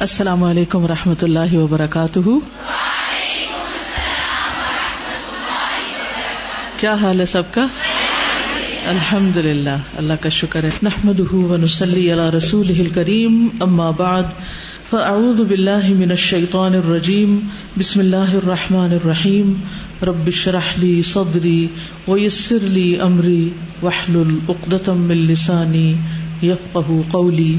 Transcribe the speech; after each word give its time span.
السلام 0.00 0.42
علیکم 0.44 0.84
و 0.84 0.88
رحمۃ 0.88 1.22
اللہ 1.22 1.54
وبرکاتہ۔ 1.54 2.20
کیا 6.76 6.94
حال 6.94 7.20
ہے 7.20 7.26
سب 7.26 7.42
کا؟ 7.50 7.66
الحمد 8.86 9.36
للہ 9.36 9.76
اللہ 9.96 10.12
کا 10.20 10.28
شکر 10.28 10.64
ہے۔ 10.64 10.70
نحمد 10.82 11.20
ونسلی 11.32 12.12
علی 12.12 12.36
رسول 12.36 12.88
کریم 12.94 13.48
اما 13.60 13.90
بعد، 13.90 14.22
فاعوذ 14.90 15.40
باللہ 15.40 15.88
من 15.88 16.10
الشیطان 16.10 16.74
الرجیم، 16.74 17.38
بسم 17.78 18.00
اللہ 18.00 18.34
الرحمن 18.34 18.92
الرحیم۔ 18.92 19.52
رب 20.02 20.26
اشرح 20.26 20.72
لی 20.76 21.02
صدری 21.02 21.66
ویسر 22.08 22.58
لی 22.60 23.00
امری، 23.00 23.48
واحلل 23.82 24.38
عقدۃ 24.48 24.88
من 24.88 25.16
لسانی 25.16 25.94
یفقهوا 26.42 27.02
قولی۔ 27.10 27.58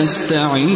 ایاک 0.00 0.70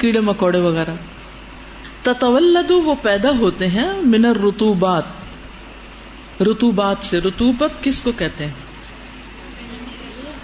کیڑے 0.00 0.20
مکوڑے 0.20 0.60
وغیرہ۔ 0.60 0.94
تتولد 2.02 2.70
وہ 2.70 2.94
پیدا 3.02 3.30
ہوتے 3.30 3.66
ہیں 3.66 3.92
من 4.02 4.24
الرطوبات۔ 4.24 5.04
رتوبات 6.42 6.96
سے۔ 7.00 7.18
رتوبت 7.20 7.84
کس 7.84 8.02
کو 8.02 8.12
کہتے 8.12 8.46
ہیں؟ 8.46 8.52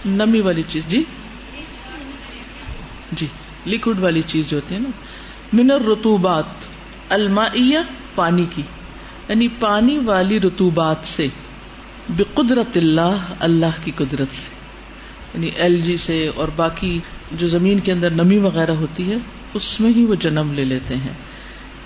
نمی 0.06 0.40
والی 0.40 0.62
چیز۔ 0.68 0.86
جی؟ 0.86 1.04
جی 3.12 3.26
لکوڈ 3.66 3.98
والی 3.98 4.22
چیز 4.26 4.52
ہوتی 4.52 4.74
ہے 4.74 4.80
نا۔ 4.80 4.88
من 5.52 5.70
الرطوبات، 5.70 6.44
المائیہ، 7.08 7.78
پانی 8.14 8.44
کی۔ 8.50 8.62
یعنی 9.28 9.48
پانی 9.48 9.98
والی 9.98 10.40
رتوبات 10.40 10.96
سے۔ 11.02 11.26
بقدرت 12.08 12.76
اللہ 12.76 13.32
اللہ 13.40 13.84
کی 13.84 13.90
قدرت 13.96 14.28
سے۔ 14.30 14.55
یعنی 15.36 15.50
ایل 15.56 15.80
جی 15.80 15.96
سے 15.96 16.30
اور 16.34 16.48
باقی 16.56 16.98
جو 17.32 17.48
زمین 17.48 17.78
کے 17.78 17.92
اندر 17.92 18.10
نمی 18.10 18.38
وغیرہ 18.38 18.70
ہوتی 18.70 19.10
ہے، 19.10 19.16
اس 19.54 19.80
میں 19.80 19.92
ہی 19.96 20.04
وہ 20.04 20.14
جنم 20.14 20.52
لے 20.54 20.64
لیتے 20.64 20.96
ہیں۔ 20.96 21.14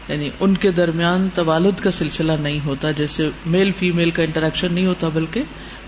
یعنی 0.08 0.30
ان 0.40 0.54
کے 0.54 0.70
درمیان 0.70 1.28
توالد 1.34 1.80
کا 1.80 1.90
سلسلہ 1.90 2.32
نہیں 2.40 2.60
ہوتا، 2.64 2.90
جیسے 2.90 3.30
میل 3.46 3.70
فیمیل 3.78 4.10
کا 4.10 4.22
انٹریکشن 4.22 4.72
نہیں 4.72 4.86
ہوتا، 4.86 5.08
بلکہ 5.08 5.42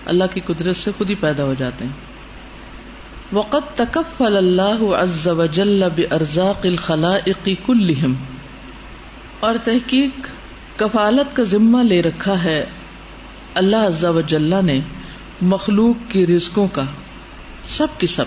اللہ 0.07 0.25
کی 0.35 0.41
قدرت 0.41 0.77
سے 0.77 0.91
خود 0.99 1.11
ہی 1.11 1.15
پیدا 1.15 1.45
ہو 1.45 1.55
جاتے 1.59 1.85
ہیں۔ 1.85 1.93
وقت 3.33 3.77
تکف 3.77 4.23
اللہ 4.23 4.95
عز 4.97 5.29
وجل 5.29 5.83
بارزاق 5.97 6.67
الخلائق 6.67 7.49
كلهم۔ 7.67 8.15
اور 9.41 9.55
تحقیق 9.65 10.21
کفالت 10.77 11.37
کا 11.37 11.43
ذمہ 11.43 11.83
لے 11.83 12.03
رکھا 12.03 12.45
ہے 12.45 12.67
اللہ 13.55 13.77
عز 13.77 14.05
و 14.05 14.21
جل 14.21 14.55
نے 14.65 14.81
مخلوق 15.43 15.97
کی 16.09 16.27
رزقوں 16.27 16.67
کا۔ 16.73 16.85
سب 17.65 17.87
کی 17.99 18.07
سب 18.07 18.25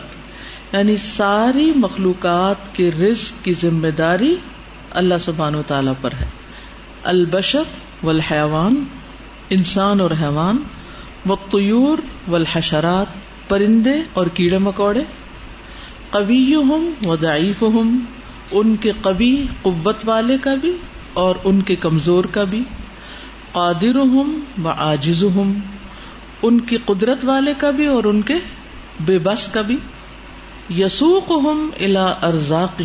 یعنی 0.74 0.98
ساری 0.98 1.72
مخلوقات 1.76 2.76
کے 2.76 2.92
رزق 2.92 3.46
کی 3.46 3.54
ذمہ 3.54 3.88
داری 3.88 4.36
اللہ 4.92 5.14
سبحان 5.20 5.56
و 5.56 5.62
تعالی 5.68 5.92
پر 6.02 6.12
ہے۔ 6.20 6.26
البشر 7.04 7.64
والحیوان، 8.04 8.84
انسان 9.50 10.02
اور 10.02 10.12
حیوان، 10.12 10.58
والطیور 11.26 11.98
والحشرات، 12.28 13.06
پرندے 13.50 13.94
اور 14.14 14.28
کیڑے 14.28 14.58
مکوڑے 14.58 15.04
قوی 16.10 16.56
ہم 16.56 16.92
و 17.06 17.16
ضعیف 17.16 17.64
ہم 17.64 18.00
ان 18.52 18.76
کے 18.76 18.92
قوی 19.02 19.48
قوت 19.62 19.96
والے 20.06 20.38
کا 20.38 20.56
بھی 20.56 20.78
اور 21.14 21.36
ان 21.44 21.62
کے 21.62 21.76
کمزور 21.76 22.24
کا 22.24 22.44
بھی 22.44 22.64
قادر 23.52 23.96
ہم 23.96 24.40
و 24.64 24.68
آجز 24.68 25.24
ہم 25.24 25.60
ان 26.42 26.62
کی 26.62 26.78
قدرت 26.86 27.26
والے 27.26 27.54
کا 27.58 27.72
بھی 27.72 27.86
اور 27.86 28.04
ان 28.04 28.22
کے 28.22 28.34
بے 29.00 29.20
بس 29.20 29.48
کا 29.48 29.62
بھی 29.62 29.78
یسوق 30.70 31.32
ہم 31.32 31.70
الا 31.80 32.06
ارزاق 32.06 32.82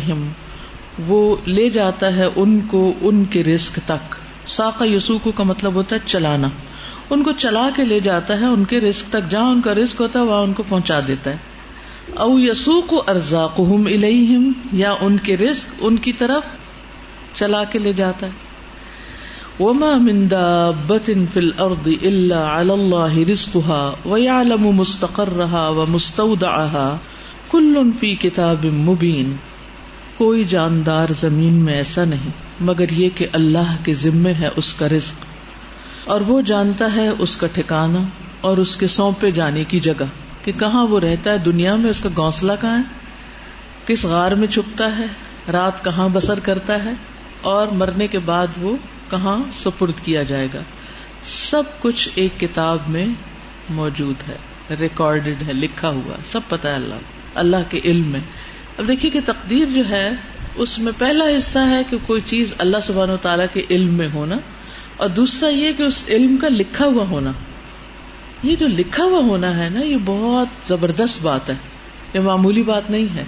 وہ 1.07 1.35
لے 1.45 1.69
جاتا 1.69 2.15
ہے 2.15 2.25
ان 2.35 2.59
کو 2.59 2.93
ان 3.01 3.25
کے 3.25 3.43
رسک 3.43 3.79
تک۔ 3.85 4.15
ساقا 4.47 4.85
یسوق 4.85 5.27
کا 5.35 5.43
مطلب 5.43 5.73
ہوتا 5.73 5.95
ہے 5.95 6.01
چلانا۔ 6.05 6.47
ان 7.09 7.23
کو 7.23 7.31
چلا 7.31 7.69
کے 7.75 7.83
لے 7.83 7.99
جاتا 7.99 8.39
ہے 8.39 8.45
ان 8.45 8.63
کے 8.63 8.79
رسک 8.79 9.05
تک، 9.09 9.31
جہاں 9.31 9.51
ان 9.51 9.61
کا 9.61 9.75
رسک 9.75 10.01
ہوتا 10.01 10.19
ہے 10.19 10.25
وہاں 10.25 10.41
ان 10.41 10.53
کو 10.53 10.63
پہنچا 10.63 10.99
دیتا 11.07 11.31
ہے۔ 11.31 11.37
او 12.13 12.39
یسوق 12.39 12.93
ارزاق 13.07 13.59
ہم 13.59 13.87
یا 14.71 14.95
ان 15.01 15.17
کے 15.17 15.37
رسک 15.37 15.69
ان 15.79 15.95
کی 15.95 16.13
طرف 16.13 16.43
چلا 17.33 17.63
کے 17.63 17.79
لے 17.79 17.93
جاتا 17.93 18.25
ہے۔ 18.25 18.31
وما 19.61 19.97
من 19.97 20.31
دابة 20.31 21.13
في 21.33 21.39
الأرض 21.39 21.89
إلا 22.03 22.43
على 22.43 22.73
الله 22.73 23.31
رزقها 23.31 23.91
ويعلم 24.05 24.67
مستقرها 24.67 25.67
ومستودعها 25.67 26.97
كل 27.47 27.89
في 27.99 28.15
كتاب 28.15 28.65
مبين۔ 28.65 29.31
کوئی 30.17 30.43
جاندار 30.43 31.07
زمین 31.19 31.53
میں 31.53 31.73
ایسا 31.73 32.05
نہیں، 32.05 32.29
مگر 32.59 32.89
یہ 32.91 33.09
کہ 33.15 33.27
اللہ 33.33 33.75
کے 33.83 33.93
ذمے 33.93 34.33
ہے 34.33 34.49
اس 34.55 34.73
کا 34.73 34.89
رزق۔ 34.89 35.25
اور 36.09 36.21
وہ 36.21 36.41
جانتا 36.41 36.95
ہے 36.95 37.09
اس 37.19 37.37
کا 37.37 37.47
ٹھکانا 37.47 37.99
اور 38.41 38.57
اس 38.57 38.77
کے 38.77 38.87
سونپے 38.87 39.31
جانے 39.31 39.63
کی 39.63 39.79
جگہ، 39.79 40.05
کہ 40.43 40.51
کہاں 40.51 40.87
وہ 40.87 40.99
رہتا 40.99 41.31
ہے، 41.31 41.37
دنیا 41.37 41.75
میں 41.75 41.89
اس 41.89 42.01
کا 42.01 42.09
گھونسلہ 42.15 42.51
کہاں 42.61 42.77
ہے؟ 42.77 42.83
کس 43.85 44.05
غار 44.05 44.31
میں 44.31 44.47
چھپتا 44.47 44.97
ہے؟ 44.97 45.05
رات 45.51 45.83
کہاں 45.83 46.09
بسر 46.09 46.39
کرتا 46.39 46.83
ہے؟ 46.83 46.91
اور 47.41 47.67
مرنے 47.67 48.07
کے 48.07 48.19
بعد 48.19 48.47
وہ 48.61 48.77
کہاں 49.11 49.37
سپرد 49.53 49.99
کیا 50.03 50.23
جائے 50.23 50.47
گا؟ 50.53 50.61
سب 51.25 51.63
کچھ 51.79 52.07
ایک 52.15 52.39
کتاب 52.39 52.89
میں 52.89 53.05
موجود 53.69 54.29
ہے 54.29 54.75
ریکارڈیڈ 54.79 55.47
ہے، 55.47 55.53
لکھا 55.53 55.89
ہوا، 55.89 56.15
سب 56.25 56.41
پتا 56.49 56.69
ہے 56.69 56.75
اللہ 56.75 57.39
اللہ 57.39 57.69
کے 57.69 57.79
علم 57.83 58.07
میں۔ 58.07 58.19
اب 58.77 58.87
دیکھیے 58.87 59.11
کہ 59.11 59.19
تقدیر 59.25 59.67
جو 59.69 59.87
ہے، 59.89 60.09
اس 60.55 60.77
میں 60.79 60.91
پہلا 60.97 61.25
حصہ 61.27 61.59
ہے 61.69 61.81
کہ 61.89 61.97
کوئی 62.07 62.21
چیز 62.25 62.53
اللہ 62.57 62.79
سبحان 62.83 63.09
و 63.09 63.17
تعالیٰ 63.21 63.45
کے 63.53 63.61
علم 63.69 63.93
میں 63.93 64.07
ہونا، 64.13 64.35
اور 64.97 65.09
دوسرا 65.09 65.49
یہ 65.49 65.71
کہ 65.77 65.83
اس 65.83 66.03
علم 66.07 66.35
کا 66.37 66.49
لکھا 66.49 66.85
ہوا 66.85 67.05
ہونا۔ 67.09 67.31
یہ 68.43 68.55
جو 68.55 68.67
لکھا 68.67 69.03
ہوا 69.03 69.21
ہونا 69.21 69.55
ہے 69.57 69.69
نا، 69.69 69.85
یہ 69.85 69.97
بہت 70.05 70.67
زبردست 70.67 71.21
بات 71.23 71.49
ہے، 71.49 71.55
یہ 72.13 72.19
معمولی 72.19 72.63
بات 72.63 72.89
نہیں 72.89 73.15
ہے۔ 73.15 73.23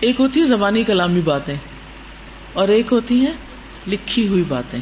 ایک 0.00 0.20
ہوتی 0.20 0.40
ہے 0.40 0.44
زبانی 0.46 0.84
کلامی 0.84 1.20
باتیں، 1.24 1.54
اور 2.52 2.68
ایک 2.68 2.92
ہوتی 2.92 3.20
ہیں 3.20 3.32
لکھی 3.88 4.28
ہوئی 4.28 4.44
باتیں۔ 4.48 4.78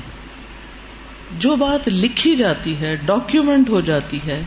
جو 1.38 1.56
بات 1.56 1.88
لکھی 1.88 2.36
جاتی 2.36 2.76
ہے 2.80 2.96
ڈاکیومینٹ 2.96 3.68
ہو 3.68 3.80
جاتی 3.80 4.18
ہے، 4.26 4.42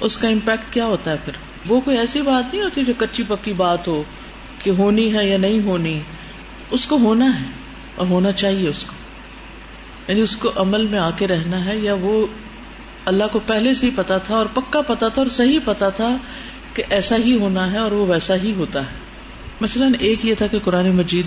اس 0.00 0.18
کا 0.18 0.28
امپیکٹ 0.28 0.74
کیا 0.74 0.86
ہوتا 0.86 1.10
ہے 1.10 1.16
پھر؟ 1.24 1.32
وہ 1.68 1.80
کوئی 1.80 1.98
ایسی 1.98 2.22
بات 2.22 2.54
نہیں 2.54 2.64
ہوتی 2.64 2.84
جو 2.84 2.92
کچی 2.98 3.22
پکی 3.28 3.52
بات 3.52 3.88
ہو 3.88 4.02
کہ 4.58 4.70
ہونی 4.70 5.14
ہے 5.14 5.28
یا 5.28 5.38
نہیں 5.38 5.62
ہونی۔ 5.64 6.00
اس 6.70 6.86
کو 6.86 6.96
ہونا 6.96 7.40
ہے 7.40 7.46
اور 7.96 8.06
ہونا 8.06 8.32
چاہیے 8.32 8.68
اس 8.68 8.84
کو۔ 8.84 8.94
یعنی 10.08 10.20
اس 10.20 10.36
کو 10.36 10.50
عمل 10.56 10.86
میں 10.86 10.98
آ 10.98 11.10
کے 11.10 11.26
رہنا 11.26 11.64
ہے 11.64 11.76
یا 11.76 11.94
وہ 11.94 12.26
اللہ 13.04 13.24
کو 13.32 13.38
پہلے 13.46 13.74
سے 13.74 13.86
ہی 13.86 13.92
پتا 13.96 14.18
تھا 14.18 14.36
اور 14.36 14.46
پکا 14.54 14.80
پتا 14.82 15.08
تھا 15.08 15.22
اور 15.22 15.26
صحیح 15.26 15.58
پتا 15.64 15.88
تھا 15.88 16.16
کہ 16.74 16.82
ایسا 16.90 17.16
ہی 17.16 17.38
ہونا 17.38 17.72
ہے 17.72 17.78
اور 17.78 17.92
وہ 17.92 18.06
ویسا 18.08 18.34
ہی 18.36 18.52
ہوتا 18.52 18.80
ہے۔ 18.80 18.96
مثلاً 19.60 19.92
ایک 19.98 20.26
یہ 20.26 20.34
تھا 20.34 20.46
کہ 20.46 20.58
قرآن 20.58 20.90
مجید 20.96 21.26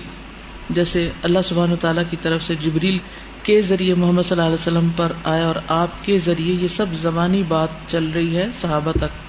جیسے 0.69 1.11
اللہ 1.23 1.39
سبحان 1.43 1.75
تعالیٰ 1.81 2.03
کی 2.09 2.17
طرف 2.21 2.43
سے 2.43 2.55
جبریل 2.55 2.97
کے 3.43 3.61
ذریعے 3.61 3.93
محمد 3.93 4.21
صلی 4.21 4.31
اللہ 4.31 4.43
علیہ 4.43 4.53
وسلم 4.53 4.89
پر 4.95 5.11
آیا 5.23 5.47
اور 5.47 5.55
آپ 5.67 6.05
کے 6.05 6.19
ذریعے 6.19 6.55
یہ 6.55 6.67
سب 6.67 6.85
زمانی 7.01 7.43
بات 7.43 7.69
چل 7.87 8.09
رہی 8.09 8.37
ہے 8.37 8.47
صحابہ 8.61 8.91
تک۔ 8.91 9.27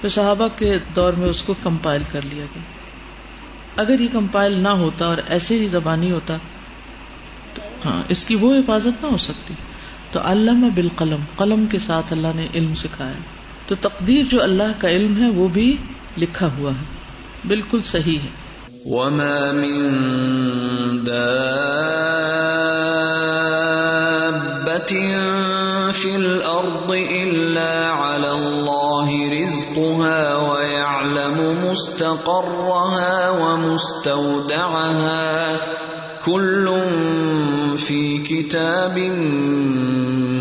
پھر 0.00 0.08
صحابہ 0.08 0.48
کے 0.58 0.78
دور 0.96 1.12
میں 1.12 1.28
اس 1.28 1.42
کو 1.42 1.54
کمپائل 1.62 2.02
کر 2.12 2.20
لیا 2.22 2.44
گیا۔ 2.44 2.62
اگر 3.76 4.00
یہ 4.00 4.08
کمپائل 4.12 4.58
نہ 4.58 4.68
ہوتا 4.68 5.06
اور 5.06 5.16
ایسے 5.28 5.58
ہی 5.58 5.68
زبانی 5.68 6.10
ہوتا 6.10 6.36
تو 7.54 7.62
ہاں 7.84 8.02
اس 8.08 8.24
کی 8.24 8.34
وہ 8.34 8.54
حفاظت 8.54 9.04
نہ 9.04 9.06
ہو 9.06 9.16
سکتی۔ 9.16 9.54
تو 10.12 10.20
علامہ 10.22 10.66
بالقلم، 10.74 11.20
قلم 11.36 11.66
کے 11.66 11.78
ساتھ 11.78 12.12
اللہ 12.12 12.28
نے 12.34 12.46
علم 12.54 12.74
سکھایا۔ 12.74 13.12
تو 13.66 13.74
تقدیر 13.80 14.24
جو 14.30 14.42
اللہ 14.42 14.72
کا 14.78 14.90
علم 14.90 15.22
ہے 15.22 15.30
وہ 15.30 15.48
بھی 15.48 15.76
لکھا 16.18 16.48
ہوا 16.58 16.70
ہے۔ 16.70 16.84
بالکل 17.48 17.82
صحیح 17.82 18.18
ہے۔ 18.18 18.49
وما 18.86 19.52
من 19.52 19.80
دابة 21.04 21.60
في 25.92 26.16
الأرض 26.16 26.90
إلا 26.90 27.86
على 27.86 28.30
الله 28.32 29.08
رزقها 29.42 30.36
ويعلم 30.36 31.66
مستقرها 31.68 33.30
ومستودعها 33.30 34.80
كل 36.24 36.66
في 37.76 38.18
كتاب 38.18 38.98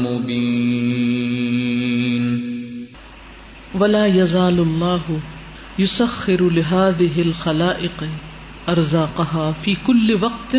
مبين 0.06 1.00
ولا 3.80 4.06
يزال 4.06 4.59
الله 4.59 5.01
يسخر 5.80 6.50
لهذه 6.50 7.21
الخلائق 7.21 8.03
ارزاقها 8.69 9.51
في 9.62 9.74
كل 9.86 10.16
وقت 10.19 10.56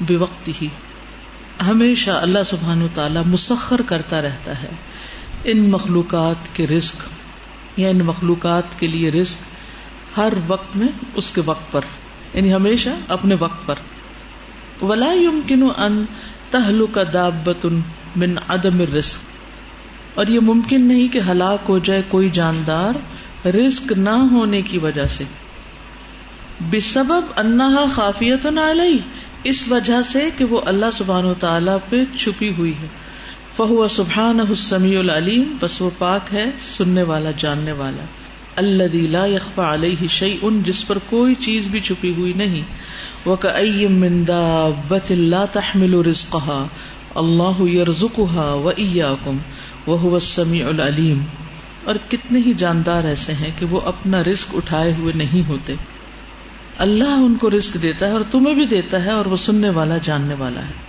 بوقته 0.00 0.66
ہمیشہ 1.68 2.10
اللہ 2.10 2.38
سبحان 2.46 2.82
و 2.82 2.88
تعالی 2.94 3.20
مسخر 3.26 3.80
کرتا 3.86 4.22
رہتا 4.22 4.62
ہے۔ 4.62 4.68
ان 5.44 5.70
مخلوقات 5.70 6.56
کے 6.56 6.66
رزق، 6.66 6.96
یا 7.76 7.88
ان 7.88 7.98
مخلوقات 7.98 8.80
کے 8.80 8.86
لیے 8.86 9.10
رزق 9.10 9.38
ہر 10.16 10.32
وقت 10.46 10.76
میں 10.76 10.88
اس 11.14 11.30
کے 11.30 11.40
وقت 11.44 11.72
پر 11.72 11.80
یعنی 12.34 12.54
ہمیشہ 12.54 12.88
اپنے 13.08 13.34
وقت 13.34 13.66
پر۔ 13.66 13.74
ولا 14.82 15.12
يمكن 15.12 15.62
ان 15.76 16.04
تهلك 16.50 16.98
دابه 17.12 17.78
من 18.16 18.34
عدم 18.48 18.80
الرزق۔ 18.80 19.18
اور 20.14 20.26
یہ 20.26 20.40
ممکن 20.40 20.82
نہیں 20.82 21.08
کہ 21.08 21.20
ہلاک 21.28 21.58
ہو 21.68 21.78
جائے 21.78 22.02
کوئی 22.08 22.30
جاندار 22.30 22.92
رزق 23.46 23.92
نہ 23.92 24.10
ہونے 24.10 24.62
کی 24.62 24.78
وجہ 24.78 25.06
سے۔ 25.06 25.24
بسبب 26.60 27.24
انہا 27.36 27.84
خافیت 27.92 28.46
علیہ، 28.46 28.98
اس 29.44 29.68
وجہ 29.68 30.02
سے 30.12 30.28
کہ 30.36 30.44
وہ 30.44 30.60
اللہ 30.64 30.86
سبحان 30.92 31.24
و 31.24 31.34
تعالیٰ 31.34 31.78
پہ 31.88 32.04
چھپی 32.18 32.54
ہوئی 32.58 32.72
ہے۔ 32.82 32.86
فہو 33.56 33.88
سبحان 33.88 34.40
السمیع 34.40 34.98
العلیم، 34.98 35.56
بس 35.60 35.82
وہ 35.82 35.90
پاک 35.98 36.34
ہے، 36.34 36.44
سننے 36.58 37.02
والا، 37.02 37.30
جاننے 37.36 37.72
والا۔ 37.72 38.04
اللہ 38.56 38.94
لا 38.94 39.26
يخفى 39.26 39.62
علیہ 39.64 40.06
شیء 40.08 40.48
جس 40.64 40.86
پر 40.86 40.98
کوئی 40.98 41.34
چیز 41.34 41.66
بھی 41.66 41.80
چھپی 41.80 42.14
ہوئی 42.16 42.32
نہیں۔ 42.32 42.62
وَكَأَيِّم 43.28 43.92
مِّن 43.92 44.24
دَابَّةٍ 44.28 45.16
لَا 45.16 45.44
تَحْمِلُ 45.44 46.02
رِزْقَهَا 46.02 46.66
اللَّهُ 47.14 47.68
يَرْزُقُهَا 47.68 48.52
وَإِيَّاكُمْ 48.52 49.34
وَهُوَ 49.88 50.12
السَّمِيعُ 50.12 50.68
الْعَلِيمُ 50.68 51.22
اور 51.84 51.94
کتنے 52.08 52.38
ہی 52.38 52.52
جاندار 52.54 53.04
ایسے 53.04 53.32
ہیں 53.32 53.50
کہ 53.58 53.66
وہ 53.66 53.80
اپنا 53.80 54.22
رزق 54.22 54.56
اٹھائے 54.56 54.94
ہوئے 54.98 55.12
نہیں 55.16 55.48
ہوتے۔ 55.48 55.74
اللہ 56.78 57.04
ان 57.04 57.34
کو 57.34 57.50
رسک 57.50 57.82
دیتا 57.82 58.06
ہے 58.06 58.12
اور 58.12 58.20
تمہیں 58.30 58.54
بھی 58.54 58.66
دیتا 58.66 59.04
ہے 59.04 59.10
اور 59.10 59.26
وہ 59.26 59.36
سننے 59.36 59.70
والا 59.70 59.98
جاننے 59.98 60.34
والا 60.38 60.60
ہے۔ 60.60 60.84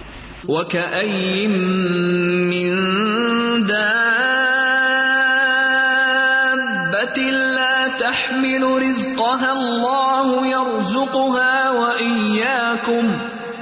تَحْمِلُ 7.98 8.80
رِزْقَهَا 8.80 9.52
اللَّهُ 9.52 10.46
يَرْزُقُهَا 10.46 11.70
وَإِيَّاكُمْ 11.70 13.10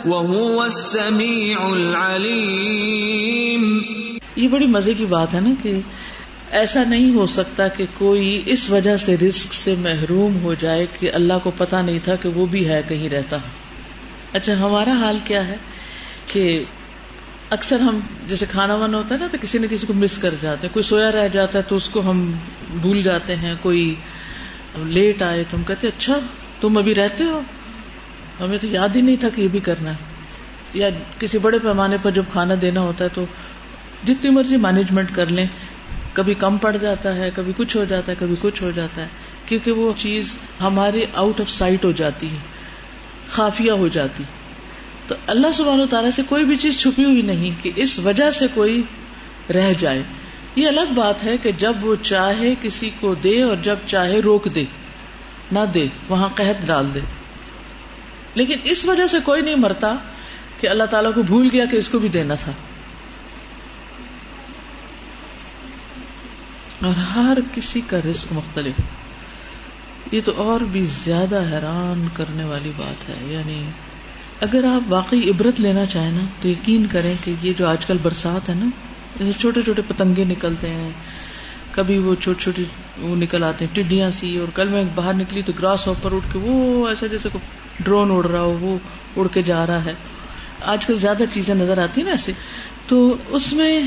وَهُوَ 0.05 0.63
السَّمِيعُ 0.63 1.61
الْعَلِيمُ۔ 1.61 3.81
یہ 4.35 4.47
بڑی 4.47 4.65
مزے 4.65 4.93
کی 4.93 5.05
بات 5.05 5.33
ہے 5.33 5.39
نا 5.39 5.49
کہ 5.63 5.79
ایسا 6.53 6.83
نہیں 6.83 7.15
ہو 7.15 7.25
سکتا 7.25 7.67
کہ 7.67 7.85
کوئی 7.93 8.41
اس 8.45 8.69
وجہ 8.69 8.97
سے 8.97 9.17
رسک 9.17 9.53
سے 9.53 9.75
محروم 9.79 10.39
ہو 10.43 10.53
جائے 10.53 10.85
کہ 10.99 11.11
اللہ 11.13 11.33
کو 11.43 11.51
پتا 11.57 11.81
نہیں 11.81 11.99
تھا 12.03 12.15
کہ 12.15 12.29
وہ 12.29 12.45
بھی 12.45 12.69
ہے 12.69 12.81
کہیں 12.87 13.09
رہتا 13.09 13.37
اچھا 14.33 14.53
ہمارا 14.53 14.91
حال 14.91 15.17
کیا 15.25 15.47
ہے 15.47 15.55
کہ 16.27 16.63
اکثر 17.49 17.79
ہم، 17.79 17.99
جیسے 18.27 18.45
کھانا 18.51 18.75
وانا 18.75 18.97
ہوتا 18.97 19.15
ہے 19.15 19.19
نا، 19.19 19.27
تو 19.31 19.37
کسی 19.41 19.57
نہ 19.57 19.65
کسی 19.69 19.87
کو 19.87 19.93
مس 19.93 20.17
کر 20.17 20.35
جاتے 20.41 20.67
ہیں۔ 20.67 20.73
کوئی 20.73 20.83
سویا 20.83 21.11
رہ 21.11 21.27
جاتا 21.27 21.59
ہے 21.59 21.63
تو 21.67 21.75
اس 21.75 21.89
کو 21.89 22.09
ہم 22.09 22.31
بھول 22.81 23.03
جاتے 23.03 23.35
ہیں۔ 23.35 23.55
کوئی 23.61 23.95
لیٹ 24.75 25.21
آئے 25.21 25.43
تو 25.49 25.57
ہم 25.57 25.63
کہتے 25.63 25.87
اچھا 25.87 26.19
تم 26.61 26.77
ابھی 26.77 26.95
رہتے 26.95 27.23
ہو؟ 27.23 27.41
ہمیں 28.39 28.57
تو 28.57 28.67
یاد 28.67 28.89
ہی 28.95 29.01
نہیں 29.01 29.15
تھا 29.15 29.29
کہ 29.29 29.41
یہ 29.41 29.47
بھی 29.47 29.59
کرنا 29.59 29.89
ہے۔ 29.89 29.95
یا 30.73 30.89
کسی 31.19 31.37
بڑے 31.37 31.59
پیمانے 31.59 31.97
پر 32.01 32.11
جب 32.11 32.23
کھانا 32.31 32.53
دینا 32.61 32.81
ہوتا 32.81 33.05
ہے 33.05 33.09
تو 33.13 33.25
جتنی 34.07 34.29
مرضی 34.29 34.57
مینجمنٹ 34.57 35.07
کر 35.13 35.25
لیں۔ 35.25 35.45
کبھی 36.13 36.33
کم 36.33 36.57
پڑ 36.57 36.77
جاتا 36.77 37.15
ہے، 37.15 37.29
کبھی 37.35 37.53
کچھ 37.57 37.77
ہو 37.77 37.83
جاتا 37.83 38.11
ہے، 38.11 38.17
کبھی 38.19 38.35
کچھ 38.41 38.63
ہو 38.63 38.71
جاتا 38.71 39.01
ہے۔ 39.01 39.07
کیونکہ 39.45 39.71
وہ 39.71 39.93
چیز 39.97 40.37
ہمارے 40.61 41.05
آؤٹ 41.13 41.41
آف 41.41 41.49
سائٹ 41.49 41.85
ہو 41.85 41.91
جاتی 41.91 42.27
ہے، 42.31 42.37
خافیہ 43.29 43.71
ہو 43.71 43.87
جاتی۔ 43.87 44.23
تو 45.07 45.15
اللہ 45.27 45.47
سبحانہ 45.53 45.81
و 45.81 45.87
تعالیٰ 45.87 46.11
سے 46.11 46.21
کوئی 46.29 46.45
بھی 46.45 46.55
چیز 46.55 46.79
چھپی 46.79 47.05
ہوئی 47.05 47.21
نہیں 47.21 47.63
کہ 47.63 47.71
اس 47.75 47.99
وجہ 47.99 48.31
سے 48.31 48.47
کوئی 48.53 48.81
رہ 49.55 49.73
جائے۔ 49.77 50.03
یہ 50.55 50.67
الگ 50.67 50.93
بات 50.95 51.23
ہے 51.23 51.37
کہ 51.37 51.51
جب 51.51 51.73
وہ 51.81 51.95
چاہے 52.01 52.53
کسی 52.61 52.89
کو 52.99 53.15
دے 53.15 53.43
اور 53.43 53.57
جب 53.61 53.75
چاہے 53.87 54.19
روک 54.19 54.55
دے، 54.55 54.63
نہ 55.51 55.59
دے، 55.73 55.87
وہاں 56.09 56.29
قحط 56.35 56.65
ڈال 56.65 56.85
دے۔ 56.93 56.99
لیکن 58.35 58.57
اس 58.63 58.85
وجہ 58.85 59.07
سے 59.07 59.17
کوئی 59.23 59.41
نہیں 59.41 59.55
مرتا 59.55 59.95
کہ 60.59 60.67
اللہ 60.67 60.83
تعالیٰ 60.83 61.13
کو 61.13 61.21
بھول 61.21 61.49
گیا 61.53 61.65
کہ 61.65 61.75
اس 61.75 61.89
کو 61.89 61.99
بھی 61.99 62.07
دینا 62.07 62.35
تھا۔ 62.35 62.51
اور 66.83 66.93
ہر 66.93 67.37
کسی 67.53 67.81
کا 67.87 67.97
رزق 68.09 68.33
مختلف 68.33 68.73
یہ 70.11 70.21
تو 70.25 70.33
اور 70.37 70.61
بھی 70.61 70.85
زیادہ 70.85 71.41
حیران 71.51 72.07
کرنے 72.13 72.43
والی 72.43 72.71
بات 72.77 73.09
ہے۔ 73.09 73.33
یعنی 73.33 73.63
اگر 74.41 74.63
آپ 74.63 74.81
واقعی 74.89 75.29
عبرت 75.29 75.59
لینا 75.59 75.85
چاہیں 75.85 76.11
نا، 76.11 76.19
تو 76.41 76.47
یقین 76.47 76.87
کریں 76.87 77.15
کہ 77.23 77.33
یہ 77.41 77.53
جو 77.53 77.67
آج 77.67 77.85
کل 77.85 77.97
برسات 78.01 78.49
ہے 78.49 78.53
نا 78.53 78.65
جیسے 79.19 79.39
چھوٹے 79.39 79.61
چھوٹے 79.61 79.81
پتنگے 79.87 80.23
نکلتے 80.23 80.67
ہیں، 80.67 80.91
کبھی 81.71 81.97
وہ 81.97 82.15
چھوٹی 82.15 82.43
چھوٹی 82.43 82.63
وہ 82.97 83.15
نکل 83.15 83.43
آتے 83.43 83.65
ہیں، 83.65 83.75
ٹڈیاں 83.75 84.09
سی، 84.09 84.37
اور 84.37 84.47
کل 84.53 84.67
میں 84.67 84.83
باہر 84.95 85.13
نکلی 85.13 85.41
تو 85.41 85.53
گراس 85.53 85.87
ہوپر 85.87 86.11
اٹھ 86.11 86.33
کے 86.33 86.39
وہ 86.39 86.87
ایسا 86.87 87.07
جیسے 87.07 87.29
ڈرون 87.79 88.11
اڑ 88.11 88.25
رہا 88.25 88.41
ہو، 88.41 88.57
وہ 88.61 88.77
اڑ 89.15 89.27
کے 89.27 89.41
جا 89.41 89.67
رہا 89.67 89.85
ہے۔ 89.85 89.93
آج 90.61 90.85
کل 90.85 90.97
زیادہ 90.97 91.23
چیزیں 91.31 91.55
نظر 91.55 91.77
آتی 91.77 92.01
ہیں 92.01 92.05
نا 92.05 92.11
ایسے۔ 92.11 92.31
تو 92.87 93.17
اس 93.27 93.53
میں 93.53 93.81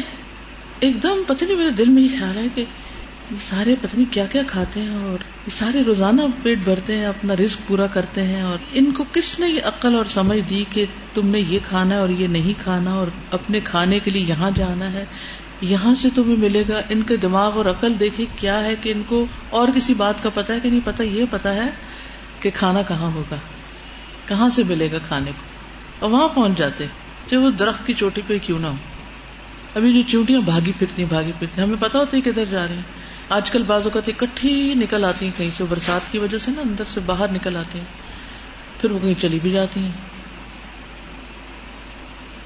ایک 0.80 1.02
دم 1.02 1.22
پتہ 1.26 1.44
نہیں 1.44 1.56
میرے 1.56 1.70
دل 1.70 1.88
میں 1.88 2.02
یہ 2.02 2.18
خیال 2.18 2.38
ہے 2.38 2.46
کہ 2.54 2.64
یہ 3.30 3.36
سارے 3.40 3.74
پتہ 3.80 3.96
نہیں 3.96 4.12
کیا 4.12 4.26
کیا 4.26 4.42
کھاتے 4.46 4.80
ہیں 4.80 4.96
اور 4.96 5.18
یہ 5.46 5.50
سارے 5.50 5.82
روزانہ 5.86 6.22
پیٹ 6.42 6.58
بھرتے 6.58 6.98
ہیں، 6.98 7.06
اپنا 7.06 7.36
رسک 7.36 7.68
پورا 7.68 7.86
کرتے 7.86 8.22
ہیں 8.22 8.42
اور 8.42 8.58
ان 8.72 8.90
کو 8.92 9.04
کس 9.12 9.38
نے 9.40 9.48
یہ 9.48 9.60
عقل 9.64 9.96
اور 9.96 10.04
سمجھ 10.04 10.38
دی 10.50 10.64
کہ 10.70 10.84
تم 11.14 11.28
نے 11.28 11.40
یہ 11.40 11.58
کھانا 11.68 11.94
ہے 11.94 12.00
اور 12.00 12.08
یہ 12.08 12.26
نہیں 12.26 12.52
کھانا 12.62 12.92
اور 12.92 13.06
اپنے 13.30 13.60
کھانے 13.60 13.98
کے 13.98 14.10
لیے 14.10 14.24
یہاں 14.28 14.50
جانا 14.54 14.92
ہے؟ 14.92 15.04
یہاں 15.60 15.94
سے 15.94 16.08
تمہیں 16.14 16.36
ملے 16.36 16.64
گا۔ 16.68 16.80
ان 16.88 17.02
کے 17.02 17.16
دماغ 17.16 17.56
اور 17.56 17.64
عقل 17.64 18.00
دیکھے 18.00 18.24
کیا 18.36 18.64
ہے 18.64 18.74
کہ 18.80 18.92
ان 18.92 19.02
کو 19.06 19.26
اور 19.50 19.68
کسی 19.74 19.94
بات 19.94 20.22
کا 20.22 20.30
پتا 20.34 20.54
ہے 20.54 20.60
کہ 20.60 20.70
نہیں 20.70 20.80
پتا 20.84 21.02
یہ 21.02 21.24
پتا 21.30 21.54
ہے 21.54 21.68
کہ 22.40 22.50
کھانا 22.54 22.82
کہاں 22.82 23.10
ہوگا، 23.12 23.36
کہاں 24.26 24.48
سے 24.48 24.62
ملے 24.64 24.92
گا 24.92 24.98
کھانے 24.98 25.30
کو؟ 25.30 25.42
اور 25.98 26.10
وہاں 26.10 26.28
پہنچ 26.28 26.58
جاتے، 26.58 26.86
چاہے 27.26 27.42
وہ 27.42 27.50
درخت 27.50 27.86
کی 27.86 27.94
چوٹی 27.94 28.22
پہ 28.26 28.38
کیوں 28.42 28.58
نہ 28.58 28.66
ہو۔ 28.66 28.74
ابھی 29.76 29.94
جو 29.94 30.02
چونٹیاں 30.08 30.40
بھاگی 30.40 30.72
پھرتی 30.78 31.02
ہیں، 31.02 31.08
بھاگی 31.08 31.32
پھرتی 31.38 31.60
ہیں، 31.60 31.68
ہمیں 31.68 31.80
پتا 31.80 31.98
ہوتا 31.98 32.16
ہے 32.16 32.22
کدھر 32.22 32.44
جا 32.44 32.66
رہے 32.66 32.74
ہیں۔ 32.74 32.82
آج 33.30 33.50
کل 33.50 33.62
بعض 33.62 33.84
اوقات 33.84 34.08
اکٹھی 34.08 34.74
نکل 34.74 35.04
آتی 35.04 35.26
ہیں 35.26 35.38
کہیں 35.38 35.50
سے 35.50 35.64
برسات 35.68 36.12
کی 36.12 36.18
وجہ 36.18 36.38
سے 36.38 36.50
نا 36.50 36.60
اندر 36.60 36.84
سے 36.88 37.00
باہر 37.06 37.32
نکل 37.32 37.56
آتی 37.56 37.78
ہیں۔ 37.78 37.86
پھر 38.80 38.90
وہ 38.90 38.98
کہیں 38.98 39.14
چلی 39.14 39.38
بھی 39.42 39.50
جاتی 39.50 39.80
ہیں۔ 39.80 39.90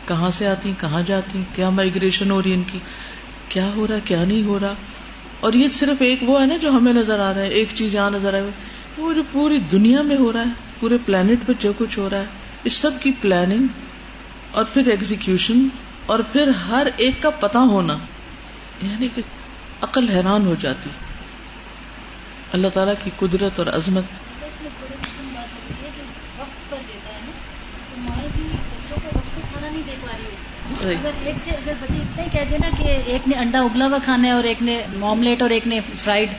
کہاں 0.06 0.30
سے 0.30 0.46
آتی 0.46 0.68
ہیں، 0.68 0.80
کہاں 0.80 1.02
جاتی 1.06 1.38
ہیں؟ 1.38 1.44
کیا 1.54 1.70
مائگریشن 1.70 2.30
ہو 2.30 2.42
رہی 2.42 2.50
ہے 2.50 2.56
ان 2.56 2.62
کی؟ 2.72 2.78
کیا 3.48 3.70
ہو 3.76 3.86
رہا 3.86 3.94
ہے 3.94 4.00
کیا 4.04 4.24
نہیں 4.24 4.42
ہو 4.42 4.58
رہا؟ 4.58 4.74
اور 5.40 5.52
یہ 5.52 5.66
صرف 5.66 6.02
ایک 6.02 6.18
وہ 6.22 6.40
ہے 6.40 6.46
نا 6.46 6.56
جو 6.56 6.70
ہمیں 6.70 6.92
نظر 6.92 7.18
آ 7.18 7.34
رہا 7.34 7.40
ہے، 7.40 7.48
ایک 7.48 7.68
چیز 7.74 7.94
یہاں 7.94 8.10
نظر 8.10 8.34
آ 8.34 8.36
رہی 8.36 8.46
ہے 8.46 8.50
وہ 8.98 9.12
جو 9.12 9.22
پوری 9.32 9.58
دنیا 9.58 10.02
میں 10.02 10.16
ہو 10.16 10.32
رہا 10.32 10.40
ہے، 10.40 10.50
پورے 10.80 10.98
پلانٹ 11.06 11.46
پہ 11.46 11.52
جو 11.58 11.72
کچھ 11.78 11.98
ہو 11.98 12.10
رہا 12.10 12.18
ہے، 12.18 12.24
اس 12.64 12.72
سب 12.72 12.90
کی 13.02 13.12
پلاننگ 13.20 13.66
اور 14.50 14.64
پھر 14.64 14.86
ایگزیکشن 14.86 15.68
اور 16.10 16.18
پھر 16.18 16.48
ہر 16.48 16.86
ایک 16.96 17.22
کا 17.22 17.30
پتا 17.30 17.58
ہونا 17.58 17.98
یعنی 18.82 19.08
کہ 19.14 19.22
عقل 19.80 20.08
حیران 20.08 20.46
ہو 20.46 20.54
جاتی۔ 20.54 20.90
اللہ 22.52 22.68
تعالیٰ 22.68 22.94
کی 23.04 23.10
قدرت 23.16 23.58
اور 23.58 23.66
عظمت۔ 23.66 24.04
ایک 31.24 31.36
سے 31.38 31.50
اگر 31.50 31.72
بچے 31.80 31.96
اتنا 31.96 32.22
ہی 32.22 32.28
کہہ 32.32 32.40
دینا 32.50 32.68
کہ 32.78 32.82
ایک 32.82 33.28
نے 33.28 33.34
انڈا 33.36 33.60
ابلا 33.60 33.86
ہوا 33.86 33.98
کھانا 34.04 34.28
ہے 34.28 34.32
اور 34.32 34.44
ایک 34.44 34.62
نے 34.62 34.82
موملیٹ 34.96 35.42
اور 35.42 35.50
ایک 35.50 35.66
نے 35.66 35.80
فرائڈ 35.80 36.30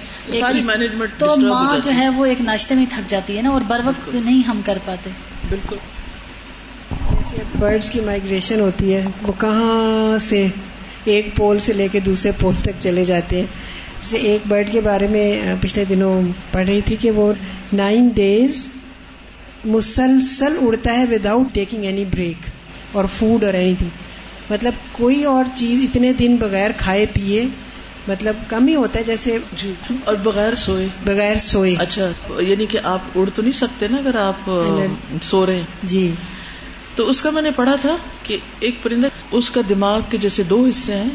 تو 1.17 1.37
ماں 1.37 1.77
جو 1.83 1.93
ہے۔ 1.93 2.09
وہ 2.09 2.25
ایک 2.25 2.41
ناشتے 2.41 2.75
میں 2.75 2.85
تھک 2.89 3.09
جاتی 3.09 3.37
ہے 3.37 3.41
نا 3.41 3.49
اور 3.49 3.61
بر 3.61 3.81
وقت 3.85 4.15
نہیں 4.15 4.47
ہم 4.47 4.61
کر 4.65 4.77
پاتے۔ 4.85 5.09
بالکل۔ 5.49 5.75
جیسے 7.21 7.37
برڈس 7.59 7.91
کی 7.91 7.99
مائگریشن 7.99 8.59
ہوتی 8.59 8.93
ہے 8.93 9.03
وہ 9.21 9.33
کہاں 9.39 10.17
سے 10.17 10.47
ایک 11.05 11.27
پول 11.35 11.57
سے 11.57 11.73
لے 11.73 11.87
کے 11.91 11.99
دوسرے 11.99 12.31
پول 12.39 12.53
تک 12.61 12.69
چلے 12.79 13.05
جاتے 13.05 13.35
ہیں۔ 13.35 13.47
جیسے 14.01 14.17
ایک 14.17 14.41
برڈ 14.47 14.71
کے 14.71 14.81
بارے 14.81 15.07
میں 15.07 15.55
پچھلے 15.61 15.85
دنوں 15.85 16.21
پڑھ 16.51 16.65
رہی 16.65 16.81
تھی 16.81 16.95
کہ 16.95 17.11
وہ 17.11 17.33
نائن 17.73 18.07
ڈیز 18.07 18.71
مسلسل 19.65 20.57
اڑتا 20.61 20.93
ہے 20.93 21.05
وداؤٹ 21.11 21.47
ٹیکنگ 21.53 21.83
اینی 21.83 22.05
بریک 22.05 22.49
اور 22.91 23.05
فوڈ 23.05 23.43
اور 23.43 23.53
اینی 23.53 23.73
تھنگ 23.77 23.89
مطلب 24.49 24.73
کوئی 24.91 25.23
اور 25.23 25.43
چیز 25.53 25.79
اتنے 25.83 26.13
دن 26.13 26.35
بغیر 26.35 26.71
کھائے 26.77 27.05
پیے 27.13 27.45
مطلب 28.07 28.35
کم 28.47 28.67
ہی 28.67 28.75
ہوتا 28.75 28.99
ہے 28.99 29.03
جیسے 29.03 29.37
جی 29.57 29.73
اور 30.05 30.15
بغیر 30.15 30.55
سوئے۔ 30.55 30.87
بغیر 31.05 31.37
سوئے۔ 31.37 31.75
اچھا 31.79 32.07
یعنی 32.39 32.65
کہ 32.65 32.79
آپ 32.83 32.99
اڑ 33.15 33.29
تو 33.35 33.41
نہیں 33.41 33.51
سکتے 33.51 33.87
نا 33.87 33.97
اگر 33.97 34.15
آپ 34.15 34.51
سو 35.21 35.45
رہے 35.45 35.55
ہیں؟ 35.55 35.63
جی۔ 35.83 36.11
تو 36.95 37.09
اس 37.09 37.21
کا 37.21 37.29
میں 37.29 37.41
نے 37.41 37.51
پڑھا 37.51 37.75
تھا 37.75 37.95
کہ 38.23 38.37
ایک 38.59 38.83
پرندہ 38.83 39.07
اس 39.31 39.49
کا 39.49 39.61
دماغ 39.69 39.99
کے 40.09 40.17
جیسے 40.17 40.43
دو 40.43 40.65
حصے 40.69 40.95
ہیں، 40.95 41.09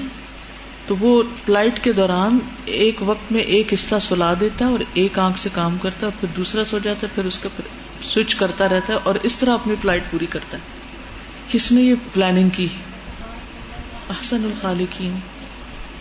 تو 0.87 0.97
وہ 1.01 1.23
فلائٹ 1.47 1.85
کے 1.85 1.93
دوران 1.93 2.39
ایک 2.65 2.97
وقت 3.01 3.33
میں 3.33 3.41
ایک 3.41 3.73
حصہ 3.73 3.95
سلا 4.01 4.35
دیتا 4.41 4.67
ہے 4.67 4.71
اور 4.71 4.79
ایک 4.95 5.19
آنکھ 5.19 5.39
سے 5.39 5.49
کام 5.53 5.77
کرتا 5.83 6.07
ہے، 6.07 6.13
پھر 6.21 6.29
دوسرا 6.37 6.65
سو 6.65 6.79
جاتا 6.79 7.07
ہے، 7.07 7.13
پھر 7.15 7.25
اس 7.25 7.39
کا 7.39 7.49
پھر 7.57 7.65
سوئچ 8.05 8.35
کرتا 8.35 8.69
رہتا 8.69 8.93
ہے 8.93 8.99
اور 9.03 9.15
اس 9.23 9.37
طرح 9.37 9.55
اپنی 9.55 9.75
فلائٹ 9.83 10.03
پوری 10.11 10.27
کرتا 10.27 10.59
ہے۔ 10.59 10.63
کس 11.49 11.73
نے 11.73 11.83
یہ 11.83 11.95
پلاننگ 12.13 12.49
کی؟ 12.49 12.69
احسن 14.11 14.45
الخالقین۔ 14.45 15.19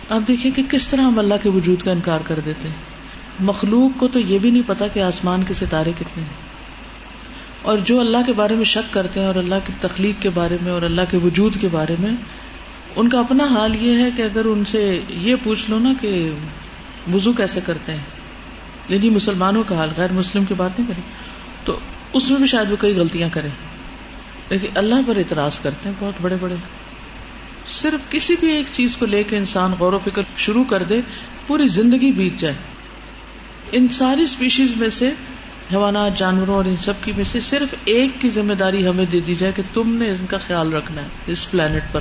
آپ 0.09 0.27
دیکھیں 0.27 0.51
کہ 0.51 0.63
کس 0.71 0.87
طرح 0.87 1.01
ہم 1.01 1.19
اللہ 1.19 1.33
کے 1.43 1.49
وجود 1.49 1.81
کا 1.81 1.91
انکار 1.91 2.19
کر 2.27 2.39
دیتے 2.45 2.67
ہیں۔ 2.67 2.75
مخلوق 3.39 3.99
کو 3.99 4.07
تو 4.07 4.19
یہ 4.19 4.39
بھی 4.39 4.51
نہیں 4.51 4.63
پتا 4.67 4.87
کہ 4.87 4.99
آسمان 4.99 5.43
کے 5.43 5.53
ستارے 5.53 5.91
کتنے 5.95 6.23
ہیں۔ 6.23 6.44
اور 7.65 7.77
جو 7.77 7.99
اللہ 7.99 8.17
کے 8.25 8.33
بارے 8.33 8.55
میں 8.55 8.63
شک 8.63 8.93
کرتے 8.93 9.19
ہیں 9.19 9.27
اور 9.27 9.35
اللہ 9.35 9.55
کی 9.67 9.73
تخلیق 9.79 10.21
کے 10.21 10.29
بارے 10.29 10.57
میں 10.61 10.71
اور 10.71 10.81
اللہ 10.81 11.01
کے 11.11 11.17
وجود 11.17 11.61
کے 11.61 11.67
بارے 11.67 11.95
میں، 11.99 12.11
ان 12.95 13.09
کا 13.09 13.19
اپنا 13.19 13.43
حال 13.43 13.75
یہ 13.75 13.97
ہے 13.97 14.09
کہ 14.17 14.21
اگر 14.21 14.45
ان 14.45 14.65
سے 14.65 15.01
یہ 15.09 15.35
پوچھ 15.43 15.69
لو 15.69 15.79
نا 15.79 15.93
کہ 16.01 16.31
وضو 17.13 17.33
کیسے 17.33 17.59
کرتے 17.65 17.91
ہیں 17.91 18.03
یعنی 18.89 19.09
مسلمانوں 19.09 19.63
کا 19.63 19.75
حال، 19.75 19.89
غیر 19.97 20.11
مسلم 20.11 20.45
کی 20.45 20.53
بات 20.53 20.79
نہیں 20.79 20.89
کریں، 20.89 21.11
تو 21.65 21.79
اس 22.13 22.29
میں 22.29 22.37
بھی 22.37 22.47
شاید 22.47 22.71
وہ 22.71 22.75
کئی 22.79 22.95
غلطیاں 22.95 23.29
کریں۔ 23.31 23.49
لیکن 24.49 24.67
اللہ 24.75 24.95
پر 25.07 25.17
اعتراض 25.17 25.59
کرتے 25.59 25.89
ہیں، 25.89 25.95
بہت 25.99 26.13
بڑے 26.21 26.35
بڑے۔ 26.41 26.55
صرف 27.67 28.11
کسی 28.11 28.35
بھی 28.39 28.51
ایک 28.51 28.65
چیز 28.71 28.97
کو 28.97 29.05
لے 29.05 29.23
کے 29.23 29.37
انسان 29.37 29.71
غور 29.79 29.93
و 29.93 29.99
فکر 29.99 30.21
شروع 30.37 30.63
کر 30.63 30.83
دے، 30.83 31.01
پوری 31.47 31.67
زندگی 31.67 32.11
بیت 32.11 32.39
جائے۔ 32.39 32.55
ان 33.71 33.87
ساری 33.87 34.23
اسپیشیز 34.23 34.75
میں 34.75 34.89
سے 34.89 35.11
حیوانات، 35.71 36.17
جانوروں 36.17 36.55
اور 36.55 36.65
ان 36.65 36.75
سب 36.75 36.93
کی 37.01 37.11
میں 37.15 37.23
سے 37.23 37.39
صرف 37.39 37.75
ایک 37.85 38.11
کی 38.19 38.29
ذمہ 38.29 38.53
داری 38.53 38.87
ہمیں 38.87 39.05
دے 39.05 39.19
دی 39.19 39.35
جائے 39.35 39.53
کہ 39.55 39.63
تم 39.73 39.95
نے 39.95 40.09
ان 40.09 40.25
کا 40.25 40.37
خیال 40.37 40.73
رکھنا 40.73 41.01
ہے، 41.01 41.07
اس 41.27 41.51
پلانٹ 41.51 41.93
پر۔ 41.93 41.99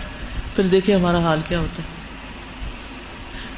پھر 0.56 0.64
دیکھیں 0.64 0.94
ہمارا 0.94 1.18
حال 1.18 1.40
کیا 1.48 1.58
ہوتا 1.58 1.82
ہے۔ 1.82 1.88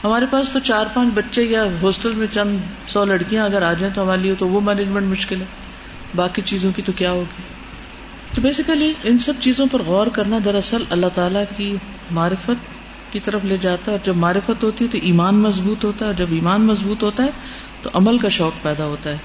ہمارے 0.05 0.27
پاس 0.31 0.51
تو 0.53 0.59
چار 0.59 0.87
پانچ 0.95 1.15
بچے 1.15 1.43
یا 1.43 1.65
ہاسٹل 1.83 2.13
میں 2.13 2.27
چند 2.33 2.59
سو 2.89 3.05
لڑکیاں 3.05 3.45
اگر 3.45 3.63
آ 3.63 3.73
جائیں 3.73 3.95
تو 3.95 4.03
ہمارے 4.03 4.21
لیے 4.21 4.35
تو 4.39 4.49
وہ 4.49 4.61
مینجمنٹ 4.61 5.07
مشکل 5.07 5.41
ہے۔ 5.41 5.47
باقی 6.17 6.43
چیزوں 6.45 6.73
کی 6.77 6.83
تو 6.83 6.93
کیا 6.93 7.11
ہوگی؟ 7.11 7.43
تو 8.35 8.41
بیسیکلی 8.41 8.93
ان 9.03 9.19
سب 9.19 9.33
چیزوں 9.41 9.67
پر 9.71 9.83
غور 9.83 10.07
کرنا 10.07 10.39
دراصل 10.45 10.85
اللہ 10.91 11.07
تعالیٰ 11.15 11.45
کی 11.57 11.77
معرفت 12.11 12.65
کی 13.13 13.21
طرف 13.21 13.45
لے 13.45 13.57
جاتا 13.57 13.93
ہے۔ 13.93 13.97
اور 13.97 14.07
جب 14.07 14.17
معرفت 14.17 14.65
ہوتی 14.65 14.85
ہے 14.85 14.91
تو 14.91 14.99
ایمان 15.03 15.35
مضبوط 15.35 15.85
ہوتا 15.85 16.05
ہے، 16.05 16.11
اور 16.11 16.15
جب 16.15 16.27
ایمان 16.31 16.61
مضبوط 16.61 17.03
ہوتا 17.03 17.23
ہے 17.23 17.31
تو 17.83 17.91
عمل 17.95 18.19
کا 18.19 18.29
شوق 18.29 18.63
پیدا 18.63 18.85
ہوتا 18.85 19.11
ہے۔ 19.11 19.17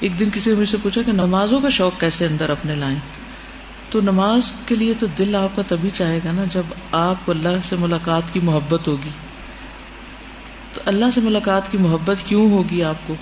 ایک 0.00 0.20
دن 0.20 0.28
کسی 0.32 0.50
نے 0.50 0.60
مجھ 0.60 0.68
سے 0.68 0.76
پوچھا 0.82 1.02
کہ 1.02 1.12
نمازوں 1.12 1.60
کا 1.60 1.68
شوق 1.68 2.00
کیسے 2.00 2.26
اندر 2.26 2.50
اپنے 2.50 2.74
لائیں؟ 2.74 2.98
تو 3.90 4.00
نماز 4.00 4.52
کے 4.66 4.74
لیے 4.74 4.94
تو 4.98 5.06
دل 5.18 5.34
آپ 5.34 5.56
کا 5.56 5.62
تبھی 5.68 5.90
چاہے 5.94 6.20
گا 6.24 6.32
نا 6.32 6.44
جب 6.44 6.62
آپ 6.92 7.14
کو 7.24 7.32
اللہ 7.32 7.48
سے 7.62 7.76
ملاقات 7.76 8.32
کی 8.32 8.40
محبت 8.40 8.88
ہوگی۔ 8.88 9.08
تو 10.74 10.80
اللہ 10.84 11.04
سے 11.14 11.20
ملاقات 11.20 11.72
کی 11.72 11.78
محبت 11.78 12.16
کیوں 12.26 12.50
ہوگی 12.50 12.82
آپ 12.82 12.94
کو؟ 13.06 13.14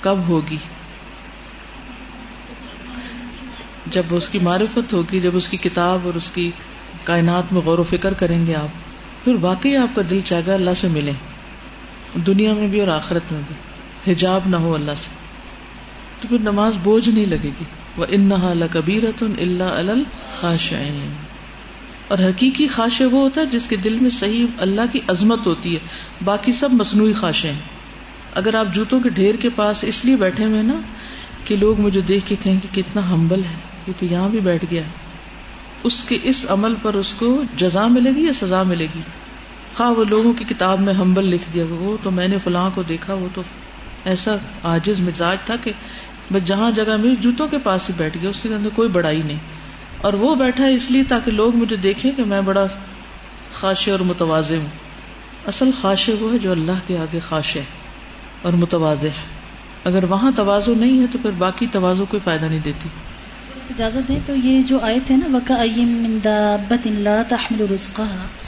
کب 0.00 0.18
ہوگی؟ 0.28 0.56
جب 3.86 4.02
اس 4.10 4.28
کی 4.28 4.38
معرفت 4.38 4.92
ہوگی، 4.92 5.20
جب 5.20 5.36
اس 5.36 5.48
کی 5.48 5.56
کتاب 5.56 5.98
اور 6.04 6.14
اس 6.14 6.30
کی 6.30 6.50
کائنات 7.04 7.52
میں 7.52 7.62
غور 7.62 7.78
و 7.78 7.82
فکر 7.82 8.12
کریں 8.12 8.46
گے 8.46 8.54
آپ، 8.54 8.68
پھر 9.24 9.34
واقعی 9.40 9.76
آپ 9.76 9.96
کا 9.96 10.02
دل 10.10 10.20
چاہے 10.20 10.42
گا 10.46 10.54
اللہ 10.54 10.70
سے 10.76 10.88
ملے 10.88 11.12
دنیا 12.26 12.54
میں 12.54 12.68
بھی 12.68 12.80
اور 12.80 12.88
آخرت 12.88 13.32
میں 13.32 13.40
بھی۔ 13.48 13.54
حجاب 14.12 14.40
نہ 14.46 14.56
ہو 14.56 14.74
اللہ 14.74 14.92
سے۔ 14.96 15.27
تو 16.20 16.28
پھر 16.28 16.38
نماز 16.38 16.72
بوجھ 16.82 17.08
نہیں 17.08 17.26
لگے 17.26 17.50
گی۔ 17.60 17.64
وہ 17.96 18.06
ان 18.08 18.30
کبیرت 18.70 19.22
اللہ 19.22 19.64
الخاشعین 19.64 21.12
اور 22.08 22.18
حقیقی 22.18 22.68
خاشے 22.68 23.04
وہ 23.04 23.22
ہوتا 23.22 23.40
ہے 23.40 23.46
جس 23.46 23.68
کے 23.68 23.76
دل 23.76 23.98
میں 24.00 24.10
صحیح 24.10 24.46
اللہ 24.58 24.80
کی 24.92 25.00
عظمت 25.08 25.46
ہوتی 25.46 25.74
ہے۔ 25.74 25.78
باقی 26.24 26.52
سب 26.52 26.72
مصنوعی 26.72 27.12
خاشے 27.12 27.52
ہیں۔ 27.52 27.60
اگر 28.34 28.54
آپ 28.54 28.66
جوتوں 28.74 29.00
کے 29.00 29.08
ڈھیر 29.08 29.34
کے 29.34 29.48
پاس 29.48 29.84
اس 29.84 30.04
لیے 30.04 30.16
بیٹھے 30.16 30.44
ہوئے 30.44 30.62
نا 30.62 30.74
کہ 31.44 31.56
لوگ 31.56 31.80
مجھے 31.80 32.00
دیکھ 32.00 32.26
کے 32.26 32.36
کہیں 32.42 32.56
کہ 32.62 32.82
کتنا 32.82 33.10
ہمبل 33.10 33.38
ہے، 33.38 33.56
یہ 33.86 33.92
تو 33.98 34.06
یہاں 34.06 34.28
بھی 34.28 34.38
بیٹھ 34.38 34.64
گیا 34.70 34.82
اس 35.82 36.04
کے 36.04 36.18
اس 36.22 36.46
عمل 36.48 36.74
پر 36.82 36.94
اس 36.94 37.14
کو 37.14 37.42
جزا 37.56 37.86
ملے 37.86 38.10
گی 38.10 38.24
یا 38.24 38.32
سزا 38.32 38.62
ملے 38.62 38.86
گی؟ 38.94 39.00
خواہ 39.74 39.90
وہ 39.90 40.04
لوگوں 40.04 40.32
کی 40.32 40.44
کتاب 40.48 40.80
میں 40.80 40.94
ہمبل 40.94 41.24
لکھ 41.24 41.54
دیا 41.54 41.64
وہ 41.70 41.96
تو 42.02 42.10
میں 42.10 42.28
نے 42.28 42.36
فلاں 42.44 42.70
کو 42.74 42.82
دیکھا، 42.82 43.14
وہ 43.14 43.28
تو 43.34 43.42
ایسا 44.04 44.36
آجز 44.62 45.00
مزاج 45.00 45.36
تھا 45.44 45.56
کہ 45.56 45.72
بس 46.32 46.44
جہاں 46.44 46.70
جگہ 46.70 46.96
میری 46.96 47.16
جوتوں 47.16 47.48
کے 47.48 47.58
پاس 47.58 47.88
ہی 47.88 47.94
بیٹھ 47.96 48.18
گیا، 48.22 48.30
اس 48.30 48.40
کے 48.42 48.48
اندر 48.48 48.68
کوئی 48.74 48.88
بڑائی 48.88 49.22
نہیں۔ 49.22 49.38
اور 50.00 50.12
وہ 50.12 50.34
بیٹھا 50.34 50.66
اس 50.66 50.90
لیے 50.90 51.04
تاکہ 51.04 51.30
لوگ 51.30 51.56
مجھے 51.56 51.76
دیکھیں 51.76 52.12
کہ 52.12 52.24
میں 52.24 52.40
بڑا 52.40 52.66
خاصے 53.52 53.90
اور 53.90 54.00
متوازے 54.00 54.56
ہوں۔ 54.56 54.66
اصل 55.46 55.70
خاصے 55.80 56.12
وہ 56.12 56.32
ہے 56.32 56.38
جو 56.38 56.52
اللہ 56.52 56.72
کے 56.86 56.98
آگے 56.98 57.18
خاصے 57.18 57.60
اور 58.42 58.52
متوازے 58.52 59.08
ہے 59.08 59.38
اگر 59.84 60.04
وہاں 60.04 60.30
توازو 60.36 60.74
نہیں 60.74 61.00
ہے 61.00 61.06
تو 61.12 61.18
پھر 61.22 61.30
باقی 61.30 61.66
توازو 61.66 62.04
کوئی 62.06 62.20
فائدہ 62.24 62.46
نہیں 62.46 62.60
دیتی۔ 62.64 62.88
اجازت 63.70 64.10
ہے 64.10 64.18
تو 64.26 64.34
یہ 64.34 64.62
جو 64.62 64.78
آئے 64.80 64.98
تھے 65.06 65.16
نا، 65.16 65.36
وقا 65.36 65.64
بت 66.68 66.86
اللہ 66.86 67.22
تحمل 67.28 67.66
اس 67.70 67.98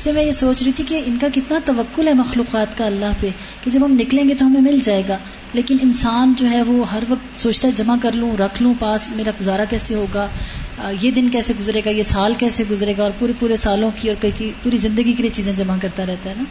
میں 0.07 0.13
میں 0.13 0.25
یہ 0.25 0.33
سوچ 0.33 0.63
رہی 0.63 0.73
تھی 0.73 0.85
کہ 0.85 1.03
ان 1.07 1.19
کا 1.21 1.27
کتنا 1.35 1.59
توکل 1.65 2.09
ہے 2.09 2.15
مخلوقات 2.15 2.79
کا 2.79 2.87
اللہ 2.87 3.13
پہ۔ 3.21 3.29
کہ 3.65 3.71
جب 3.71 3.85
ہم 3.85 3.93
نکلیں 3.93 4.29
گے 4.29 4.35
تو 4.35 4.47
ہمیں 4.47 4.61
مل 4.61 4.79
جائے 4.85 5.03
گا۔ 5.09 5.19
لیکن 5.53 5.77
انسان 5.83 6.35
جو 6.37 6.51
ہے 6.51 6.63
وہ 6.63 6.91
ہر 6.91 7.03
وقت 7.09 7.41
سوچتا 7.41 7.69
ہے 7.69 7.73
جمع 7.73 7.97
کر 8.03 8.13
لوں، 8.13 8.37
رکھ 8.37 8.63
لوں، 8.63 8.75
پاس 8.79 9.11
میرا 9.17 9.31
گزارا 9.41 9.65
کیسے 9.65 9.95
ہوگا؟ 9.95 10.27
یہ 11.01 11.11
دن 11.11 11.31
کیسے 11.31 11.53
گزرے 11.61 11.81
گا؟ 11.85 11.91
یہ 11.91 12.03
سال 12.03 12.35
کیسے 12.39 12.65
گزرے 12.71 12.95
گا؟ 12.99 13.03
اور 13.03 13.11
پورے 13.19 13.33
پورے 13.39 13.57
سالوں 13.57 13.91
کی 13.95 14.11
اور 14.11 14.27
پوری 14.63 14.77
زندگی 14.77 15.13
کے 15.13 15.23
لیے 15.23 15.31
چیزیں 15.31 15.53
جمع 15.53 15.77
کرتا 15.83 16.07
رہتا 16.07 16.31
ہے 16.31 16.35
نا۔ 16.37 16.45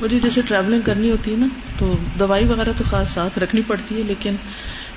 مجھے 0.00 0.18
جیسے 0.20 0.40
ٹریولنگ 0.42 0.80
کرنی 0.80 1.10
ہوتی 1.10 1.30
ہے 1.32 1.36
نا، 1.36 1.46
تو 1.78 1.96
دوائی 2.18 2.44
وغیرہ 2.44 2.72
تو 2.78 2.84
خاص 2.90 3.14
ساتھ 3.14 3.38
رکھنی 3.38 3.62
پڑتی 3.66 3.98
ہے، 3.98 4.02
لیکن 4.02 4.36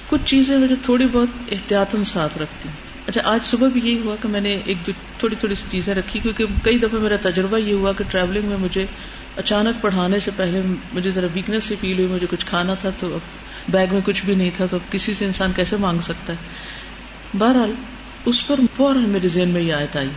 کچھ 0.09 0.21
چیزیں 0.25 0.57
مجھے 0.57 0.75
تھوڑی 0.83 1.07
بہت 1.07 1.27
احتیاط 1.51 1.95
ساتھ 2.07 2.37
رکھتی 2.37 2.69
ہوں 2.69 2.84
اچھا 3.07 3.21
آج 3.23 3.45
صبح 3.45 3.67
بھی 3.67 3.81
یہی 3.83 3.99
ہوا 3.99 4.15
کہ 4.21 4.27
میں 4.27 4.41
نے 4.41 4.61
ایک 4.65 4.77
دو 4.87 4.91
تھوڑی 5.19 5.35
تھوڑی 5.35 5.55
سی 5.55 5.67
چیزیں 5.71 5.93
رکھی، 5.95 6.19
کیونکہ 6.19 6.45
کئی 6.63 6.79
دفعہ 6.79 6.99
میرا 6.99 7.15
تجربہ 7.21 7.57
یہ 7.57 7.73
ہوا 7.73 7.91
کہ 7.93 8.03
ٹریولنگ 8.03 8.45
میں 8.45 8.57
مجھے 8.57 8.85
اچانک 9.37 9.81
پڑھانے 9.81 10.19
سے 10.19 10.31
پہلے 10.35 10.61
مجھے 10.93 11.09
ذرا 11.09 11.27
ویکنیس 11.33 11.63
سے 11.63 11.75
فیل 11.81 11.99
ہوئی، 11.99 12.07
مجھے 12.07 12.27
کچھ 12.29 12.45
کھانا 12.45 12.73
تھا 12.73 12.89
تو 12.99 13.17
بیگ 13.69 13.87
میں 13.91 14.01
کچھ 14.05 14.25
بھی 14.25 14.35
نہیں 14.35 14.49
تھا، 14.53 14.65
تو 14.65 14.77
کسی 14.91 15.13
سے 15.13 15.25
انسان 15.25 15.51
کیسے 15.55 15.77
مانگ 15.77 15.99
سکتا 15.99 16.33
ہے؟ 16.33 16.37
بہرحال، 17.37 17.71
اس 18.25 18.47
پر 18.47 18.59
فوراً 18.75 19.09
میرے 19.09 19.27
ذہن 19.27 19.49
میں 19.49 19.61
یہ 19.61 19.73
آیت 19.73 19.95
آئی۔ 19.97 20.09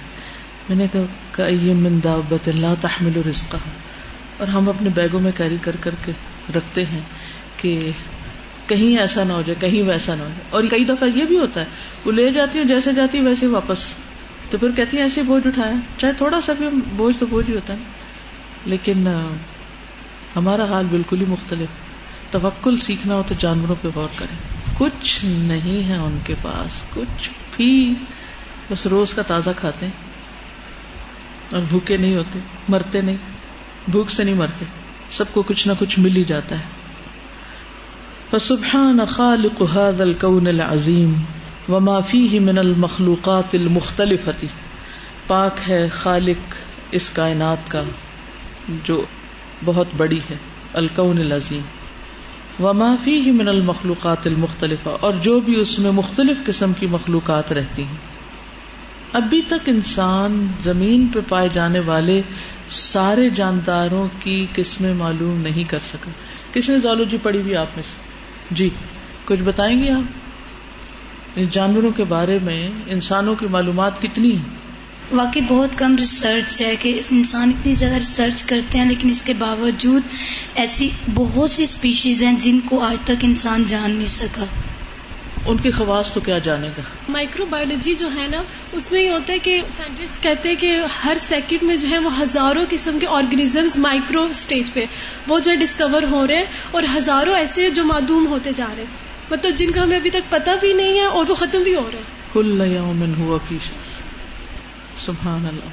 میں 0.68 0.76
نے 0.76 0.87
کہا 0.92 1.47
یہ 1.47 1.75
من 1.75 1.99
دابت 2.04 2.49
اللہ 2.49 2.75
تحمل 2.80 3.21
رزق 3.28 3.54
اور 4.38 4.49
ہم 4.49 4.68
اپنے 4.68 4.90
بیگوں 4.95 5.21
میں 5.21 5.33
کیری 5.37 5.57
کر 5.62 5.76
کر 5.80 5.95
کے 6.04 6.12
رکھتے 6.54 6.85
ہیں 6.87 7.00
کہ 7.57 7.90
کہیں 8.69 8.99
ایسا 8.99 9.25
نہ 9.25 9.33
ہو 9.33 9.43
جائے، 9.43 9.71
کہیں 9.71 9.83
ویسا 9.83 10.15
نہ 10.15 10.23
ہو 10.23 10.29
جائے۔ 10.29 10.41
اور 10.51 10.65
کئی 10.65 10.85
دفعہ 10.85 11.09
یہ 11.15 11.25
بھی 11.25 11.39
ہوتا 11.39 11.61
ہے، 11.61 11.67
وہ 12.05 12.13
لے 12.13 12.33
جاتی 12.33 12.59
ہوں 12.59 12.67
جیسے 12.67 12.93
جاتی 12.93 13.21
ویسے 13.21 13.47
واپس۔ 13.47 13.95
تو 14.51 14.59
پھر 14.59 14.71
کہتی 14.71 14.97
ہیں، 14.97 15.05
ایسے 15.05 15.23
بوجھ 15.23 15.47
اٹھایا 15.47 15.73
چاہے 15.99 16.13
تھوڑا 16.13 16.41
سا 16.41 16.53
بھی 16.53 16.67
بوجھ 16.93 17.17
تو 17.19 17.27
بوجھ 17.27 17.51
ہی 17.51 17.55
ہوتا 17.55 17.73
ہے۔ 17.73 17.79
لیکن 18.65 19.09
ہمارا 20.37 20.65
حال 20.65 20.87
بالکل 20.91 21.21
ہی 21.21 21.27
مختلف۔ 21.29 21.69
توکل 22.33 22.77
سیکھنا 22.77 23.15
ہو 23.15 23.23
تو 23.27 23.35
جانوروں 23.39 23.77
پہ 23.83 23.89
غور 23.95 24.09
کریں۔ 24.17 24.37
کچھ 24.79 25.25
نہیں 25.25 25.89
ہے 25.89 25.97
ان 25.97 26.19
کے 26.25 26.35
پاس، 26.43 26.83
کچھ 26.95 27.31
بھی۔ 27.57 27.95
بس 28.71 28.87
روز 28.87 29.15
کا 29.15 29.23
تازہ 29.23 29.51
کھاتے 29.57 29.87
ہیں۔ 29.87 29.93
اور 31.53 31.63
بھوکے 31.69 31.97
نہیں 31.97 32.17
ہوتے، 32.17 32.39
مرتے 32.69 33.01
نہیں۔ 33.01 33.17
بھوک 33.89 34.11
سے 34.11 34.25
نہیں 34.25 34.35
مرتے۔ 34.35 34.65
سب 35.11 35.33
کو 35.33 35.43
کچھ 35.43 35.69
نہ 35.69 35.73
کچھ 35.79 35.99
مل 35.99 36.17
ہی 36.17 36.25
جاتا 36.25 36.59
ہے۔ 36.59 36.77
فسبحان 38.30 39.04
خالق 39.04 39.62
هذا 39.62 40.04
الكون 40.04 40.47
العظیم 40.47 41.14
وما 41.68 42.00
فيه 42.00 42.38
من 42.40 42.58
المخلوقات 42.58 43.54
المختلفة 43.54 44.47
پاک 45.26 45.52
ہے 45.68 45.88
خالق 45.88 46.54
اس 46.90 47.11
کائنات 47.11 47.70
کا 47.70 47.82
جو 48.85 49.04
بہت 49.64 49.87
بڑی 49.97 50.18
ہے، 50.18 50.37
الکون 50.73 51.18
العظیم۔ 51.18 51.61
وما 52.64 52.97
فيه 53.04 53.32
من 53.32 53.49
المخلوقات 53.49 54.26
المختلفة 54.26 54.90
اور 55.00 55.12
جو 55.12 55.40
بھی 55.40 55.61
اس 55.61 55.78
میں 55.78 55.92
مختلف 55.92 56.37
قسم 56.47 56.73
کی 56.73 56.87
مخلوقات 56.87 57.52
رہتی 57.52 57.82
ہیں۔ 57.82 57.97
ابھی 59.12 59.42
تک 59.42 59.61
انسان 59.66 60.47
زمین 60.64 61.06
پہ 61.14 61.20
پائے 61.28 61.49
جانے 61.52 61.80
والے 61.80 62.23
سارے 62.68 63.30
جانداروں 63.30 64.08
کی 64.20 64.47
قسمیں 64.54 64.94
معلوم 64.94 65.40
نہیں 65.40 65.64
کر 65.64 65.78
سکا۔ 65.78 66.11
کس 66.52 66.68
نے 66.68 66.78
زالوجی 66.78 67.16
پڑھی 67.23 67.40
ہوئی 67.40 67.56
آپ 67.56 67.66
میں 67.76 67.82
سے؟ 67.82 68.08
جی 68.50 68.71
کچھ 69.25 69.40
بتائیں 69.40 69.83
گے 69.83 69.90
آپ؟ 69.90 71.38
جانوروں 71.50 71.90
کے 71.90 72.05
بارے 72.05 72.38
میں، 72.43 72.69
انسانوں 72.87 73.35
کی 73.35 73.47
معلومات 73.50 74.02
کتنی 74.02 74.33
ہیں؟ 74.33 74.59
واقعی 75.12 75.43
بہت 75.43 75.78
کم 75.78 75.97
ریسرچ 75.97 76.61
ہے 76.61 76.76
کہ 76.76 77.00
انسان 77.11 77.49
اتنی 77.49 77.75
زیادہ 77.75 77.95
ریسرچ 77.95 78.43
کرتے 78.43 78.78
ہیں، 78.78 78.87
لیکن 78.87 79.11
اس 79.11 79.23
کے 79.23 79.35
باوجود 79.35 80.02
ایسی 80.55 80.90
بہت 81.14 81.50
سی 81.50 81.62
اسپیشیز 81.62 82.23
ہیں 82.23 82.40
جن 82.40 82.61
کو 82.61 82.81
آج 82.81 82.97
تک 83.05 83.17
انسان 83.23 83.64
جان 83.67 83.90
نہیں 83.90 84.07
سکا۔ 84.07 84.45
ان 85.47 85.57
کی 85.57 85.71
خواص 85.71 86.12
تو 86.12 86.21
کیا 86.21 86.38
جانے 86.38 86.68
گا؟ 86.68 86.83
مائکرو 87.09 87.47
بایولوجی 87.47 87.95
جو 87.95 88.09
ہے 88.16 88.28
نا 88.28 88.42
اس 88.73 88.92
میں 88.92 89.02
یہ 89.02 89.11
ہوتا 89.11 89.33
ہے 89.33 89.38
کہ 89.38 89.62
سائنٹسٹ 89.71 90.23
کہتے 90.23 90.49
ہیں 90.49 90.57
کہ 90.57 90.78
ہر 91.04 91.16
سیکنڈ 91.21 91.62
میں 91.62 91.76
جو 91.76 91.88
ہے 91.88 91.99
وہ 91.99 92.23
ہزاروں 92.23 92.64
قسم 92.68 92.99
کے 93.00 93.07
آرگنیزمز 93.07 93.76
مائکرو 93.76 94.23
اسٹیج 94.23 94.73
پہ 94.73 94.85
وہ 95.28 95.38
جو 95.38 95.50
ہے 95.50 95.57
ڈسکور 95.57 96.02
ہو 96.11 96.26
رہے 96.26 96.37
ہیں 96.37 96.45
اور 96.71 96.83
ہزاروں 96.97 97.35
ایسے 97.35 97.71
جو 97.71 97.85
معدوم 97.85 98.26
ہوتے 98.26 98.52
جا 98.52 98.66
رہے 98.76 98.83
ہیں۔ 98.83 99.09
مطلب 99.30 99.54
جن 99.54 99.73
کا 99.73 99.83
ہمیں 99.83 99.97
ابھی 99.97 100.11
تک 100.11 100.30
پتہ 100.30 100.50
بھی 100.61 100.73
نہیں 100.73 100.95
ہے 100.95 101.04
اور 101.04 101.25
وہ 101.28 101.35
ختم 101.35 101.62
بھی 101.62 101.75
ہو 101.75 101.90
رہے 101.92 101.99
ہیں۔ 101.99 102.33
کل 102.33 102.76
ہوا 103.18 103.54
سبحان 104.97 105.47
اللہ۔ 105.47 105.71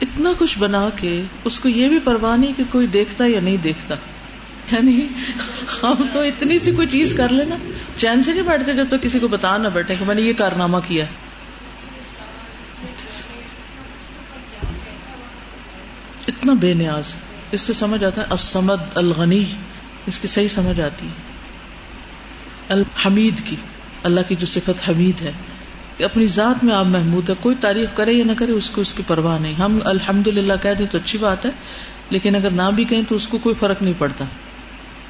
اتنا 0.00 0.32
کچھ 0.38 0.58
بنا 0.58 0.88
کے 0.96 1.22
اس 1.44 1.60
کو 1.60 1.68
یہ 1.68 1.88
بھی 1.88 1.98
پرواہ 1.98 2.36
نہیں 2.36 2.52
کہ 2.56 2.62
کوئی 2.70 2.86
دیکھتا 2.86 3.26
یا 3.26 3.40
نہیں 3.40 3.56
دیکھتا۔ 3.56 3.94
یعنی 4.72 5.06
ہم 5.82 5.94
تو 6.12 6.20
اتنی 6.20 6.58
سی 6.58 6.72
کوئی 6.72 6.86
چیز 6.86 7.14
کر 7.16 7.28
لینا۔ 7.28 7.56
چین 7.96 8.22
سے 8.22 8.32
نہیں 8.32 8.42
بیٹھتے 8.42 8.72
جب 8.72 8.86
تک 8.88 9.02
کسی 9.02 9.18
کو 9.18 9.28
بتا 9.28 9.56
نہ 9.56 9.68
بیٹھے 9.68 9.94
کہ 9.98 10.04
میں 10.04 10.14
نے 10.14 10.22
یہ 10.22 10.32
کارنامہ 10.32 10.78
کیا 10.88 11.04
اتنا 16.28 16.52
بے 16.52 16.74
نیاز۔ 16.74 17.14
اس 17.50 17.60
سے 17.60 17.72
سمجھ 17.72 18.04
آتا 18.04 18.22
ہے 18.22 18.26
اسمد 18.30 18.76
الغنی۔ 18.94 19.44
اس 20.06 20.18
کی 20.18 20.28
صحیح 20.28 20.48
سمجھ 20.48 20.80
آتی 20.80 21.06
ہے۔ 21.06 21.12
الحمید 22.68 23.34
کی۔ 23.44 23.56
اللہ 24.02 24.20
کی 24.28 24.34
جو 24.34 24.46
صفت 24.46 24.88
حمید 24.88 25.20
ہے۔ 25.20 25.32
کہ 25.96 26.04
اپنی 26.04 26.26
ذات 26.26 26.64
میں 26.64 26.74
آپ 26.74 26.84
محمود 26.84 27.30
ہے 27.30 27.34
کوئی 27.40 27.56
تعریف 27.56 27.88
کرے 27.94 28.12
یا 28.12 28.24
نہ 28.24 28.32
کرے، 28.36 28.52
اس 28.52 28.70
کو 28.70 28.80
اس 28.80 28.94
کی 28.94 29.02
پرواہ 29.06 29.38
نہیں۔ 29.38 29.54
ہم 29.54 29.78
الحمد 29.84 30.26
للہ 30.26 30.52
کہہ 30.62 30.74
دیں 30.78 30.86
تو 30.86 30.98
اچھی 30.98 31.18
بات 31.18 31.46
ہے، 31.46 31.50
لیکن 32.10 32.36
اگر 32.36 32.50
نہ 32.50 32.70
بھی 32.74 32.84
کہیں 32.84 33.02
تو 33.08 33.14
اس 33.14 33.28
کو 33.28 33.38
کوئی 33.38 33.54
فرق 33.54 33.82
نہیں 33.82 33.94
پڑتا۔ 33.98 34.24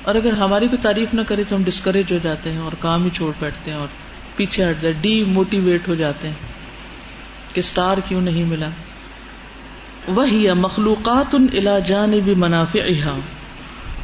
اور 0.02 0.14
اگر 0.14 0.32
ہماری 0.32 0.66
کوئی 0.66 0.82
تعریف 0.82 1.14
نہ 1.14 1.20
کرے 1.26 1.44
تو 1.48 1.56
ہم 1.56 1.62
ڈسکریج 1.64 2.12
ہو 2.12 2.18
جاتے 2.22 2.50
ہیں 2.50 2.58
اور 2.58 2.72
کام 2.78 3.04
ہی 3.04 3.10
چھوڑ 3.10 3.32
بیٹھتے 3.40 3.70
ہیں 3.70 3.78
اور 3.78 3.88
پیچھے 4.36 4.70
ہٹ 4.70 4.82
جائے 4.82 4.94
ڈی 5.00 5.24
موٹیویٹ 5.24 5.88
ہو 5.88 5.94
جاتے 5.94 6.28
ہیں 6.28 6.34
کہ 7.54 7.58
اسٹار 7.58 7.96
کیوں 8.08 8.20
نہیں 8.20 8.44
ملا؟ 8.44 8.68
وہی 10.08 10.52
مخلوقات 10.52 11.34
ان 11.34 11.46
الا 11.52 11.78
جانب 11.78 12.28
منافع 12.36 12.78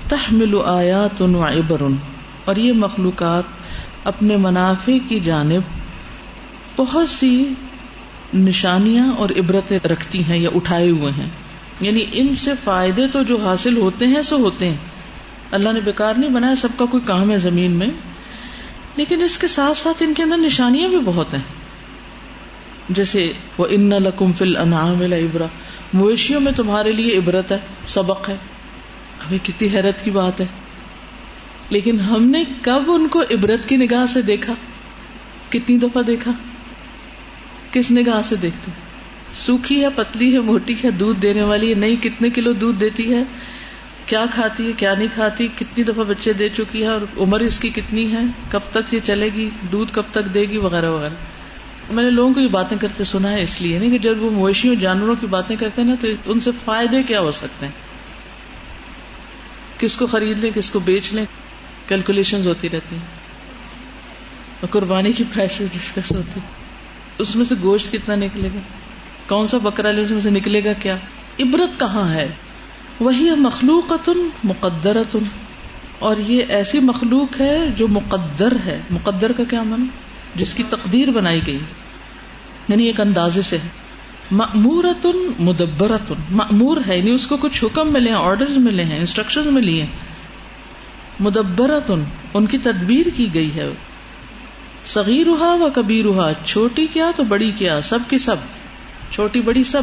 تحمل 0.09 0.55
آیات 0.65 1.23
و 1.23 1.45
عبر 1.45 1.83
اور 2.45 2.57
یہ 2.57 2.73
مخلوقات 2.73 3.45
اپنے 4.05 4.37
منافع 4.37 4.93
کی 5.09 5.21
جانب 5.21 5.63
بہت 6.77 7.09
سی 7.09 7.49
نشانیاں 8.35 9.13
اور 9.13 9.31
عبرتیں 9.31 9.79
رکھتی 9.87 10.25
ہیں 10.25 10.39
یا 10.39 10.51
اٹھائے 10.55 10.91
ہوئے 10.91 11.13
ہیں۔ 11.13 11.29
یعنی 11.81 12.05
ان 12.13 12.35
سے 12.35 12.53
فائدے 12.65 13.09
تو 13.09 13.23
جو 13.23 13.37
حاصل 13.37 13.77
ہوتے 13.77 14.07
ہیں، 14.07 14.23
سو 14.23 14.37
ہوتے 14.37 14.69
ہیں۔ 14.69 14.77
اللہ 15.51 15.73
نے 15.73 15.81
بیکار 15.81 16.15
نہیں 16.15 16.31
بنایا، 16.31 16.55
سب 16.55 16.69
کا 16.77 16.85
کوئی 16.85 17.03
کام 17.07 17.31
ہے 17.31 17.39
زمین 17.39 17.73
میں۔ 17.73 17.87
لیکن 18.97 19.23
اس 19.23 19.39
کے 19.39 19.49
ساتھ 19.49 19.77
ساتھ 19.77 20.03
ان 20.03 20.15
کے 20.15 20.23
اندر 20.23 20.37
نشانیاں 20.37 20.89
بھی 20.89 20.99
بہت 20.99 21.35
ہیں۔ 21.35 21.43
جیسے 22.89 23.33
وہ 23.59 23.67
ان 23.71 23.91
لکم 23.91 24.33
فل 24.33 24.57
انعام 24.57 25.03
ابرا 25.03 25.47
مویشیوں 25.93 26.41
میں 26.41 26.53
تمہارے 26.53 26.93
لیے 26.93 27.19
عبرت 27.19 27.53
ہے، 27.53 27.59
سبق 27.87 28.29
ہے۔ 28.29 28.37
ہمیں 29.27 29.39
کتنی 29.45 29.69
حیرت 29.69 30.05
کی 30.05 30.11
بات 30.11 30.41
ہے۔ 30.41 30.47
لیکن 31.71 32.01
ہم 32.01 32.25
نے 32.25 32.45
کب 32.63 32.83
ان 32.89 33.09
کو 33.09 33.23
عبرت 33.23 33.69
کی 33.69 33.77
نگاہ 33.77 34.07
سے 34.07 34.23
دیکھا؟ 34.23 34.55
کتنی 35.49 35.79
دفعہ 35.79 36.03
دیکھا؟ 36.03 36.31
کس 37.73 37.91
نگاہ 37.91 38.23
سے 38.23 38.37
دیکھتے؟ 38.37 38.71
سوکھی 39.33 39.85
ہے، 39.85 39.89
پتلی 39.95 40.35
ہے، 40.35 40.41
موٹی 40.41 40.75
ہے، 40.85 40.91
دودھ 40.91 41.23
دینے 41.23 41.43
والی 41.43 41.71
ہے، 41.71 41.75
نہیں، 41.75 41.97
کتنے 41.97 42.31
کلو 42.31 42.53
دودھ 42.53 42.81
دیتی 42.81 43.15
ہے؟ 43.15 43.23
کیا 44.09 44.25
کھاتی 44.35 44.67
ہے، 44.67 44.73
کیا 44.73 44.95
نہیں 44.95 45.09
کھاتی، 45.15 45.49
کتنی 45.57 45.85
دفعہ 45.85 46.05
بچے 46.05 46.33
دے 46.33 46.49
چکی 46.49 46.83
ہے 46.83 46.89
اور 46.89 47.01
عمر 47.17 47.41
اس 47.41 47.59
کی 47.59 47.69
کتنی 47.69 48.13
ہے، 48.13 48.21
کب 48.51 48.61
تک 48.71 48.95
یہ 48.95 49.01
چلے 49.01 49.29
گی، 49.35 49.51
دودھ 49.73 49.93
کب 49.93 50.03
تک 50.11 50.35
دے 50.35 50.41
گی، 50.41 50.57
وغیرہ 50.57 50.91
وغیرہ۔ 50.91 51.15
میں 51.91 52.05
نے 52.05 52.11
لوگوں 52.11 52.35
کو 52.35 52.41
یہ 52.41 52.49
باتیں 52.49 52.79
کرتے 52.79 53.05
سنا 53.05 53.33
ہے 53.33 53.43
اس 53.43 53.61
لیے 53.61 53.79
نہیں 53.79 53.91
کہ 53.91 53.99
جب 53.99 54.23
وہ 54.23 54.31
مویشیوں، 54.31 54.75
جانوروں 54.75 55.15
کی 55.15 55.27
باتیں 55.27 55.57
کرتے 55.57 55.83
ہیں 55.83 55.89
نا، 55.89 55.95
تو 56.01 56.09
ان 56.25 56.41
سے 56.41 56.51
فائدے 56.65 57.03
کیا 57.03 57.21
ہو 57.21 57.31
سکتے 57.31 57.67
ہیں؟ 57.67 57.73
کس 59.81 59.97
کو 59.97 60.07
خرید 60.07 60.39
لیں، 60.39 60.51
کس 60.55 60.71
کو 60.71 60.79
بیچ 60.79 61.13
لیں؟ 61.13 61.25
کیلکولیشن 61.89 62.47
ہوتی 62.47 62.69
رہتی 62.71 62.97
ہیں۔ 62.97 63.07
اور 64.61 64.69
قربانی 64.69 65.13
کی 65.13 65.25
پرائسز 65.35 65.73
ڈسکس 65.73 66.13
ہوتی 66.13 66.41
اس 67.19 67.37
میں 67.37 67.45
سے 67.45 67.55
گوشت 67.63 67.93
کتنا 67.93 68.15
نکلے 68.15 68.49
گا؟ 68.55 68.61
کون 69.29 69.49
سا 69.49 69.59
بکرا 69.59 69.91
لے، 69.91 70.03
اس 70.03 70.11
میں 70.11 70.21
سے 70.21 70.31
نکلے 70.31 70.65
گا 70.65 70.73
کیا؟ 70.73 70.97
عبرت 71.41 71.81
کہاں 71.81 72.15
ہے؟ 72.15 72.29
وہی 73.01 73.31
مخلوق 73.31 73.93
مقدرت 74.45 75.17
اور 75.99 76.17
یہ 76.17 76.43
ایسی 76.49 76.81
مخلوق 76.81 77.41
ہے 77.41 77.67
جو 77.77 77.89
مقدر 77.89 78.53
ہے۔ 78.67 78.81
مقدر 78.91 79.33
کا 79.33 79.43
کیا 79.51 79.63
من 79.63 79.87
جس 80.35 80.55
کی 80.55 80.63
تقدیر 80.71 81.11
بنائی 81.11 81.41
گئی۔ 81.47 81.59
یعنی 82.69 82.85
ایک 82.85 83.01
اندازے 83.01 83.43
سے۔ 83.43 83.59
ہے 83.59 83.69
مامورت 84.33 85.07
مدبرت 85.39 86.13
معمور 86.31 86.77
ہے 86.89 86.99
یعنی 86.99 87.11
اس 87.11 87.27
کو 87.27 87.37
کچھ 87.37 87.65
حکم 87.65 87.93
ملے 87.93 88.11
ہیں 88.11 88.17
آرڈر 88.17 88.47
ملے 88.49 88.85
ہیں 88.85 88.99
انسٹرکشن 88.99 89.55
ملی 89.55 89.81
ہیں۔ 89.81 89.87
مدبرت 91.21 91.91
ان 92.35 92.47
کی 92.47 92.59
تدبیر 92.59 93.07
کی 93.17 93.35
گئی 93.35 93.55
ہے۔ 93.55 93.71
صغیر 94.85 95.27
ہوا 95.27 95.53
و 95.53 95.69
کبیر 95.75 96.05
ہوا 96.05 96.33
چھوٹی 96.45 96.87
کیا 96.87 97.11
تو 97.17 97.25
بڑی 97.25 97.51
کیا، 97.51 97.81
سب 97.81 97.99
کی 98.09 98.19
سب۔ 98.19 98.37
چھوٹی 99.11 99.41
بڑی 99.41 99.65
سب۔ 99.65 99.83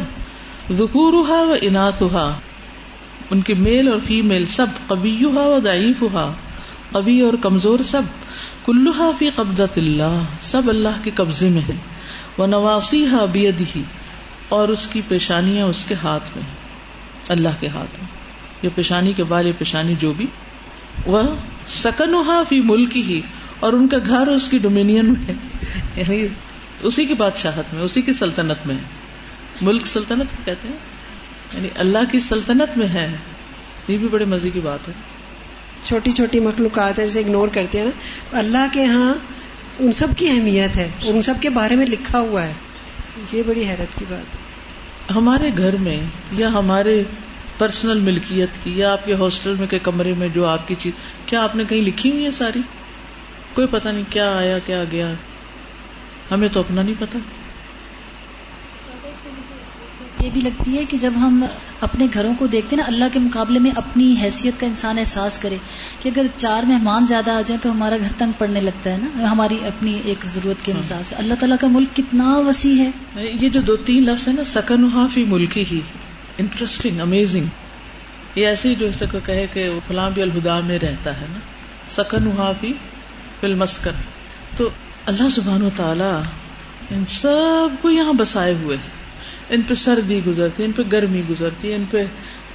ذکور 0.74 1.14
ہوا 1.14 1.42
و 1.42 1.56
انات 1.62 2.02
ہوا 2.02 2.34
ان 3.32 3.42
کے 3.42 3.54
میل 3.54 3.88
اور 3.88 4.00
فیمل 4.00 4.46
سب 4.46 4.66
قبی 4.88 5.24
ہوا 5.24 5.44
و 5.44 5.60
ضعیف 5.64 6.02
ہوا 6.02 6.32
قبی 6.92 7.20
اور 7.22 7.34
کمزور 7.42 7.80
سب 7.80 8.02
کلوہا 8.66 9.12
فی 9.20 9.30
قبضت 9.36 9.78
اللہ، 9.78 10.22
سب 10.42 10.70
اللہ 10.70 11.04
کے 11.04 11.12
قبضے 11.16 11.50
میں 11.50 11.62
ہے 11.62 11.76
وہ 12.38 12.48
نواسی 12.48 13.06
ہا 13.06 13.26
اور 14.50 14.70
اس 14.70 14.88
کی 14.88 15.02
پیشانیاں 15.08 15.66
اس 15.66 15.86
کے 15.86 15.96
ہاتھ 16.04 16.30
میں 16.36 16.44
اللہ 17.28 17.56
کے 17.60 17.68
ہاتھ 17.68 17.92
میں۔ 18.00 18.08
یہ 18.62 18.70
پیشانی 18.76 19.14
کے 19.14 19.24
بارے 19.24 19.52
پیشانی 19.58 19.94
جو 20.00 20.14
بھی 20.14 20.26
وہ 21.06 21.22
سکن 21.68 22.16
فی 22.50 22.62
ملک 22.62 22.98
ہی 22.98 23.22
اور 23.60 23.74
ان 23.74 23.88
کا 23.88 23.98
گھر 24.06 24.28
اس 24.28 24.48
کی 24.48 24.58
ڈومینین 24.58 25.06
میں 25.06 25.34
یعنی 25.96 26.28
اسی 26.82 27.06
کی 27.06 27.14
بادشاہت 27.14 27.74
میں، 27.74 27.84
اسی 27.84 28.02
کی 28.02 28.14
سلطنت 28.14 28.68
میں 28.68 28.76
ملک 29.62 29.88
سلطنت 29.88 30.46
کہتے 30.46 30.68
ہیں۔ 30.68 30.95
یعنی 31.54 31.68
اللہ 31.76 31.98
کی 32.12 32.20
سلطنت 32.20 32.78
میں 32.78 32.88
ہے 32.88 33.16
یہ 33.88 33.98
بھی 33.98 34.08
بڑے 34.08 34.26
مزے 34.26 34.50
کی 34.50 34.60
بات 34.60 34.88
ہے۔ 34.88 34.94
چھوٹی 35.84 36.12
چھوٹی 36.12 36.40
مخلوقات 36.40 37.00
ہے 37.00 37.08
جیسے 37.08 37.20
اگنور 37.20 37.48
کرتے 37.48 37.78
ہیں 37.78 37.86
نا 37.86 37.92
تو 38.32 38.38
اللہ 38.38 38.66
کے 38.72 38.86
ہاں 38.86 39.14
ان 39.80 39.92
سب 39.92 40.08
کی 40.18 40.30
اہمیت 40.30 40.78
ہے 40.78 40.90
ان 41.04 41.22
سب 41.22 41.34
کے 41.42 41.50
بارے 41.50 41.76
میں 41.76 41.86
لکھا 41.86 42.20
ہوا 42.20 42.44
ہے۔ 42.44 42.54
یہ 43.34 43.44
بڑی 43.48 43.68
حیرت 43.68 44.00
کی 44.00 44.06
بات 44.10 44.36
ہے۔ 44.36 44.40
ہمارے 45.16 45.52
گھر 45.58 45.78
میں 45.78 45.98
یا 46.32 46.48
ہمارے 46.48 47.04
پرسنل 47.58 48.00
ملکیت 48.00 48.50
کی 48.64 48.72
یا 48.80 48.94
آپ 48.94 49.06
کے 49.06 49.14
ہاسٹل 49.14 49.56
میں 49.60 49.68
کے 49.68 49.80
کمرے 49.80 50.14
میں 50.18 50.28
جو 50.28 50.46
آپ 50.46 50.68
کی 50.68 50.76
چیز 50.78 50.94
کیا 51.26 51.44
آپ 51.44 51.56
نے 51.56 51.64
کہیں 51.70 51.82
لکھی 51.82 52.12
ہوئی 52.12 52.26
ہے 52.26 52.32
ساری؟ 52.32 52.62
کوئی 53.54 53.68
پتہ 53.68 53.90
نہیں 53.90 54.04
کیا 54.10 54.38
آیا 54.38 54.60
کیا 54.60 54.84
گیا۔ 54.92 55.14
ہمیں 56.32 56.50
تو 56.52 56.60
اپنا 56.60 56.82
نہیں 56.82 56.96
پتا 57.00 57.20
یہ 60.26 60.30
بھی 60.34 60.42
لگتی 60.42 60.78
ہے 60.78 60.86
کہ 60.86 60.98
جب 60.98 61.14
ہم 61.16 61.46
اپنے 61.82 62.08
گھروں 62.14 62.34
کو 62.40 62.48
دیکھتے 62.48 62.76
ہیں 62.76 62.84
نا 62.84 62.88
اللہ 62.88 63.06
کے 63.14 63.20
مقابلے 63.20 63.60
میں 63.60 63.72
اپنی 63.76 64.16
حیثیت 64.22 64.60
کا 64.60 64.66
انسان 64.66 65.00
احساس 65.00 65.40
کرے 65.40 65.58
کہ 66.02 66.10
اگر 66.10 66.22
چار 66.38 66.64
مہمان 66.64 67.06
زیادہ 67.06 67.32
آ 67.32 67.42
جائیں 67.42 67.64
تو 67.64 67.72
ہمارا 67.72 67.98
گھر 67.98 68.08
تنگ 68.18 68.32
پڑنے 68.38 68.62
لگتا 68.62 68.92
ہے 68.92 68.98
نا 68.98 69.32
ہماری 69.32 69.58
اپنی 69.68 70.02
ایک 70.06 70.26
ضرورت 70.26 70.66
کے 70.66 70.72
حساب 70.72 71.08
سے۔ 71.08 71.16
اللہ 71.16 71.34
تعالیٰ 71.34 71.58
کا 71.62 71.68
ملک 71.68 71.96
کتنا 71.96 72.38
وسیع 72.38 72.84
ہے۔ 72.84 72.92
یہ 73.16 73.50
جو 73.50 73.62
دو 73.62 73.78
تین 73.78 74.06
لفظ 74.06 74.28
ہے 74.28 74.34
نا 74.34 74.44
سکن 74.44 75.08
فی 75.14 75.24
ملکی 75.24 75.66
ہی۔ 75.72 75.82
انٹرسٹنگ 76.38 77.00
امیزنگ 77.00 77.46
یہ 78.36 78.48
ایسے 78.48 78.70
ہی 78.70 78.76
جو 78.76 78.88
کو 79.12 79.18
کہے 79.26 79.46
کہ 79.54 79.70
فلاں 79.88 80.10
بھی 80.10 80.22
الہدا 80.22 80.60
میں 80.60 80.80
رہتا 80.80 81.22
ہے 81.22 81.26
نا۔ 81.34 81.40
سکن 81.90 82.30
فی 82.62 82.74
فل 83.40 83.54
مسکن 83.54 84.02
تو 84.58 84.70
اللہ 85.06 85.30
سبحان 85.30 85.62
و 85.62 85.70
تعالی 85.76 86.14
ان 86.96 87.06
سب 87.06 87.82
کو 87.82 87.90
یہاں 87.90 88.14
بسائے 88.14 88.54
ہوئے 88.54 88.78
ان 89.50 89.62
پہ 89.62 89.74
سردی 89.74 90.20
گزرتی 90.28 90.64
ہے 90.64 90.68
ان 90.68 90.74
پہ 90.74 90.82
گرمی 90.92 91.22
گزرتی 91.30 91.70
ہے 91.70 91.76
ان 91.76 91.84
پہ 91.92 92.06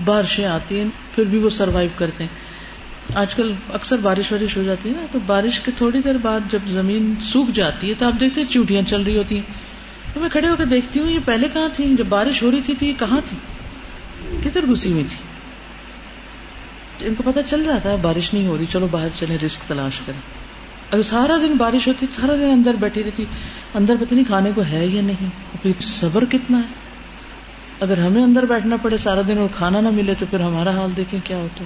بارشیں 0.05 0.44
آتی 0.44 0.79
ہیں، 0.79 0.85
پھر 1.14 1.24
بھی 1.24 1.38
وہ 1.38 1.50
سروائو 1.50 1.88
کرتے 1.96 2.24
ہیں۔ 2.24 2.50
آج 3.14 3.35
کل 3.35 3.53
اکثر 3.72 3.96
بارش 3.96 4.33
وارش 4.33 4.57
ہو 4.57 4.62
جاتی 4.62 4.88
ہے 4.88 4.94
نا، 4.94 5.07
تو 5.12 5.18
بارش 5.26 5.61
کے 5.61 5.70
تھوڑی 5.76 6.00
دیر 6.05 6.14
بعد 6.22 6.40
جب 6.50 6.59
زمین 6.66 7.14
سوکھ 7.22 7.50
جاتی 7.50 7.88
ہے 7.88 7.94
تو 7.94 8.07
آپ 8.07 8.20
دیکھتے 8.20 8.40
ہیں 8.40 8.53
چوٹیاں 8.53 8.83
چل 8.83 9.03
رہی 9.03 9.16
ہوتی 9.16 9.35
ہیں۔ 9.35 9.42
تو 10.14 10.20
میں 10.20 10.29
کھڑے 10.29 10.48
ہو 10.48 10.57
کے 10.57 10.64
دیکھتی 10.64 11.00
ہوں، 11.00 11.11
یہ 11.11 11.18
پہلے 11.24 11.48
کہاں 11.53 11.68
تھی 11.72 11.94
جب 11.98 12.07
بارش 12.07 12.42
ہو 12.42 12.50
رہی 12.50 12.61
تھی 12.61 12.74
تو 12.79 12.85
یہ 12.85 12.92
کہاں 12.98 13.20
تھی؟ 13.24 13.37
کدھر 14.44 14.66
گھسی 14.66 14.92
ہوئی 14.92 15.05
تھی؟ 15.11 15.16
ان 17.07 17.14
کو 17.14 17.22
پتا 17.22 17.42
چل 17.42 17.62
رہا 17.62 17.79
تھا، 17.79 17.96
بارش 17.96 18.35
نہیں 18.35 18.46
ہو 18.46 18.59
رہی، 18.59 18.64
چلو 18.72 18.87
باہر 18.90 19.09
چلے 19.18 19.37
رسک 19.46 19.68
تلاش 19.68 20.00
کریں۔ 20.07 20.20
اگر 20.90 21.03
سارا 21.03 21.37
دن 21.37 21.57
بارش 21.57 21.88
ہوتی 21.88 22.07
سارا 22.16 22.35
دن 22.35 22.50
اندر 22.53 22.74
بیٹھی 22.74 23.05
رہتی۔ 23.05 23.24
اندر 23.74 23.96
پتہ 24.00 24.14
نہیں 24.14 24.24
کھانے 24.24 24.50
کو 24.54 24.62
ہے 24.70 24.87
یا 24.87 25.02
نہیں 25.02 25.28
پھر 25.62 25.80
صبر 25.80 26.24
کتنا 26.24 26.59
ہے؟ 26.59 26.78
اگر 27.80 27.98
ہمیں 27.98 28.22
اندر 28.22 28.44
بیٹھنا 28.44 28.76
پڑے 28.76 28.98
سارا 28.98 29.20
دن 29.28 29.38
اور 29.38 29.48
کھانا 29.56 29.80
نہ 29.80 29.90
ملے 29.90 30.14
تو 30.14 30.26
پھر 30.30 30.40
ہمارا 30.40 30.70
حال 30.70 30.90
دیکھیں 30.96 31.20
کیا 31.24 31.37
ہوتا 31.37 31.64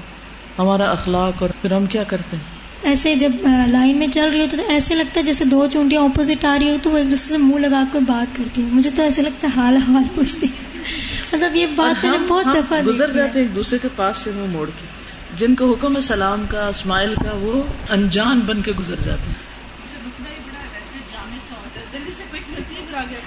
ہمارا 0.59 0.91
اخلاق 0.91 1.43
اور 1.43 1.51
پھر 1.63 1.73
ہم 1.73 1.87
کیا 1.87 2.03
کرتے 2.03 2.37
ہیں؟ 2.37 2.45
ایسے 2.83 3.15
جب 3.15 3.31
لائن 3.69 3.97
میں 3.97 4.07
چل 4.07 4.29
رہی 4.31 4.41
ہوتی 4.41 4.57
تو 4.57 4.63
ایسے 4.69 4.95
لگتا 4.95 5.21
ہے 5.21 5.25
جیسے 5.25 5.45
دو 5.45 5.67
چونٹیاں 5.73 6.03
اپوزٹ 6.03 6.45
آ 6.45 6.59
رہی 6.59 6.71
ہو 6.71 6.77
تو 6.83 6.91
وہ 6.91 6.99
ایک 6.99 7.11
دوسرے 7.11 7.37
سے 7.37 7.43
منہ 7.43 7.59
لگا 7.59 7.85
کر 7.93 8.01
بات 8.07 8.37
کرتی 8.37 8.63
ہے 8.63 8.67
مجھے 8.73 8.91
تو 8.91 9.03
ایسے 9.03 9.23
لگتا 9.23 9.49
ہے 9.49 9.61
حال 9.61 9.77
حال 9.77 10.03
پوچھتی 10.15 10.47
مطلب 11.33 11.57
یہ 11.57 11.67
بات 11.77 12.05
میں 12.05 12.11
نے 12.11 12.19
بہت 12.29 12.47
دفعہ 12.55 12.83
گزر 12.87 13.13
جاتے 13.13 13.41
ایک 13.41 13.55
دوسرے 13.55 13.79
کے 13.83 13.89
پاس 13.97 14.17
سے 14.17 14.31
منہ 14.35 14.53
موڑ 14.53 14.67
کے۔ 14.67 14.87
جن 15.37 15.55
کو 15.55 15.73
حکم 15.73 16.01
سلام 16.01 16.45
کا 16.49 16.67
اسماعیل 16.69 17.15
کا 17.15 17.31
وہ 17.33 17.63
انجان 17.89 18.41
بن 18.41 18.63
کے 18.63 18.73
گزر 18.73 18.95
جاتے 19.05 19.31
ہیں۔ 19.31 19.54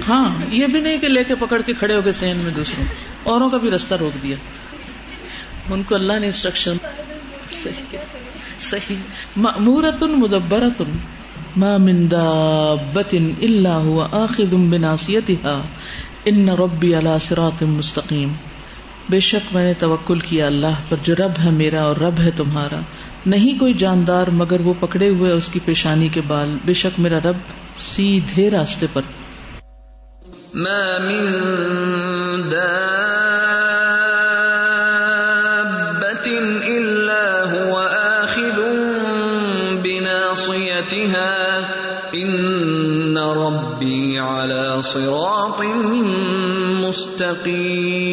ہاں 0.09 0.29
یہ 0.51 0.67
بھی 0.67 0.81
نہیں 0.81 0.97
کہ 0.97 1.07
لے 1.07 1.23
کے 1.23 1.35
پکڑ 1.35 1.61
کے 1.61 1.73
کھڑے 1.73 1.95
ہو 1.95 2.01
گئے 2.03 2.11
سین 2.11 2.37
میں 2.37 2.51
دوسروں 2.51 2.85
اوروں 3.23 3.49
کا 3.49 3.57
بھی 3.57 3.71
رستہ 3.71 3.95
روک 3.95 4.23
دیا۔ 4.23 4.35
ان 5.69 5.83
کو 5.83 5.95
اللہ 5.95 6.13
نے 6.13 6.25
انسٹرکشن 6.25 6.77
صحیح 8.59 8.95
مورت 9.37 10.03
مدبرت 10.03 10.81
ما 11.57 11.77
من 11.77 12.11
دابت 12.11 13.15
الا 13.41 13.77
هو 13.81 14.01
آخذ 14.11 14.53
بناصيتها 14.53 15.61
ان 16.25 16.49
ربی 16.49 16.97
علی 16.97 17.09
صراط 17.27 17.63
مستقیم۔ 17.63 18.33
بے 19.09 19.19
شک 19.19 19.53
میں 19.53 19.63
نے 19.63 19.73
توکل 19.73 20.19
کیا 20.19 20.47
اللہ 20.47 20.75
پر، 20.89 20.97
جو 21.03 21.15
رب 21.15 21.31
ہے 21.45 21.51
میرا 21.51 21.83
اور 21.83 21.95
رب 21.95 22.19
ہے 22.19 22.31
تمہارا۔ 22.31 22.79
نہیں 23.25 23.59
کوئی 23.59 23.73
جاندار 23.73 24.27
مگر 24.27 24.59
وہ 24.59 24.73
پکڑے 24.79 25.09
ہوئے 25.09 25.31
اس 25.31 25.47
کی 25.47 25.59
پیشانی 25.65 26.07
کے 26.07 26.21
بال۔ 26.27 26.57
بے 26.65 26.73
شک 26.73 26.99
میرا 26.99 27.17
رب 27.17 27.37
سیدھے 27.79 28.49
راستے 28.49 28.85
پر۔ 28.93 29.01
ما 30.57 30.99
من 30.99 31.27
الا 36.67 37.25
هو 37.49 37.73
آخذ 38.23 38.61
بناصيتها 39.83 41.35
ان 42.13 43.17
ربي 43.17 44.19
على 44.19 44.81
صراط 44.81 45.61
مستقيم 46.87 48.07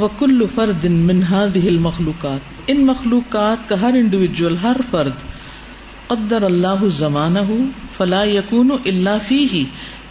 وكل 0.00 0.48
فرد 0.54 0.86
من 0.86 1.22
هذه 1.22 1.68
المخلوقات۔ 1.68 2.40
ان 2.66 2.86
مخلوقات 2.86 3.68
کا 3.68 3.80
ہر 3.80 3.94
انڈیویجل 3.94 4.56
ہر 4.62 4.76
فرد 4.90 5.26
قدر 6.06 6.42
اللہ 6.42 6.88
زمانہ 6.88 7.38
فلا 7.96 8.24
یقون 8.24 8.70
اللہ 8.84 9.16
فی 9.28 9.46
ہی 9.52 9.64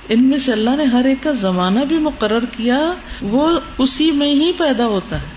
ان 0.10 0.24
میں 0.24 0.38
سے 0.38 0.52
اللہ 0.52 0.70
نے 0.70 0.84
ہر 0.84 1.06
ایک 1.06 1.24
کا 1.24 1.32
زمانہ 1.32 1.80
بھی 1.80 1.98
مقرر 1.98 2.46
کیا، 2.46 2.94
وہ 3.22 3.60
اسی 3.78 4.12
میں 4.12 4.28
ہی 4.28 4.52
پیدا 4.58 4.86
ہوتا 4.86 5.22
ہے۔ 5.22 5.28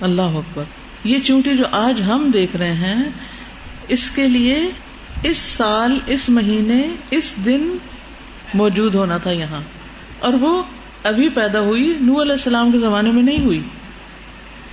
اللہ 0.00 0.22
اکبر۔ 0.22 0.64
یہ 1.04 1.18
چونٹی 1.18 1.56
جو 1.56 1.64
آج 1.70 2.02
ہم 2.02 2.30
دیکھ 2.32 2.56
رہے 2.56 2.74
ہیں، 2.74 3.04
اس 3.88 4.10
کے 4.10 4.28
لیے 4.28 4.70
اس 5.22 5.36
سال، 5.36 5.98
اس 6.06 6.28
مہینے، 6.28 6.82
اس 7.10 7.34
دن 7.44 7.76
موجود 8.54 8.94
ہونا 8.94 9.18
تھا 9.18 9.30
یہاں۔ 9.30 9.60
اور 10.18 10.32
وہ 10.32 10.62
ابھی 11.02 11.28
پیدا 11.28 11.60
ہوئی 11.60 11.98
نو 12.00 12.22
علیہ 12.22 12.32
السلام 12.32 12.72
کے 12.72 12.78
زمانے 12.78 13.12
میں 13.12 13.22
نہیں 13.22 13.44
ہوئی۔ 13.44 13.60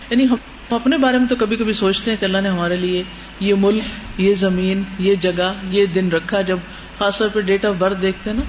یعنی 0.09 0.25
ہم 0.25 0.35
اپنے 0.69 0.97
بارے 0.97 1.17
میں 1.17 1.27
تو 1.27 1.35
کبھی 1.35 1.57
کبھی 1.57 1.73
سوچتے 1.73 2.11
ہیں 2.11 2.17
کہ 2.19 2.25
اللہ 2.25 2.37
نے 2.37 2.49
ہمارے 2.49 2.75
لیے 2.75 3.03
یہ 3.39 3.53
ملک، 3.57 3.83
یہ 4.17 4.33
زمین، 4.33 4.83
یہ 4.99 5.15
جگہ، 5.15 5.53
یہ 5.69 5.85
دن 5.85 6.09
رکھا۔ 6.09 6.41
جب 6.41 6.57
خاص 6.97 7.17
طور 7.17 7.29
پہ 7.33 7.41
ڈیٹ 7.41 7.65
آف 7.65 7.75
برتھ 7.77 8.01
دیکھتے 8.01 8.29
ہیں 8.29 8.37
نا 8.37 8.43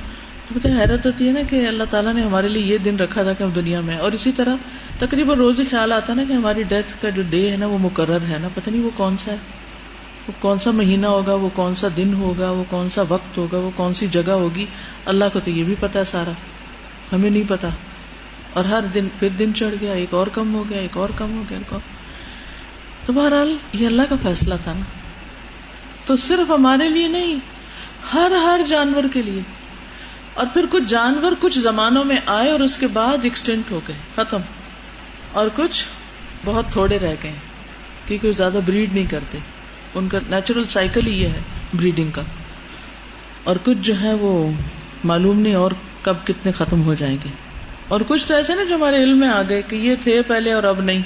مجھے 0.51 0.71
حیرت 0.71 1.07
ہوتی 1.07 1.27
ہے 1.27 1.33
نا 1.33 1.41
کہ 1.51 1.67
اللہ 1.67 1.85
تعالیٰ 1.91 2.15
نے 2.15 2.23
ہمارے 2.23 2.49
لیے 2.49 2.63
یہ 2.63 2.79
دن 2.79 2.97
رکھا 2.97 3.23
تھا 3.23 3.33
کہ 3.33 3.43
ہم 3.43 3.51
دنیا 3.51 3.81
میں 3.81 3.97
اور 3.97 4.13
اسی 4.13 4.33
طرح 4.33 4.57
تقریباً 4.99 5.39
روز 5.39 5.61
ہی 5.61 5.65
خیال 5.71 5.93
آتا 5.93 6.15
نا 6.15 6.25
کہ 6.29 6.33
ہماری 6.33 6.63
ڈیتھ 6.63 7.03
کا 7.03 7.09
جو 7.09 7.23
ڈے 7.31 7.51
ہے 7.51 7.57
نا، 7.57 7.67
وہ 7.67 7.79
مقرر 7.79 8.19
ہے 8.29 8.39
نا۔ 8.43 8.49
پتہ 8.55 8.71
نہیں 8.71 8.83
وہ 8.83 8.91
کون 8.97 9.17
سا 9.17 9.33
ہے۔ 9.33 9.37
وہ 10.29 10.33
کون 10.39 10.59
سا 10.59 10.71
مہینہ 10.71 11.07
ہوگا، 11.07 11.35
وہ 11.35 11.49
کون 11.55 11.75
سا 11.75 11.89
دن 11.97 12.15
ہوگا، 12.15 12.51
وہ 12.51 12.65
کون 12.71 12.91
سا 12.91 13.03
وقت 13.09 13.39
ہوگا، 13.39 13.59
وہ 13.59 13.71
کون 13.75 13.95
سی 13.95 14.07
جگہ 14.07 14.31
ہوگی۔ 14.31 14.67
اللہ 15.05 15.25
کو 15.33 15.41
تو 15.41 15.51
یہ 15.51 15.65
بھی 15.65 15.75
پتا 15.81 15.99
ہے 15.99 16.05
سارا۔ 16.05 16.33
ہمیں 17.13 17.31
نہیں 17.31 17.43
پتا 17.49 17.69
اور 18.53 18.65
ہر 18.65 18.81
دن، 18.95 19.09
پھر 19.19 19.29
دن 19.29 19.55
چڑھ 19.55 19.75
گیا، 19.81 19.93
ایک 19.93 20.15
اور 20.15 20.27
کم 20.27 20.55
ہو 20.55 20.65
گیا، 20.71 20.79
ایک 20.79 20.97
اور 20.97 21.09
کم 21.17 21.39
ہو 21.39 21.43
گیا، 21.51 21.59
ایک 21.59 21.73
اور۔ 21.73 21.81
تو 23.07 23.13
بہرحال 23.13 23.57
یہ 23.73 23.87
اللہ 23.87 24.03
کا 24.09 24.17
فیصلہ 24.23 24.55
تھا 24.63 24.73
نا۔ 24.73 24.85
تو 26.07 26.17
صرف 26.17 26.51
ہمارے 26.51 26.89
لیے 26.89 27.09
نہیں، 27.09 27.37
ہر 28.15 28.31
ہر 28.31 28.61
جانور 28.69 29.05
کے 29.13 29.23
لیے۔ 29.23 29.62
اور 30.35 30.47
پھر 30.53 30.67
کچھ 30.71 30.85
جانور 30.85 31.33
کچھ 31.41 31.59
زمانوں 31.59 32.05
میں 32.05 32.17
آئے 32.27 32.51
اور 32.51 32.61
اس 32.61 32.79
کے 32.79 32.87
بعد 32.87 33.19
ایکسٹینٹ 33.23 33.71
ہو 33.71 33.81
گئے، 33.89 33.97
ختم۔ 34.15 34.39
اور 35.33 35.47
کچھ 35.57 35.87
بہت 36.45 36.65
تھوڑے 36.71 36.99
رہ 36.99 37.15
گئے، 37.23 37.33
کیونکہ 38.07 38.29
وہ 38.29 38.33
زیادہ 38.33 38.59
بریڈ 38.67 38.93
نہیں 38.93 39.07
کرتے۔ 39.11 39.39
ان 39.95 40.09
کا 40.09 40.19
نیچرل 40.31 40.67
سائیکل 40.67 41.07
ہی 41.07 41.23
یہ 41.23 41.29
ہے 41.29 41.41
بریڈنگ 41.75 42.11
کا۔ 42.11 42.23
اور 43.45 43.57
کچھ 43.65 43.79
جو 43.81 44.01
ہے 44.01 44.15
وہ 44.15 44.53
معلوم 45.05 45.41
نہیں 45.41 45.55
اور 45.55 45.71
کب 46.03 46.17
کتنے 46.25 46.53
ختم 46.53 46.83
ہو 46.83 46.95
جائیں 46.95 47.17
گے۔ 47.25 47.29
اور 47.89 48.01
کچھ 48.09 48.27
تو 48.27 48.35
ایسے 48.35 48.55
نا 48.55 48.65
جو 48.65 48.75
ہمارے 48.75 48.97
علم 48.97 49.21
میں 49.21 49.29
آ 49.29 49.43
گئے 49.49 49.63
کہ 49.63 49.77
یہ 49.77 49.97
تھے 50.03 50.23
پہلے 50.23 50.53
اور 50.53 50.65
اب 50.65 50.81
نہیں۔ 50.81 51.03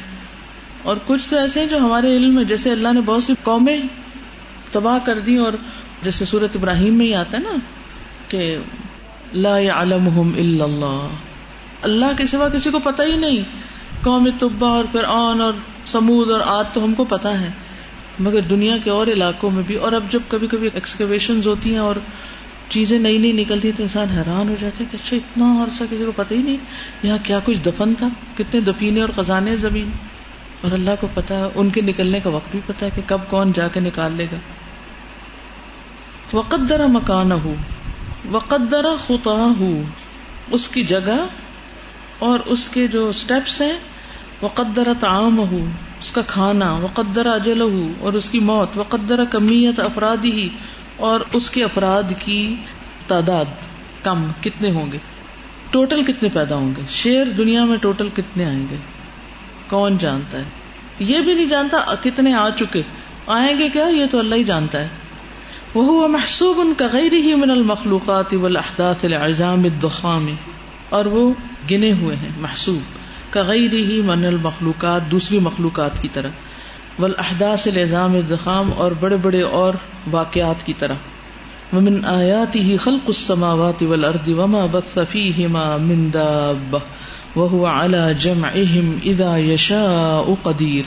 اور 0.83 0.97
کچھ 1.07 1.31
تو 1.31 1.39
ایسے 1.39 1.61
ہیں 1.61 1.67
جو 1.67 1.79
ہمارے 1.79 2.17
علم 2.17 2.35
میں، 2.35 2.45
جیسے 2.45 2.73
اللہ 2.73 2.93
نے 2.93 3.01
بہت 3.01 3.23
سی 3.23 3.33
قومیں 3.43 3.83
تباہ 4.73 4.99
کر 5.05 5.19
دی 5.19 5.37
اور 5.37 5.53
جیسے 6.03 6.25
سورت 6.25 6.57
ابراہیم 6.57 6.95
میں 6.95 7.07
ہی 7.07 7.15
آتا 7.15 7.37
ہے 7.37 7.43
نا 7.43 7.57
کہ 8.29 8.59
لا 9.33 9.59
يعلمهم 9.59 10.33
الا 10.37 10.65
اللہ۔ 10.65 11.07
اللہ 11.83 12.07
کے 12.17 12.27
سوا 12.27 12.49
کسی 12.49 12.71
کو 12.71 12.79
پتا 12.79 13.03
ہی 13.05 13.17
نہیں۔ 13.17 13.43
قوم 14.03 14.29
طبا 14.41 14.69
اور 14.69 14.85
پھر 14.93 15.05
آن 15.05 15.41
اور 15.41 15.53
سمود 15.85 16.31
اور 16.31 16.41
آد 16.47 16.65
تو 16.73 16.85
ہم 16.85 16.95
کو 16.95 17.05
پتا 17.05 17.41
ہے۔ 17.41 17.49
مگر 18.19 18.41
دنیا 18.41 18.77
کے 18.77 18.91
اور 18.91 19.07
علاقوں 19.07 19.51
میں 19.51 19.63
بھی، 19.67 19.75
اور 19.75 19.93
اب 19.93 20.05
جب 20.11 20.21
کبھی 20.29 20.47
کبھی 20.47 20.69
ایکسکیویشن 20.75 21.41
ہوتی 21.47 21.71
ہیں 21.71 21.79
اور 21.79 21.95
چیزیں 22.69 22.99
نئی 22.99 23.19
نئی 23.19 23.33
نکلتی 23.33 23.73
تو 23.77 23.83
انسان 23.83 24.09
حیران 24.09 24.49
ہو 24.49 24.55
جاتا 24.61 24.85
ہے 24.85 24.89
کہ 24.91 24.97
اچھا 25.03 25.17
اتنا 25.17 25.65
عرصہ 25.65 25.85
کسی 25.91 26.05
کو 26.07 26.13
پتہ 26.17 26.35
ہی 26.35 26.43
نہیں۔ 26.43 26.57
یہاں 27.03 27.19
کیا 27.23 27.39
کچھ 27.45 27.59
دفن 27.67 27.95
تھا؟ 27.95 28.09
کتنے 28.37 28.61
دفینے 28.61 29.01
اور 29.01 29.09
خزانے 29.17 29.57
زمین۔ 29.57 29.91
اور 30.61 30.73
اللہ 30.73 30.91
کو 31.01 31.07
پتا 31.15 31.39
ہے، 31.39 31.49
ان 31.55 31.71
کے 31.71 31.81
نکلنے 31.81 32.21
کا 32.21 32.31
وقت 32.31 32.49
بھی 32.51 32.61
پتا 32.67 32.87
ہے 32.87 32.91
کہ 32.95 33.03
کب 33.07 33.19
کون 33.31 33.53
جا 33.53 33.69
کے 33.69 33.81
نکال 33.81 34.13
لے 34.13 34.27
گا۔ 34.33 34.37
وقت 36.33 36.57
درا 36.69 36.87
مکان 36.87 37.33
ہو 37.33 37.55
وقت 38.31 38.75
خطا 39.07 39.53
ہو 39.61 39.83
اس 40.51 40.69
کی 40.69 40.85
جگہ 40.85 41.27
اور 42.19 42.41
اس 42.47 42.69
کے 42.69 42.87
جو 42.87 43.09
اسٹیپس 43.09 43.61
ہیں 43.61 43.79
وہ 44.43 44.49
قدر 44.49 44.89
تعام 45.01 45.39
ہو 45.39 45.67
اس 46.01 46.13
کا 46.13 46.23
کھانا 46.23 46.73
وہ 46.73 46.89
قدر 46.95 47.27
اجل 47.27 47.61
ہو 47.61 47.89
اور 48.01 48.13
اس 48.13 48.29
کی 48.29 48.39
موت 48.39 48.79
وہ 48.79 48.85
قدر 48.85 49.25
کمیت 49.25 49.81
افرادی 49.81 50.33
ہی 50.33 50.49
اور 50.97 51.21
اس 51.33 51.51
کے 51.51 51.65
افراد 51.65 52.03
کی 52.19 52.57
تعداد، 53.07 53.45
کم 54.03 54.27
کتنے 54.41 54.71
ہوں 54.71 54.93
گے؟ 54.93 54.99
ٹوٹل 55.71 56.03
کتنے 56.03 56.29
پیدا 56.29 56.55
ہوں 56.55 56.73
گے؟ 56.77 56.83
شیر 56.91 57.25
دنیا 57.25 57.65
میں 57.65 57.77
ٹوٹل 57.77 58.09
کتنے 58.09 58.45
آئیں 58.45 58.67
گے؟ 58.71 58.77
کون 59.69 59.99
جانتا 59.99 60.39
ہے؟ 60.39 60.43
یہ 60.99 61.21
بھی 61.21 61.35
نہیں 61.35 61.47
جانتا 61.47 61.95
کتنے 62.03 62.35
آ 62.35 62.51
چکے، 62.51 62.83
آئیں 63.27 63.59
گے 63.59 63.69
کیا؟ 63.69 63.87
یہ 63.87 64.07
تو 64.11 64.19
اللہ 64.19 64.35
ہی 64.35 64.45
جانتا 64.45 64.81
ہے۔ 64.81 64.89
وہ 65.77 66.09
محسوب 66.09 66.61
ان 66.61 66.73
کا 66.77 66.87
غیر 66.93 67.13
ہی 67.13 67.35
من 67.35 67.51
المخلوقات 67.51 68.35
والاحداث 68.35 69.05
العظام 69.05 69.65
الضخام. 69.65 70.27
اور 70.89 71.05
وہ 71.05 71.33
گنے 71.71 71.93
ہوئے 71.93 72.17
ہیں، 72.17 72.29
محسوب. 72.41 72.81
کا 73.33 73.43
غیر 73.43 73.73
ہی 73.73 74.03
من 74.03 74.27
المخلوقات، 74.27 75.11
دوسری 75.11 75.39
مخلوقات 75.39 76.03
کی 76.03 76.09
طرح. 76.13 76.29
والاحداث 76.99 77.67
العظام 77.67 78.15
الضخام 78.15 78.71
اور 78.77 78.93
بڑے 78.93 79.17
بڑے 79.17 79.43
اور 79.43 79.73
واقعات 80.11 80.67
کی 80.67 80.73
طرح. 80.79 80.95
ومن 81.73 82.05
آیاته 82.05 82.77
خلق 82.81 83.05
السماوات 83.07 83.83
والارض 83.83 84.29
وما 84.29 84.67
بث 84.73 84.99
فيهما 85.11 85.77
من 85.77 86.11
دابة. 86.13 86.79
وهو 87.37 87.67
على 87.67 88.13
جمعهم 88.19 88.91
اذا 89.03 89.37
يشاء 89.37 90.35
قدیر 90.43 90.83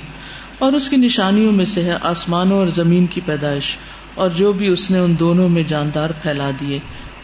اور 0.60 0.74
اس 0.74 0.90
کی 0.90 0.98
نشانیوں 0.98 1.52
میں 1.52 1.66
سے 1.66 1.84
ہے 1.84 1.98
آسمانوں 2.02 2.58
اور 2.58 2.68
زمین 2.68 3.06
کی 3.06 3.22
پیدائش. 3.26 3.78
اور 4.16 4.30
جو 4.30 4.52
بھی 4.52 4.68
اس 4.68 4.92
نے 4.92 5.00
ان 5.00 5.20
دونوں 5.20 5.50
میں 5.50 5.64
جاندار 5.64 6.10
پھیلا 6.22 6.52
دیے، 6.60 6.80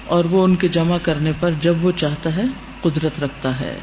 اور 0.08 0.26
وہ 0.26 0.43
ان 0.43 0.56
کے 0.56 0.67
جمع 0.67 0.98
کرنے 1.02 1.32
پر 1.39 1.52
جب 1.62 1.86
وہ 1.86 1.91
چاہتا 1.91 2.36
ہے، 2.36 2.45
قدرت 2.82 3.24
رکھتا 3.24 3.60
ہے۔ 3.60 3.76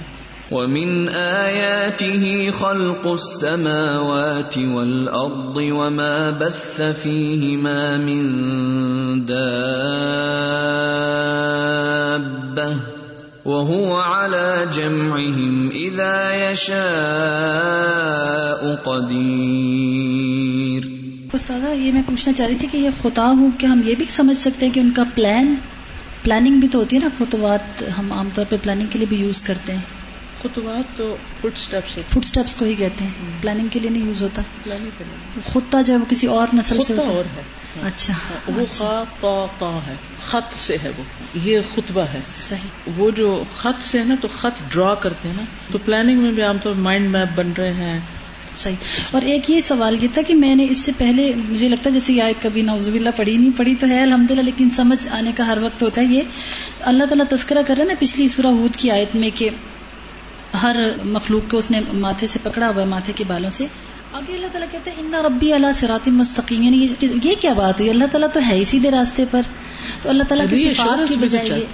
ومن 0.50 1.08
آياته 1.08 2.50
خلق 2.52 3.06
السماوات 3.06 4.58
والأرض 4.58 5.56
وما 5.56 6.30
بث 6.30 6.80
فيهما 7.02 7.96
من 7.96 8.22
دابة 9.24 9.62
وهو 13.46 13.96
على 13.96 14.64
جمعهم 14.72 15.68
إذا 15.70 16.50
يشاء 16.50 17.22
قدير 18.84 19.81
استاد 21.32 21.60
یہ 21.74 21.92
میں 21.92 22.02
پوچھنا 22.06 22.34
چاہ 22.34 22.46
رہی 22.46 22.54
تھی 22.54 22.68
کہ 22.72 22.76
یہ 22.76 22.90
خطا 23.02 23.26
ہوں 23.26 23.50
کہ 23.58 23.66
ہم 23.66 23.80
یہ 23.84 23.94
بھی 23.94 24.06
سمجھ 24.08 24.36
سکتے 24.36 24.66
ہیں 24.66 24.74
کہ 24.74 24.80
ان 24.80 24.90
کا 24.90 25.02
پلان 25.14 25.54
پلاننگ 26.22 26.60
بھی 26.60 26.68
تو 26.68 26.78
ہوتی 26.78 26.96
ہے 26.96 27.00
نا 27.00 27.08
خطوات 27.18 27.84
ہم 27.98 28.12
عام 28.12 28.28
طور 28.34 28.44
پہ 28.48 28.56
پلاننگ 28.62 28.86
کے 28.86 28.98
لیے 28.98 29.06
بھی 29.06 29.16
یوز 29.16 29.42
کرتے 29.42 29.72
ہیں۔ 29.72 29.80
خطوات 30.42 30.98
تو 30.98 31.16
فٹ 31.40 31.46
اسٹیپس 31.56 31.94
فٹ 32.10 32.16
اسٹیپس 32.16 32.56
کو 32.56 32.64
ہی 32.64 32.74
کہتے 32.74 33.04
ہیں۔ 33.04 33.10
پلاننگ 33.40 33.68
کے 33.68 33.80
لیے 33.80 33.90
نہیں 33.90 34.06
یوز 34.06 34.22
ہوتا۔ 34.22 34.42
خطہ 35.52 35.76
جو 35.86 35.92
ہے 35.92 35.98
وہ 35.98 36.04
کسی 36.08 36.26
اور 36.26 36.46
نسل 36.54 36.82
سے 36.82 36.92
ہوتا 36.92 37.12
اور 37.12 37.24
ہے۔ 37.36 37.42
اچھا۔ 37.82 38.14
وہ 38.48 38.64
خا 38.72 39.04
تا 39.58 39.78
ہے۔ 39.86 39.94
خط 40.26 40.60
سے 40.60 40.76
ہے 40.82 40.90
وہ۔ 40.98 41.02
یہ 41.34 41.60
خطبہ 41.74 42.02
ہے۔ 42.02 42.20
صحیح۔ 42.28 42.90
وہ 42.96 43.10
جو 43.10 43.44
خط 43.56 43.82
سے 43.82 43.98
ہے 43.98 44.04
نا 44.04 44.14
تو 44.20 44.28
خط 44.40 44.72
ڈرا 44.72 44.94
کرتے 44.94 45.28
ہیں 45.28 45.36
نا۔ 45.36 45.42
تو 45.72 45.78
پلاننگ 45.84 46.18
میں 46.18 46.32
بھی 46.32 46.42
عام 46.42 46.58
طور 46.62 46.74
مائنڈ 46.74 47.10
میپ 47.10 47.28
بن 47.34 47.52
رہے 47.52 47.72
ہیں۔ 47.72 48.00
صحیح۔ 48.56 48.74
اور 49.10 49.22
ایک 49.22 49.50
یہ 49.50 49.60
سوال 49.60 50.02
یہ 50.02 50.08
تھا 50.14 50.22
کہ 50.22 50.34
میں 50.34 50.54
نے 50.54 50.66
اس 50.70 50.78
سے 50.78 50.92
پہلے 50.98 51.32
مجھے 51.48 51.68
لگتا 51.68 51.90
ہے 51.90 51.94
جیسے 51.94 52.22
آیت 52.22 52.42
کبھی 52.42 52.62
نوز 52.62 52.88
اللہ 52.88 53.10
پڑھی 53.16 53.36
نہیں، 53.36 53.50
پڑھی 53.56 53.74
تو 53.74 53.86
ہے 53.86 54.02
الحمد 54.02 54.30
للہ 54.30 54.40
لیکن 54.40 54.70
سمجھ 54.70 55.08
آنے 55.08 55.32
کا 55.36 55.46
ہر 55.46 55.58
وقت 55.62 55.82
ہوتا 55.82 56.00
ہے 56.00 56.06
یہ۔ 56.06 56.22
اللہ 56.80 57.04
تعالیٰ 57.04 57.26
تذکرہ 57.30 57.62
کر 57.66 57.74
رہے 57.74 57.82
ہیں 57.82 57.88
نا 57.88 57.94
پچھلی 57.98 58.28
سورہ 58.28 58.46
ہود 58.46 58.76
کی 58.76 58.90
آیت 58.90 59.16
میں 59.16 59.30
کہ 59.34 59.50
ہر 60.62 60.76
مخلوق 61.04 61.50
کو 61.50 61.56
اس 61.56 61.70
نے 61.70 61.80
ماتھے 61.92 62.26
سے 62.26 62.38
پکڑا 62.42 62.68
ہوا 62.68 62.82
ہے 62.82 62.86
ماتھے 62.86 63.12
کے 63.16 63.24
بالوں 63.26 63.50
سے۔ 63.50 63.66
آگے 64.12 64.34
اللہ 64.34 64.46
تعالیٰ 64.46 64.70
کہتے 64.70 64.90
ہیں 64.90 65.02
انا 65.02 65.22
ربی 65.22 65.52
اللہ 65.52 65.72
سرات 65.74 66.08
مستقیم 66.08 66.62
یعنی 66.62 67.06
یہ 67.24 67.34
کیا 67.40 67.52
بات 67.52 67.80
ہوئی؟ 67.80 67.90
اللہ 67.90 68.04
تعالیٰ 68.04 68.28
تو 68.32 68.40
ہے 68.48 68.54
ہی 68.54 68.64
سیدھے 68.64 68.90
راستے 68.90 69.24
پر۔ 69.30 69.40
تو 70.02 70.08
اللہ 70.08 70.22
تعالیٰ 70.22 70.46
کی 70.50 70.70
صفات 70.74 71.08
کی 71.08 71.16
بجائے 71.16 71.66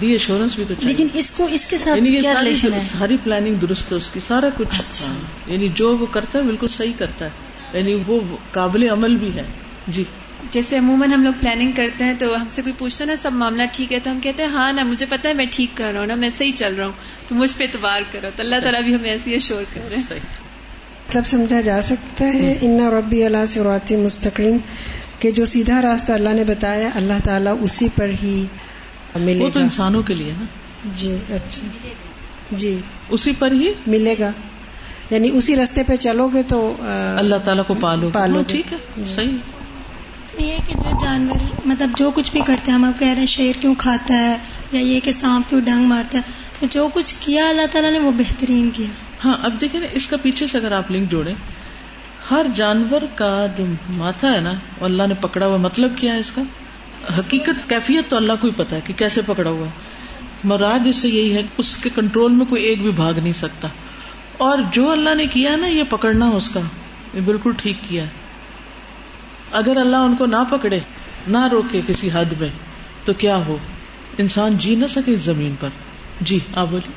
دی 0.00 0.12
ایشورنس 0.12 0.54
بھی 0.54 0.64
تو 0.68 0.74
لیکن 0.80 1.06
اس 1.14 1.30
کو 1.30 1.46
اس 1.50 1.66
کے 1.66 1.78
ساتھ 1.78 1.96
یعنی 1.96 2.20
کیا 2.20 2.34
ریلیشن 2.34 2.72
ہے؟ 2.72 2.80
ساری 2.98 3.16
پلاننگ 3.24 3.54
درست 3.54 3.92
ہے 3.92 3.96
اس 3.96 4.10
کی 4.10 4.20
سارا 4.20 4.48
کچھ۔ 4.56 4.68
اچھا۔ 4.72 5.08
ہاں۔ 5.08 5.52
یعنی 5.52 5.68
جو 5.74 5.98
وہ 5.98 6.06
کرتا 6.06 6.38
ہے 6.38 6.44
بالکل 6.44 6.66
صحیح 6.66 6.92
کرتا 6.98 7.24
ہے۔ 7.24 7.30
یعنی 7.72 8.02
وہ 8.06 8.20
قابل 8.50 8.88
عمل 8.90 9.16
بھی 9.16 9.34
ہے۔ 9.34 9.42
جی۔ 9.88 10.04
جیسے 10.50 10.78
عموماً 10.78 11.12
ہم 11.12 11.22
لوگ 11.22 11.32
پلاننگ 11.40 11.72
کرتے 11.72 12.04
ہیں 12.04 12.14
تو 12.18 12.42
ہم 12.42 12.48
سے 12.48 12.62
کوئی 12.62 12.74
پوچھتا 12.78 13.04
نا 13.04 13.16
سب 13.16 13.32
معاملہ 13.32 13.62
ٹھیک 13.72 13.92
ہے؟ 13.92 13.98
تو 13.98 14.10
ہم 14.10 14.20
کہتے 14.20 14.42
ہیں 14.42 14.50
ہاں 14.50 14.72
نا 14.72 14.82
مجھے 14.82 15.06
پتا 15.08 15.28
ہے 15.28 15.34
میں 15.34 15.46
ٹھیک 15.50 15.70
کر 15.76 15.90
رہا 15.92 16.00
ہوں 16.00 16.06
نا 16.06 16.14
میں 16.14 16.28
صحیح 16.28 16.52
چل 16.56 16.74
رہا 16.74 16.86
ہوں۔ 16.86 16.92
تو 17.28 17.34
مجھ 17.34 17.54
پہ 17.56 17.64
اعتبار 17.64 18.00
کرو۔ 18.12 18.26
تو 18.36 18.42
اللہ 18.42 18.56
تعالیٰ 18.62 18.82
بھی 18.82 18.94
ہمیں 18.94 19.10
ایسی 19.10 19.34
اشور 19.34 19.62
کر 19.74 19.80
رہے 19.88 19.96
ہیں 19.96 20.02
صحیح۔ 20.02 20.20
مطلب 21.08 21.26
سمجھا 21.26 21.60
جا 21.60 21.82
سکتا 21.82 22.24
ہے 22.24 22.58
انا 22.60 22.90
ربی 22.90 23.24
اللہ 23.24 23.44
سراتی 23.46 23.96
مستقیم 23.96 24.56
کہ 25.18 25.30
جو 25.30 25.44
سیدھا 25.44 25.82
راستہ 25.82 26.12
اللہ 26.12 26.28
نے 26.28 26.44
بتایا 26.44 26.88
اللہ 26.94 27.12
تعالیٰ 27.24 27.56
اسی 27.60 27.88
پر 27.96 28.10
ہی 28.22 28.46
ملے 29.16 29.44
وہ 29.44 29.50
تو 29.50 29.58
گا۔ 29.58 29.64
انسانوں 29.64 30.02
کے 30.02 30.14
لیے 30.14 30.32
نا۔ 30.38 30.44
جی 30.96 31.16
اچھا۔ 31.30 31.66
جی۔ 32.50 32.78
اسی 33.08 33.32
پر 33.38 33.52
ہی 33.52 33.72
ملے 33.86 34.14
گا۔ 34.18 34.30
یعنی 35.10 35.30
اسی 35.32 35.56
راستے 35.56 35.82
پہ 35.82 35.96
چلو 35.96 36.28
گے 36.28 36.42
تو 36.42 36.74
اللہ 37.18 37.36
تعالیٰ 37.44 37.64
کو 37.66 37.74
پالو 37.74 38.10
پالو 38.10 38.34
ہاں، 38.34 38.42
گے۔ 38.48 38.52
ٹھیک 38.52 38.72
ہے 38.72 38.78
صحیح۔ 39.14 39.32
اس 40.24 40.34
میں 40.34 40.46
یہ 40.46 40.52
ہے 40.52 40.58
کہ 40.68 40.74
جو 40.74 40.90
جانور 41.02 41.36
مطلب 41.64 41.90
جو 41.96 42.10
کچھ 42.14 42.32
بھی 42.32 42.40
کرتے 42.46 42.70
ہیں 42.70 42.78
ہم 42.78 42.84
اب 42.84 42.98
کہہ 42.98 43.08
رہے 43.08 43.18
ہیں 43.18 43.26
شیر 43.26 43.52
کیوں 43.60 43.74
کھاتا 43.78 44.14
ہے؟ 44.14 44.36
یا 44.72 44.80
یہ 44.80 45.00
کہ 45.04 45.12
سانپ 45.12 45.50
کیوں 45.50 45.60
ڈنگ 45.60 45.84
مارتا 45.84 46.18
ہے؟ 46.18 46.22
تو 46.60 46.66
جو 46.70 46.88
کچھ 46.94 47.14
کیا 47.20 47.48
اللہ 47.48 47.66
تعالیٰ 47.70 47.90
نے 47.90 47.98
وہ 47.98 48.10
بہترین 48.10 48.70
کیا۔ 48.72 48.86
ہاں 49.24 49.36
اب 49.42 49.60
دیکھیں 49.60 49.80
نا 49.80 49.86
اس 49.92 50.06
کا 50.06 50.16
پیچھے 50.22 50.46
سے 50.46 50.58
اگر 50.58 50.72
آپ 50.72 50.90
لنک 50.90 51.10
جوڑیں 51.10 51.34
ہر 52.30 52.46
جانور 52.54 53.02
کا 53.14 53.46
جو 53.58 53.64
ماتھا 53.88 54.32
ہے 54.32 54.40
نا، 54.40 54.52
وہ 54.80 54.84
اللہ 54.84 55.02
نے 55.08 55.14
پکڑا 55.20 55.46
ہوا 55.46 55.56
مطلب 55.56 55.92
کیا 55.96 56.14
ہے 56.14 56.18
اس 56.18 56.32
کا؟ 56.32 56.42
حقیقت 57.18 57.68
کیفیت 57.68 58.10
تو 58.10 58.16
اللہ 58.16 58.32
کو 58.40 58.46
ہی 58.46 58.52
پتا 58.56 58.76
ہے 58.76 58.80
کہ 58.84 58.94
کیسے 58.96 59.20
پکڑا 59.26 59.50
ہوا 59.50 59.66
مراد 60.44 60.86
اس 60.86 60.96
سے 60.96 61.08
یہی 61.08 61.34
ہے 61.34 61.42
اس 61.58 61.76
کے 61.76 61.90
کنٹرول 61.94 62.32
میں 62.32 62.46
کوئی 62.46 62.62
ایک 62.62 62.82
بھی 62.82 62.90
بھاگ 62.90 63.12
نہیں 63.12 63.32
سکتا۔ 63.32 63.68
اور 64.38 64.58
جو 64.72 64.90
اللہ 64.90 65.14
نے 65.14 65.26
کیا 65.26 65.56
نا، 65.56 65.66
یہ 65.66 65.82
پکڑنا 65.88 66.28
اس 66.28 66.48
کا۔ 66.48 66.60
یہ 67.14 67.20
بالکل 67.20 67.50
ٹھیک 67.56 67.76
کیا 67.88 68.04
اگر 69.52 69.76
اللہ 69.76 69.96
ان 69.96 70.16
کو 70.16 70.26
نہ 70.26 70.44
پکڑے، 70.50 70.80
نہ 71.28 71.48
روکے 71.52 71.80
کسی 71.86 72.08
حد 72.12 72.40
میں، 72.40 72.48
تو 73.04 73.12
کیا 73.12 73.36
ہو؟ 73.36 73.56
انسان 74.18 74.56
جی 74.58 74.74
نہ 74.74 74.86
سکے 74.86 75.12
اس 75.12 75.20
زمین 75.20 75.54
پر۔ 75.60 75.68
جی 76.20 76.38
آپ 76.54 76.66
بولیے۔ 76.70 76.92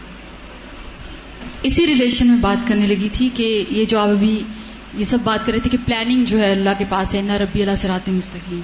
اسی 1.62 1.88
ریلیشن 1.88 2.28
میں 2.28 2.38
بات 2.42 2.68
کرنے 2.68 2.86
لگی 2.86 3.10
تھی 3.14 3.30
کہ 3.34 3.66
یہ 3.70 3.84
جو 3.84 4.00
آپ 4.00 4.08
ابھی 4.08 4.44
یہ 4.94 5.04
سب 5.04 5.18
بات 5.24 5.46
کر 5.46 5.52
رہے 5.52 5.60
تھے 5.60 5.70
کہ 5.70 5.78
پلاننگ 5.86 6.26
جو 6.26 6.40
ہے 6.40 6.52
اللہ 6.52 6.70
کے 6.78 6.86
پاس 6.90 7.16
ہے 7.16 7.22
نہ 7.22 7.32
ربی 7.32 7.64
اللہ 7.64 7.76
سرات 7.76 8.10
مستقیم۔ 8.10 8.62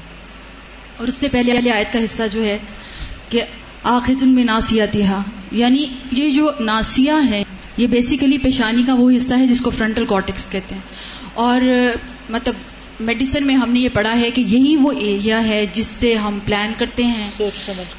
اور 0.98 1.08
اس 1.08 1.16
سے 1.16 1.28
پہلے 1.28 1.54
والی 1.54 1.72
آیت 1.72 1.94
کا 1.94 2.04
حصہ 2.04 2.22
جو 2.32 2.46
ہے 2.46 2.58
کہ 3.30 3.42
آخر 3.84 4.26
میں 4.26 4.44
ناسیاتی 4.44 5.02
یعنی 5.52 5.86
یہ 6.12 6.32
جو 6.32 6.52
ناسیہ 6.60 7.12
ہے 7.30 7.44
یہ 7.78 7.88
بیسیکلی 7.88 8.38
پیشانی 8.38 8.84
کا 8.84 8.94
وہ 8.94 9.12
حصہ 9.16 9.34
ہے 9.40 9.48
جس 9.48 9.62
کو 9.62 9.70
فرنٹل 9.70 10.06
کارٹکس 10.06 10.50
کہتے 10.52 10.76
ہیں۔ 10.76 10.82
اور 11.34 11.62
مطلب 12.30 12.54
میڈیسن 13.00 13.48
میں 13.48 13.56
ہم 13.56 13.72
نے 13.72 13.80
یہ 13.80 13.90
پڑھا 13.94 14.20
ہے 14.20 14.32
کہ 14.32 14.42
یہی 14.42 14.76
وہ 14.76 14.92
ایریا 14.92 15.48
ہے 15.48 15.66
جس 15.74 15.88
سے 15.88 16.16
ہم 16.16 16.40
پلان 16.46 16.74
کرتے 16.78 17.04
ہیں 17.04 17.28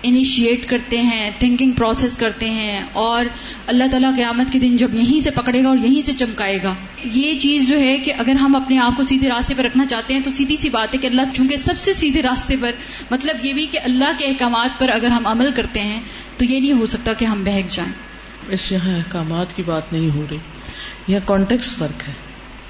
انیشیٹ 0.03 0.69
کرتے 0.69 1.01
ہیں 1.01 1.31
تھنکنگ 1.39 1.71
پروسیس 1.71 2.17
کرتے 2.17 2.51
ہیں 2.51 2.81
اور 2.93 3.25
اللہ 3.67 3.85
تعالیٰ 3.91 4.17
قیامت 4.17 4.53
کے 4.53 4.59
دن 4.59 4.77
جب 4.77 4.95
یہیں 4.95 5.21
سے 5.21 5.31
پکڑے 5.31 5.63
گا 5.65 5.69
اور 5.69 5.79
یہیں 5.79 6.03
سے 6.03 6.13
چمکائے 6.13 6.59
گا۔ 6.63 6.75
یہ 7.05 7.39
چیز 7.39 7.69
جو 7.69 7.79
ہے 7.79 7.99
کہ 7.99 8.13
اگر 8.19 8.33
ہم 8.33 8.57
اپنے 8.57 8.79
آپ 8.79 8.93
کو 8.97 9.03
سیدھے 9.03 9.29
راستے 9.29 9.55
پر 9.57 9.65
رکھنا 9.65 9.85
چاہتے 9.85 10.15
ہیں 10.15 10.21
تو 10.21 10.31
سیدھی 10.31 10.57
سی 10.57 10.71
بات 10.71 10.95
ہے 10.95 10.99
کہ 10.99 11.07
اللہ 11.07 11.23
چونکہ 11.35 11.57
سب 11.57 11.79
سے 11.79 11.93
سیدھے 11.93 12.23
راستے 12.23 12.57
پر 12.61 12.71
مطلب 13.11 13.45
یہ 13.45 13.53
بھی 13.53 13.67
کہ 13.67 13.79
اللہ 13.85 14.13
کے 14.19 14.27
احکامات 14.27 14.81
پر 14.81 14.89
اگر 14.89 15.09
ہم 15.09 15.27
عمل 15.27 15.51
کرتے 15.51 15.81
ہیں 15.81 16.01
تو 16.37 16.45
یہ 16.45 16.61
نہیں 16.61 16.73
ہو 16.73 16.87
سکتا 16.87 17.13
کہ 17.13 17.25
ہم 17.25 17.45
بہک 17.45 17.71
جائیں۔ 17.71 17.93
اس 18.49 18.73
یہاں 18.73 18.97
احکامات 18.97 19.57
کی 19.57 19.63
بات 19.63 19.93
نہیں 19.93 20.11
ہو 20.11 20.27
رہی 20.31 20.37
یہاں 21.09 21.29
کانٹیکس 21.29 21.75
فرق 21.75 22.09
ہے 22.09 22.13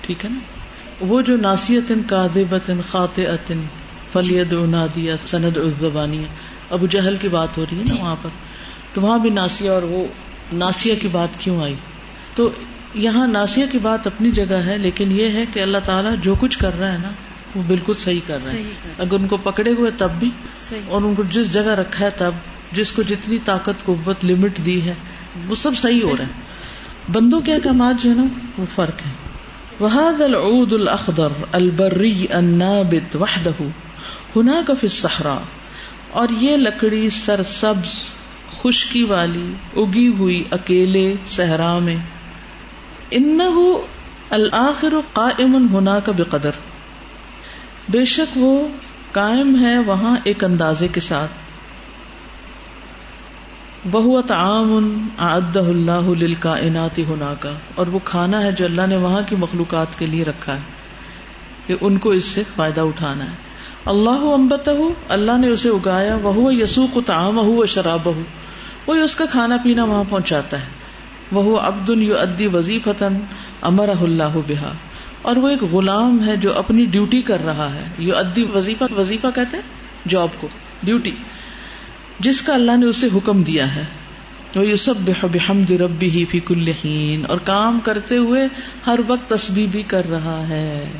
ٹھیک 0.01 0.25
ہے 0.25 0.31
نا؟ 0.31 0.54
وہ 1.00 1.22
جو 1.22 1.37
ناسیت 1.37 1.92
کاذبت 2.07 2.70
خاطئت 2.88 3.52
فلید 4.12 4.52
نادیہ 4.52 5.12
سند 5.26 5.57
الزبانیہ۔ 5.57 6.26
ابو 6.70 6.87
جہل 6.87 7.16
کی 7.16 7.28
بات 7.28 7.59
ہو 7.59 7.64
رہی 7.64 7.78
ہے 7.78 7.85
نا 7.88 8.02
وہاں 8.02 8.16
پر۔ 8.22 8.30
تو 8.94 9.00
وہاں 9.00 9.18
بھی 9.18 9.30
ناسیہ 9.30 9.70
اور 9.70 9.83
وہ 9.83 10.04
ناسیہ 10.52 10.94
کی 11.00 11.09
بات 11.09 11.28
کیوں 11.38 11.62
آئی؟ 11.62 11.74
تو 12.35 12.50
یہاں 12.94 13.26
ناسیہ 13.26 13.64
کی 13.72 13.78
بات 13.78 14.07
اپنی 14.07 14.30
جگہ 14.30 14.54
ہے 14.54 14.78
لیکن 14.78 15.12
یہ 15.12 15.28
ہے 15.28 15.44
کہ 15.52 15.61
اللہ 15.61 15.78
تعالیٰ 15.85 16.14
جو 16.22 16.35
کچھ 16.35 16.59
کر 16.59 16.78
رہا 16.78 16.92
ہے 16.92 16.98
نا 16.98 17.11
وہ 17.54 17.62
بالکل 17.66 17.94
صحیح 17.94 18.20
کر 18.26 18.42
رہا 18.44 18.50
صحیح 18.52 18.64
ہے 18.64 18.70
کر 18.83 18.88
رہا 18.88 18.94
اگر 18.98 19.14
ان 19.14 19.26
کو 19.26 19.37
پکڑے 19.37 19.72
ہوئے 19.72 19.90
تب 19.90 20.11
بھی 20.18 20.30
اور 20.87 21.02
ان 21.02 21.14
کو 21.14 21.22
جس 21.30 21.52
جگہ 21.52 21.74
رکھا 21.74 22.04
ہے 22.04 22.11
تب 22.11 22.30
جس 22.72 22.92
کو 22.92 23.02
جتنی 23.02 23.38
طاقت 23.44 23.85
قوت 23.85 24.24
لمٹ 24.24 24.59
دی 24.64 24.83
ہے 24.83 24.94
وہ 25.48 25.54
سب 25.54 25.70
صحیح 25.76 26.02
ہو 26.02 26.16
رہا 26.16 26.24
ہے۔ 26.24 26.42
بندوں 27.12 27.40
کے 27.40 27.52
احکامات 27.54 28.02
جو 28.02 28.11
ہے 28.11 28.14
نا 28.14 28.24
وہ 28.59 28.64
فرق 28.74 29.07
ہے 29.07 29.24
وهذا 29.81 30.25
العود 30.25 30.73
الاخضر 30.73 31.33
البري 31.53 32.27
النابت 32.31 33.17
وحده. 33.17 33.65
هناك 34.37 34.67
في 34.79 34.85
الصحراء. 34.85 35.43
اور 36.11 36.29
یہ 36.29 36.57
لکڑی 36.57 37.11
سرسبز، 37.11 38.11
خشکی 38.63 39.03
والی، 39.03 39.53
اگی 39.77 40.09
ہوئی 40.09 40.45
اکیلے 40.51 41.15
صحرا 41.27 41.79
میں. 41.79 41.97
ان 43.11 43.39
الآخر 44.31 44.95
قائم 45.13 45.69
ہونا 45.73 46.01
کا 46.01 46.13
بے 46.13 46.23
قدر 46.23 46.51
بے 47.89 48.05
شک 48.05 48.39
وہ 48.39 48.69
قائم 49.13 49.61
ہے 49.61 49.79
وہاں 49.79 50.17
ایک 50.25 50.45
اندازے 50.45 50.89
کے 50.89 51.01
ساتھ. 51.01 51.43
وہ 53.92 54.23
تعام 54.23 54.99
عد 55.18 55.57
اللہ 55.57 56.09
للکائنات 56.18 56.99
ہونا 56.99 57.35
کا 57.40 57.51
اور 57.75 57.87
وہ 57.87 57.99
کھانا 58.05 58.42
ہے 58.42 58.53
جو 58.53 58.64
اللہ 58.64 58.87
نے 58.87 58.97
وہاں 58.97 59.20
کی 59.29 59.37
مخلوقات 59.37 59.99
کے 59.99 60.07
لیے 60.07 60.25
رکھا 60.25 60.55
ہے۔ 60.55 60.61
کہ 61.66 61.77
ان 61.81 61.99
کو 61.99 62.11
اس 62.11 62.25
سے 62.25 62.42
فائدہ 62.57 62.81
اٹھانا 62.81 63.25
ہے۔ 63.25 63.37
اللہ 63.85 64.11
امبت 64.11 64.68
اللہ 65.09 65.38
نے 65.38 65.49
اسے 65.49 65.68
اگایا 65.68 66.16
وہ 66.23 66.55
یسو 66.55 66.87
کو 66.92 67.01
تعام 67.01 67.38
ہو 67.38 67.66
شراب 67.66 68.01
ہو 68.05 68.23
وہ 68.87 68.94
اس 68.94 69.16
کا 69.16 69.25
کھانا 69.31 69.57
پینا 69.64 69.85
وہاں 69.85 70.05
پہنچاتا 70.11 70.61
ہے۔ 70.61 70.66
وہ 71.33 71.61
ابد 71.61 71.90
یو 71.90 72.18
ادی 72.18 72.47
وظیف 72.47 72.88
امر 73.62 73.88
اللہ 73.88 74.37
بحا 74.47 74.73
اور 75.23 75.37
وہ 75.37 75.49
ایک 75.49 75.62
غلام 75.62 76.27
ہے 76.27 76.37
جو 76.37 76.59
اپنی 76.59 76.85
ڈیوٹی 76.85 77.23
کر 77.23 77.44
رہا 77.44 77.75
ہے۔ 77.75 77.85
یو 77.99 78.16
ادی 78.16 78.47
وظیفہ 78.55 78.85
وظیفہ 78.97 79.27
کہتے 79.35 79.57
ہیں؟ 79.57 79.64
جاب 80.09 80.29
کو، 80.40 80.49
ڈیوٹی۔ 80.83 81.11
جس 82.18 82.42
کا 82.42 82.55
اللہ 82.55 82.77
نے 82.77 82.87
اسے 82.87 83.09
حکم 83.14 83.42
دیا 83.42 83.74
ہے۔ 83.74 83.85
وہ 84.57 84.66
یو 84.66 84.77
سب 84.77 84.94
بحمد 84.98 85.70
ربی 85.70 86.11
ہی 86.11 86.24
فی 86.24 86.40
کلین 86.40 87.24
اور 87.29 87.38
کام 87.38 87.81
کرتے 87.81 88.16
ہوئے 88.16 88.48
ہر 88.87 88.98
وقت 89.07 89.29
تسبیح 89.29 89.66
بھی 89.70 89.83
کر 89.83 90.11
رہا 90.11 90.48
ہے۔ 90.48 90.90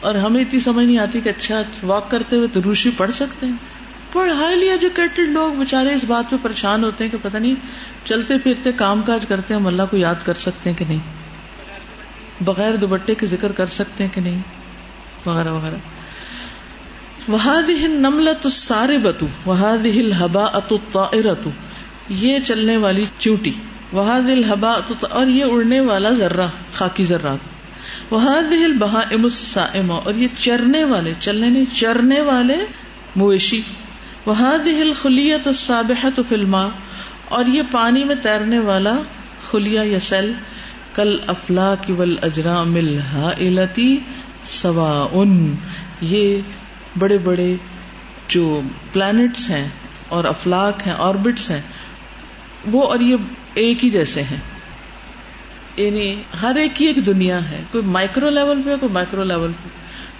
اور 0.00 0.14
ہمیں 0.14 0.40
اتنی 0.40 0.60
سمجھ 0.60 0.86
نہیں 0.86 0.98
آتی 0.98 1.20
کہ 1.20 1.28
اچھا 1.28 1.62
واک 1.82 2.10
کرتے 2.10 2.36
ہوئے 2.36 2.48
تو 2.48 2.60
روشی 2.64 2.90
پڑھ 2.96 3.10
سکتے 3.10 3.46
ہیں۔ 3.46 3.52
پڑھ 4.12 4.32
ہائیلی 4.32 4.68
ایجوکیٹڈ 4.68 5.28
لوگ 5.28 5.52
بےچارے 5.52 5.94
اس 5.94 6.04
بات 6.04 6.30
پہ 6.30 6.36
پریشان 6.42 6.84
ہوتے 6.84 7.04
ہیں 7.04 7.10
کہ 7.10 7.18
پتہ 7.22 7.36
نہیں 7.36 7.54
چلتے 8.04 8.38
پھرتے 8.38 8.72
کام 8.72 9.02
کاج 9.02 9.26
کرتے 9.26 9.54
ہیں، 9.54 9.60
ہم 9.60 9.66
اللہ 9.66 9.82
کو 9.90 9.96
یاد 9.96 10.14
کر 10.24 10.34
سکتے 10.34 10.70
ہیں 10.70 10.76
کہ 10.76 10.84
نہیں؟ 10.88 10.98
بغیر 12.40 12.76
دوبٹے 12.76 13.14
کے 13.14 13.26
ذکر 13.26 13.52
کر 13.52 13.66
سکتے 13.66 14.04
ہیں 14.04 14.14
کہ 14.14 14.20
نہیں؟ 14.20 14.38
وغیرہ 15.26 15.52
وغیرہ۔ 15.52 15.76
وہاد 17.28 17.70
نملت 17.84 18.46
سارے 18.52 18.98
بتو 18.98 19.26
وہاد 19.46 19.86
ہبا 20.20 20.44
اتو 20.44 21.50
یہ 22.08 22.38
چلنے 22.38 22.76
والی 22.76 23.04
چونٹی 23.18 23.52
وہاد 23.92 24.30
الحبا 24.30 24.78
اور 25.10 25.26
یہ 25.26 25.44
اڑنے 25.44 25.80
والا 25.80 26.10
ذرہ، 26.10 26.46
خاکی 26.74 27.04
ذرات 27.04 28.12
وہاد 28.12 28.78
بہا 28.78 29.02
ام 29.74 29.92
اور 29.92 30.14
یہ 30.14 30.28
چرنے 30.38 30.84
والے، 30.84 31.12
چلنے 31.20 31.50
نہیں، 31.50 31.76
چرنے 31.76 32.20
والے 32.20 32.56
مویشی۔ 33.16 33.60
وہاد 34.26 34.66
ہل 34.66 34.92
خلیت 34.92 35.48
سابحت 35.54 36.20
فلما 36.28 36.68
اور 37.28 37.44
یہ 37.44 37.62
پانی 37.70 38.04
میں 38.04 38.14
تیرنے 38.14 38.58
والا 38.58 38.94
خلیا 39.50 39.82
یا 39.82 40.00
سیل۔ 40.00 40.32
کل 40.94 41.18
افلا 41.26 41.74
کی 41.80 41.92
ول 41.92 42.16
اجرا 42.22 42.62
ملحا 42.62 43.30
سوا 44.44 45.08
ان 45.12 45.54
یہ 46.00 46.40
بڑے 46.98 47.18
بڑے 47.18 47.54
جو 48.28 48.60
پلانٹس 48.92 49.50
ہیں 49.50 49.68
اور 50.08 50.24
افلاق 50.24 50.86
ہیں 50.86 50.94
آربٹس 50.98 51.50
ہیں، 51.50 51.60
وہ 52.72 52.82
اور 52.82 53.00
یہ 53.00 53.16
ایک 53.54 53.84
ہی 53.84 53.90
جیسے 53.90 54.22
ہیں۔ 54.22 54.40
یعنی 55.76 56.22
ہر 56.42 56.56
ایک 56.56 56.76
کی 56.76 56.86
ایک 56.86 57.06
دنیا 57.06 57.50
ہے، 57.50 57.62
کوئی 57.72 57.84
مائکرو 57.84 58.30
لیول 58.30 58.62
پہ 58.62 58.76
کوئی 58.76 58.92
مائکرو 58.92 59.24
لیول 59.24 59.52
پہ۔ 59.52 59.68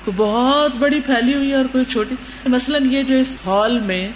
کوئی 0.04 0.14
بہت 0.16 0.76
بڑی 0.76 1.00
پھیلی 1.00 1.34
ہوئی 1.34 1.50
ہے 1.50 1.54
اور 1.54 1.64
کوئی 1.72 1.84
چھوٹی۔ 1.84 2.14
مثلاً 2.46 2.92
یہ 2.92 3.02
جو 3.02 3.16
اس 3.16 3.36
ہال 3.46 3.78
میں 3.78 4.08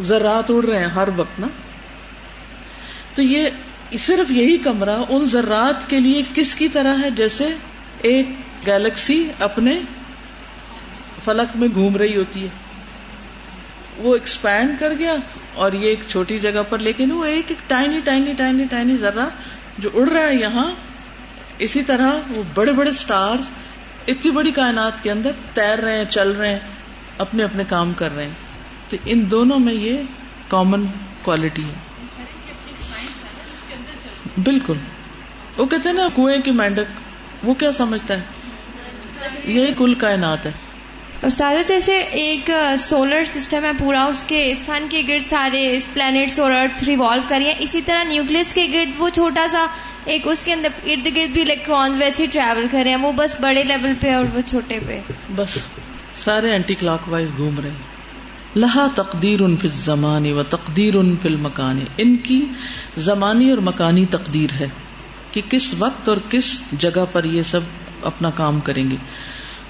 ذرات 0.00 0.50
اڑ 0.50 0.64
رہے 0.64 0.78
ہیں 0.78 0.88
ہر 0.88 1.08
وقت 1.16 1.40
نا، 1.40 1.46
تو 3.14 3.22
یہ 3.22 3.46
صرف 3.98 4.30
یہی 4.30 4.58
کمرہ 4.58 5.02
ان 5.08 5.26
ذرات 5.26 5.90
کے 5.90 6.00
لیے 6.00 6.22
کس 6.34 6.54
کی 6.54 6.68
طرح 6.68 6.94
ہے؟ 7.02 7.10
جیسے 7.10 7.48
ایک 8.02 8.28
گیلیکسی 8.66 9.28
اپنے 9.38 9.80
فلک 11.24 11.56
میں 11.56 11.68
گھوم 11.74 11.96
رہی 11.96 12.16
ہوتی 12.16 12.42
ہے۔ 12.42 12.48
وہ 13.96 14.14
ایکسپینڈ 14.14 14.80
کر 14.80 14.92
گیا 14.98 15.14
اور 15.54 15.72
یہ 15.72 15.88
ایک 15.88 16.00
چھوٹی 16.08 16.38
جگہ 16.38 16.62
پر، 16.68 16.78
لیکن 16.78 17.12
وہ 17.12 17.24
ایک 17.24 17.44
ایک 17.48 17.68
ٹائنی 17.68 18.00
ٹائنی 18.04 18.34
ٹائنی 18.34 18.64
ٹائنی 18.70 18.96
ذرا 18.96 19.28
جو 19.78 19.90
اڑ 19.94 20.08
رہا 20.08 20.28
ہے 20.28 20.34
یہاں، 20.34 20.72
اسی 21.58 21.82
طرح 21.82 22.12
وہ 22.28 22.42
بڑے 22.54 22.72
بڑے 22.72 22.90
اسٹارس 22.90 23.50
اتنی 24.06 24.30
بڑی 24.30 24.50
کائنات 24.50 25.02
کے 25.02 25.10
اندر 25.10 25.30
تیر 25.54 25.78
رہے 25.78 25.96
ہیں، 25.96 26.04
چل 26.04 26.30
رہے 26.30 26.52
ہیں، 26.52 26.58
اپنے 27.18 27.44
اپنے 27.44 27.64
کام 27.68 27.92
کر 27.92 28.14
رہے 28.14 28.24
ہیں۔ 28.24 28.34
تو 28.90 28.96
ان 29.04 29.30
دونوں 29.30 29.58
میں 29.58 29.74
یہ 29.74 30.02
کامن 30.48 30.86
کوالٹی 31.22 31.64
ہے۔ 31.64 31.74
بالکل۔ 34.44 34.74
وہ 35.56 35.66
کہتے 35.66 35.88
ہیں 35.88 35.96
نا 35.96 36.08
کنویں 36.16 36.38
کی 36.38 36.50
مینڈک، 36.50 36.84
وہ 37.42 37.54
کیا 37.54 37.72
سمجھتا 37.72 38.14
ہے؟ 38.14 38.20
یہی 39.44 39.74
کل 39.78 39.94
کائنات 39.94 40.46
ہے۔ 40.46 40.52
استاد 41.22 41.68
جیسے 41.68 41.96
ایک 41.96 42.50
سولر 42.78 43.24
سسٹم 43.24 43.64
ہے، 43.64 43.70
پورا 43.78 44.04
اس 44.04 44.24
کے 44.24 44.54
سن 44.56 44.86
کے 44.90 45.02
گرد 45.08 45.22
سارے 45.22 45.78
پلانٹس 45.92 46.38
اور 46.40 46.50
ارتھ 46.50 46.84
ریوالو 46.84 47.22
کری 47.28 47.44
ہیں۔ 47.44 47.54
اسی 47.58 47.80
طرح 47.80 48.04
نیوکلس 48.04 48.54
کے 48.54 48.66
گرد 48.72 48.90
وہ 48.98 49.08
چھوٹا 49.08 49.46
سا 49.50 49.66
ایک 50.04 50.22
اس 50.24 50.42
کے 50.42 50.52
اندر 50.52 50.68
ارد 50.84 51.06
گرد 51.16 51.30
بھی 51.30 51.42
الیکٹرانس 51.42 51.94
ویسے 51.98 52.26
ٹریول 52.26 52.66
کر 52.70 52.80
رہے 52.84 52.90
ہیں۔ 52.90 53.02
وہ 53.02 53.12
بس 53.12 53.40
بڑے 53.40 53.64
لیول 53.64 53.92
پہ 54.00 54.14
اور 54.14 54.24
وہ 54.34 54.40
چھوٹے 54.40 54.78
پہ۔ 54.86 55.00
بس 55.36 55.58
سارے 56.12 56.50
اینٹی 56.50 56.74
کلاک 56.74 57.08
وائز 57.08 57.28
گھوم 57.36 57.60
رہے 57.60 57.70
ہیں۔ 57.70 57.92
لہا 58.56 58.86
تقدیر 58.94 59.40
ان 59.40 59.56
فل 59.56 59.68
زمانی 59.68 60.32
و 60.32 60.42
تقدیر 60.42 60.94
ان 60.94 61.16
فل 61.22 61.36
مکانی 61.36 61.84
ان 61.98 62.16
کی 62.16 62.46
زمانی 62.96 63.50
اور 63.50 63.58
مکانی 63.58 64.06
تقدیر 64.06 64.54
ہے 64.60 64.68
کہ 65.32 65.42
کس 65.48 65.74
وقت 65.78 66.08
اور 66.08 66.16
کس 66.30 66.62
جگہ 66.72 67.04
پر 67.12 67.24
یہ 67.24 67.42
سب 67.42 67.60
اپنا 68.02 68.30
کام 68.30 68.60
کریں 68.60 68.90
گے۔ 68.90 68.96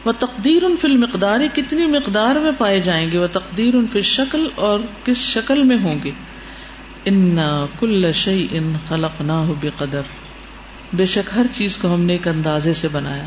وہ 0.04 0.12
تقدیر 0.18 0.64
ان 0.64 0.76
فل 0.80 0.96
مقدار 0.96 1.40
کتنی 1.54 1.86
مقدار 1.86 2.36
میں 2.36 2.52
پائے 2.58 2.80
جائیں 2.80 3.10
گے، 3.12 3.18
وہ 3.18 3.26
تقدیر 3.32 3.74
ان 3.74 3.86
فل 3.92 4.00
شکل 4.00 4.48
اور 4.54 4.80
کس 5.04 5.16
شکل 5.16 5.62
میں 5.62 5.78
ہوں 5.82 6.00
گے؟ 6.04 6.10
ان 7.04 7.38
کل 7.80 8.12
شعی 8.12 8.46
ان 8.50 8.72
خلق 8.88 9.20
نہ 9.20 9.32
ہو 9.32 9.54
بے 9.60 9.68
قدر 9.76 10.00
بے 10.92 11.06
شک 11.06 11.30
ہر 11.36 11.46
چیز 11.52 11.76
کو 11.76 11.94
ہم 11.94 12.00
نے 12.00 12.12
ایک 12.12 12.28
اندازے 12.28 12.72
سے 12.72 12.88
بنایا۔ 12.88 13.26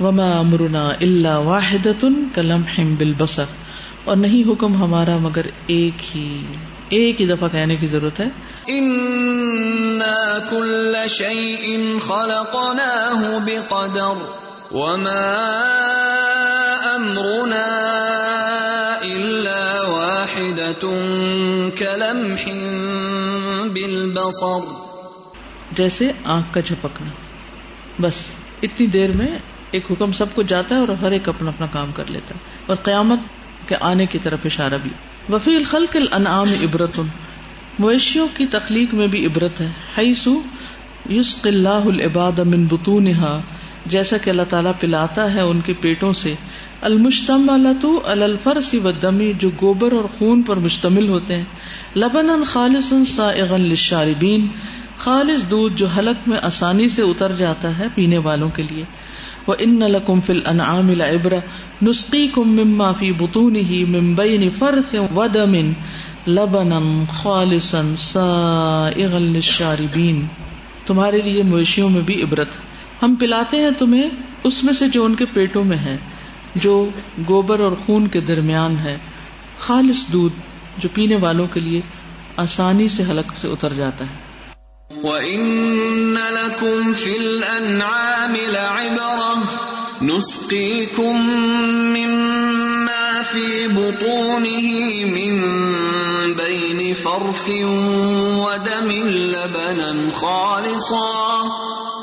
وما 0.00 0.38
امرنا 0.38 0.88
اللہ 1.00 1.36
واحد 1.44 1.86
کلم 2.34 2.62
ہم 2.78 2.94
بال 2.94 3.12
بسر 3.18 3.44
اور 4.04 4.16
نہیں 4.16 4.52
حکم 4.52 4.74
ہمارا 4.74 5.16
مگر 5.20 5.46
ایک 5.66 6.16
ہی 6.16 6.42
ایک 6.88 7.20
ہی 7.20 7.26
دفعہ 7.26 7.48
کہنے 7.52 7.76
کی 7.76 7.86
ضرورت 7.86 8.20
ہے۔ 8.20 8.28
کل 10.50 10.94
شعی 11.08 11.56
خلقنا 11.98 12.90
بے 13.46 13.58
قدر 13.70 14.45
وما 14.70 15.56
امرنا 16.94 17.66
الا 19.02 19.82
واحدة 19.88 20.88
كلمح 21.78 22.44
بالبصر 23.68 24.72
جیسے 25.72 26.12
آنکھ 26.24 26.54
کا 26.54 26.60
جھپکنا۔ 26.60 27.10
بس، 28.00 28.14
اتنی 28.62 28.86
دیر 28.86 29.12
میں 29.12 29.38
ایک 29.70 29.92
حکم 29.92 30.12
سب 30.12 30.26
کو 30.34 30.42
جاتا 30.42 30.74
ہے 30.74 30.80
اور 30.80 30.88
ہر 30.88 31.10
ایک 31.10 31.28
اپنا 31.28 31.50
اپنا 31.50 31.66
کام 31.72 31.92
کر 31.92 32.04
لیتا 32.08 32.34
ہے۔ 32.34 32.40
اور 32.66 32.76
قیامت 32.76 33.18
کے 33.68 33.76
آنے 33.80 34.06
کی 34.06 34.18
طرف 34.18 34.38
اشارہ 34.44 34.74
بھی۔ 34.82 34.90
وفی 35.32 35.56
الخلق 35.56 35.96
الانعام 35.96 36.48
عبرت 36.48 37.00
مویشیوں 37.78 38.28
کی 38.36 38.46
تخلیق 38.46 38.94
میں 38.94 39.06
بھی 39.06 39.26
عبرت 39.26 39.60
ہے۔ 39.60 39.68
حیث 39.98 40.28
یسق 41.10 41.46
اللہ 41.46 41.68
العباد 41.68 42.38
من 42.38 42.64
بطونها۔ 42.64 43.40
جیسا 43.88 44.16
کہ 44.16 44.30
اللہ 44.30 44.42
تعالیٰ 44.48 44.72
پلاتا 44.80 45.34
ہے 45.34 45.40
ان 45.40 45.60
کے 45.60 45.72
پیٹوں 45.80 46.12
سے 46.12 46.34
المشتم 46.80 47.50
الفرس 48.04 48.74
و 48.84 48.90
دمی 48.90 49.32
جو 49.38 49.50
گوبر 49.60 49.92
اور 49.92 50.04
خون 50.18 50.42
پر 50.42 50.56
مشتمل 50.56 51.08
ہوتے 51.08 51.34
ہیں۔ 51.34 51.44
لبن 51.96 52.44
خالص 52.44 52.92
للشاربین، 53.56 54.46
خالص 54.98 55.50
دودھ 55.50 55.74
جو 55.76 55.86
حلق 55.86 56.28
میں 56.28 56.38
آسانی 56.42 56.88
سے 56.88 57.02
اتر 57.02 57.32
جاتا 57.32 57.78
ہے 57.78 57.86
پینے 57.94 58.18
والوں 58.18 58.48
کے 58.48 58.62
لیے۔ 58.62 58.84
وہ 59.46 59.54
ان 59.58 59.80
لکم 59.80 60.20
فل 60.20 60.40
انعام 60.46 60.90
العبر 60.90 61.34
نسخی 61.82 62.28
کم 62.28 62.52
مما 62.52 62.92
فی 62.92 63.12
بتون 63.12 63.56
ہی 63.56 63.84
ممبئی 63.84 64.48
فرس 64.48 64.94
و 65.16 65.26
دمن 65.26 65.72
لبن 66.26 67.04
خالصن 67.22 67.94
سا 67.96 68.90
للشاربین۔ 68.96 70.26
تمہارے 70.86 71.22
لیے 71.22 71.42
مویشیوں 71.42 71.90
میں 71.90 72.00
بھی 72.00 72.22
عبرت۔ 72.22 72.48
ہم 73.02 73.14
پلاتے 73.14 73.56
ہیں 73.56 73.70
تمہیں 73.78 74.10
اس 74.44 74.64
میں 74.64 74.72
سے 74.72 74.88
جو 74.88 75.04
ان 75.04 75.14
کے 75.14 75.24
پیٹوں 75.24 75.64
میں 75.64 75.76
ہے، 75.76 75.96
جو 76.54 76.88
گوبر 77.28 77.60
اور 77.60 77.72
خون 77.72 78.08
کے 78.08 78.20
درمیان 78.20 78.78
ہے۔ 78.78 78.98
خالص 79.58 80.06
دودھ 80.12 80.34
جو 80.78 80.88
پینے 80.94 81.16
والوں 81.16 81.46
کے 81.46 81.60
لیے 81.60 81.80
آسانی 82.36 82.88
سے 82.88 83.02
حلق 83.02 83.32
سے 83.38 83.48
اتر 83.48 83.72
جاتا 83.72 84.04
ہے۔ 84.04 84.26
وَإِنَّ 85.02 86.18
لَكُمْ 86.18 86.94
فِي 86.94 87.14
الْأَنْعَامِ 87.14 88.38
لَعِبَرَةً 88.40 89.38
نُسْقِيكُم 90.10 91.30
مِّمَّا 91.72 93.22
فِي 93.22 93.66
بُطُونِهِ 93.66 94.84
مِن 95.04 95.42
بَيْنِ 96.36 96.96
فرث 96.96 97.50
ودم 98.36 98.90
لبنا 99.06 100.10
خالصا 100.14 101.42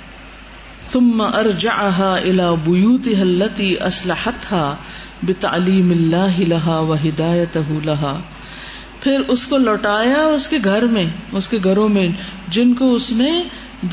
ثم 0.92 1.22
ارجعها 1.22 2.18
الى 2.22 2.44
بيوتها 2.64 3.22
التي 3.22 3.76
اصلحتها 3.76 4.74
بتعلیم 5.22 5.90
اللہ 5.90 6.40
لها 6.40 6.78
وهدايته 6.78 7.80
لها. 7.84 8.20
پھر 9.00 9.20
اس 9.28 9.46
کو 9.46 9.58
لوٹایا 9.58 10.22
اس 10.22 10.48
کے 10.48 10.58
گھر 10.64 10.82
میں، 10.82 11.06
اس 11.32 11.48
کے 11.48 11.58
گھروں 11.64 11.88
میں، 11.88 12.08
جن 12.48 12.74
کو 12.74 12.94
اس 12.94 13.12
نے 13.12 13.42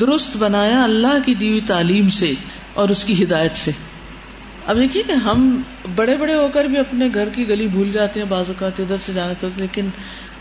درست 0.00 0.36
بنایا 0.36 0.84
اللہ 0.84 1.18
کی 1.26 1.34
دیوی 1.34 1.60
تعلیم 1.60 2.08
سے 2.08 2.32
اور 2.74 2.88
اس 2.88 3.04
کی 3.04 3.24
ہدایت 3.24 3.56
سے۔ 3.56 3.70
اب 4.66 4.76
دیکھیے 4.76 5.02
کہ 5.02 5.12
ہم 5.12 5.62
بڑے 5.94 6.16
بڑے 6.16 6.34
ہو 6.34 6.48
کر 6.52 6.64
بھی 6.64 6.78
اپنے 6.78 7.08
گھر 7.14 7.28
کی 7.28 7.48
گلی 7.48 7.66
بھول 7.66 7.92
جاتے 7.92 8.20
ہیں 8.20 8.26
بعض 8.28 8.48
اوقات، 8.48 8.80
ادھر 8.80 8.96
سے 8.96 9.12
جانا 9.12 9.32
تو، 9.40 9.48
لیکن 9.56 9.88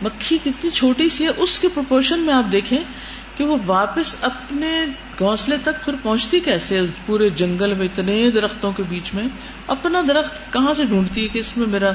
مکھی 0.01 0.37
کتنی 0.43 0.69
چھوٹی 0.69 1.09
سی 1.09 1.23
ہے۔ 1.23 1.29
اس 1.37 1.59
کے 1.59 1.67
پروپورشن 1.67 2.19
میں 2.19 2.33
آپ 2.33 2.51
دیکھیں 2.51 2.77
کہ 3.35 3.43
وہ 3.43 3.57
واپس 3.65 4.15
اپنے 4.21 4.85
گھونسلے 5.19 5.55
تک 5.63 5.85
پھر 5.85 5.93
پہنچتی 6.03 6.39
کیسے؟ 6.39 6.81
پورے 7.05 7.29
جنگل 7.29 7.73
میں، 7.73 7.85
اتنے 7.85 8.31
درختوں 8.31 8.71
کے 8.71 8.83
بیچ 8.89 9.13
میں، 9.13 9.23
اپنا 9.67 10.01
درخت 10.07 10.53
کہاں 10.53 10.73
سے 10.73 10.83
ڈھونڈتی 10.85 11.23
ہے 11.23 11.27
کہ 11.27 11.39
اس 11.39 11.57
میں 11.57 11.67
میرا 11.67 11.91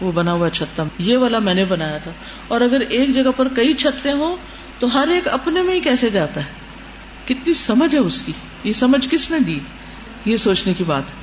وہ 0.00 0.12
بنا 0.12 0.32
ہوا 0.32 0.50
چھتا 0.50 0.82
یہ 0.98 1.16
والا 1.16 1.38
میں 1.38 1.54
نے 1.54 1.64
بنایا 1.64 1.98
تھا۔ 1.98 2.10
اور 2.48 2.60
اگر 2.60 2.80
ایک 2.80 3.14
جگہ 3.14 3.30
پر 3.36 3.48
کئی 3.48 3.74
چھتے 3.74 4.12
ہوں، 4.12 4.36
تو 4.78 4.94
ہر 4.94 5.08
ایک 5.08 5.28
اپنے 5.28 5.62
میں 5.62 5.74
ہی 5.74 5.80
کیسے 5.80 6.10
جاتا 6.10 6.40
ہے؟ 6.40 6.64
کتنی 7.24 7.54
سمجھ 7.54 7.94
ہے 7.94 8.00
اس 8.00 8.22
کی۔ 8.22 8.32
یہ 8.64 8.72
سمجھ 8.72 9.08
کس 9.10 9.30
نے 9.30 9.40
دی؟ 9.40 9.58
یہ 10.24 10.36
سوچنے 10.36 10.74
کی 10.74 10.84
بات 10.84 11.02
ہے۔ 11.10 11.16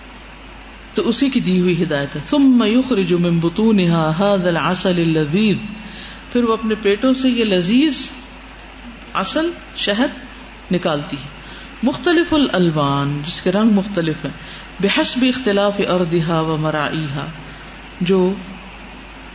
تو 0.93 1.07
اسی 1.07 1.29
کی 1.29 1.39
دی 1.39 1.59
ہوئی 1.59 1.83
ہدایت 1.83 2.15
ہے۔ 2.15 2.21
ثم 2.25 2.63
يخرج 2.63 3.13
من 3.13 3.39
بطونها 3.39 4.11
هذا 4.19 4.47
العسل 4.47 5.01
اللذيذ 5.07 5.57
پھر 6.31 6.43
وہ 6.43 6.53
اپنے 6.53 6.75
پیٹوں 6.75 7.13
سے 7.13 7.29
یہ 7.29 7.43
لذیذ 7.43 8.09
اصل 9.13 9.51
شہد 9.75 10.09
نکالتی 10.73 11.17
ہے۔ 11.17 11.27
مختلف 11.83 12.33
الالوان، 12.33 13.21
جس 13.25 13.41
کے 13.41 13.51
رنگ 13.51 13.71
مختلف 13.71 14.25
ہیں۔ 14.25 14.31
بحسب 14.79 15.25
اختلاف 15.35 15.81
اردها 15.89 16.41
ومرائیها 16.41 17.25
جو 18.01 18.33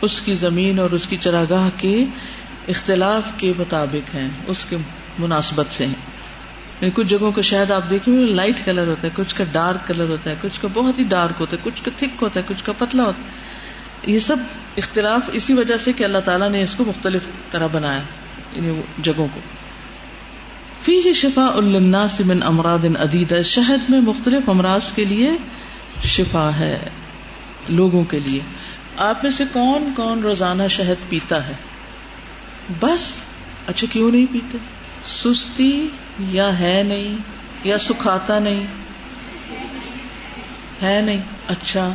اس 0.00 0.20
کی 0.20 0.34
زمین 0.34 0.78
اور 0.78 0.90
اس 0.90 1.06
کی 1.06 1.16
چراگاہ 1.16 1.68
کے 1.76 2.04
اختلاف 2.68 3.22
کے 3.36 3.52
مطابق 3.58 4.14
ہیں، 4.14 4.28
اس 4.46 4.64
کے 4.64 4.76
مناسبت 5.18 5.66
سے 5.70 5.86
ہیں۔ 5.86 5.94
یعنی 6.80 6.90
کچھ 6.94 7.06
جگہوں 7.06 7.32
کا 7.32 7.42
شاید 7.42 7.70
آپ 7.70 7.90
دیکھیں 7.90 8.14
لائٹ 8.14 8.60
کلر 8.64 8.86
ہوتا 8.86 9.08
ہے، 9.08 9.12
کچھ 9.16 9.34
کا 9.34 9.44
ڈارک 9.52 9.86
کلر 9.86 10.08
ہوتا 10.08 10.30
ہے، 10.30 10.34
کچھ 10.40 10.60
کا 10.60 10.68
بہت 10.74 10.98
ہی 10.98 11.04
ڈارک 11.04 11.40
ہوتا 11.40 11.56
ہے، 11.56 11.70
کچھ 11.70 11.84
کا 11.84 11.90
تھک 11.96 12.22
ہوتا 12.22 12.40
ہے، 12.40 12.44
کچھ 12.48 12.64
کا 12.64 12.72
پتلا 12.78 13.02
ہوتا 13.02 13.22
ہے۔ 13.22 13.30
یہ 14.12 14.18
سب 14.18 14.36
اختلاف 14.76 15.30
اسی 15.32 15.52
وجہ 15.52 15.76
سے 15.76 15.92
کہ 15.92 16.04
اللہ 16.04 16.18
تعالیٰ 16.18 16.50
نے 16.50 16.62
اس 16.62 16.74
کو 16.74 16.84
مختلف 16.84 17.22
طرح 17.50 17.66
بنایا 17.72 18.00
یعنی 18.52 18.80
جگہوں 18.98 19.26
کو۔ 19.34 19.40
فی 20.80 21.12
شفا 21.12 21.46
الناس 21.54 22.20
من 22.20 22.42
امراض 22.42 22.84
عدید 22.84 23.42
شہد 23.42 23.90
میں 23.90 24.00
مختلف 24.00 24.48
امراض 24.48 24.92
کے 24.92 25.04
لیے 25.04 25.30
شفا 26.04 26.50
ہے، 26.58 26.78
لوگوں 27.68 28.04
کے 28.04 28.20
لیے۔ 28.26 28.40
آپ 28.96 29.22
میں 29.22 29.30
سے 29.30 29.44
کون 29.52 29.92
کون 29.96 30.20
روزانہ 30.20 30.62
شہد 30.70 31.10
پیتا 31.10 31.46
ہے؟ 31.46 31.52
بس 32.80 33.20
اچھا 33.66 33.86
کیوں 33.92 34.10
نہیں 34.10 34.26
پیتے؟ 34.32 34.58
سستی 35.04 35.88
یا 36.18 36.58
ہے 36.58 36.82
نہیں؟ 36.82 37.16
یا 37.64 37.78
سکھاتا 37.78 38.38
نہیں؟ 38.38 38.66
ہے 40.82 41.00
نہیں 41.00 41.22
اچھا۔ 41.48 41.94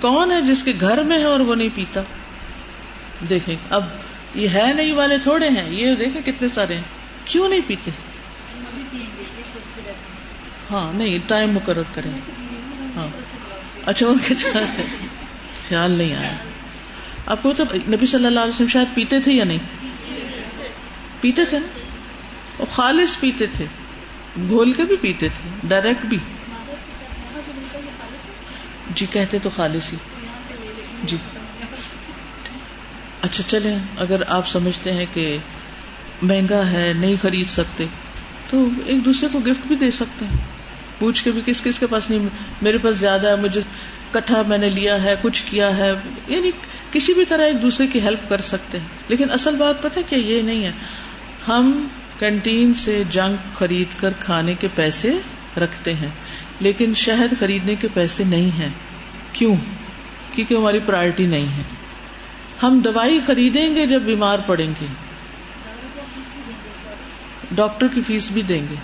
کون 0.00 0.32
ہے 0.32 0.42
جس 0.42 0.62
کے 0.62 0.72
گھر 0.80 1.02
میں 1.02 1.18
ہے 1.18 1.24
اور 1.24 1.40
وہ 1.40 1.54
نہیں 1.54 1.68
پیتا؟ 1.74 2.00
دیکھیں، 3.28 3.56
اب 3.70 3.84
یہ 4.34 4.48
ہے 4.48 4.72
نہیں 4.72 4.92
والے 4.92 5.18
تھوڑے 5.18 5.48
ہیں، 5.48 5.70
یہ 5.70 5.94
دیکھیں 5.94 6.32
کتنے 6.32 6.48
سارے 6.48 6.74
ہیں۔ 6.74 6.82
کیوں 7.24 7.48
نہیں 7.48 7.60
پیتے؟ 7.66 7.90
ہاں 10.70 10.92
نہیں، 10.92 11.18
ٹائم 11.26 11.50
مقرر 11.52 11.82
کریں۔ 11.94 12.10
ہاں۔ 12.96 13.08
اچھا 13.86 14.06
خیال 15.68 15.90
نہیں 15.90 16.16
آیا۔ 16.16 16.36
آپ 17.26 17.42
کو 17.42 17.52
تو 17.56 17.64
نبی 17.88 18.06
صلی 18.06 18.26
اللہ 18.26 18.40
علیہ 18.40 18.54
وسلم 18.54 18.68
شاید 18.68 18.94
پیتے 18.94 19.20
تھے 19.20 19.32
یا 19.32 19.44
نہیں؟ 19.44 19.58
پیتے 21.20 21.44
تھے 21.44 21.58
نا؟ 21.58 21.66
وہ 22.58 22.66
خالص 22.66 23.20
پیتے 23.20 23.46
تھے۔ 23.46 23.64
گھول 24.48 24.72
کے 24.72 24.84
بھی 24.84 24.96
پیتے 24.96 25.28
تھے۔ 25.28 25.68
ڈائریکٹ 25.68 26.04
بھی۔ 26.04 26.18
جی 28.94 29.06
کہتے 29.10 29.38
تو 29.38 29.50
خالص 29.50 29.92
ہی۔ 29.92 29.98
جی۔ 31.04 31.16
اچھا 33.22 33.42
چلے 33.46 33.76
اگر 33.98 34.22
آپ 34.28 34.48
سمجھتے 34.48 34.92
ہیں 34.92 35.06
کہ 35.14 35.38
مہنگا 36.22 36.70
ہے، 36.70 36.92
نہیں 36.96 37.16
خرید 37.22 37.48
سکتے، 37.48 37.84
تو 38.50 38.68
ایک 38.86 39.04
دوسرے 39.04 39.28
کو 39.32 39.38
گفٹ 39.38 39.66
بھی 39.66 39.76
دے 39.76 39.90
سکتے 39.90 40.24
ہیں۔ 40.24 40.36
پوچھ 40.98 41.24
کے 41.24 41.30
بھی 41.30 41.42
کس 41.46 41.62
کس 41.62 41.78
کے 41.78 41.86
پاس 41.86 42.10
نہیں، 42.10 42.28
میرے 42.62 42.78
پاس 42.78 42.96
زیادہ 42.96 43.28
ہے، 43.28 43.36
مجھے 43.36 43.60
کٹھا 44.10 44.42
میں 44.46 44.58
نے 44.58 44.68
لیا 44.68 45.02
ہے، 45.02 45.14
کچھ 45.22 45.42
کیا 45.50 45.76
ہے 45.76 45.92
یعنی 46.26 46.50
کسی 46.92 47.14
بھی 47.14 47.24
طرح 47.24 47.42
ایک 47.42 47.62
دوسرے 47.62 47.86
کی 47.86 48.00
ہیلپ 48.00 48.28
کر 48.28 48.40
سکتے 48.40 48.78
ہیں۔ 48.78 48.86
لیکن 49.08 49.30
اصل 49.30 49.56
بات 49.56 49.82
پتہ 49.82 50.00
کیا؟ 50.06 50.18
یہ 50.18 50.42
نہیں 50.42 50.64
ہے۔ 50.64 50.72
ہم 51.48 51.88
کینٹین 52.18 52.74
سے 52.74 53.02
جنک 53.10 53.54
خرید 53.54 54.00
کر 54.00 54.12
کھانے 54.18 54.54
کے 54.54 54.68
پیسے 54.74 55.18
رکھتے 55.56 55.94
ہیں، 55.94 56.08
لیکن 56.60 56.94
شہد 56.94 57.34
خریدنے 57.40 57.74
کے 57.74 57.88
پیسے 57.94 58.24
نہیں 58.24 58.58
ہیں۔ 58.58 58.68
کیوں؟ 59.32 59.56
کیونکہ 60.32 60.54
ہماری 60.54 60.78
پرائرٹی 60.86 61.26
نہیں 61.26 61.56
ہے۔ 61.56 61.62
ہم 62.62 62.78
دوائی 62.78 63.20
خریدیں 63.26 63.76
گے 63.76 63.86
جب 63.86 64.02
بیمار 64.02 64.38
پڑیں 64.38 64.72
گے۔ 64.80 64.86
ڈاکٹر 67.52 67.88
کی 67.88 68.00
فیس 68.02 68.30
بھی 68.30 68.42
دیں 68.42 68.66
گے۔ 68.70 68.74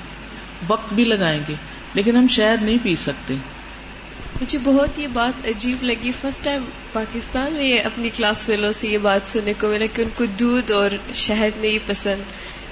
وقت 0.68 0.92
بھی 0.92 1.04
لگائیں 1.04 1.40
گے۔ 1.48 1.54
لیکن 1.94 2.16
ہم 2.16 2.28
شہد 2.28 2.62
نہیں 2.62 2.78
پی 2.82 2.96
سکتے۔ 2.96 3.34
مجھے 4.40 4.58
بہت 4.64 4.98
یہ 4.98 5.06
بات 5.06 5.48
عجیب 5.48 5.82
لگی۔ 5.82 6.12
فرسٹ 6.20 6.44
ٹائم 6.44 6.64
پاکستان 6.92 7.52
میں 7.52 7.64
یہ 7.64 7.80
اپنی 7.80 8.10
کلاس 8.10 8.46
فیلو 8.46 8.72
سے 8.72 8.88
یہ 8.88 8.98
بات 8.98 9.28
سننے 9.28 9.52
کو 9.52 9.68
ملا 9.68 9.86
کہ 9.86 10.02
ان 10.02 10.08
کو 10.16 10.24
دودھ 10.24 10.72
اور 10.72 10.90
شہد 11.14 11.58
نہیں 11.60 11.78
پسند۔ 11.86 12.22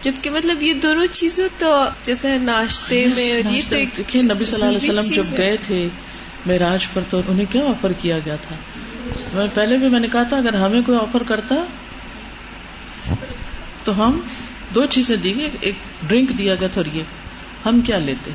جبکہ 0.01 0.31
مطلب 0.31 0.63
یہ 0.63 0.75
دونوں 0.75 1.07
چیزیں 1.07 1.49
تو 1.59 1.85
جیسے 2.03 2.39
ناشتے 2.39 3.07
میں 3.17 3.33
اور 3.33 3.53
یہ 3.55 3.61
دیکھیے 3.71 4.23
نبی 4.23 4.45
صلی 4.45 4.63
اللہ 4.63 4.79
علیہ 4.79 4.91
وسلم 4.91 5.15
جب 5.15 5.39
گئے 5.39 5.57
تھے 5.67 5.89
معراج 6.47 6.87
پر 6.93 7.03
تو 7.11 7.21
انہیں 7.29 7.53
کیا 7.53 7.63
آفر 7.63 7.93
کیا 7.93 8.19
گیا 8.25 8.37
تھا؟ 8.37 8.57
میں 9.33 9.47
پہلے 9.55 9.77
بھی 9.77 9.89
میں 9.89 10.01
نے 10.01 10.09
کہا 10.13 10.23
تھا 10.23 10.37
اگر 10.37 10.55
ہمیں 10.55 10.83
کوئی 10.87 10.99
آفر 10.99 11.23
کرتا 11.23 11.55
تو 13.85 14.07
ہم 14.07 14.21
دو 14.75 14.87
چیزیں 14.87 15.17
دی 15.17 15.37
گئی 15.37 15.49
ایک 15.61 15.75
ڈرنک 16.09 16.29
دیا 16.29 16.55
گیا 16.55 16.69
تھا 16.69 16.81
اور 16.81 16.97
یہ۔ 16.97 17.03
ہم 17.67 17.81
کیا 17.81 17.99
لیتے؟ 17.99 18.31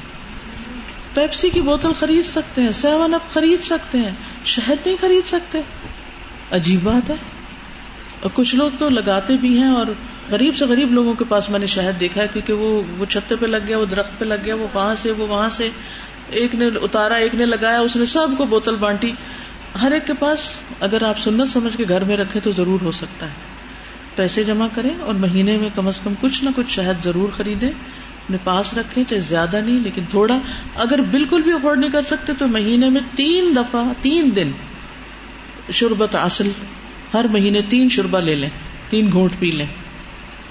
پیپسی 1.17 1.49
کی 1.49 1.61
بوتل 1.61 1.93
خرید 1.93 2.25
سکتے 2.25 2.61
ہیں، 2.61 2.71
سیون 2.71 3.13
اپ 3.13 3.21
خرید 3.29 3.61
سکتے 3.61 3.97
ہیں، 3.97 4.11
شہد 4.45 4.87
نہیں 4.87 4.95
خرید 5.01 5.27
سکتے۔ 5.27 5.61
عجیب 6.51 6.83
بات 6.83 7.09
ہے۔ 7.09 7.15
اور 8.21 8.31
کچھ 8.33 8.55
لوگ 8.55 8.69
تو 8.79 8.89
لگاتے 8.89 9.37
بھی 9.37 9.57
ہیں 9.57 9.69
اور 9.69 9.85
غریب 10.31 10.55
سے 10.55 10.65
غریب 10.65 10.91
لوگوں 10.91 11.13
کے 11.13 11.25
پاس 11.29 11.49
میں 11.49 11.59
نے 11.59 11.67
شہد 11.67 11.99
دیکھا 11.99 12.21
ہے 12.21 12.27
کیونکہ 12.33 12.53
وہ 12.53 12.81
وہ 12.97 13.05
چھتے 13.05 13.35
پہ 13.35 13.45
لگ 13.45 13.57
گیا، 13.67 13.77
وہ 13.77 13.85
درخت 13.85 14.19
پہ 14.19 14.25
لگ 14.25 14.35
گیا، 14.45 14.55
وہ 14.55 14.67
وہاں 14.73 14.95
سے 14.95 15.11
وہ 15.11 15.27
وہاں 15.27 15.49
سے 15.49 15.69
ایک 16.29 16.55
نے 16.55 16.69
اتارا، 16.81 17.15
ایک 17.15 17.35
نے 17.35 17.45
لگایا، 17.45 17.79
اس 17.79 17.95
نے 17.95 18.05
سب 18.05 18.27
کو 18.37 18.45
بوتل 18.45 18.75
بانٹی۔ 18.75 19.11
ہر 19.81 19.91
ایک 19.91 20.07
کے 20.07 20.13
پاس 20.19 20.39
اگر 20.79 21.03
آپ 21.03 21.19
سنت 21.19 21.49
سمجھ 21.49 21.77
کے 21.77 21.85
گھر 21.89 22.03
میں 22.03 22.17
رکھے 22.17 22.39
تو 22.39 22.51
ضرور 22.51 22.81
ہو 22.81 22.91
سکتا 22.91 23.25
ہے۔ 23.25 23.33
پیسے 24.15 24.43
جمع 24.43 24.67
کریں 24.75 24.99
اور 25.01 25.13
مہینے 25.13 25.57
میں 25.57 25.69
کم 25.75 25.87
از 25.87 25.99
کم 25.99 26.13
کچھ 26.21 26.43
نہ 26.43 26.49
کچھ 26.55 26.69
شہد 26.69 27.03
ضرور 27.03 27.29
خریدیں۔ 27.37 27.71
اپنے 28.27 28.37
پاس 28.43 28.77
رکھیں، 28.77 29.03
چاہے 29.03 29.21
زیادہ 29.21 29.61
نہیں، 29.65 29.79
لیکن 29.79 30.01
تھوڑا۔ 30.09 30.39
اگر 30.75 31.01
بالکل 31.01 31.41
بھی 31.41 31.53
افورڈ 31.53 31.79
نہیں 31.79 31.91
کر 31.91 32.01
سکتے، 32.01 32.33
تو 32.39 32.47
مہینے 32.47 32.89
میں 32.89 33.01
تین 33.15 33.55
دفعہ، 33.55 33.83
تین 34.01 34.29
دن 34.35 34.51
شربت 35.71 36.15
اصل 36.15 36.51
ہر 37.13 37.25
مہینے 37.27 37.61
تین 37.69 37.89
شربا 37.89 38.19
لے 38.19 38.35
لیں، 38.35 38.49
تین 38.89 39.11
گھونٹ 39.11 39.31
پی 39.39 39.51
لیں۔ 39.51 39.65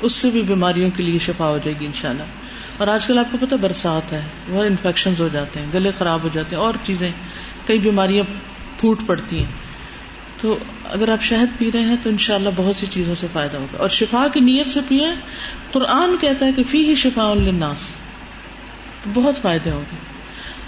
اس 0.00 0.12
سے 0.12 0.30
بھی 0.30 0.42
بیماریوں 0.42 0.90
کے 0.90 1.02
لیے 1.02 1.18
شفا 1.18 1.48
ہو 1.48 1.58
جائے 1.64 1.74
گی، 1.80 1.86
انشاءاللہ۔ 1.86 2.22
اور 2.78 2.88
آج 2.88 3.06
کل 3.06 3.18
آپ 3.18 3.32
کو 3.32 3.46
پتا 3.46 3.56
برسات 3.56 4.12
ہے 4.12 4.20
وہ 4.48 4.64
انفیکشن 4.64 5.14
ہو 5.18 5.28
جاتے 5.32 5.60
ہیں، 5.60 5.66
گلے 5.74 5.90
خراب 5.98 6.22
ہو 6.22 6.28
جاتے 6.32 6.56
ہیں، 6.56 6.62
اور 6.62 6.74
چیزیں، 6.84 7.10
کئی 7.66 7.78
بیماریاں 7.78 8.24
پھوٹ 8.80 9.00
پڑتی 9.06 9.38
ہیں۔ 9.38 9.65
تو 10.40 10.58
اگر 10.84 11.08
آپ 11.08 11.22
شہد 11.22 11.58
پی 11.58 11.72
رہے 11.72 11.80
ہیں 11.80 11.96
تو 12.02 12.08
انشاءاللہ 12.10 12.48
بہت 12.56 12.76
سی 12.76 12.86
چیزوں 12.90 13.14
سے 13.14 13.26
فائدہ 13.32 13.56
ہوگا۔ 13.56 13.78
اور 13.78 13.88
شفا 13.88 14.26
کی 14.32 14.40
نیت 14.40 14.70
سے 14.70 14.80
پیئے، 14.88 15.14
قرآن 15.72 16.16
کہتا 16.20 16.46
ہے 16.46 16.52
کہ 16.52 16.64
فی 16.64 16.88
ہی 16.88 16.94
شفا 16.94 17.22
الناس 17.22 17.78
بہت 19.14 19.34
فائدے 19.42 19.70
ہوں 19.70 19.80
گے 19.80 19.96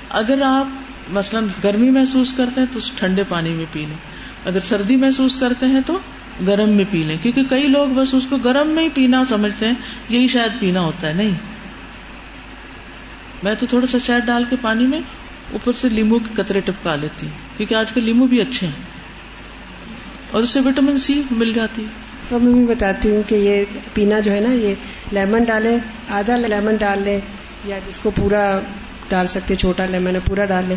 اگر 0.09 0.43
آپ 0.43 0.67
مثلاً 1.11 1.47
گرمی 1.65 1.91
محسوس 1.91 2.33
کرتے 2.33 2.61
ہیں 2.61 2.67
تو 2.73 2.81
ٹھنڈے 2.97 3.23
پانی 3.29 3.51
میں 3.51 3.65
پی 3.73 3.81
لیں۔ 3.81 3.97
اگر 4.45 4.61
سردی 4.61 4.97
محسوس 4.97 5.37
کرتے 5.37 5.67
ہیں 5.67 5.81
تو 5.87 5.99
گرم 6.47 6.71
میں 6.71 6.85
پی 6.91 7.03
لیں۔ 7.03 7.17
کیونکہ 7.23 7.43
کئی 7.45 7.67
لوگ 7.67 7.89
بس 7.89 8.15
اس 8.15 8.27
کو 8.31 8.37
گرم 8.37 8.69
میں 8.69 8.85
ہی 8.85 8.89
پینا 8.89 9.25
سمجھتے 9.29 9.67
ہیں، 9.67 9.75
یہی 10.09 10.29
شاید 10.29 10.61
پینا 10.61 10.81
ہوتا 10.81 11.07
ہے۔ 11.09 11.13
نہیں۔ 11.13 11.31
میں 13.43 13.55
تو 13.59 13.67
تھوڑا 13.67 13.87
سا 13.87 13.99
شہد 14.07 14.27
ڈال 14.27 14.45
کے 14.51 14.57
پانی 14.61 14.87
میں 14.87 15.01
اوپر 15.53 15.73
سے 15.73 15.89
لیمو 15.89 16.19
کے 16.19 16.43
قطرے 16.43 16.61
ٹپکا 16.61 16.97
لیتی 16.97 17.27
ہوں، 17.27 17.57
کیونکہ 17.57 17.75
آج 17.75 17.93
کل 17.93 18.05
لیمو 18.05 18.27
بھی 18.27 18.41
اچھے 18.41 18.67
ہیں۔ 18.67 18.98
اور 20.31 20.43
اس 20.43 20.51
سے 20.51 20.61
وٹامن 20.61 20.99
سی 20.99 21.23
مل 21.31 21.53
جاتی 21.53 21.83
ہے۔ 21.83 21.89
سب 22.21 22.43
میں 22.43 22.53
بھی 22.53 22.65
بتاتی 22.65 23.11
ہوں 23.11 23.23
کہ 23.29 23.35
یہ 23.35 23.65
پینا 23.95 24.21
جو 24.21 24.33
ہے 24.33 24.41
نا 24.41 24.53
یہ 24.53 24.75
لیمن 25.13 25.43
ڈالے 25.43 25.77
آدھا 26.09 26.37
لیمن 26.37 26.77
ڈال 26.77 27.03
لیں 27.03 27.21
یا 27.65 27.79
جس 27.87 27.99
کو 27.99 28.11
پورا 28.11 28.61
ڈال 29.09 29.27
سکتے 29.27 29.55
چھوٹا 29.55 29.85
لیمن 29.85 30.15
ہے 30.15 30.21
پورا 30.25 30.45
ڈال 30.45 30.65
لیں 30.69 30.77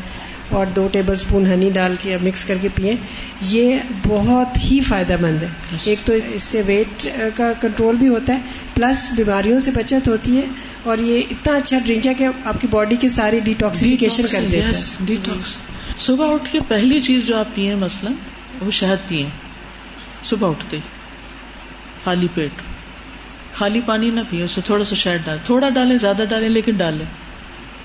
اور 0.50 0.66
دو 0.66 0.88
ٹیبل 0.92 1.14
اسپون 1.14 1.46
ہنی 1.46 1.70
ڈال 1.70 1.96
کے 2.02 2.18
مکس 2.24 2.46
کر 2.46 2.56
کے 2.62 2.68
پیئیں۔ 2.76 2.96
یہ 3.42 3.78
بہت 4.08 4.58
ہی 4.72 4.80
فائدہ 4.80 5.16
مند 5.22 5.44
ہے۔ 5.44 5.48
ایک 5.84 6.00
تو 6.06 6.14
اس 6.34 6.44
سے 6.44 6.62
ویٹ 6.66 7.08
کا 7.36 7.52
کنٹرول 7.62 7.96
بھی 7.96 8.08
ہوتا 8.08 8.34
ہے 8.34 8.40
پلس 8.74 9.14
بیماریوں 9.16 9.60
سے 9.60 9.72
بچت 9.72 10.08
ہوتی 10.08 10.38
ہے 10.38 10.42
اور 10.84 10.98
یہ 10.98 11.22
اتنا 11.32 11.56
اچھا 11.56 11.78
ڈرنک 11.86 12.08
ہے 12.08 12.14
کہ 12.14 12.28
آپ 12.46 12.62
کی 12.62 12.68
باڈی 12.68 12.96
کی 12.96 13.10
ساری 13.10 13.40
ڈیٹاکسیفیکیشن 13.40 14.24
کر 14.32 14.44
دیتا 14.52 14.68
ہے۔ 14.68 14.82
ڈیٹاکس 15.00 15.58
صبح 15.98 16.34
اٹھ 16.34 16.52
کے 16.52 16.60
پہلی 16.68 17.00
چیز 17.00 17.26
جو 17.28 17.38
آپ 17.38 17.56
پیئیں 17.56 17.76
مثلاً 17.76 18.14
وہ 18.62 18.72
شہد 18.72 19.10
پیئیں 19.10 19.30
صبح 20.24 20.50
اٹھتے 20.50 20.78
خالی 22.04 22.28
پیٹ۔ 22.34 22.52
خالی 23.54 23.82
پانی 23.86 24.10
نہ 24.10 24.20
پیئے 24.30 24.44
اس 24.44 24.58
میں 24.58 24.66
تھوڑا 24.66 24.84
سا 24.84 24.96
شہد 24.96 25.26
ڈالیں 25.26 25.46
تھوڑا 25.46 25.70
ڈالیں 25.70 25.98
زیادہ 25.98 26.24
ڈالیں 26.30 26.50
لیکن 26.50 26.74
ڈالیں۔ 26.76 27.06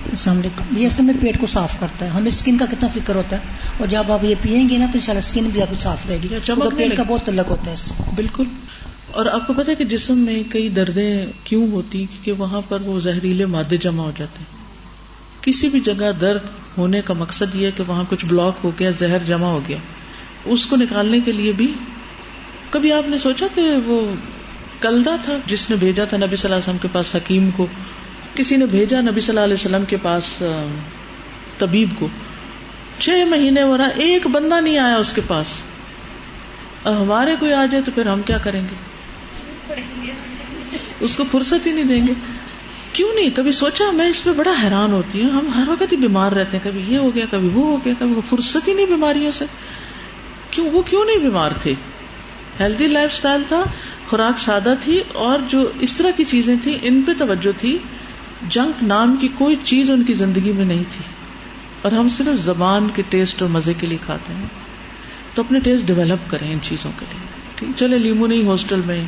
السلام 0.09 0.39
علیکم۔ 0.39 0.79
یہ 0.79 0.87
اصل 0.87 1.03
میں 1.03 1.15
پیٹ 1.21 1.39
کو 1.41 1.47
صاف 1.47 1.81
کرتا 1.81 2.07
ہے۔ 2.07 2.11
ہمیں 2.11 2.27
اسکن 2.27 2.59
کا 2.59 2.67
کتنا 2.67 2.89
فکر 2.95 3.15
ہوتا 3.15 3.37
ہے؟ 3.37 3.43
اور 3.79 3.87
جب 3.87 4.13
آپ 4.13 4.25
یہ 4.25 4.35
پیئیں 4.43 4.69
گے 4.69 4.79
نا 4.79 4.87
تو 4.93 5.11
ان 5.11 5.17
اسکن 5.17 5.45
بھی 5.53 5.63
آپ 5.63 5.69
کی 5.71 5.75
صاف 5.79 6.07
رہے 6.07 6.19
گی۔ 6.23 6.29
پیٹ 6.77 6.97
کا 6.97 7.03
بہت 7.03 7.25
تلک 7.25 7.51
ہوتا 7.51 7.71
ہے 7.71 8.03
بالکل۔ 8.17 8.45
اور 9.11 9.27
آپ 9.27 9.47
کو 9.47 9.53
پتا 9.53 9.71
ہے 9.71 9.77
کہ 9.77 9.85
جسم 9.85 10.19
میں 10.19 10.43
کئی 10.53 10.69
دردیں 10.69 11.27
کیوں 11.45 11.71
ہوتی؟ 11.71 11.99
کیونکہ 11.99 12.33
وہاں 12.33 12.61
پر 12.69 12.81
وہ 12.81 13.01
زہریلے 13.01 13.47
مادے 13.47 13.77
جمع 13.77 14.03
ہو 14.05 14.13
جاتے 14.17 14.39
ہیں۔ 14.39 14.57
کسی 15.43 15.69
بھی 15.69 15.81
جگہ 15.81 16.13
درد 16.21 16.41
ہونے 16.79 17.01
کا 17.01 17.15
مقصد 17.15 17.55
یہ 17.55 17.71
کہ 17.77 17.83
وہاں 17.87 18.05
کچھ 18.09 18.27
بلاک 18.27 18.55
ہو 18.65 18.71
گیا 18.79 18.91
زہر 18.91 19.19
جمع 19.27 19.47
ہو 19.47 19.61
گیا۔ 19.69 19.77
اس 20.47 20.67
کو 20.67 20.77
نکالنے 20.77 21.21
کے 21.21 21.33
لیے 21.33 21.53
بھی 21.53 21.73
کبھی 22.71 22.93
آپ 22.93 23.09
نے 23.09 23.19
سوچا 23.19 23.47
کہ 23.55 23.63
وہ 23.87 24.15
کلدا 24.81 25.17
تھا 25.23 25.37
جس 25.47 25.71
نے 25.71 25.77
بھیجا 25.77 26.05
تھا 26.05 26.17
نبی 26.17 26.37
صلی 26.37 26.45
اللہ 26.45 26.55
علیہ 26.55 26.69
وسلم 26.69 26.79
کے 26.79 26.89
پاس 26.93 27.15
حکیم 27.15 27.51
کو؟ 27.51 27.67
کسی 28.35 28.57
نے 28.57 28.67
بھیجا 28.67 29.01
نبی 29.01 29.21
صلی 29.21 29.29
اللہ 29.29 29.45
علیہ 29.45 29.55
وسلم 29.55 29.85
کے 29.85 29.97
پاس 30.03 30.43
طبیب 31.59 31.89
کو۔ 31.99 32.09
چھ 32.99 33.11
مہینے 33.29 33.63
ہو 33.63 33.79
رہا، 33.79 33.87
ایک 33.87 34.27
بندہ 34.27 34.61
نہیں 34.61 34.79
آیا 34.79 34.97
اس 34.97 35.13
کے 35.13 35.21
پاس۔ 35.27 35.47
ہمارے 36.85 37.37
کوئی 37.37 37.53
آ 37.53 37.65
جائے 37.65 37.85
تو 37.85 37.91
پھر 37.95 38.07
ہم 38.07 38.23
کیا 38.23 38.39
کریں 38.39 38.63
گے؟ 38.63 38.75
اس 41.01 41.17
کو 41.17 41.25
فرصت 41.31 41.67
ہی 41.67 41.73
نہیں 41.73 41.85
دیں 41.85 42.07
گے۔ 42.07 42.13
کیوں 42.93 43.15
نہیں؟ 43.15 43.31
کبھی 43.31 43.53
سوچا، 43.53 43.85
میں 43.93 44.09
اس 44.09 44.25
پہ 44.25 44.31
بڑا 44.31 44.53
حیران 44.63 44.93
ہوتی 44.93 45.23
ہوں۔ 45.23 45.31
ہم 45.31 45.51
ہر 45.57 45.69
وقت 45.69 45.93
ہی 45.93 45.97
بیمار 45.97 46.33
رہتے 46.33 46.57
ہیں۔ 46.57 46.65
کبھی 46.65 46.85
یہ 46.89 46.99
ہو 46.99 47.15
گیا، 47.15 47.27
کبھی 47.31 47.49
وہ 47.49 47.67
ہو 47.67 47.85
گیا، 47.85 47.93
کبھی 47.99 48.13
وہ 48.13 48.21
فرصت 48.21 48.69
ہی 48.69 48.75
نہیں 48.75 48.87
بیماریوں 48.87 49.31
سے۔ 49.31 49.45
کیوں 50.57 50.71
وہ 50.71 50.83
کیوں 50.83 51.05
نہیں 51.05 51.17
بیمار 51.17 51.51
تھے؟ 51.63 51.75
ہیلدی 52.61 52.87
لائف 52.87 53.11
اسٹائل 53.13 53.43
تھا، 53.49 53.65
خوراک 54.09 54.39
سادہ 54.39 54.75
تھی، 54.81 55.01
اور 55.13 55.39
جو 55.49 55.71
اس 55.81 55.97
طرح 55.97 56.11
کی 56.11 56.25
چیزیں 56.25 56.57
تھیں، 56.63 56.79
ان 56.83 57.03
پہ 57.03 57.13
توجہ 57.19 57.59
تھی۔ 57.59 57.79
جنک 58.49 58.83
نام 58.83 59.17
کی 59.21 59.29
کوئی 59.29 59.57
چیز 59.65 59.91
ان 59.91 60.05
کی 60.05 60.13
زندگی 60.13 60.53
میں 60.53 60.65
نہیں 60.65 60.83
تھی۔ 60.91 61.05
اور 61.83 61.93
ہم 61.93 62.09
صرف 62.09 62.41
زبان 62.41 62.89
کے 62.95 63.03
ٹیسٹ 63.09 63.43
اور 63.43 63.51
مزے 63.51 63.73
کے 63.79 63.87
لیے 63.87 63.99
کھاتے 64.07 64.33
ہیں۔ 64.33 64.47
تو 65.35 65.43
اپنے 65.43 65.61
ٹیسٹ 65.61 65.87
ڈیولپ 65.87 66.31
کریں 66.31 66.53
ان 66.53 66.59
چیزوں 66.63 66.93
کے 66.99 67.07
لیے۔ 67.11 67.73
چلے، 67.77 67.99
لیمو 67.99 68.27
نہیں 68.27 68.49
ہاسٹل 68.49 68.81
میں، 68.87 69.05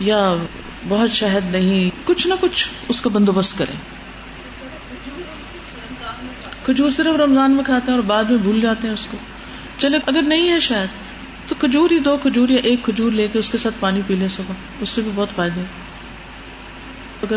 یا 0.00 0.34
بہت 0.88 1.10
شہد 1.10 1.50
نہیں، 1.50 1.90
کچھ 2.04 2.28
نہ 2.28 2.34
کچھ 2.40 2.68
اس 2.88 3.00
کا 3.00 3.10
بندوبست 3.10 3.58
کریں۔ 3.58 3.76
کھجور 6.64 6.90
صرف 6.90 7.20
رمضان 7.20 7.50
میں 7.50 7.64
کھاتے 7.64 7.90
ہیں 7.90 7.98
اور 7.98 8.04
بعد 8.04 8.24
میں 8.24 8.38
بھول 8.38 8.60
جاتے 8.60 8.86
ہیں 8.86 8.94
اس 8.94 9.06
کو۔ 9.06 9.16
چلے، 9.80 9.98
اگر 10.06 10.22
نہیں 10.22 10.48
ہے 10.50 10.58
شاید، 10.60 10.88
تو 11.48 11.54
کھجور 11.58 11.90
ہی 11.90 11.98
دو 11.98 12.16
کھجور 12.16 12.48
یا 12.48 12.60
ایک 12.62 12.82
کھجور 12.84 13.12
لے 13.12 13.28
کے 13.28 13.38
اس 13.38 13.50
کے 13.50 13.58
ساتھ 13.58 13.74
پانی 13.80 14.00
پی 14.06 14.14
لیں 14.14 14.28
صبح 14.28 14.54
اس 14.80 14.88
سے 14.88 15.02
بھی 15.02 15.10
بہت 15.14 15.34
فائدے 15.36 15.62
اگر 17.22 17.36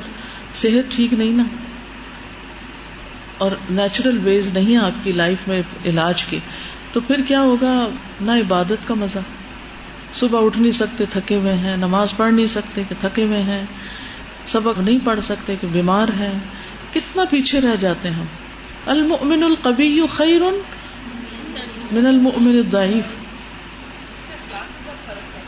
صحت 0.56 0.92
ٹھیک 0.92 1.14
نہیں 1.14 1.32
نا، 1.32 1.44
اور 3.38 3.52
نیچرل 3.70 4.20
ویز 4.24 4.50
نہیں 4.54 4.78
آپ 4.78 5.04
کی 5.04 5.12
لائف 5.12 5.48
میں 5.48 5.62
علاج 5.86 6.24
کے 6.24 6.40
تو 6.92 7.00
پھر 7.02 7.22
کیا 7.28 7.42
ہوگا؟ 7.42 7.74
نہ 8.22 8.32
عبادت 8.32 8.88
کا 8.88 8.94
مزہ۔ 8.94 9.20
صبح 10.16 10.46
اٹھ 10.46 10.58
نہیں 10.58 10.72
سکتے، 10.72 11.06
تھکے 11.10 11.36
ہوئے 11.36 11.54
ہیں، 11.56 11.76
نماز 11.78 12.16
پڑھ 12.18 12.34
نہیں 12.34 12.48
سکتے 12.48 12.84
کہ 12.90 12.96
تھکے 13.00 13.24
ہوئے 13.24 13.42
ہیں، 13.44 13.64
سبق 14.46 14.80
نہیں 14.80 15.00
پڑھ 15.04 15.20
سکتے 15.24 15.56
کہ 15.62 15.68
بیمار 15.72 16.08
ہیں۔ 16.20 16.34
کتنا 16.94 17.24
پیچھے 17.30 17.62
رہ 17.62 17.76
جاتے 17.80 18.10
ہیں 18.10 18.26
المؤمن 18.86 19.44
القبی 19.44 20.00
خیر 20.12 20.42
من 21.94 22.06
المؤمن 22.08 22.58
الضعیف. 22.58 23.16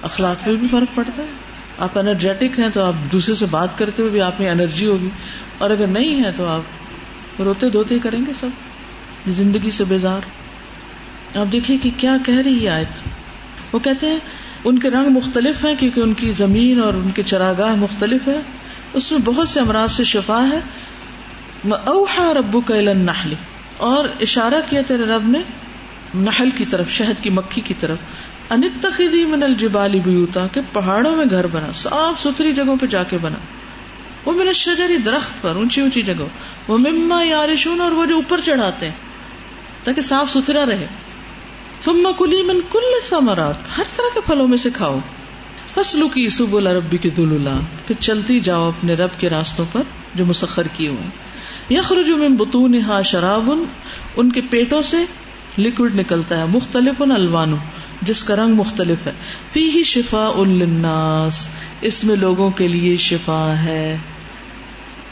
اخلاق 0.01 0.47
میں 0.47 0.55
بھی 0.55 0.67
فرق 0.71 0.95
پڑتا 0.95 1.21
ہے. 1.21 1.27
آپ 1.79 1.97
انرجیٹک 1.99 2.59
ہیں 2.59 2.69
تو 2.73 2.81
آپ 2.81 2.93
دوسرے 3.11 3.35
سے 3.35 3.45
بات 3.51 3.77
کرتے 3.77 4.01
ہوئے 4.01 4.11
بھی 4.11 4.21
آپ 4.21 4.39
میں 4.39 4.49
انرجی 4.49 4.87
ہوگی. 4.87 5.09
اور 5.57 5.69
اگر 5.69 5.87
نہیں 5.87 6.23
ہے 6.23 6.31
تو 6.37 6.47
آپ 6.47 7.41
روتے 7.41 7.69
دھوتے 7.69 7.99
کریں 7.99 8.19
گے 8.27 8.31
سب. 8.39 9.31
زندگی 9.31 9.71
سے 9.71 9.83
بیزار. 9.83 10.21
آپ 11.37 11.51
دیکھیں 11.51 11.77
کہ 11.81 11.89
کیا 11.97 12.17
کہہ 12.25 12.41
رہی 12.45 12.63
ہے 12.63 12.69
آیت. 12.69 13.03
وہ 13.71 13.79
کہتے 13.79 14.07
ہیں 14.07 14.19
ان 14.63 14.79
کے 14.79 14.89
رنگ 14.89 15.09
مختلف 15.09 15.63
ہیں 15.65 15.75
کیونکہ 15.75 15.99
ان 15.99 16.13
کی 16.13 16.31
زمین 16.31 16.81
اور 16.81 16.93
ان 16.93 17.11
کے 17.11 17.23
چراگاہ 17.23 17.75
مختلف 17.75 18.27
ہے 18.27 18.39
اس 18.93 19.11
میں 19.11 19.19
بہت 19.25 19.49
سے 19.49 19.59
امراض 19.59 19.91
سے 19.91 20.03
شفا 20.03 20.43
ہے. 20.49 20.59
اوہا 21.85 22.33
ربو 22.33 22.61
کا 22.61 22.75
اور 23.77 24.05
اشارہ 24.21 24.59
کیا 24.69 24.81
تیرے 24.87 25.03
رب 25.03 25.27
نے؟ 25.27 25.39
نحل 26.13 26.49
کی 26.49 26.65
طرف، 26.65 26.89
شہد 26.89 27.23
کی 27.23 27.29
مکھی 27.29 27.61
کی 27.61 27.73
طرف 27.73 27.97
انتخی 28.49 29.25
من 29.25 29.43
الجبالی 29.43 29.99
بیوتا، 29.99 30.47
کہ 30.51 30.61
پہاڑوں 30.73 31.15
میں 31.15 31.25
گھر 31.29 31.47
بنا، 31.47 31.71
صاف 31.71 32.21
ستھری 32.21 32.53
جگہوں 32.53 32.75
پہ 32.81 32.85
جا 32.85 33.03
کے 33.03 33.17
بنا۔ 33.17 33.37
وہ 34.25 34.31
من 34.31 34.47
الشجری 34.47 34.97
درخت 34.97 35.41
پر، 35.41 35.55
اونچی 35.55 35.81
اونچی 35.81 36.01
جگہ 36.01 36.25
وہ 36.67 36.77
مما 36.77 37.23
یارشون، 37.23 37.81
اور 37.81 37.91
وہ 37.91 38.05
جو 38.05 38.15
اوپر 38.15 38.41
چڑھاتے 38.45 38.85
ہیں، 38.85 38.95
تاکہ 39.83 40.01
صاف 40.01 40.31
ستھرا 40.31 40.65
رہے۔ 40.65 40.87
ثم 41.81 42.07
کلی 42.17 42.41
من 42.43 42.59
کل 42.71 42.99
ثمرات، 43.09 43.77
ہر 43.77 43.83
طرح 43.95 44.13
کے 44.13 44.19
پھلوں 44.25 44.47
میں 44.47 44.57
سے 44.57 44.69
کھاؤ۔ 44.69 44.99
فصلوں 45.73 46.09
کی 46.09 46.29
سب 46.29 46.57
ربی 46.57 46.97
کی 46.97 47.09
دلولا 47.09 47.53
پھر 47.87 47.95
چلتی 47.99 48.39
جاؤ 48.39 48.67
اپنے 48.67 48.93
رب 48.93 49.09
کے 49.19 49.29
راستوں 49.29 49.65
پر 49.71 49.81
جو 50.15 50.25
مسخر 50.25 50.67
کیے 50.73 50.87
ہوئے 50.87 51.75
یخرج 51.75 52.09
من 52.09 52.35
بطونها 52.35 53.01
شراب 53.01 53.51
ان 54.15 54.31
کے 54.31 54.41
پیٹوں 54.41 54.81
سے 54.81 54.97
لکوڈ 55.57 55.95
نکلتا 55.95 56.37
ہے 56.37 56.45
مختلف 56.45 57.01
الوانو، 57.01 57.55
جس 58.01 58.23
کا 58.23 58.35
رنگ 58.35 58.55
مختلف 58.55 59.07
ہے۔ 59.07 59.11
فی 59.53 59.69
ہی 59.69 59.83
شفا 59.83 60.31
الناس 60.35 61.49
اس 61.81 62.03
میں 62.03 62.15
لوگوں 62.15 62.51
کے 62.51 62.67
لیے 62.67 62.97
شفا 62.97 63.53
ہے۔ 63.63 63.97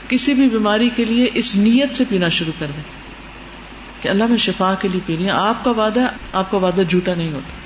کسی 0.07 0.33
بھی 0.33 0.49
بیماری 0.49 0.89
کے 0.95 1.05
لیے 1.05 1.29
اس 1.33 1.55
نیت 1.55 1.95
سے 1.95 2.03
پینا 2.09 2.27
شروع 2.27 2.53
کر 2.59 2.67
دیں 2.75 2.83
کہ 4.01 4.09
اللہ 4.09 4.23
میں 4.23 4.37
شفا 4.37 4.73
کے 4.73 4.87
لیے 4.87 5.01
پینی 5.05 5.25
ہے 5.25 5.31
آپ 5.31 5.63
کا 5.63 5.71
وعدہ، 5.71 6.07
آپ 6.33 6.51
کا 6.51 6.57
وعدہ 6.57 6.81
جھوٹا 6.89 7.13
نہیں 7.13 7.31
ہوتا۔ 7.31 7.63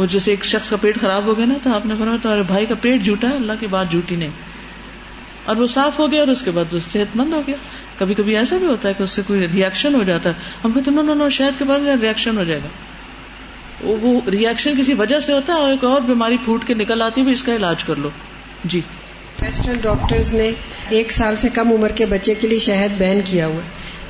وہ 0.00 0.06
جیسے 0.06 0.30
ایک 0.30 0.44
شخص 0.44 0.70
کا 0.70 0.76
پیٹ 0.76 1.00
خراب 1.00 1.24
ہو 1.24 1.36
گیا 1.36 1.46
نا 1.46 1.54
تو 1.62 1.74
آپ 1.74 1.86
نے 1.86 1.94
بنا 1.94 2.16
تو 2.22 2.28
بھائی 2.46 2.66
کا 2.66 2.74
پیٹ 2.80 3.02
جھوٹا 3.02 3.30
ہے، 3.30 3.36
اللہ 3.36 3.52
کی 3.60 3.66
بات 3.66 3.90
جھوٹی 3.90 4.16
نہیں۔ 4.16 4.30
اور 5.44 5.56
وہ 5.56 5.66
صاف 5.66 5.98
ہو 5.98 6.12
گیا 6.12 6.20
اور 6.20 6.28
اس 6.28 6.42
کے 6.42 6.50
بعد 6.50 6.74
وہ 6.74 6.78
صحت 6.92 7.16
مند 7.16 7.32
ہو 7.32 7.42
گیا۔ 7.46 7.56
کبھی 7.98 8.14
کبھی 8.14 8.36
ایسا 8.36 8.56
بھی 8.56 8.66
ہوتا 8.66 8.88
ہے 8.88 8.94
کہ 8.94 9.02
اس 9.02 9.10
سے 9.10 9.22
کوئی 9.26 9.40
ریئیکشن 9.40 9.94
ہو 9.94 10.02
جاتا 10.02 10.30
ہے۔ 10.30 10.34
ہم 10.64 10.72
کہتے 10.72 10.90
نو 10.90 11.02
نو 11.02 11.14
نو 11.14 11.28
شہد 11.28 11.58
کے 11.58 11.64
بعد 11.64 11.80
ریئیکشن 12.00 12.38
ہو 12.38 12.44
جائے 12.44 12.60
گا۔ 12.64 12.68
وہ 13.84 14.20
ریئیکشن 14.30 14.74
کسی 14.80 14.94
وجہ 14.94 15.20
سے 15.20 15.32
ہوتا 15.32 15.52
ہے 15.52 15.58
اور 15.58 15.70
ایک 15.70 15.84
اور 15.84 16.00
بیماری 16.00 16.36
پھوٹ 16.44 16.64
کے 16.64 16.74
نکل 16.74 17.02
آتی 17.02 17.20
ہے 17.20 17.30
اس 17.30 17.42
کا 17.42 17.56
علاج 17.56 17.84
کر 17.84 17.96
لو۔ 17.96 18.08
جی۔ 18.64 18.80
ویسٹرن 19.42 19.76
ڈاکٹرز 19.82 20.34
نے 20.34 20.50
ایک 20.88 21.12
سال 21.12 21.36
سے 21.36 21.48
کم 21.48 21.72
عمر 21.72 21.88
کے 21.88 22.06
بچے 22.06 22.34
کے 22.34 22.48
لیے 22.48 22.58
شہد 22.58 22.98
بین 22.98 23.20
کیا 23.24 23.46
ہوا۔ 23.46 23.60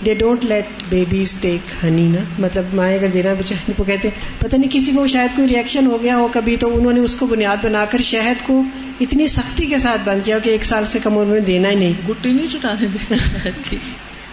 They 0.07 0.15
don't 0.15 0.45
let 0.45 0.83
babies 0.89 1.37
take 1.41 1.85
honey 1.85 2.07
نا 2.09 2.21
مطلب 2.39 2.75
مائیں 2.75 2.97
اگر 2.99 3.09
دینا 3.09 3.33
بچے 3.33 3.55
کو 3.77 3.85
کہتے 3.85 4.09
پتہ 4.39 4.57
نہیں 4.57 4.71
کسی 4.71 4.93
کو 4.93 5.07
شاید 5.07 5.37
کوئی 5.37 5.49
ریئیکشن 5.49 5.87
ہو 5.87 6.03
گیا 6.03 6.17
ہو 6.17 6.29
کبھی 6.33 6.57
تو 6.57 6.75
انہوں 6.77 6.93
نے 6.93 7.01
اس 7.01 7.15
کو 7.15 7.27
بنیاد 7.27 7.65
بنا 7.65 7.85
کر 7.91 8.03
شہد 8.03 8.47
کو 8.47 8.63
اتنی 9.01 9.27
سختی 9.27 9.67
کے 9.67 9.79
ساتھ 9.79 10.01
بند 10.05 10.25
کیا 10.25 10.39
کہ 10.39 10.51
ایک 10.51 10.65
سال 10.65 10.87
سے 10.87 10.99
کم 11.03 11.19
عمر 11.19 11.33
میں 11.33 11.41
دینا 11.41 11.71
ہی 11.71 11.75
نہیں 11.75 12.09
گٹی 12.09 12.33
نہیں 12.33 12.49
چٹانے 12.53 12.87
دیتے 12.87 13.77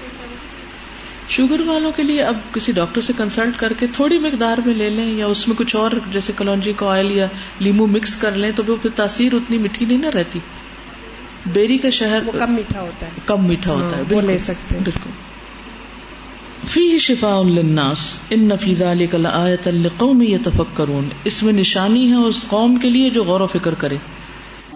شوگر 1.28 1.61
والوں 1.61 1.92
کے 1.92 2.03
لیے 2.03 2.22
اب 2.22 2.36
کسی 2.53 2.72
ڈاکٹر 2.72 3.01
سے 3.01 3.12
کنسلٹ 3.16 3.57
کر 3.57 3.72
کے 3.78 3.86
تھوڑی 3.92 4.18
مقدار 4.18 4.59
میں 4.66 4.74
لے 4.74 4.90
لیں 4.90 5.07
یا 5.18 5.26
اس 5.26 5.47
میں 5.49 5.57
کچھ 5.57 5.74
اور 5.76 5.90
جیسے 6.12 6.32
کلونجی 6.36 6.72
کا 6.76 6.90
آئل 6.90 7.11
یا 7.11 7.26
لیمو 7.59 7.86
مکس 7.86 8.14
کر 8.16 8.36
لیں 8.36 8.51
تو 8.53 8.62
وہ 8.66 8.76
پھر 8.82 8.90
تاثیر 8.94 9.34
اتنی 9.34 9.59
میٹھی 9.59 9.86
نہیں 9.86 9.99
نہ 9.99 10.11
رہتی 10.11 10.38
بیری 11.47 11.78
کا 11.78 11.90
شہر 11.90 12.18
وہ 12.26 12.32
کم 12.38 12.55
میٹھا 12.55 12.80
ہوتا 12.80 13.07
ہے۔ 13.07 13.12
کم 13.26 13.49
میٹھا 13.49 13.72
ہوتا 13.72 13.97
ہے 13.97 14.03
ہاں، 14.03 14.14
وہ 14.14 14.20
لے 14.20 14.38
سکتے 14.38 14.76
ہیں۔ 14.76 14.84
بالکل۔ 14.84 15.11
فی 16.68 16.99
شفا 16.99 17.42
للناس 17.42 18.20
ان 18.30 18.57
فی 18.57 18.74
ذلک 18.74 19.14
لآیۃ 19.14 19.66
لقوم 19.66 20.22
یتفکرون۔ 20.22 21.09
اس 21.24 21.42
میں 21.42 21.53
نشانی 21.53 22.11
ہے 22.11 22.16
اس 22.16 22.44
قوم 22.49 22.76
کے 22.76 22.90
لیے 22.90 23.11
جو 23.11 23.24
غور 23.24 23.40
و 23.40 23.47
فکر 23.47 23.74
کرے۔ 23.74 23.97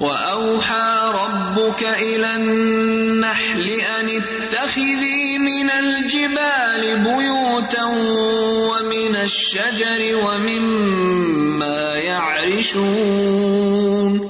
وَأَوْحَى 0.00 1.12
رَبُّكَ 1.12 1.88
إِلَى 1.88 2.24
النَّحْلِ 2.24 3.72
أَنِ 3.72 4.16
اتَّخِذِي 4.16 5.38
مِنَ 5.38 5.72
الْجِبَالِ 5.72 6.94
بُيُوتًا 6.94 8.68
وَمِنَ 8.68 9.18
الشَّجَرِ 9.18 10.12
وَمِمَّا 10.12 11.98
يَعْرِشُونَ۔ 11.98 14.30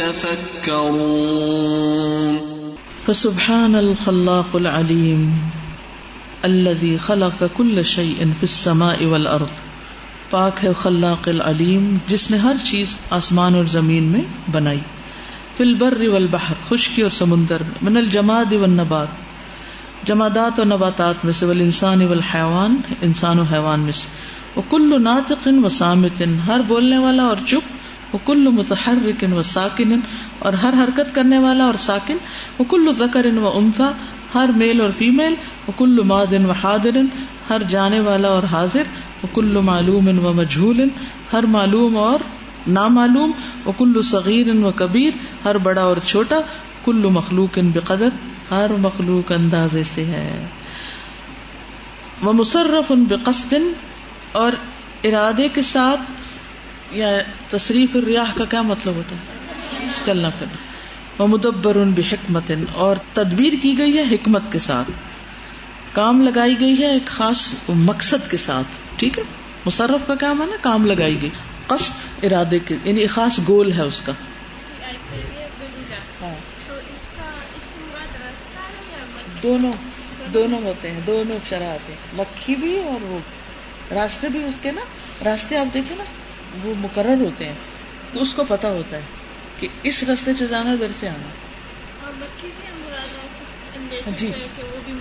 يتفكرون. 0.00 2.38
فسبحان 3.06 3.74
الخلاق 3.74 4.56
العليم 4.56 5.32
الذي 6.42 6.96
خلق 6.96 7.44
كل 7.54 7.82
شيء 7.82 8.18
في 8.18 8.42
السماء 8.42 9.04
والارض 9.04 9.60
پاک 10.30 10.64
ہے 10.64 10.68
خلاق 10.82 11.28
العلیم 11.28 11.96
جس 12.06 12.30
نے 12.30 12.36
ہر 12.36 12.56
چیز 12.64 13.00
آسمان 13.10 13.54
اور 13.54 13.64
زمین 13.64 14.02
میں 14.02 14.20
بنائی. 14.50 14.78
فی 15.56 15.64
البر 15.64 16.08
والبحر، 16.08 16.54
خشکی 16.68 17.02
اور 17.02 17.10
سمندر، 17.10 17.62
من 17.82 17.96
الجماد 17.96 18.52
والنبات. 18.52 19.08
جمادات 20.04 20.58
اور 20.58 20.66
نباتات 20.66 21.24
میں 21.24 21.32
سے، 21.32 21.46
والانسان 21.46 22.02
والحیوان، 22.02 22.76
انسان 23.02 23.38
و 23.38 23.42
حیوان 23.42 23.80
میں 23.80 23.92
سے. 23.92 24.08
وکل 24.56 25.02
ناطق 25.02 25.48
و 25.64 25.68
سامت 25.68 26.22
ہر 26.46 26.60
بولنے 26.68 26.98
والا 26.98 27.22
اور 27.22 27.36
چپ 27.46 27.80
وکل 28.14 28.48
متحرک 28.48 29.24
و 29.32 29.42
ساکن 29.42 30.00
اور 30.38 30.52
ہر 30.52 30.74
حرکت 30.84 31.14
کرنے 31.14 31.38
والا 31.38 31.64
اور 31.64 31.74
ساکن 31.74 32.16
وکل 32.60 32.92
ذکر 32.98 33.26
و 33.36 33.50
انفا 33.54 33.90
ہر 34.34 34.50
میل 34.56 34.80
اور 34.80 34.90
فیمیل، 34.98 35.34
وہ 35.66 35.72
کل 35.76 36.02
مادن 36.02 36.46
و 36.46 36.50
حاضر، 36.50 36.96
ہر 37.50 37.62
جانے 37.68 38.00
والا 38.00 38.28
اور 38.28 38.42
حاضر، 38.42 38.82
وہ 39.22 39.28
کل 39.34 39.60
معلوم 39.60 40.26
و 40.26 40.32
مجھول 40.32 40.88
ہر 41.32 41.42
معلوم 41.42 41.96
اور 41.96 42.18
نامعلوم، 42.66 43.32
وہ 43.64 43.72
کل 43.78 44.02
صغیر 44.02 44.64
و 44.64 44.70
کبیر، 44.76 45.12
ہر 45.44 45.58
بڑا 45.58 45.82
اور 45.82 45.96
چھوٹا، 46.04 46.40
کل 46.84 47.02
مخلوق 47.12 47.50
ان 47.56 47.70
بقدر، 47.70 48.08
ہر 48.50 48.70
مخلوق 48.78 49.32
اندازے 49.32 49.82
سے 49.82 50.04
ہے۔ 50.04 50.46
وہ 52.22 52.32
مصرف 52.32 52.92
ان 52.92 53.04
بقصد 53.04 53.54
اور 54.32 54.52
ارادے 55.04 55.48
کے 55.48 55.62
ساتھ 55.62 56.00
یا 56.90 57.08
تصریف 57.50 57.96
الریاح 57.96 58.32
کا 58.34 58.44
کیا 58.44 58.62
مطلب 58.62 58.94
ہوتا 58.94 59.16
ہے؟ 59.16 59.38
چلنا 60.04 60.30
پھرنا۔ 60.30 60.56
وہ 61.22 61.28
مدبر 61.28 61.76
ان 61.76 61.92
بحکمت 61.92 62.50
اور 62.72 62.96
تدبیر 63.12 63.52
کی 63.62 63.78
گئی 63.78 63.98
ہے 63.98 64.02
حکمت 64.02 64.52
کے 64.52 64.58
ساتھ۔ 64.58 64.90
کام 65.92 66.20
لگائی 66.20 66.60
گئی 66.60 66.82
ہے 66.82 66.86
ایک 66.86 67.06
خاص 67.06 67.54
مقصد 67.68 68.30
کے 68.30 68.36
ساتھ۔ 68.36 68.66
ٹھیک 68.96 69.18
ہے؟ 69.18 69.24
مصرف 69.66 70.06
کا 70.06 70.14
کام 70.14 70.40
ہے 70.40 70.46
نا 70.46 70.56
کام 70.60 70.86
لگائی 70.86 71.22
گئی۔ 71.22 71.30
قصد، 71.66 72.24
ارادے 72.24 72.58
کے 72.58 72.76
یعنی 72.84 73.00
ایک 73.00 73.10
خاص 73.10 73.40
گول 73.48 73.72
ہے 73.72 73.82
اس 73.82 74.00
کا۔ 74.00 74.12
دونوں 79.42 79.72
دونوں 80.34 80.62
ہوتے 80.62 80.90
ہیں، 80.90 81.00
دونوں 81.06 81.38
شرح 81.48 81.74
آتے 81.74 81.92
ہیں۔ 81.92 82.14
مکھی 82.18 82.54
بھی 82.54 82.82
اور 82.84 83.02
وہ۔ 83.02 83.18
راستے 83.94 84.28
بھی 84.28 84.44
اس 84.44 84.54
کے 84.62 84.70
نا؟ 84.70 84.80
راستے 85.24 85.56
آپ 85.56 85.74
دیکھیں 85.74 85.96
نا؟ 85.96 86.04
وہ 86.62 86.74
مقرر 86.78 87.14
ہوتے 87.20 87.44
ہیں 87.44 87.54
تو 88.12 88.22
اس 88.22 88.34
کو 88.34 88.44
پتا 88.48 88.68
ہوتا 88.68 88.96
ہے 88.96 89.02
کہ 89.56 89.68
اس 89.82 90.02
رستے 90.02 90.34
سے 90.34 90.46
جانا 90.46 90.70
ادھر 90.70 90.86
سے 90.92 91.08
آنا۔ 91.08 91.30
جی۔ 94.16 94.30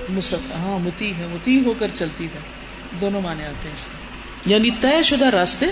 مصف 0.10 0.52
ہاں 0.52 0.80
متی 0.80 1.16
ہے۔ 1.18 1.28
متی 1.28 1.64
ہو 1.66 1.74
کر 1.74 1.88
چلتی 1.88 2.26
ہے۔ 2.26 2.40
دونوں 3.02 3.22
مانے 3.22 3.46
آتے 3.46 3.68
ہیں 3.68 3.76
اس 3.76 3.88
کے۔ 3.92 3.98
یعنی 4.46 4.70
طے 4.82 5.04
شدہ 5.04 5.26
راستے 5.26 5.66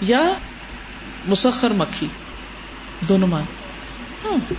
یا 0.00 0.32
مسخر 1.26 1.70
مکھی۔ 1.70 2.06
دونوں 3.08 3.28
مانے 3.28 3.52
ہاں۔ 4.24 4.52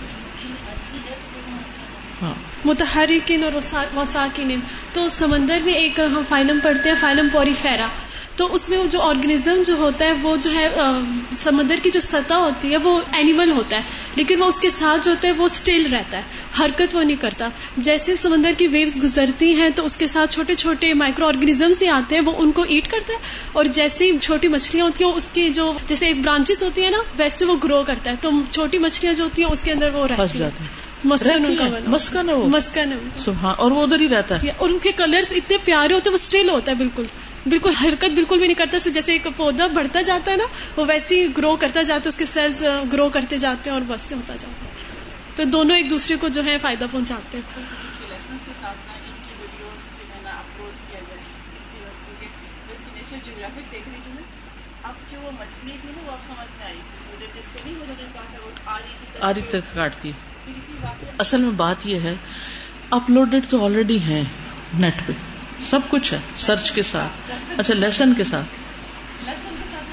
ہاں۔ 2.22 2.34
متحرکن 2.64 3.44
اور 3.44 3.52
وساکن 3.96 4.60
تو 4.92 5.08
سمندر 5.08 5.58
میں 5.64 5.72
ایک 5.72 6.00
ہم 6.00 6.22
فائنم 6.28 6.58
پڑھتے 6.62 6.88
ہیں 6.88 6.96
فائنم 7.00 7.28
پوری 7.32 7.54
فیرا۔ 7.62 7.88
تو 8.36 8.46
اس 8.54 8.68
میں 8.68 8.78
جو 8.90 9.00
آرگنیزم 9.02 9.62
جو 9.66 9.74
ہوتا 9.74 10.04
ہے 10.04 10.12
وہ 10.22 10.34
جو 10.36 10.50
ہے 10.54 10.68
سمندر 11.32 11.76
کی 11.82 11.90
جو 11.90 12.00
سطح 12.00 12.34
ہوتی 12.34 12.70
ہے 12.72 12.76
وہ 12.76 13.00
اینیمل 13.12 13.50
ہوتا 13.50 13.76
ہے. 13.76 13.82
لیکن 14.16 14.42
وہ 14.42 14.46
اس 14.46 14.58
کے 14.60 14.70
ساتھ 14.70 15.04
جو 15.04 15.10
ہوتا 15.10 15.28
ہے 15.28 15.32
وہ 15.32 15.44
اسٹل 15.44 15.86
رہتا 15.92 16.18
ہے. 16.18 16.22
حرکت 16.58 16.94
وہ 16.94 17.02
نہیں 17.02 17.20
کرتا. 17.20 17.48
جیسے 17.78 18.16
سمندر 18.16 18.52
کی 18.58 18.66
ویوز 18.66 18.96
گزرتی 19.02 19.52
ہیں 19.54 19.68
تو 19.70 19.84
اس 19.84 19.96
کے 19.98 20.06
ساتھ 20.06 20.34
چھوٹے 20.34 20.54
چھوٹے 20.54 20.92
مائکرو 20.94 21.26
آرگنیزمس 21.26 21.82
ہی 21.82 21.88
آتے 21.90 22.14
ہیں 22.14 22.22
وہ 22.26 22.32
ان 22.38 22.52
کو 22.52 22.62
ایٹ 22.68 22.90
کرتا 22.90 23.12
ہے. 23.12 23.18
اور 23.52 23.64
جیسی 23.72 24.10
چھوٹی 24.20 24.48
مچھلیاں 24.48 24.86
ہوتی 24.86 25.04
ہیں 25.04 25.12
اس 25.12 25.30
کی 25.32 25.48
جو 25.50 25.72
جیسے 25.86 26.06
ایک 26.06 26.20
برانچز 26.24 26.62
ہوتی 26.62 26.84
ہیں 26.84 26.90
نا 26.90 27.02
ویسے 27.18 27.44
وہ 27.44 27.56
گرو 27.64 27.82
کرتا 27.86 28.10
ہے. 28.10 28.16
تو 28.20 28.30
چھوٹی 28.50 28.78
مچھلیاں 28.78 29.14
جو 29.14 29.24
ہوتی 29.24 29.42
ہیں 29.42 29.50
اس 29.52 29.62
کے 29.64 29.72
اندر 29.72 29.94
وہ 29.94 30.06
رہتی 30.06 30.42
ہیں. 30.42 30.50
مسکن 31.04 32.30
مسکن 32.50 32.92
اور 33.42 33.70
وہ 33.70 33.82
ادھر 33.82 34.00
ہی 34.00 34.08
رہتا 34.08 34.42
ہے. 34.42 34.50
اور 34.50 34.68
ان 34.68 34.78
کے 34.82 34.92
کلرز 34.96 35.32
اتنے 35.36 35.56
پیارے 35.64 35.94
ہوتے 35.94 36.10
ہیں 36.10 36.12
وہ 36.12 36.22
اسٹل 36.22 36.48
ہوتا 36.48 36.72
ہے 36.72 36.76
بالکل. 36.76 37.06
بالکل 37.46 37.74
حرکت 37.74 38.10
بالکل 38.10 38.38
بھی 38.38 38.46
نہیں 38.46 38.58
کرتا 38.58 38.78
جیسے 38.88 39.12
ایک 39.12 39.26
پودا 39.36 39.66
بڑھتا 39.66 40.02
جاتا 40.02 40.32
ہے 40.32 40.36
نا 40.36 40.44
وہ 40.76 40.84
ویسے 40.88 41.14
ہی 41.14 41.36
گرو 41.36 41.56
کرتا 41.56 41.82
جاتا 41.82 42.02
ہے 42.04 42.08
اس 42.08 42.16
کے 42.16 42.24
سیلز 42.24 42.64
گرو 42.92 43.08
کرتے 43.08 43.38
جاتے 43.38 43.70
ہیں 43.70 43.76
اور 43.76 43.84
بس 43.86 44.02
سے 44.02 44.14
ہوتا 44.14 44.36
جاتا 44.36 44.64
ہے۔ 44.64 44.70
تو 45.34 45.44
دونوں 45.44 45.76
ایک 45.76 45.90
دوسرے 45.90 46.16
کو 46.16 46.28
جو 46.28 46.44
ہے 46.44 46.58
فائدہ 46.58 46.86
پہنچاتے 46.90 47.38
ہیں۔ 47.38 47.60
آری 59.20 59.40
تک 59.48 59.74
کاٹتی۔ 59.74 60.12
اصل 61.18 61.40
میں 61.40 61.50
بات 61.50 61.86
یہ 61.86 62.00
ہے 62.00 62.14
اپلوڈیڈ 62.90 63.46
تو 63.48 63.64
آلریڈی 63.64 64.02
ہے 64.02 64.22
نیٹ 64.78 65.06
پہ۔ 65.06 65.12
سب 65.64 65.80
کچھ 65.88 66.12
ہے 66.12 66.18
سرچ 66.36 66.72
کے 66.72 66.82
ساتھ۔ 66.82 67.32
اچھا 67.60 67.74
لیسن 67.74 68.14
کے 68.14 68.24
ساتھ۔ 68.24 68.46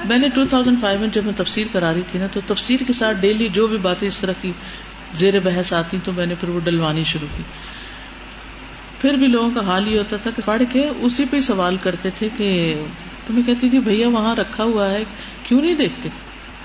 میں 0.07 0.17
نے 0.17 0.29
ٹو 0.29 0.45
تھاؤزینڈ 0.45 0.77
فائیو 0.81 0.99
میں 0.99 1.07
جب 1.07 1.25
میں 1.25 1.33
تفسیر 1.37 1.67
کرا 1.71 1.93
رہی 1.93 2.01
تھی 2.11 2.19
نا، 2.19 2.27
تو 2.27 2.41
تفسیر 2.47 2.79
کے 2.87 2.93
ساتھ 2.93 3.17
ڈیلی 3.17 3.47
جو 3.47 3.67
بھی 3.67 3.77
باتیں 3.77 4.07
اس 4.07 4.19
طرح 4.19 4.31
کی 4.41 4.51
زیر 5.13 5.39
بحث 5.39 5.73
آتی 5.73 5.97
تو 6.03 6.11
میں 6.15 6.25
نے 6.25 6.35
پھر 6.35 6.49
وہ 6.49 6.59
ڈلوانی 6.59 7.03
شروع 7.03 7.27
کی۔ 7.37 7.43
پھر 9.01 9.13
بھی 9.13 9.27
لوگوں 9.27 9.51
کا 9.51 9.65
حال 9.65 9.87
یہ 9.87 9.97
ہوتا 9.97 10.17
تھا 10.17 10.31
کہ 10.35 10.41
پڑھ 10.45 10.61
کے 10.69 10.89
اسی 10.99 11.25
پہ 11.29 11.41
سوال 11.41 11.77
کرتے 11.83 12.09
تھے 12.17 12.29
کہ 12.37 12.81
تمہیں 13.27 13.43
کہتی 13.43 13.69
تھی، 13.69 13.79
بھیا، 13.79 14.09
وہاں 14.09 14.35
رکھا 14.35 14.63
ہوا 14.63 14.89
ہے، 14.89 15.03
کیوں 15.43 15.61
نہیں 15.61 15.75
دیکھتے؟ 15.75 16.09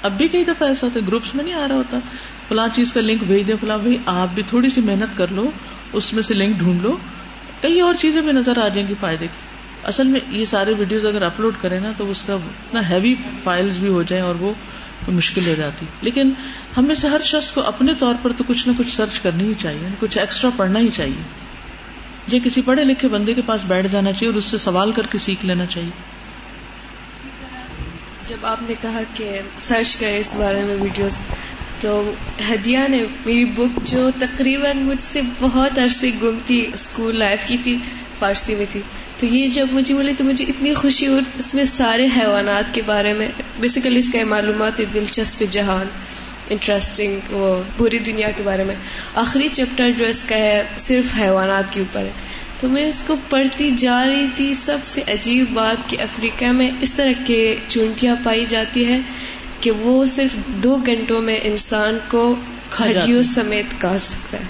اب 0.02 0.12
بھی 0.12 0.28
کئی 0.28 0.44
دفعہ 0.44 0.68
ایسا 0.68 0.86
ہوتا 0.86 1.00
ہے 1.00 1.06
گروپس 1.06 1.34
میں 1.34 1.44
نہیں 1.44 1.54
آ 1.54 1.68
رہا 1.68 1.74
ہوتا۔ 1.74 1.98
فلاں 2.48 2.68
چیز 2.72 2.92
کا 2.92 3.00
لنک 3.00 3.24
بھیج 3.24 3.48
دے 3.48 3.54
فلاں، 3.60 3.78
بھائی، 3.78 3.96
آپ 4.06 4.28
بھی 4.34 4.42
تھوڑی 4.42 4.70
سی 4.70 4.80
محنت 4.80 5.18
کر 5.18 5.28
لو، 5.28 5.50
اس 5.92 6.14
میں 6.14 6.22
سے 6.22 6.34
لنک 6.34 6.56
ڈھونڈ 6.56 6.82
لو۔ 6.82 6.96
کئی 7.60 7.80
اور 7.80 7.94
چیزیں 7.94 8.22
بھی 8.22 8.32
نظر 8.32 8.58
آ 8.58 8.68
جائیں 8.68 8.88
گی 8.88 8.94
فائدے 9.00 9.26
کی۔ 9.26 9.58
اصل 9.84 10.06
میں 10.06 10.20
یہ 10.28 10.44
سارے 10.44 10.72
ویڈیوز 10.72 11.06
اگر 11.06 11.22
اپلوڈ 11.22 11.54
کریں 11.60 11.80
نا 11.80 11.92
تو 11.96 12.10
اس 12.10 12.22
کا 12.22 12.34
اتنا 12.34 12.88
ہیوی 12.88 13.14
فائلز 13.42 13.78
بھی 13.78 13.88
ہو 13.88 14.02
جائیں 14.02 14.24
اور 14.24 14.34
وہ 14.34 14.52
مشکل 15.08 15.46
ہو 15.46 15.54
جاتی۔ 15.54 15.86
لیکن 16.00 16.32
ہمیں 16.76 16.94
سے 16.94 17.08
ہر 17.08 17.20
شخص 17.20 17.52
کو 17.52 17.60
اپنے 17.60 17.94
طور 17.94 18.14
پر 18.22 18.32
تو 18.32 18.44
کچھ 18.46 18.68
نہ 18.68 18.72
کچھ 18.78 18.96
سرچ 18.96 19.20
کرنی 19.20 19.44
ہی 19.44 19.52
چاہیے 19.58 19.78
یعنی 19.82 19.94
کچھ 20.00 20.18
ایکسٹرا 20.18 20.50
پڑھنا 20.56 20.78
ہی 20.80 20.88
چاہیے۔ 20.88 21.22
یہ 22.26 22.40
کسی 22.44 22.62
پڑھے 22.62 22.84
لکھے 22.84 23.08
بندے 23.08 23.34
کے 23.34 23.42
پاس 23.46 23.60
بیٹھ 23.64 23.86
جانا 23.86 24.12
چاہیے 24.12 24.28
اور 24.28 24.34
اس 24.34 24.44
سے 24.44 24.58
سوال 24.58 24.92
کر 24.92 25.06
کے 25.06 25.18
سیکھ 25.18 25.46
لینا 25.46 25.66
چاہیے۔ 25.66 25.90
جب 28.26 28.36
آپ 28.42 28.62
نے 28.62 28.74
کہا 28.80 29.00
کہ 29.14 29.40
سرچ 29.56 29.96
کرے 29.96 30.18
اس 30.18 30.34
بارے 30.34 30.64
میں 30.64 30.76
ویڈیوز 30.80 31.22
تو 31.80 32.12
ہدیہ 32.50 32.78
نے 32.88 33.04
میری 33.26 33.44
بک 33.44 33.86
جو 33.86 34.10
تقریباً 34.18 34.78
مجھ 34.78 35.02
سے 35.02 35.20
بہت 35.40 35.78
عرصے 35.78 36.10
گم 36.22 36.38
تھی 36.44 36.66
اسکول 36.74 37.18
لائف 37.18 37.40
کی 37.46 37.56
تھی، 37.62 37.78
فارسی 38.18 38.54
میں 38.54 38.66
تھی۔ 38.70 38.80
تو 39.16 39.26
یہ 39.26 39.46
جب 39.46 39.66
مجھے 39.72 39.94
بولی 39.94 40.12
تو 40.18 40.24
مجھے 40.24 40.44
اتنی 40.48 40.74
خوشی 40.74 41.06
ہوئی۔ 41.06 41.20
اس 41.38 41.54
میں 41.54 41.64
سارے 41.64 42.06
حیوانات 42.16 42.74
کے 42.74 42.82
بارے 42.86 43.12
میں 43.12 43.28
بیسیکلی 43.60 43.98
اس 43.98 44.10
کا 44.12 44.24
معلومات 44.24 44.80
دلچسپ 44.94 45.44
جہان 45.50 45.86
انٹرسٹنگ 46.48 47.20
وہ 47.30 47.62
پوری 47.76 47.98
دنیا 47.98 48.30
کے 48.30 48.42
بارے 48.42 48.64
میں۔ 48.64 48.74
آخری 49.14 49.48
چیپٹر 49.48 49.90
جو 49.98 50.06
اس 50.06 50.24
کا 50.24 50.36
ہے، 50.36 50.62
صرف 50.76 51.18
حیوانات 51.18 51.72
کے 51.72 51.80
اوپر 51.80 52.00
ہے۔ 52.00 52.10
تو 52.60 52.68
میں 52.68 52.88
اس 52.88 53.04
کو 53.06 53.16
پڑھتی 53.30 53.70
جا 53.70 54.04
رہی 54.08 54.26
تھی۔ 54.36 54.54
سب 54.54 54.78
سے 54.82 55.02
عجیب 55.08 55.44
بات 55.54 55.90
کہ 55.90 55.96
افریقہ 56.00 56.44
میں 56.44 56.70
اس 56.80 56.94
طرح 56.94 57.12
کے 57.26 57.56
چونٹیاں 57.68 58.16
پائی 58.24 58.44
جاتی 58.48 58.88
ہے 58.88 59.00
کہ 59.60 59.70
وہ 59.70 60.06
صرف 60.06 60.46
دو 60.46 60.76
گھنٹوں 60.86 61.20
میں 61.20 61.38
انسان 61.42 61.98
کو 62.08 62.34
ہڈیوں 62.80 63.22
سمیت 63.22 63.80
کاٹ 63.80 64.02
سکتا 64.02 64.38
ہے۔ 64.38 64.44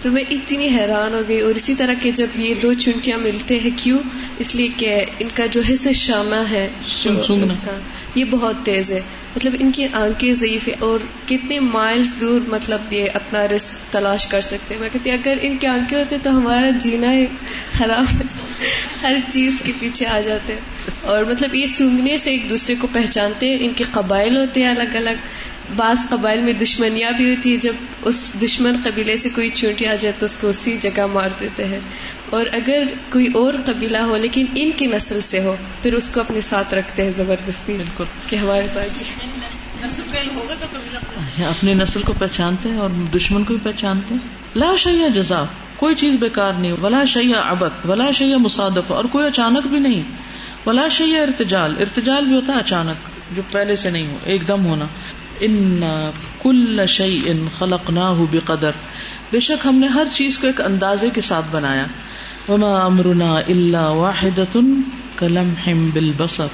تو 0.00 0.10
میں 0.10 0.24
اتنی 0.30 0.68
حیران 0.68 1.14
ہو 1.14 1.20
گئی 1.28 1.40
اور 1.40 1.54
اسی 1.54 1.74
طرح 1.74 1.94
کے 2.02 2.10
جب 2.10 2.26
یہ 2.36 2.54
دو 2.54 2.72
چونٹیاں 2.72 3.18
ملتے 3.18 3.58
ہیں 3.60 3.70
کیوں؟ 3.76 3.98
اس 4.38 4.54
لیے 4.54 4.68
کہ 4.76 5.04
ان 5.18 5.28
کا 5.34 5.46
جو 5.46 5.60
حصہ 5.72 5.88
شامہ 5.94 6.50
ہے 6.50 6.68
یہ 8.14 8.24
بہت 8.24 8.56
تیز 8.64 8.92
ہے۔ 8.92 9.00
مطلب 9.36 9.54
ان 9.58 9.72
کی 9.72 9.86
آنکھیں 9.92 10.32
ضعیف 10.32 10.68
ہے 10.68 10.72
اور 10.78 10.98
کتنے 11.28 11.60
مائلز 11.60 12.14
دور 12.20 12.40
مطلب 12.48 12.92
یہ 12.92 13.08
اپنا 13.14 13.48
رسک 13.48 13.92
تلاش 13.92 14.26
کر 14.26 14.40
سکتے 14.40 14.74
ہیں۔ 14.74 14.80
میں 14.80 14.88
کہتی 14.92 15.10
اگر 15.10 15.38
ان 15.42 15.56
کی 15.56 15.66
آنکھیں 15.66 15.98
ہوتے 15.98 16.16
تو 16.22 16.30
ہمارا 16.30 16.70
جینا 16.70 17.06
خراب 17.72 18.22
ہر 19.02 19.16
چیز 19.28 19.52
کے 19.64 19.72
پیچھے 19.78 20.06
آ 20.06 20.20
جاتے 20.20 20.52
ہیں۔ 20.52 20.60
اور 21.02 21.24
مطلب 21.24 21.54
یہ 21.54 21.66
سونگنے 21.66 22.16
سے 22.16 22.30
ایک 22.30 22.50
دوسرے 22.50 22.74
کو 22.80 22.88
پہچانتے 22.92 23.48
ہیں۔ 23.48 23.56
ان 23.60 23.72
کے 23.76 23.84
قبائل 23.92 24.36
ہوتے 24.36 24.60
ہیں 24.62 24.68
الگ 24.68 24.96
الگ۔ 24.96 25.26
بعض 25.76 25.96
قبائل 26.10 26.42
میں 26.42 26.52
دشمنیاں 26.52 27.10
بھی 27.12 27.34
ہوتی 27.34 27.52
ہے 27.52 27.56
جب 27.56 27.72
اس 28.02 28.32
دشمن 28.42 28.76
قبیلے 28.84 29.16
سے 29.16 29.28
کوئی 29.28 29.48
چوٹی 29.48 29.86
آ 29.86 29.94
جائے 29.94 30.12
تو 30.18 30.24
اس 30.26 30.38
کو 30.38 30.48
اسی 30.48 30.76
جگہ 30.80 31.06
مار 31.06 31.28
دیتے 31.40 31.64
ہیں۔ 31.64 31.80
اور 32.30 32.46
اگر 32.52 32.82
کوئی 33.12 33.26
اور 33.26 33.52
قبیلہ 33.66 33.98
ہو 33.98 34.16
لیکن 34.16 34.46
ان 34.54 34.70
کی 34.70 34.86
نسل 34.86 35.20
سے 35.20 35.42
ہو 35.42 35.56
پھر 35.82 35.94
اس 35.94 36.10
کو 36.10 36.20
اپنے 36.20 36.40
ساتھ 36.40 36.74
رکھتے 36.74 37.04
ہیں 37.04 37.10
زبردستی 37.10 37.72
بالکل۔ 37.72 38.04
کہ 38.26 38.36
ہمارے 38.36 38.68
ساتھ 38.68 38.98
جی۔ 38.98 39.04
اپنی 41.44 41.74
نسل 41.74 42.02
کو 42.02 42.12
پہچانتے 42.18 42.68
ہیں 42.68 42.78
اور 42.78 42.90
دشمن 43.16 43.44
کو 43.44 43.54
بھی 43.54 43.72
پہچانتے 43.72 44.14
ہیں۔ 44.14 44.28
لا 44.56 44.74
شیا 44.78 45.08
جزا 45.08 45.44
کوئی 45.76 45.94
چیز 45.94 46.16
بیکار 46.20 46.52
نہیں۔ 46.52 46.72
ولا 46.82 47.04
شیا 47.04 47.40
ابک 47.40 47.90
ولا 47.90 48.10
شیا 48.10 48.36
مصادف 48.36 48.92
اور 48.92 49.04
کوئی 49.04 49.26
اچانک 49.26 49.66
بھی 49.66 49.78
نہیں۔ 49.78 50.02
ولا 50.66 50.88
شیا 50.88 51.22
ارتجال 51.22 51.74
ارتجال 51.80 52.24
بھی 52.24 52.34
ہوتا 52.34 52.54
ہے 52.54 52.58
اچانک 52.58 53.08
جو 53.36 53.42
پہلے 53.50 53.76
سے 53.76 53.90
نہیں 53.90 54.06
ہو 54.06 54.18
ایک 54.24 54.48
دم 54.48 54.66
ہونا۔ 54.66 54.84
ان 55.40 55.80
کل 56.42 56.86
شعی 56.86 57.20
ان 57.26 57.48
خلق 57.58 57.90
نہ 57.90 58.00
ہو 58.00 58.26
بے 58.30 58.38
قدر 58.38 58.70
بے 59.32 59.40
شک 59.40 59.66
ہم 59.66 59.74
نے 59.74 59.86
ہر 59.86 60.04
چیز 60.14 60.38
کو 60.38 60.46
ایک 60.46 60.60
اندازے 60.60 61.10
کے 61.10 61.20
ساتھ 61.20 61.46
بنایا۔ 61.50 61.86
وما 62.48 62.84
امرنا 62.84 63.38
اللہ 63.38 63.86
واحد 63.86 64.56
کلم 65.16 65.52
ہم 65.66 65.90
بل 65.90 66.12
بسر 66.12 66.46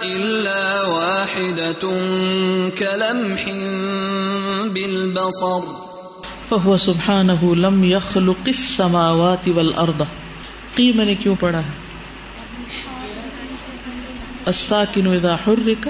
الا 0.01 0.46
واحدة 1.67 2.69
كلمح 2.79 3.43
بالبصر 4.73 5.65
فهو 6.49 6.77
سبحانه 6.77 7.55
لم 7.55 7.83
يخلق 7.83 8.47
السماوات 8.47 9.47
والارض 9.55 10.01
قی 10.75 10.91
میں 10.91 11.05
نے 11.05 11.15
کیوں 11.15 11.35
پڑھا 11.39 11.59
ہے؟ 11.59 11.71
الساکن 14.45 15.07
اذا 15.07 15.35
حرک 15.47 15.87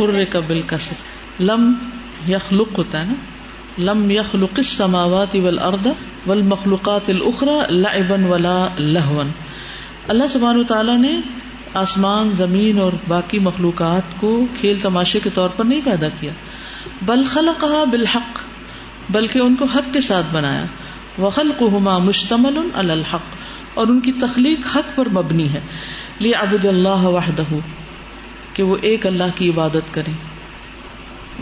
حرک 0.00 0.36
بالکسر 0.36 1.42
لم 1.42 1.72
یخلق 2.28 2.78
ہوتا 2.78 3.00
ہے 3.00 3.04
نا؟ 3.04 3.14
لم 3.78 4.10
یخلق 4.10 4.54
السماوات 4.56 5.36
والارض 5.42 5.86
والمخلوقات 6.26 7.10
الاخرى 7.10 7.58
لعبا 7.70 8.26
ولا 8.26 8.68
لهوا۔ 8.78 9.24
اللہ 10.08 10.26
سبحانہ 10.30 10.62
تعالیٰ 10.62 10.98
نے 10.98 11.20
آسمان، 11.74 12.30
زمین 12.32 12.80
اور 12.80 12.92
باقی 13.08 13.38
مخلوقات 13.38 14.20
کو 14.20 14.46
کھیل 14.60 14.78
تماشے 14.78 15.20
کے 15.20 15.30
طور 15.30 15.48
پر 15.48 15.64
نہیں 15.64 15.80
پیدا 15.84 16.08
کیا۔ 16.20 16.32
بل 17.02 17.24
خلقها 17.24 17.84
بالحق، 17.90 18.40
بلکہ 19.10 19.38
ان 19.38 19.54
کو 19.54 19.64
حق 19.64 19.92
کے 19.92 20.00
ساتھ 20.00 20.26
بنایا۔ 20.32 20.64
وخلقهما 21.20 21.98
مشتمل 21.98 22.58
الحق، 22.74 23.36
اور 23.74 23.86
ان 23.86 24.00
کی 24.00 24.12
تخلیق 24.12 24.76
حق 24.76 24.96
پر 24.96 25.08
مبنی 25.08 25.52
ہے۔ 25.52 25.60
لی 26.20 26.34
ابد 26.34 26.64
اللہ 26.64 27.02
وحدہ 27.04 27.42
کہ 28.54 28.62
وہ 28.62 28.76
ایک 28.80 29.06
اللہ 29.06 29.24
کی 29.34 29.50
عبادت 29.50 29.94
کریں۔ 29.94 30.12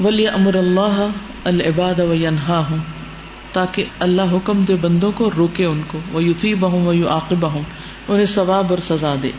ولی 0.03 0.29
امر 0.29 0.55
اللہ 0.55 1.07
العباد 1.45 2.01
و 2.01 2.15
ینہا 2.15 2.63
ہوں 2.71 2.79
تاکہ 3.53 3.85
اللہ 3.99 4.23
حکم 4.23 4.63
دے 4.63 4.75
بندوں 4.75 5.13
کو 5.13 5.31
روکے 5.37 5.67
ان 5.67 5.83
کو۔ 5.87 5.99
وہ 6.13 6.25
یوفی 6.25 6.55
بہوں 6.55 6.87
و 6.87 6.93
یو 6.93 7.09
عاقبہ 7.09 7.49
ہوں 7.49 7.63
انہیں 8.09 8.25
ثواب 8.25 8.67
اور 8.71 8.79
سزا 8.79 9.15
دے۔ 9.23 9.31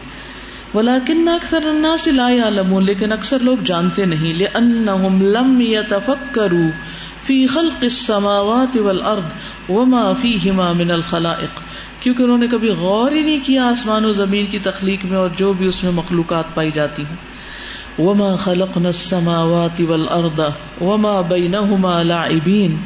ولیکن 0.76 1.28
اکثر 1.28 1.60
الناس 1.66 2.08
لا 2.08 2.30
یعلمون، 2.30 2.86
لیکن 2.86 3.12
اکثر 3.12 3.40
لوگ 3.40 3.58
جانتے 3.66 4.06
نہیں 4.06 4.34
لانہم 4.34 5.22
لم 5.22 5.62
یتفکروا 5.62 6.70
فی 7.26 7.48
خلق 7.48 7.80
السماوات 7.82 8.78
والارض 8.78 9.24
وما 9.70 10.14
فیہما 10.14 10.72
من 10.72 10.92
الخلائق۔ 10.92 11.62
کیونکہ 12.04 12.24
انہوں 12.24 12.38
نے 12.38 12.48
کبھی 12.48 12.70
غور 12.70 13.12
ہی 13.12 13.22
نہیں 13.22 13.40
کیا 13.44 13.64
آسمان 13.64 14.06
و 14.06 14.12
زمین 14.12 14.46
کی 14.46 14.60
تخلیق 14.60 15.06
میں 15.06 15.18
اور 15.18 15.30
جو 15.38 15.54
بھی 15.54 15.68
اس 15.68 15.84
میں 15.84 15.92
مخلوقات 15.92 16.56
پائی 16.56 16.72
جاتی 16.72 17.04
ہیں۔ 17.04 17.16
وما 18.02 18.36
خلقنا 18.36 18.90
السماوات 18.90 19.82
والارض 19.82 20.40
وما 20.82 21.22
بینہما 21.22 22.04
لاعبین۔ 22.04 22.78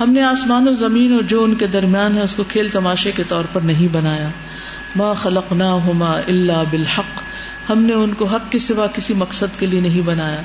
ہم 0.00 0.12
نے 0.12 0.22
آسمان 0.22 0.68
و 0.68 0.72
زمین 0.72 1.14
اور 1.14 1.22
جو 1.22 1.44
ان 1.44 1.54
کے 1.54 1.66
درمیان 1.66 2.14
ہے، 2.14 2.22
اس 2.22 2.34
کو 2.34 2.44
کھیل 2.48 2.68
تماشے 2.68 3.10
کے 3.16 3.22
طور 3.28 3.44
پر 3.52 3.60
نہیں 3.60 3.88
بنایا۔ 3.92 4.28
ما 4.96 5.12
خلقناہما 5.12 6.12
الا 6.12 6.62
بالحق۔ 6.70 7.27
ہم 7.70 7.82
نے 7.82 7.92
ان 7.92 8.14
کو 8.14 8.24
حق 8.24 8.52
کے 8.52 8.58
سوا 8.58 8.86
کسی 8.86 9.14
مقصد 9.14 9.60
کے 9.60 9.66
لیے 9.66 9.80
نہیں 9.80 10.00
بنایا۔ 10.00 10.42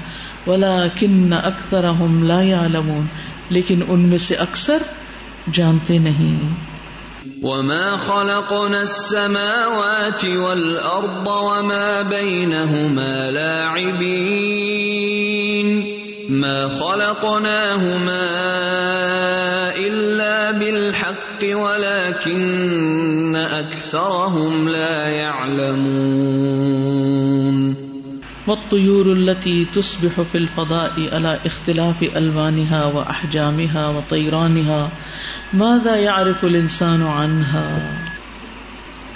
ولكن 0.47 1.33
اکثرهم 1.33 2.23
لا 2.23 2.41
يعلمون۔ 2.41 3.05
لیکن 3.49 3.79
ان 3.87 3.99
میں 3.99 4.17
سے 4.17 4.35
اکثر 4.35 4.77
جانتے 5.53 5.97
نہیں۔ 5.97 6.55
وما 7.41 7.95
خلقنا 7.95 8.77
السماوات 8.77 10.25
والأرض 10.25 11.27
وما 11.27 12.01
بينهما 12.01 13.29
لاعبين۔ 13.29 14.23
ما 16.29 16.67
خلقناهما 16.67 18.23
إلا 19.75 20.51
بالحق 20.51 21.43
ولكن 21.43 23.35
أكثرهم 23.37 24.67
لا 24.67 25.09
يعلمون۔ 25.09 26.42
والطيور 28.47 29.05
التي 29.05 29.65
تصبح 29.73 30.21
في 30.31 30.37
الفضاء 30.37 31.15
على 31.15 31.37
اختلاف 31.45 32.03
ألوانها 32.15 32.85
وأحجامها 32.85 33.87
وطيرانها، 33.87 34.89
ماذا 35.53 35.95
يعرف 35.95 36.43
الانسان 36.43 37.03
عنها؟ 37.03 37.79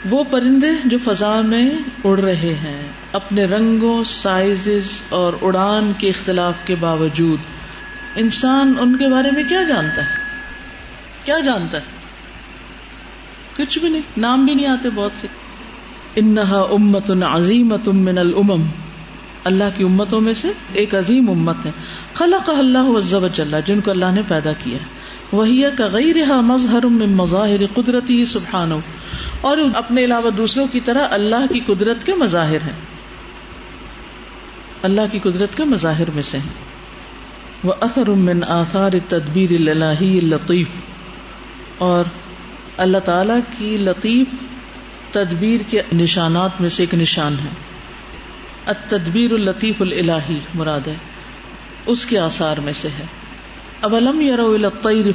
وہ 0.09 0.23
پرندے 0.23 0.67
جو 0.85 0.97
فضا 1.03 1.41
میں 1.41 1.69
اڑ 2.03 2.19
رہے 2.19 2.55
ہیں، 2.63 2.87
اپنے 3.13 3.45
رنگوں 3.45 4.03
سائز 4.03 4.69
اور 5.09 5.33
اڑان 5.41 5.91
کے 5.97 6.09
اختلاف 6.09 6.55
کے 6.65 6.75
باوجود، 6.75 7.39
انسان 8.15 8.73
ان 8.79 8.97
کے 8.97 9.07
بارے 9.07 9.31
میں 9.31 9.43
کیا 9.49 9.63
جانتا 9.63 10.01
ہے؟ 10.01 10.15
کیا 11.23 11.39
جانتا 11.39 11.77
ہے؟ 11.77 11.83
کچھ 13.57 13.79
بھی 13.79 13.89
نہیں، 13.89 14.01
نام 14.17 14.45
بھی 14.45 14.53
نہیں 14.53 14.67
آتے 14.67 14.89
بہت 14.89 15.11
سے۔ 15.21 15.27
انہا 16.15 16.59
امت 16.59 17.11
عظیمت 17.11 17.87
من 17.87 18.17
الامم 18.17 18.65
اللہ 19.43 19.63
کی 19.75 19.83
امتوں 19.83 20.21
میں 20.21 20.33
سے 20.33 20.47
ایک 20.73 20.95
عظیم 20.95 21.29
امت 21.29 21.65
ہے۔ 21.65 21.71
خلق 22.13 22.49
اللہ 22.49 22.97
عز 22.97 23.15
جن 23.65 23.81
کو 23.81 23.91
اللہ 23.91 24.11
نے 24.11 24.21
پیدا 24.27 24.53
کیا۔ 24.53 24.77
وہی 25.31 25.63
کا 25.77 25.85
غیر 25.85 26.35
مظہر 26.41 26.85
مظاہر 26.85 27.65
قدرتی 27.73 28.25
سبحان 28.25 28.71
اور 29.41 29.57
اپنے 29.75 30.03
علاوہ 30.03 30.29
دوسروں 30.29 30.67
کی 30.71 30.79
طرح 30.79 31.07
اللہ 31.11 31.53
کی 31.53 31.59
قدرت 31.59 32.05
کے 32.05 32.13
مظاہر 32.13 32.61
ہیں۔ 32.61 32.97
اللہ 34.81 35.01
کی 35.11 35.19
قدرت 35.19 35.55
کے 35.55 35.63
مظاہر 35.63 36.11
میں 36.15 36.23
سے۔ 36.23 36.37
ہیں 36.37 36.53
وہ 37.63 37.73
اثر 37.81 38.09
من 38.09 38.43
آثار 38.47 38.91
تدبیر 39.07 39.51
اللہ 39.51 40.01
لطیف۔ 40.01 40.67
اور 41.77 42.03
اللہ 42.77 42.97
تعالی 42.97 43.33
کی 43.57 43.77
لطیف 43.77 44.27
تدبیر 45.11 45.61
کے 45.69 45.81
نشانات 45.93 46.61
میں 46.61 46.69
سے 46.69 46.83
ایک 46.83 46.93
نشان 46.93 47.35
ہے۔ 47.43 47.66
التدبیر 48.67 49.31
الطیف 49.31 49.81
الہی 49.81 50.39
مراد 50.55 50.87
ہے، 50.87 50.93
اس 51.85 52.05
کے 52.05 52.19
آثار 52.19 52.57
میں 52.57 52.73
سے 52.73 52.87
ہے۔ 52.87 53.05
اب 53.81 53.95
علم 53.95 54.21
یار 54.21 54.39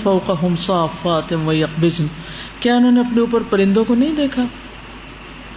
فوقہم 0.03 0.57
صافات 0.57 1.33
و 1.33 1.53
کیا 2.61 2.75
انہوں 2.75 2.93
نے 2.93 3.01
اپنے 3.01 3.21
اوپر 3.21 3.43
پرندوں 3.51 3.85
کو 3.85 3.95
نہیں 3.95 4.13
دیکھا؟ 4.13 4.45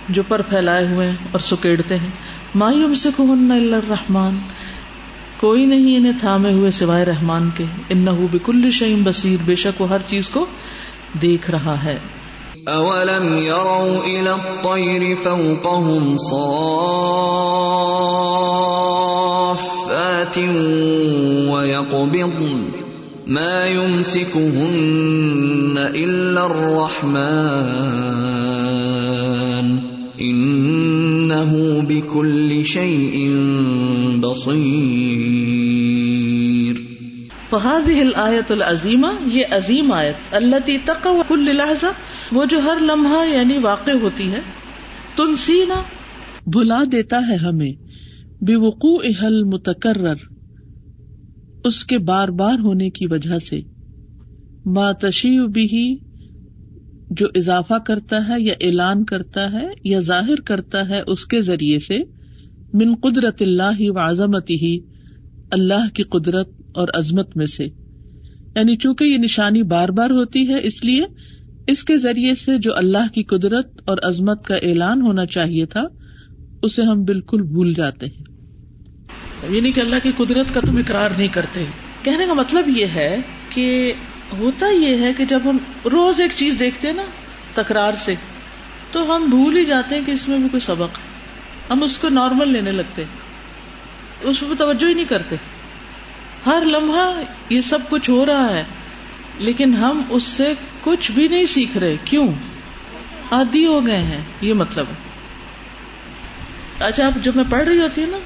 جو 0.09 0.23
پر 0.27 0.41
پھیلائے 0.41 0.87
ہوئے 0.87 1.07
ہیں 1.07 1.15
اور 1.31 1.39
سکیڑتے 1.39 1.97
ہیں۔ 1.97 2.09
مایوم 2.55 2.93
سے 2.93 3.09
الرحمان 3.17 4.39
کوئی 5.37 5.65
نہیں 5.65 5.97
انہیں 5.97 6.13
تھامے 6.19 6.53
ہوئے 6.53 6.71
سوائے 6.71 7.05
رحمان 7.05 7.49
کے۔ 7.57 7.63
ان 7.89 8.05
بکل 8.31 8.71
شعیم 8.71 9.03
بصیر، 9.03 9.37
بے 9.45 9.55
شک 9.55 9.81
وہ 9.81 9.89
ہر 9.89 10.01
چیز 10.07 10.29
کو 10.29 10.45
دیکھ 11.21 11.51
رہا 11.51 11.83
ہے۔ 11.83 11.97
اولم 12.67 13.37
يروا 13.37 14.01
الى 14.03 14.35
الطير 14.35 15.15
فوقهم 15.15 16.17
صافات 16.17 16.47
ويقبضن 21.49 22.71
ما 23.27 23.65
يمسكهن 23.65 24.97
الا 25.77 26.45
الرحمن 26.45 27.65
انه 30.21 31.81
بكل 31.81 32.65
شيء 32.65 33.33
بصير 34.19 35.65
فهذه 37.51 38.01
الآية 38.01 38.45
العظيمة، 38.51 39.09
یہ 39.29 39.53
عظیم 39.53 39.91
آیت، 39.91 40.15
التي 40.33 40.77
تقوى 40.77 41.23
كل 41.23 41.57
لحظة 41.57 41.95
وہ 42.31 42.45
جو 42.45 42.59
ہر 42.59 42.77
لمحہ 42.81 43.33
یعنی 43.33 43.57
واقع 43.57 43.91
ہوتی 43.91 44.31
ہے، 44.31 44.39
تنسینا 45.15 45.81
بھلا 46.47 46.83
دیتا 46.91 47.27
ہے 47.27 47.35
ہمیں 47.35 47.73
بے 48.41 48.55
وقوع 48.55 49.03
حل 49.21 49.43
متکرر 49.43 50.15
اس 51.63 51.83
کے 51.83 51.97
بار 51.97 52.27
بار 52.27 52.59
ہونے 52.59 52.89
کی 52.89 53.07
وجہ 53.07 53.37
سے۔ 53.37 53.61
ماتشی 54.65 55.47
بھی 55.47 55.97
جو 57.09 57.27
اضافہ 57.35 57.73
کرتا 57.85 58.27
ہے 58.27 58.33
یا 58.39 58.53
اعلان 58.61 59.05
کرتا 59.05 59.51
ہے 59.51 59.67
یا 59.83 59.99
ظاہر 59.99 60.35
کرتا 60.35 60.89
ہے 60.89 61.01
اس 61.07 61.25
کے 61.25 61.41
ذریعے 61.41 61.79
سے، 61.79 61.99
من 62.73 62.95
قدرت 62.95 63.41
اللہ 63.41 63.79
و 63.79 64.09
عظمت 64.09 64.49
ہی 64.49 64.79
اللہ 65.51 65.89
کی 65.93 66.03
قدرت 66.03 66.49
اور 66.73 66.87
عظمت 66.93 67.37
میں 67.37 67.45
سے۔ 67.45 67.65
یعنی 68.55 68.75
چونکہ 68.75 69.03
یہ 69.03 69.17
نشانی 69.17 69.63
بار 69.63 69.89
بار 69.89 70.09
ہوتی 70.09 70.49
ہے، 70.49 70.59
اس 70.63 70.83
لیے 70.83 71.03
اس 71.67 71.83
کے 71.83 71.97
ذریعے 71.97 72.35
سے 72.35 72.57
جو 72.57 72.77
اللہ 72.77 73.13
کی 73.13 73.23
قدرت 73.23 73.81
اور 73.85 73.97
عظمت 74.03 74.45
کا 74.45 74.55
اعلان 74.55 75.01
ہونا 75.01 75.25
چاہیے 75.25 75.65
تھا، 75.65 75.83
اسے 76.63 76.81
ہم 76.81 77.03
بالکل 77.03 77.41
بھول 77.41 77.73
جاتے 77.73 78.05
ہیں۔ 78.05 78.23
یعنی 79.49 79.71
کہ 79.71 79.79
اللہ 79.79 79.95
کی 80.03 80.11
قدرت 80.17 80.53
کا 80.53 80.59
تم 80.59 80.77
اقرار 80.77 81.09
نہیں 81.17 81.27
کرتے۔ 81.27 81.65
کہنے 82.01 82.25
کا 82.27 82.33
مطلب 82.33 82.77
یہ 82.77 82.85
ہے 82.85 83.17
کہ 83.49 83.93
ہوتا 84.37 84.69
یہ 84.69 84.97
ہے 84.97 85.13
کہ 85.13 85.25
جب 85.25 85.39
ہم 85.45 85.57
روز 85.85 86.21
ایک 86.21 86.31
چیز 86.35 86.55
دیکھتے 86.59 86.87
ہیں 86.87 86.95
نا، 86.95 87.03
تکرار 87.53 87.93
سے، 87.93 88.15
تو 88.91 89.15
ہم 89.15 89.25
بھول 89.29 89.57
ہی 89.57 89.65
جاتے 89.65 89.95
ہیں 89.95 90.05
کہ 90.05 90.11
اس 90.11 90.27
میں 90.27 90.37
بھی 90.37 90.49
کوئی 90.49 90.61
سبق 90.61 90.97
ہے۔ 90.97 91.15
ہم 91.69 91.83
اس 91.83 91.97
کو 91.97 92.09
نارمل 92.09 92.51
لینے 92.51 92.71
لگتے 92.71 93.03
اس 94.21 94.39
پہ 94.39 94.55
توجہ 94.57 94.85
ہی 94.85 94.93
نہیں 94.93 95.05
کرتے۔ 95.05 95.35
ہر 96.45 96.63
لمحہ 96.65 97.21
یہ 97.49 97.61
سب 97.61 97.79
کچھ 97.89 98.09
ہو 98.09 98.25
رہا 98.25 98.57
ہے۔ 98.57 98.63
لیکن 99.39 99.73
ہم 99.73 100.01
اس 100.09 100.23
سے 100.23 100.53
کچھ 100.81 101.11
بھی 101.11 101.27
نہیں 101.27 101.45
سیکھ 101.45 101.77
رہے۔ 101.77 101.95
کیوں؟ 102.05 102.27
آدھی 103.31 103.65
ہو 103.65 103.87
گئے 103.87 103.97
ہیں، 103.97 104.21
یہ 104.41 104.53
مطلب۔ 104.53 104.85
اچھا 106.79 107.05
آپ 107.05 107.23
جب 107.23 107.35
میں 107.35 107.43
پڑھ 107.49 107.63
رہی 107.63 107.79
ہوتی 107.79 108.01
ہوں 108.03 108.09
نا، 108.09 108.17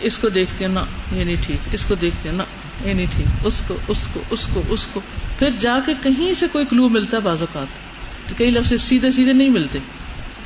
اس 0.00 0.18
کو 0.18 0.28
دیکھتی 0.28 0.64
ہوں 0.64 0.72
نا، 0.72 0.84
یہ 1.12 1.24
نہیں 1.24 1.36
ٹھیک، 1.46 1.68
اس 1.72 1.84
کو 1.84 1.94
دیکھتی 1.94 2.28
ہوں 2.28 2.36
نا، 2.36 2.44
یہ 2.88 2.94
نہیں 2.94 3.06
ٹھیک، 3.10 3.26
اس 3.44 3.62
کو 3.66 3.76
اس 3.88 4.08
کو 4.12 4.20
اس 4.30 4.48
کو 4.54 4.62
اس 4.68 4.86
کو۔ 4.86 5.00
پھر 5.38 5.50
جا 5.58 5.78
کے 5.86 5.92
کہیں 6.02 6.34
سے 6.34 6.46
کوئی 6.52 6.64
کلو 6.64 6.88
ملتا 6.88 7.16
ہے 7.16 7.22
بعض 7.22 7.40
اوقات۔ 7.40 7.66
تو 8.28 8.34
کئی 8.38 8.50
لفظ 8.50 8.72
سیدھے 8.82 9.12
سیدھے 9.12 9.32
نہیں 9.32 9.48
ملتے۔ 9.48 9.78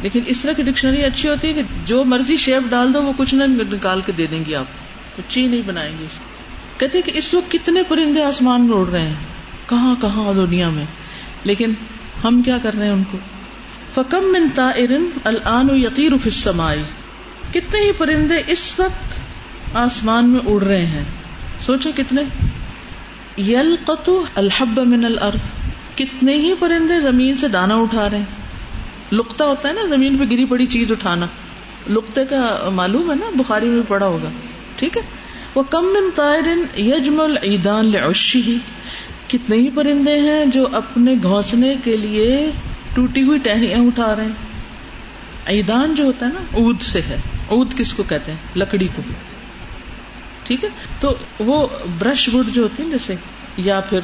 لیکن 0.00 0.20
اس 0.26 0.40
طرح 0.40 0.52
کی 0.52 0.62
ڈکشنری 0.62 1.04
اچھی 1.04 1.28
ہوتی 1.28 1.48
ہے 1.48 1.52
کہ 1.52 1.62
جو 1.86 2.04
مرضی 2.04 2.36
شیپ 2.36 2.70
ڈال 2.70 2.94
دو، 2.94 3.02
وہ 3.02 3.12
کچھ 3.16 3.34
نہ 3.34 3.44
نکال 3.44 4.00
کے 4.00 4.12
دے 4.12 4.26
دیں 4.26 4.44
گی 4.46 4.54
آپ۔ 4.54 4.66
کچھ 5.16 5.38
ہی 5.38 5.46
نہیں 5.46 5.62
بنائیں 5.66 5.92
گے 6.00 6.07
کہتے 6.78 7.02
کہ 7.02 7.12
اس 7.14 7.34
وقت 7.34 7.52
کتنے 7.52 7.82
پرندے 7.88 8.22
آسمان 8.22 8.66
میں 8.66 8.76
اڑ 8.76 8.86
رہے 8.86 9.09
ہیں۔ 9.09 9.36
کہاں 9.66 9.94
کہاں 10.00 10.32
دنیا 10.32 10.68
میں۔ 10.68 10.84
لیکن 11.44 11.72
ہم 12.24 12.42
کیا 12.42 12.58
کر 12.62 12.74
رہے 12.74 12.86
ہیں 12.86 12.92
ان 12.92 13.02
کو؟ 13.10 13.18
فکم 13.94 14.24
من 14.32 14.48
تائرن 14.54 15.06
الان 15.24 15.68
یقیر 15.70 16.12
فسمائی 16.16 16.82
کتنے 17.50 17.80
ہی 17.80 17.92
پرندے 17.92 18.34
اس 18.46 18.72
وقت 18.78 19.20
آسمان 19.76 20.28
میں 20.28 20.40
اڑ 20.46 20.62
رہے 20.62 20.86
ہیں۔ 20.86 21.04
سوچو 21.60 21.90
کتنے۔ 21.96 22.22
یل 23.40 23.76
قطو 23.84 24.24
الحب 24.34 24.80
من 24.80 25.04
الارض 25.04 25.50
کتنے 25.96 26.34
ہی 26.34 26.54
پرندے 26.58 27.00
زمین 27.00 27.36
سے 27.36 27.48
دانا 27.48 27.74
اٹھا 27.74 28.10
رہے 28.10 28.18
ہیں۔ 28.18 28.24
لکتا 29.12 29.44
ہوتا 29.44 29.68
ہے 29.68 29.74
نا، 29.74 29.86
زمین 29.88 30.18
پہ 30.18 30.24
گری 30.24 30.44
پڑی 30.44 30.66
چیز 30.66 30.92
اٹھانا۔ 30.92 31.26
لکتے 31.90 32.24
کا 32.24 32.68
معلوم 32.74 33.10
ہے 33.10 33.14
نا، 33.14 33.30
بخاری 33.34 33.68
میں 33.68 33.82
پڑا 33.88 34.06
ہوگا۔ 34.06 34.28
ٹھیک 34.76 34.96
ہے۔ 34.96 35.02
وہ 35.54 35.62
کم 35.62 35.84
من 35.84 36.10
تائرن 36.14 36.80
یجمل 36.80 37.36
ایدان 37.42 37.86
لعشی 37.86 38.56
کتنے 39.28 39.56
ہی 39.56 39.70
پرندے 39.70 40.20
ہیں 40.20 40.44
جو 40.46 40.66
اپنے 40.72 41.14
گھونسنے 41.22 41.74
کے 41.84 41.96
لیے 41.96 42.50
ٹوٹی 42.94 43.22
ہوئی 43.22 43.38
ٹہنیاں 43.38 43.78
اٹھا 43.78 44.16
رہے 44.16 44.24
ہیں۔ 44.24 44.32
ایدان 45.44 45.94
جو 45.94 46.04
ہوتا 46.04 46.26
ہے 46.26 46.30
نا، 46.32 46.40
اود 46.52 46.80
سے 46.80 47.00
ہے۔ 47.08 47.16
اود 47.46 47.74
کس 47.78 47.92
کو 47.94 48.02
کہتے 48.02 48.30
ہیں؟ 48.30 48.38
لکڑی 48.56 48.88
کو۔ 48.96 49.02
ٹھیک 50.44 50.64
ہے؟ 50.64 50.68
تو 51.00 51.14
وہ 51.38 51.66
برش 51.98 52.28
وڈ 52.32 52.48
جو 52.48 52.62
ہوتی 52.62 52.82
ہے 52.82 52.90
جیسے، 52.90 53.14
یا 53.56 53.80
پھر 53.80 54.00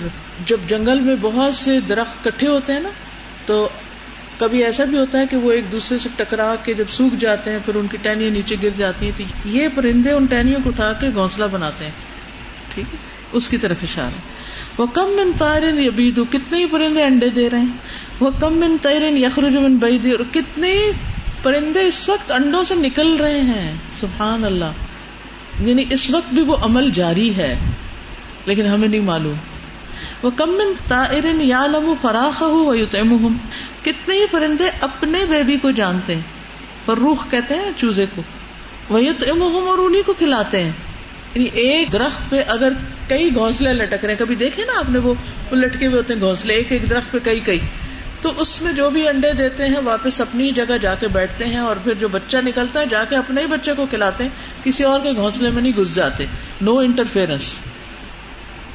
جب 0.46 0.56
جنگل 0.68 1.00
میں 1.00 1.16
بہت 1.20 1.54
سے 1.54 1.80
درخت 1.80 2.24
کٹھے 2.24 2.48
ہوتے 2.48 2.72
ہیں 2.72 2.80
نا، 2.80 2.88
تو 3.46 3.68
کبھی 4.38 4.64
ایسا 4.64 4.84
بھی 4.84 4.98
ہوتا 4.98 5.20
ہے 5.20 5.24
کہ 5.30 5.36
وہ 5.36 5.52
ایک 5.52 5.72
دوسرے 5.72 5.98
سے 5.98 6.08
ٹکرا 6.16 6.54
کے 6.64 6.74
جب 6.74 6.84
سوکھ 6.90 7.14
جاتے 7.20 7.50
ہیں، 7.50 7.58
پھر 7.64 7.74
ان 7.74 7.86
کی 7.86 7.96
ٹہنیاں 8.02 8.30
نیچے 8.30 8.56
گر 8.62 8.68
جاتی 8.76 9.04
ہیں۔ 9.04 9.12
تو 9.16 9.48
یہ 9.48 9.68
پرندے 9.74 10.12
ان 10.12 10.26
ٹہنیوں 10.26 10.60
کو 10.64 10.70
اٹھا 10.70 10.92
کے 10.92 11.08
گھونسلہ 11.14 11.44
بناتے 11.50 11.84
ہیں۔ 11.84 11.92
ٹھیک 12.74 12.94
ہے؟ 12.94 13.21
اس 13.32 13.48
کی 13.48 13.58
طرف 13.58 13.76
اشارہ 13.82 14.42
وہ 14.78 14.86
کم 14.86 15.04
من 15.04 15.32
تائرن 15.38 15.78
یبیدو، 15.78 16.24
کتنے 16.24 16.58
ہی 16.58 16.66
پرندے 16.66 17.02
انڈے 17.02 17.30
دے 17.30 17.50
رہے 17.50 17.58
ہیں۔ 17.58 17.66
وہ 18.20 18.30
کم 18.40 18.54
من 18.54 18.76
تائرن 18.82 19.18
یخرج 19.18 19.56
من 19.56 19.76
بیدی، 19.76 20.10
اور 20.10 20.20
کتنے 20.32 20.90
پرندے 21.42 21.80
اس 21.80 22.08
وقت 22.08 22.30
انڈوں 22.30 22.64
سے 22.64 22.74
نکل 22.74 23.16
رہے 23.16 23.40
ہیں۔ 23.40 23.72
سبحان 24.00 24.44
اللہ۔ 24.44 24.64
یعنی 25.60 25.84
اس 25.90 26.10
وقت 26.10 26.34
بھی 26.34 26.42
وہ 26.42 26.56
عمل 26.56 26.90
جاری 26.90 27.36
ہے، 27.36 27.58
لیکن 28.46 28.66
ہمیں 28.66 28.88
نہیں 28.88 29.00
معلوم۔ 29.00 29.34
وہ 30.22 30.30
کم 30.36 30.50
من 30.50 30.72
تائرن 30.88 31.40
یا 31.40 31.66
لمو 31.66 31.94
فراخ 32.00 32.42
ہو 32.42 32.74
کتنے 33.82 34.14
ہی 34.14 34.26
پرندے 34.30 34.70
اپنے 34.80 35.24
بیبی 35.28 35.56
کو 35.56 35.70
جانتے 35.70 36.14
ہیں۔ 36.14 36.22
فروخ 36.86 37.30
کہتے 37.30 37.54
ہیں 37.54 37.70
چوزے 37.76 38.06
کو۔ 38.14 38.22
وہ 38.88 38.98
اور 39.70 39.78
انہیں 39.78 40.02
کو 40.06 40.12
کھلاتے 40.12 40.62
ہیں۔ 40.62 40.70
یعنی 41.34 41.48
ایک 41.52 41.92
درخت 41.92 42.30
پہ 42.30 42.42
اگر 42.46 42.72
کئی 43.08 43.34
گھونسلے 43.34 43.72
لٹک 43.72 44.04
رہے 44.04 44.12
ہیں، 44.12 44.18
کبھی 44.18 44.34
دیکھے 44.34 44.64
نا 44.64 44.72
آپ 44.78 44.90
نے 44.90 44.98
وہ 44.98 45.14
لٹکے 45.52 45.86
ہوئے 45.86 45.96
ہوتے 45.96 46.14
ہیں 46.14 46.20
گھونسلے، 46.20 46.54
ایک 46.54 46.72
ایک 46.72 46.90
درخت 46.90 47.12
پہ 47.12 47.18
کئی 47.22 47.40
کئی۔ 47.40 47.58
تو 48.20 48.32
اس 48.36 48.62
میں 48.62 48.72
جو 48.72 48.90
بھی 48.90 49.08
انڈے 49.08 49.32
دیتے 49.32 49.64
ہیں، 49.64 49.78
واپس 49.84 50.20
اپنی 50.20 50.50
جگہ 50.50 50.78
جا 50.82 50.94
کے 50.94 51.08
بیٹھتے 51.08 51.44
ہیں 51.44 51.56
اور 51.56 51.76
پھر 51.76 51.94
جو 51.94 52.08
بچہ 52.08 52.36
نکلتا 52.36 52.80
ہے، 52.80 52.86
جا 52.86 53.04
کے 53.04 53.16
اپنے 53.16 53.40
ہی 53.40 53.46
بچے 53.46 53.74
کو 53.74 53.86
کھلاتے 53.86 54.24
ہیں، 54.24 54.30
کسی 54.64 54.84
اور 54.84 55.00
کے 55.00 55.12
گھونسلے 55.12 55.50
میں 55.50 55.62
نہیں 55.62 55.80
گھس 55.80 55.94
جاتے۔ 55.94 56.26
نو 56.60 56.78
انٹرفیئرنس 56.78 57.52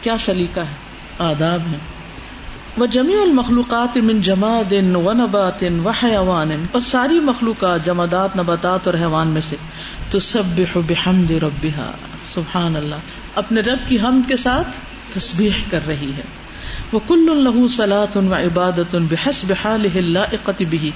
کیا 0.02 0.18
سلیقہ 0.18 0.60
ہے؟ 0.60 0.76
آداب 1.20 1.62
ہے۔ 1.72 1.97
وہ 2.78 2.86
جمی 2.86 3.16
المخلوقات 3.16 3.98
من 3.98 4.22
جما 4.22 4.62
و 4.72 5.14
نبات 5.14 5.64
و 5.86 5.90
حیوان، 5.90 6.66
اور 6.72 6.82
ساری 6.82 7.20
مخلوقات، 7.20 7.86
جمادات، 7.86 8.36
نباتات 8.36 8.88
اور 8.88 8.94
حیوان 8.94 9.28
میں 9.28 9.42
سے۔ 9.42 9.56
تو 10.12 10.20
سب 10.20 10.44
بحمد 10.76 11.32
ربها 11.32 11.92
سبحان 12.34 12.76
اللہ 12.76 12.96
اپنے 13.36 13.62
رب 13.62 13.80
کی 13.88 14.00
حمد 14.00 14.30
کے 14.30 14.36
ساتھ 14.36 14.68
تسبیح 15.14 15.50
کر 15.72 15.80
رہی 15.88 16.12
ہے۔ 16.18 16.22
وہ 16.92 17.00
کل 17.08 17.26
الح 17.30 17.68
سلاۃ 17.68 18.16
و 18.16 18.34
عبادت 18.34 18.96
بحس 18.96 19.46
بحال 19.48 19.88
بھی 20.70 20.92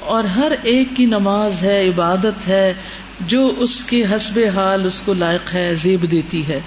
اور 0.00 0.24
ہر 0.24 0.52
ایک 0.62 0.88
کی 0.96 1.04
نماز 1.04 1.62
ہے، 1.62 1.88
عبادت 1.88 2.48
ہے، 2.48 2.74
جو 3.20 3.54
اس 3.58 3.84
کے 3.84 4.04
حسب 4.04 4.40
حال، 4.54 4.84
اس 4.84 5.02
کو 5.02 5.14
لائق 5.14 5.54
ہے، 5.54 5.74
زیب 5.74 6.10
دیتی 6.10 6.48
ہے۔ 6.48 6.60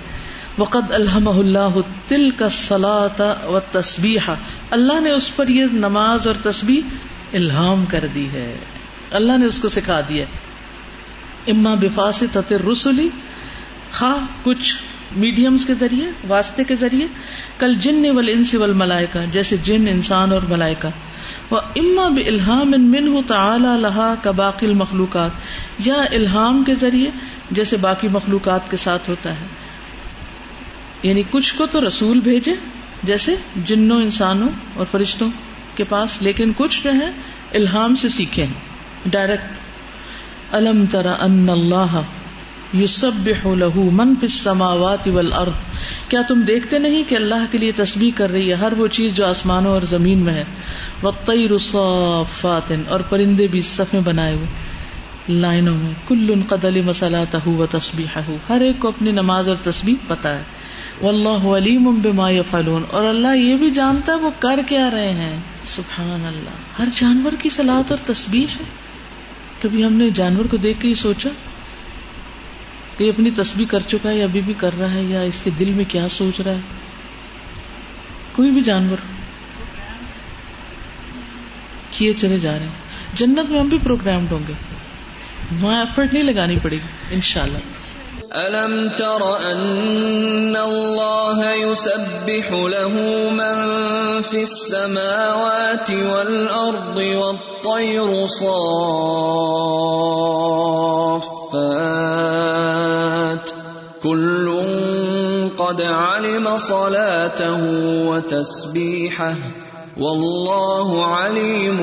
وقد 0.57 0.91
الحم 0.91 1.27
اللہ 1.27 1.77
تل 2.07 2.29
کا 2.29 2.49
سلاتا 2.49 3.33
و 3.43 3.59
تصبیح 3.71 4.31
اللہ 4.69 5.01
نے 5.01 5.11
اس 5.11 5.35
پر 5.35 5.47
یہ 5.47 5.65
نماز 5.73 6.27
اور 6.27 6.35
تسبیح 6.43 6.81
الہام 7.33 7.85
کر 7.85 8.07
دی 8.15 8.27
ہے۔ 8.33 8.55
اللہ 9.11 9.37
نے 9.37 9.45
اس 9.45 9.59
کو 9.59 9.67
سکھا 9.67 10.01
دیا 10.09 10.25
اما 11.47 11.73
بفاست 11.73 12.53
رسولی 12.71 13.09
خواہ 13.91 14.25
کچھ 14.43 14.75
میڈیمز 15.15 15.65
کے 15.65 15.73
ذریعے، 15.73 16.11
واسطے 16.27 16.63
کے 16.63 16.75
ذریعے، 16.75 17.07
کل 17.57 17.75
جن 17.75 18.17
ول 18.17 18.29
انس 18.29 18.55
ول 18.55 18.73
ملائکا 18.73 19.25
جیسے 19.31 19.57
جن، 19.57 19.87
انسان 19.87 20.31
اور 20.31 20.41
ملائکا 20.49 20.89
وہ 21.49 21.59
اما 21.75 22.09
ب 22.09 22.19
الحام 22.27 22.71
من 22.71 23.21
تعلی 23.27 23.81
لہا 23.81 24.15
کا 24.21 24.31
باقی 24.31 24.65
المخلوقات۔ 24.65 25.31
یا 25.79 26.05
الحام 26.11 26.63
کے 26.63 26.75
ذریعے، 26.75 27.09
جیسے 27.51 27.77
باقی 27.77 28.07
مخلوقات 28.07 28.71
کے 28.71 28.77
ساتھ 28.77 29.09
ہوتا 29.09 29.31
ہے۔ 29.31 29.62
یعنی 31.03 31.23
کچھ 31.31 31.55
کو 31.55 31.65
تو 31.65 31.87
رسول 31.87 32.19
بھیجے 32.19 32.51
جیسے 33.03 33.35
جنوں 33.65 34.01
انسانوں 34.01 34.47
اور 34.75 34.85
فرشتوں 34.91 35.29
کے 35.75 35.83
پاس، 35.89 36.21
لیکن 36.21 36.51
کچھ 36.57 36.83
جو 36.83 36.93
ہے 36.93 37.11
الحام 37.53 37.95
سے 37.95 38.09
سیکھے 38.09 38.43
ہیں 38.43 38.53
ڈائریکٹ 39.05 39.43
الم 40.51 40.85
ترا 40.91 41.11
ان 41.11 41.49
اللہ 41.49 42.01
یسبح 42.77 43.47
له 43.47 43.83
من 43.91 44.15
فی 44.15 44.25
السماوات 44.25 45.07
والارض۔ 45.07 45.51
کیا 46.09 46.21
تم 46.21 46.41
دیکھتے 46.41 46.79
نہیں 46.79 47.03
کہ 47.09 47.15
اللہ 47.15 47.45
کے 47.51 47.57
لیے 47.57 47.71
تسبیح 47.71 48.11
کر 48.15 48.29
رہی 48.29 48.49
ہے 48.49 48.53
ہر 48.53 48.73
وہ 48.77 48.87
چیز 48.87 49.15
جو 49.15 49.25
آسمانوں 49.25 49.71
اور 49.71 49.81
زمین 49.81 50.17
میں 50.17 50.33
ہے؟ 50.33 50.43
والطیر 51.03 51.57
صافات 51.57 52.71
اور 52.87 52.99
پرندے 52.99 53.47
بھی 53.47 53.61
صفیں 53.61 54.01
بنائے 54.01 54.35
ہوئے۔ 54.35 54.47
لائنوں 55.29 55.77
میں۔ 55.77 55.91
کل 56.07 56.41
قدل 56.49 56.81
مسلاته 56.81 57.53
وتسبیحه 57.59 58.35
ہر 58.49 58.61
ایک 58.61 58.79
کو 58.79 58.87
اپنی 58.87 59.11
نماز 59.11 59.47
اور 59.47 59.55
تسبیح 59.63 59.95
پتا 60.07 60.37
ہے۔ 60.37 60.43
واللہ 61.01 61.57
علیم 61.57 61.99
بما 62.01 62.29
یفعلون۔ 62.29 62.83
اور 62.91 63.05
اللہ 63.05 63.35
یہ 63.35 63.57
بھی 63.57 63.71
جانتا 63.71 64.13
ہے 64.13 64.17
وہ 64.17 64.29
کر 64.39 64.59
کیا 64.67 64.91
رہے 64.91 65.13
ہیں۔ 65.13 65.37
سبحان 65.67 66.25
اللہ 66.25 66.81
ہر 66.81 66.87
جانور 66.95 67.31
کی 67.41 67.49
سلاد 67.49 67.91
اور 67.91 68.13
تسبیح 68.13 68.47
ہے۔ 68.47 68.63
کبھی 69.61 69.85
ہم 69.85 69.93
نے 69.93 70.09
جانور 70.09 70.45
کو 70.45 70.57
دیکھ 70.57 70.81
کے 70.81 70.87
ہی 70.87 70.93
سوچا 70.93 71.29
کہ 72.97 73.09
اپنی 73.09 73.31
تسبیح 73.31 73.65
کر 73.65 73.79
چکا 73.79 74.09
ہے 74.09 74.17
یا 74.17 74.23
ابھی 74.23 74.41
بھی 74.41 74.53
کر 74.57 74.79
رہا 74.79 74.93
ہے 74.93 75.03
یا 75.03 75.21
اس 75.21 75.41
کے 75.41 75.49
دل 75.49 75.71
میں 75.71 75.85
کیا 75.87 76.09
سوچ 76.09 76.39
رہا 76.39 76.51
ہے۔ 76.51 76.59
کوئی 78.31 78.51
بھی 78.51 78.61
جانور 78.61 78.97
کیے 81.89 82.13
چلے 82.13 82.39
جا 82.39 82.51
رہے 82.51 82.59
ہیں۔ 82.59 82.73
جنت 83.13 83.49
میں 83.49 83.59
ہم 83.59 83.67
بھی 83.67 83.77
پروگرامڈ 83.83 84.31
ہوں 84.31 84.39
گے۔ 84.47 84.53
وہاں 85.61 85.79
ایفرٹ 85.79 86.13
نہیں 86.13 86.23
لگانی 86.23 86.55
پڑے 86.63 86.75
گی، 86.75 87.15
انشاءاللہ۔ 87.15 87.57
اللہ 88.33 88.63
ألم 88.63 88.89
تر 88.89 89.37
أن 89.37 90.55
الله 90.55 91.53
يسبح 91.53 92.51
له 92.51 92.95
من 93.29 93.57
في 94.21 94.41
السماوات 94.41 95.91
والأرض 95.91 96.97
والطير 96.97 98.25
صافات 98.25 98.53
كل 104.03 104.59
قد 105.57 105.81
علم 105.81 106.57
صلاته 106.57 107.61
وتسبيحه 108.07 109.35
والله 109.97 111.05
عليم 111.05 111.77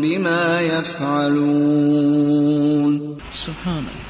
بما 0.00 0.60
يفعلون 0.60 1.78
سبحان 3.32 3.78
الله. 3.78 4.07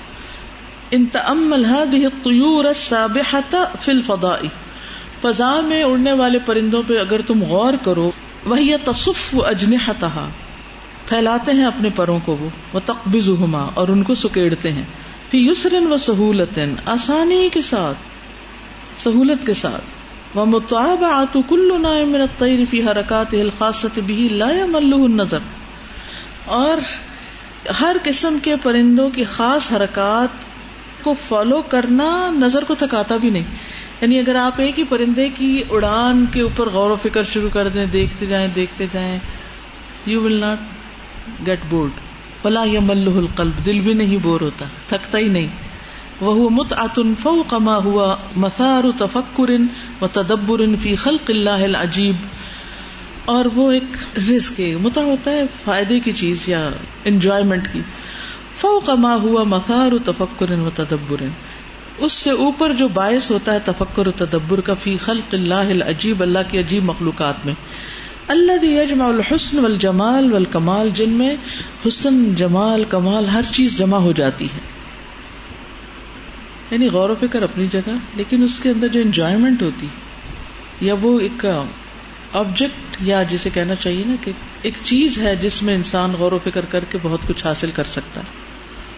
ان 0.91 1.05
تأمل 1.13 1.65
هذه 1.65 2.05
الطيور 2.05 2.65
السابحة 2.65 3.59
في 3.81 3.93
الفضاء. 3.93 4.45
فضا 5.21 5.61
میں 5.61 5.83
اڑنے 5.83 6.13
والے 6.13 6.39
پرندوں 6.39 6.83
پہ 6.87 6.99
اگر 6.99 7.21
تم 7.23 7.43
غور 7.43 7.75
کرو 7.85 8.11
وہی 8.47 8.73
تصف 8.85 9.35
اجنحتها 9.35 10.29
پھیلاتے 11.07 11.53
ہیں 11.53 11.65
اپنے 11.65 11.89
پروں 11.97 12.19
کو 12.25 12.37
وہ، 12.37 12.49
وتقبضهما، 12.75 13.69
اور 13.75 13.89
ان 13.89 14.03
کو 14.03 14.15
سکیڑتے 14.15 14.73
ہیں. 14.73 14.83
فی 15.31 15.49
یسر 15.51 15.75
و 15.91 15.97
سہولت 15.97 16.59
آسانی 16.87 17.49
کے 17.53 17.63
ساتھ، 17.63 17.97
سہولت 19.03 19.47
کے 19.47 19.55
ساتھ. 19.55 19.85
ومتابعت 20.39 21.37
كل 21.49 21.83
نائم 21.83 22.09
من 22.09 22.21
الطير 22.21 22.65
في 22.71 22.81
حركاته 22.81 23.41
الخاصة 23.41 24.01
به 24.07 24.29
لا 24.31 24.53
يمله 24.53 25.05
النظر. 25.05 25.39
اور 26.45 26.77
ہر 27.81 27.97
قسم 28.03 28.39
کے 28.43 28.57
پرندوں 28.63 29.11
کی 29.11 29.25
خاص 29.25 29.73
حرکات 29.73 30.29
کو 31.03 31.15
فالو 31.29 31.63
کرنا 31.63 32.31
نظر 32.31 32.65
کو 32.65 32.75
تھکاتا 32.75 33.17
بھی 33.17 33.31
نہیں۔ 33.31 33.43
یعنی 34.01 34.19
اگر 34.19 34.35
آپ 34.35 34.53
ایک 34.57 34.79
ہی 34.79 34.85
پرندے 34.85 35.29
کی 35.29 35.63
اڑان 35.71 36.25
کے 36.33 36.41
اوپر 36.41 36.69
غور 36.69 36.91
و 36.91 36.97
فکر 36.97 37.23
شروع 37.23 37.49
کر 37.53 37.69
دیں، 37.69 37.87
دیکھتے 37.87 38.27
جائیں 38.27 38.49
دیکھتے 38.55 38.87
جائیں 38.93 39.19
you 40.07 40.23
will 40.23 40.41
not 40.41 40.59
get 41.47 41.61
bored 41.71 41.91
فلا 42.43 42.63
یا 42.67 42.81
القلب۔ 42.89 43.67
دل 43.67 43.81
بھی 43.81 43.95
نہیں 43.95 44.17
بور 44.23 44.41
ہوتا، 44.41 44.65
تھکتا 44.87 45.19
ہی 45.19 45.29
نہیں۔ 45.29 45.47
وہ 46.21 46.51
مت 46.51 46.73
آتن 46.73 47.15
فو 47.23 47.43
کما 47.43 47.77
ہوا 47.77 48.17
مسار 48.37 48.85
تفکر 48.99 49.51
و 50.01 50.07
تدبر 50.07 50.61
فی 50.83 50.95
خلق 50.95 51.31
اللہ 51.31 51.51
العجیب 51.51 52.15
اور 53.25 53.45
وہ 53.45 53.73
ایک 53.73 54.19
رزق 54.19 54.61
متا 54.83 55.01
ہوتا 55.01 55.31
ہے 55.31 55.43
فائدے 55.65 56.01
کی 56.01 56.13
چیز 56.13 56.49
یا 56.49 56.71
انجوائمنٹ 57.05 57.69
کی۔ 57.73 57.81
فوق 58.61 58.91
ما 58.91 59.15
ہوا 59.15 59.43
مفار 59.43 59.93
تفکر 60.05 60.51
و 60.51 60.71
تدبر. 60.75 61.23
اس 61.99 62.13
سے 62.13 62.31
اوپر 62.31 62.73
جو 62.73 62.89
باعث 62.89 63.31
ہوتا 63.31 63.53
ہے 63.53 63.59
تفکر 63.65 64.07
و 64.07 64.11
تدبر 64.17 64.61
کا 64.61 64.75
فی 64.75 64.97
خلق 64.97 65.35
اللہ 65.35 65.71
العجیب، 65.71 66.23
اللہ 66.23 66.51
کی 66.51 66.59
عجیب 66.59 66.85
مخلوقات 66.85 67.47
میں. 67.47 67.55
اللہ 68.29 68.65
یجمع 68.65 69.07
الحسن 69.07 69.59
والجمال 69.59 70.33
والکمال، 70.33 70.91
جن 70.95 71.11
میں 71.11 71.35
حسن، 71.87 72.35
جمال، 72.35 72.85
کمال، 72.89 73.25
ہر 73.25 73.43
چیز 73.53 73.79
جمع 73.79 73.99
ہو 73.99 74.13
جاتی 74.13 74.45
ہے. 74.45 74.61
یعنی 76.71 76.89
غور 76.89 77.11
و 77.11 77.15
فکر 77.21 77.43
اپنی 77.43 77.67
جگہ، 77.67 77.97
لیکن 78.17 78.43
اس 78.43 78.59
کے 78.59 78.71
اندر 78.71 78.89
جو 78.89 79.01
انجوائمنٹ 79.01 79.63
ہوتی، 79.63 79.87
یا 80.81 80.95
وہ 81.03 81.21
ایک 81.21 81.47
آبجیکٹ 82.33 82.97
یا 83.01 83.23
جسے 83.23 83.51
کہنا 83.51 83.75
چاہیے 83.75 84.05
نا 84.05 84.15
کہ 84.25 84.33
ایک 84.63 84.75
چیز 84.83 85.19
ہے 85.19 85.37
جس 85.37 85.63
میں 85.63 85.75
انسان 85.75 86.13
غور 86.19 86.33
و 86.33 86.39
فکر 86.45 86.65
کر 86.65 86.85
کے 86.91 86.99
بہت 87.03 87.27
کچھ 87.29 87.47
حاصل 87.47 87.71
کر 87.71 87.85
سکتا 87.85 88.21
ہے. 88.21 88.48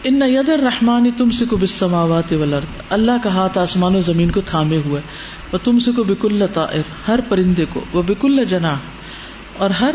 ان 0.05 0.23
ید 0.27 0.49
الرحمانی 0.49 1.11
تم 1.17 1.31
سے 1.31 1.45
کو 1.45 1.57
بسماوات 1.57 2.33
ولرد 2.33 2.83
اللہ 2.91 3.13
کا 3.23 3.31
ہاتھ 3.31 3.59
آسمان 3.59 3.97
و 3.97 4.01
زمین 4.01 4.31
کو 4.31 4.41
تھامے 4.41 4.77
ہوئے۔ 4.77 5.01
وہ 5.53 5.59
تم 5.65 5.79
سے 5.79 5.93
کو 5.97 6.05
بکل 6.05 6.47
طائر، 6.53 6.83
ہر 7.09 7.21
پرندے 7.29 7.65
کو۔ 7.73 7.81
وہ 7.93 8.03
بکل 8.03 8.45
جنا 8.45 8.77
اور 9.57 9.71
ہر 9.71 9.95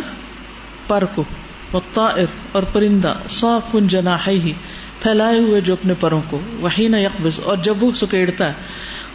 پر 0.87 1.05
کو۔ 1.05 1.23
وہ 1.71 1.79
طائر 1.93 2.25
اور 2.51 2.63
پرندہ، 2.63 3.13
صاف 3.29 3.61
ان 3.73 3.87
جنا 3.87 4.17
ہی 4.27 4.53
پھیلائے 5.01 5.39
ہوئے 5.39 5.61
جو 5.61 5.73
اپنے 5.73 5.93
پروں 5.99 6.21
کو۔ 6.29 6.39
وہی 6.59 6.87
نہ 6.87 6.97
یکبز 6.97 7.39
اور 7.43 7.57
جب 7.57 7.83
وہ 7.83 7.91
سکیڑتا 7.93 8.47
ہے 8.47 8.53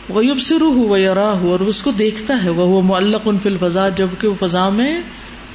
وہ 0.09 0.27
یوب 0.27 0.39
سرو 0.39 0.69
ہو 0.69 0.81
وہ 0.81 1.01
یرا 1.01 1.33
ہو 1.33 1.53
اور 1.53 1.61
اس 1.61 1.83
کو 1.83 1.91
دیکھتا 1.91 2.45
ہے۔ 2.45 2.51
وہ 2.51 2.83
معلق 2.83 3.21
ان 3.25 3.39
فل 3.43 3.57
فضا 3.57 3.89
جبکہ 3.89 4.29
وہ 4.29 4.47
فضا 4.47 4.69
میں 4.69 5.01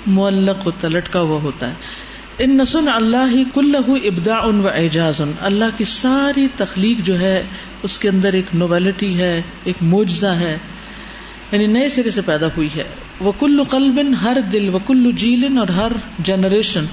معلق 0.07 0.65
ہوتا 0.65 0.87
لٹکا 0.87 1.19
ہوا 1.19 1.39
ہوتا 1.41 1.69
ہے۔ 1.69 1.73
ان 2.39 2.57
نسن 2.57 2.89
اللہ 2.89 3.31
ہی 3.31 3.43
کل 3.53 3.75
ابدا 3.75 4.35
ان 4.35 4.59
و 4.59 4.67
اعجاز 4.67 5.21
ان 5.21 5.31
اللہ 5.39 5.65
کی 5.77 5.83
ساری 5.83 6.47
تخلیق 6.55 7.05
جو 7.05 7.19
ہے، 7.19 7.43
اس 7.83 7.99
کے 7.99 8.09
اندر 8.09 8.33
ایک 8.33 8.45
نویلٹی 8.53 9.19
ہے، 9.19 9.41
ایک 9.63 9.75
موجزہ 9.81 10.27
ہے۔ 10.27 10.57
یعنی 11.51 11.67
نئے 11.67 11.89
سرے 11.89 12.11
سے 12.11 12.21
پیدا 12.21 12.47
ہوئی 12.47 12.67
ہے۔ 12.75 12.83
وہ 13.19 13.31
کل 13.39 13.63
قلب 13.69 13.99
ہر 14.23 14.37
دل 14.53 14.69
و 14.69 14.79
کل 14.85 15.11
جیل 15.15 15.57
اور 15.57 15.67
ہر 15.67 15.91
جنریشن۔ 16.19 16.85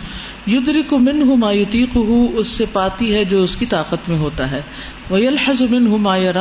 یدری 0.46 0.82
کو 0.82 0.98
من 0.98 1.22
ہوں 1.22 1.36
مایوتیق 1.36 1.96
ہو 1.96 2.38
اس 2.38 2.48
سے 2.48 2.64
پاتی 2.72 3.14
ہے 3.14 3.24
جو 3.24 3.42
اس 3.42 3.56
کی 3.56 3.66
طاقت 3.66 4.08
میں 4.08 4.18
ہوتا 4.18 4.50
ہے۔ 4.50 4.60
وہ 5.10 5.16
الحز 5.16 5.62
من 5.62 5.86
ہوں 5.86 5.98
مایا 5.98 6.32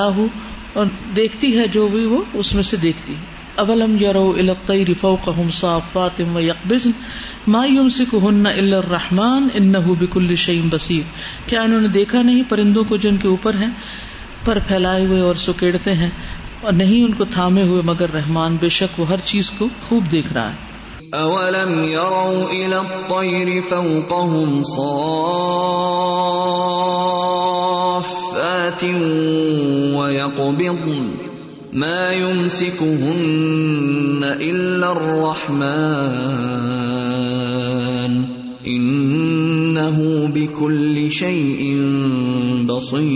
اور 0.74 0.86
دیکھتی 1.16 1.58
ہے 1.58 1.68
جو 1.68 1.88
بھی 1.88 2.06
وہ 2.06 2.22
اس 2.34 2.56
میں 2.56 2.64
سے 2.64 2.78
دیکھتی 2.78 3.14
ہے۔ 3.14 3.31
ابلم 3.58 3.98
یرو 4.02 4.32
الطیر 4.32 4.94
فوقهم 5.00 5.50
صافات 5.50 6.22
و 6.36 6.40
یقبضن 6.40 6.92
ما 7.48 7.66
یمسکہن 7.66 8.46
الا 8.48 8.78
الرحمن 8.78 9.48
انه 9.54 9.94
بكل 10.00 10.36
شیء 10.36 10.62
بصیر 10.70 11.04
کیا 11.48 11.62
انہوں 11.62 11.82
نے 11.82 11.88
دیکھا 11.88 12.22
نہیں؟ 12.22 12.44
پرندوں 12.50 12.84
کو 12.84 12.98
جن 12.98 13.18
کے 13.18 13.28
اوپر 13.28 13.54
ہیں، 13.56 13.70
پر 14.46 14.60
پھیلائے 14.68 15.06
ہوئے 15.06 15.22
اور 15.22 15.34
سکیڑتے 15.34 15.94
ہیں 15.94 16.10
اور 16.62 16.74
نہیں 16.74 17.04
ان 17.04 17.14
کو 17.14 17.26
تھامے 17.26 17.64
ہوئے، 17.64 17.82
مگر 17.86 18.10
رحمان 18.14 18.58
بے 18.62 18.70
شک 18.70 19.00
وہ 19.00 19.06
ہر 19.10 19.20
چیز 19.26 19.50
کو 19.50 19.66
خوب 19.90 20.12
دیکھ 20.12 20.34
رہا 20.34 20.50
ہے۔ 20.50 20.70
اولم 21.14 21.84
يروا 21.84 22.50
الى 22.50 22.76
الطير 22.76 23.50
فوقهم 23.62 24.64
صافات 24.64 25.12
ويقبضن 29.96 31.21
ما 31.74 32.12
يمسكهن 32.12 34.24
الا 34.24 34.92
الرحمن 34.92 35.62
انه 38.68 40.28
بكل 40.28 41.12
شيء 41.12 41.82
بصير 42.66 43.12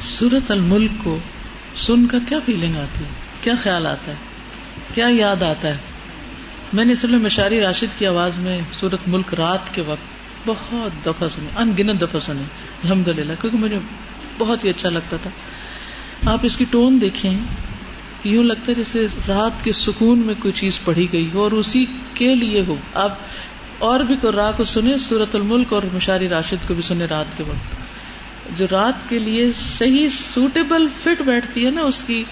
سورت 0.00 0.50
الملک 0.50 1.04
کو 1.04 1.18
سن 1.76 2.06
کر 2.06 2.18
کیا 2.28 2.38
فیلنگ 2.46 2.76
آتی 2.76 3.04
ہے؟ 3.04 3.10
کیا 3.40 3.54
خیال 3.62 3.86
آتا 3.86 4.12
ہے؟ 4.12 4.16
کیا 4.94 5.08
یاد 5.08 5.42
آتا 5.42 5.68
ہے؟ 5.68 5.76
میں 6.72 6.84
نے 6.84 6.92
اصل 6.92 7.10
میں 7.10 7.18
مشاری 7.18 7.60
راشد 7.60 7.98
کی 7.98 8.06
آواز 8.06 8.38
میں 8.38 8.60
سورت 8.72 9.08
ملک 9.08 9.34
رات 9.34 9.74
کے 9.74 9.82
وقت 9.86 10.46
بہت 10.46 11.06
دفعہ 11.06 11.28
سنی 11.28 11.46
ان 11.56 11.72
گنت 11.78 12.00
دفعہ 12.00 12.20
سنی 12.20 12.42
الحمد 12.84 13.08
للہ 13.08 13.32
کیونکہ 13.40 13.58
مجھے 13.58 13.78
بہت 14.38 14.64
ہی 14.64 14.70
اچھا 14.70 14.88
لگتا 14.88 15.16
تھا۔ 15.22 15.30
آپ 16.30 16.38
اس 16.42 16.56
کی 16.56 16.64
ٹون 16.70 17.00
دیکھیں 17.00 17.38
کہ 18.22 18.28
یوں 18.28 18.44
لگتا 18.44 18.64
ہے 18.68 18.74
جیسے 18.74 19.06
رات 19.28 19.64
کے 19.64 19.72
سکون 19.72 20.18
میں 20.18 20.34
کوئی 20.38 20.52
چیز 20.52 20.80
پڑھی 20.84 21.06
گئی 21.12 21.30
ہو 21.34 21.42
اور 21.42 21.52
اسی 21.52 21.86
کے 22.14 22.34
لیے 22.34 22.64
ہو۔ 22.66 22.76
آپ 22.94 23.18
اور 23.78 24.00
بھی 24.00 24.16
قرآ 24.20 24.50
کو 24.50 24.64
سنے 24.64 24.98
سورت 24.98 25.34
الملک 25.34 25.72
اور 25.72 25.82
مشاری 25.92 26.28
راشد 26.28 26.68
کو 26.68 26.74
بھی 26.74 26.82
سنے 26.82 27.04
رات 27.04 27.38
کے 27.38 27.42
وقت۔ 27.42 27.86
جو 28.58 28.66
رات 28.70 29.08
کے 29.08 29.18
لیے 29.18 29.50
صحیح 29.78 30.08
سوٹیبل 30.34 30.86
فٹ 31.02 31.22
بیٹھتی 31.22 31.66
ہے 31.66 31.70
نا، 31.70 31.80
اس 31.80 32.04
کی 32.06 32.24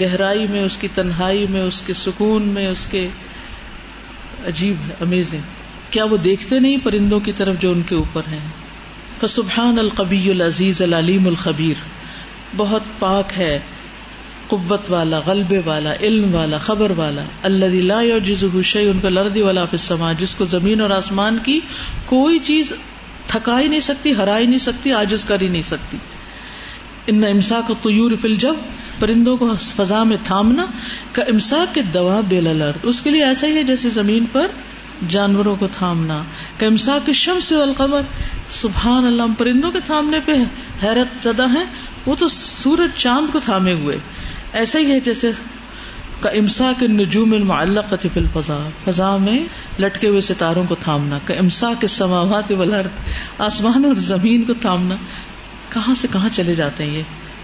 گہرائی 0.00 0.46
میں، 0.46 0.60
اس 0.60 0.76
کی 0.76 0.88
تنہائی 0.94 1.46
میں، 1.50 1.60
اس 1.60 1.82
کے 1.86 1.94
سکون 1.94 2.42
میں، 2.42 2.66
اس 2.66 2.86
کے 2.86 3.08
عجیب 4.46 4.88
ہے 4.88 4.94
امیزنگ 5.00 5.40
کیا 5.90 6.04
وہ 6.04 6.16
دیکھتے 6.16 6.58
نہیں 6.58 6.76
پرندوں 6.82 7.20
کی 7.20 7.32
طرف 7.32 7.60
جو 7.60 7.70
ان 7.70 7.82
کے 7.82 7.94
اوپر 7.94 8.22
ہیں؟ 8.32 8.38
فسبحان 9.20 9.78
القبی 9.78 10.30
العزیز 10.30 10.82
العلیم 10.82 11.26
الخبیر۔ 11.26 11.80
بہت 12.56 12.80
پاک 12.98 13.32
ہے 13.38 13.58
قوت 14.46 14.90
والا، 14.90 15.20
غلبے 15.26 15.60
والا، 15.64 15.92
علم 16.00 16.34
والا، 16.34 16.58
خبر 16.58 16.90
والا۔ 16.90 17.22
اللہ 17.42 17.64
لا 17.64 18.02
يعجزه 18.02 18.60
شيء 18.62 18.90
ان 18.90 19.00
کا 19.02 19.08
لردی 19.08 19.42
والا 19.42 19.64
فی 19.64 19.76
السماء، 19.76 20.12
جس 20.18 20.34
کو 20.34 20.44
زمین 20.44 20.80
اور 20.80 20.90
آسمان 20.90 21.38
کی 21.42 21.60
کوئی 22.06 22.38
چیز 22.38 22.72
تھکا 23.26 23.60
ہی 23.60 23.68
نہیں 23.68 23.80
سکتی 23.80 24.12
ہرا 24.16 24.38
ہی 24.38 24.46
نہیں 24.46 24.58
سکتی 24.58 24.92
عاجز 24.92 25.24
کر 25.24 25.40
ہی 25.40 25.48
نہیں 25.48 25.62
سکتی۔ 25.62 25.96
ان 27.06 27.24
امسا 27.24 27.60
کو 27.66 27.74
طیور 27.82 28.10
فل 28.20 28.36
جب 28.36 28.54
پرندوں 28.98 29.36
کو 29.36 29.52
فضا 29.76 30.04
میں 30.04 30.16
تھامنا، 30.24 30.66
کا 31.12 31.22
امسا 31.22 31.64
کے 31.72 31.82
دوا 31.82 32.20
بے 32.28 32.40
لرد 32.40 32.78
اس 32.82 33.00
کے 33.00 33.10
لیے 33.10 33.24
ایسا 33.24 33.46
ہی 33.46 33.56
ہے 33.56 33.62
جیسے 33.62 33.90
زمین 33.90 34.24
پر 34.32 34.46
جانوروں 35.08 35.56
کو 35.56 35.68
تھامنا۔ 35.72 36.22
کا 36.58 36.66
امسا 36.66 36.98
کے 37.04 37.12
شم 37.12 37.40
سے 37.40 37.62
القبر 37.62 38.00
سبحان 38.50 39.04
اللہ 39.04 39.22
پرندوں 39.38 39.70
کے 39.70 39.78
تھامنے 39.86 40.18
پہ 40.24 40.32
حیرت 40.82 41.22
زدہ 41.22 41.48
ہے 41.48 41.64
وہ 42.06 42.14
تو 42.18 42.28
سورج 42.28 42.90
چاند 42.96 43.32
کو 43.32 43.40
تھامے 43.44 43.72
ہوئے۔ 43.72 43.96
ایسا 44.52 44.78
ہی 44.78 44.90
ہے 44.90 45.00
جیسے 45.00 45.30
کا 46.20 46.30
امسا 46.30 46.72
کے 46.78 46.86
نجوم 46.86 47.32
المعلق 47.32 47.94
فی 48.02 48.08
الفضا 48.16 48.68
فضا 48.84 49.16
میں 49.16 49.44
لٹکے 49.80 50.08
ہوئے 50.08 50.20
ستاروں 50.20 50.64
کو 50.68 50.74
تھامنا۔ 50.74 51.18
کا 51.24 51.34
امسا 51.34 51.72
کے 51.80 51.86
سماوات 51.86 52.52
والارض، 52.52 52.86
آسمان 53.38 53.84
اور 53.84 53.94
زمین 53.94 54.44
کو 54.44 54.54
تھامنا۔ 54.54 54.96
کہاں 55.68 55.94
سے 55.94 56.08
کہاں 56.12 56.28
چلے 56.32 56.54
جاتے 56.54 56.84
ہیں 56.84 56.96
یہ؟ 56.96 57.02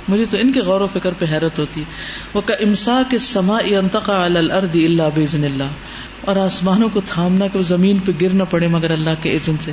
مجھے 0.08 0.24
تو 0.30 0.36
ان 0.36 0.52
کے 0.52 0.60
غور 0.60 0.80
و 0.80 0.86
فکر 0.86 1.12
پہ 1.12 1.24
حیرت 1.30 1.58
ہوتی۔ 1.58 1.80
ہے 1.80 1.84
وہ 2.34 2.40
کا 2.40 2.54
امسا 2.54 3.02
کے 3.08 3.18
سما 3.18 3.58
انتقا 3.58 4.24
الارض 4.24 4.70
اللہ 4.74 5.02
بزن 5.14 5.44
اللہ۔ 5.44 5.64
اور 6.26 6.36
آسمانوں 6.36 6.88
کو 6.92 7.00
تھامنا 7.06 7.46
کہ 7.46 7.58
وہ 7.58 7.62
زمین 7.62 7.98
پہ 7.98 8.12
گر 8.20 8.28
نہ 8.28 8.42
پڑے 8.50 8.66
مگر 8.66 8.90
اللہ 8.90 9.10
کے 9.20 9.36
عزن 9.36 9.54
سے۔ 9.60 9.72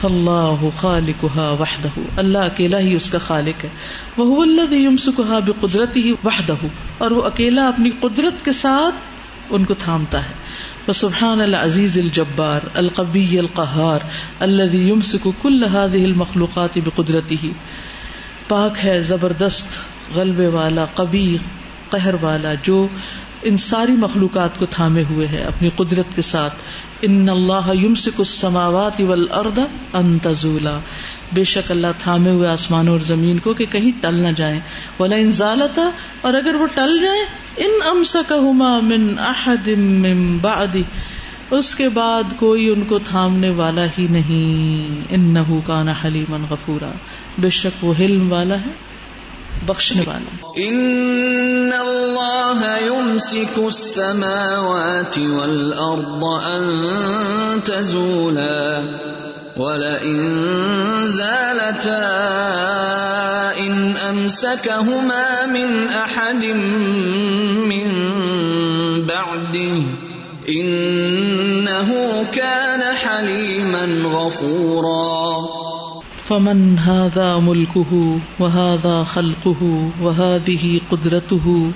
فلاح 0.00 0.68
خالقها 0.76 1.54
وحدہ۔ 1.60 1.88
اللہ 2.16 2.38
اکیلا 2.38 2.78
ہی 2.78 2.94
اس 2.94 3.10
کا 3.10 3.18
خالق 3.18 3.64
ہے۔ 3.64 3.68
وہ 4.16 4.42
اللہ 4.42 4.74
یمسکها 4.74 5.38
بقدرتی 5.46 6.02
ہی 6.02 6.12
وحدہ۔ 6.24 6.54
اور 6.98 7.10
وہ 7.10 7.24
اکیلا 7.24 7.68
اپنی 7.68 7.90
قدرت 7.90 8.44
کے 8.44 8.52
ساتھ 8.52 8.94
ان 9.50 9.64
کو 9.64 9.74
تھامتا 9.74 10.24
ہے۔ 10.24 10.46
سبحان 10.94 11.40
العزیز 11.40 11.98
الجبار 11.98 12.60
القبی 12.74 13.38
القہار 13.38 13.98
الذي 14.40 14.88
يمسك 14.88 15.28
كل 15.42 15.64
هذه 15.64 16.04
المخلوقات 16.04 16.78
بقدرته 16.84 17.48
پاک 18.48 18.84
ہے 18.84 19.00
زبردست 19.00 19.66
غلبے 20.14 20.46
والا 20.46 20.84
قبی 20.84 21.36
قہر 21.90 22.14
والا، 22.20 22.52
جو 22.62 22.86
ان 23.42 23.56
ساری 23.56 23.92
مخلوقات 23.92 24.58
کو 24.58 24.66
تھامے 24.66 25.02
ہوئے 25.10 25.26
ہے 25.26 25.42
اپنی 25.42 25.70
قدرت 25.76 26.16
کے 26.16 26.22
ساتھ۔ 26.22 26.54
ان 27.02 27.28
اللہ 27.28 27.74
یمسک 27.74 28.18
السماوات 28.18 29.00
والارض 29.00 29.58
ان 29.92 30.18
تزولا۔ 30.22 30.78
بے 31.32 31.44
شک 31.44 31.70
اللہ 31.70 31.86
تھامے 31.98 32.30
ہوئے 32.30 32.48
آسمان 32.48 32.88
اور 32.88 33.00
زمین 33.00 33.38
کو 33.38 33.54
کہ 33.54 33.66
کہیں 33.70 33.90
ٹل 34.00 34.14
نہ 34.14 34.28
جائیں۔ 34.36 34.60
ولا 35.00 35.16
ان 35.16 35.32
زالتا، 35.32 35.90
اور 36.20 36.34
اگر 36.34 36.54
وہ 36.54 36.66
ٹل 36.74 36.98
جائیں 37.02 37.24
ان 37.56 37.70
امسکہما 37.88 38.80
من 38.80 39.14
احد 39.18 39.68
من 39.68 40.38
بعد 40.40 40.76
اس 41.50 41.74
کے 41.74 41.88
بعد 41.88 42.22
کوئی 42.36 42.68
ان 42.68 42.84
کو 42.84 42.98
تھامنے 42.98 43.50
والا 43.50 43.84
ہی 43.98 44.06
نہیں۔ 44.10 45.04
انہو 45.10 45.60
کان 45.66 45.88
حلیما 45.88 46.36
غفورا۔ 46.50 46.90
بے 47.38 47.50
شک 47.50 47.84
وہ 47.84 47.94
حلم 47.98 48.32
والا 48.32 48.54
ہے۔ 48.54 48.95
بخشنے 49.66 50.02
والا۔ 50.06 50.46
ان 50.56 51.70
اللہ 51.78 52.78
يمسك 52.86 53.58
السماوات 53.58 55.18
والارض 55.18 56.24
ان 56.46 56.64
تزولا 57.60 58.82
ولئن 59.56 60.44
زالتا 61.06 62.06
ان 63.56 63.92
امسكهما 64.02 65.46
من 65.46 65.88
احد 65.94 66.44
من 67.58 67.90
بعده 69.06 69.78
انه 70.48 71.94
كان 72.32 72.82
حليما 73.02 74.08
غفورا۔ 74.08 75.55
فمن 76.28 76.78
هذا 76.78 77.38
ملكه 77.38 78.18
وهذا 78.38 79.04
خلقه 79.04 79.90
وهذه 80.00 80.80
قدرته 80.90 81.72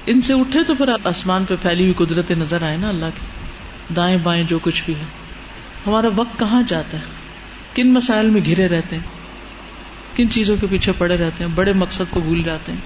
ان 0.06 0.22
سے 0.22 0.34
اٹھے 0.34 0.64
تو 0.64 0.76
پھر 0.76 0.90
آسمان 1.04 1.46
پہ 1.46 1.56
پھیلی 1.62 1.92
ہوئی 1.92 2.06
قدرت 2.06 2.32
نظر 2.32 2.62
آئے 2.62 2.78
نا 2.78 2.90
اللہ 2.90 3.06
کی 3.16 3.22
دائیں 3.94 4.18
بائیں 4.24 4.44
جو 4.44 4.60
کچھ 4.60 4.84
بھی 4.86 4.96
ہے۔ 4.96 5.04
ہمارا 5.88 6.08
وقت 6.16 6.40
کہاں 6.40 6.62
جاتا 6.68 6.98
ہے؟ 6.98 7.04
کن 7.74 7.94
مسائل 7.94 8.30
میں 8.30 8.42
گھرے 8.46 8.68
رہتے 8.68 8.96
ہیں؟ 8.96 9.04
کن 10.18 10.30
چیزوں 10.30 10.56
کے 10.62 10.68
پیچھے 10.70 10.92
پڑے 10.98 11.18
رہتے 11.18 11.44
ہیں؟ 11.44 11.52
بڑے 11.56 11.74
مقصد 11.74 12.04
کو 12.10 12.20
بھول 12.20 12.44
جاتے 12.44 12.72
ہیں۔ 12.72 12.80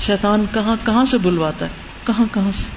شیطان 0.00 0.44
کہاں 0.54 0.76
کہاں 0.86 1.04
سے 1.04 1.18
بلواتا 1.18 1.66
ہے؟ 1.66 1.70
کہاں 2.06 2.24
کہاں 2.32 2.52
سے؟ 2.52 2.70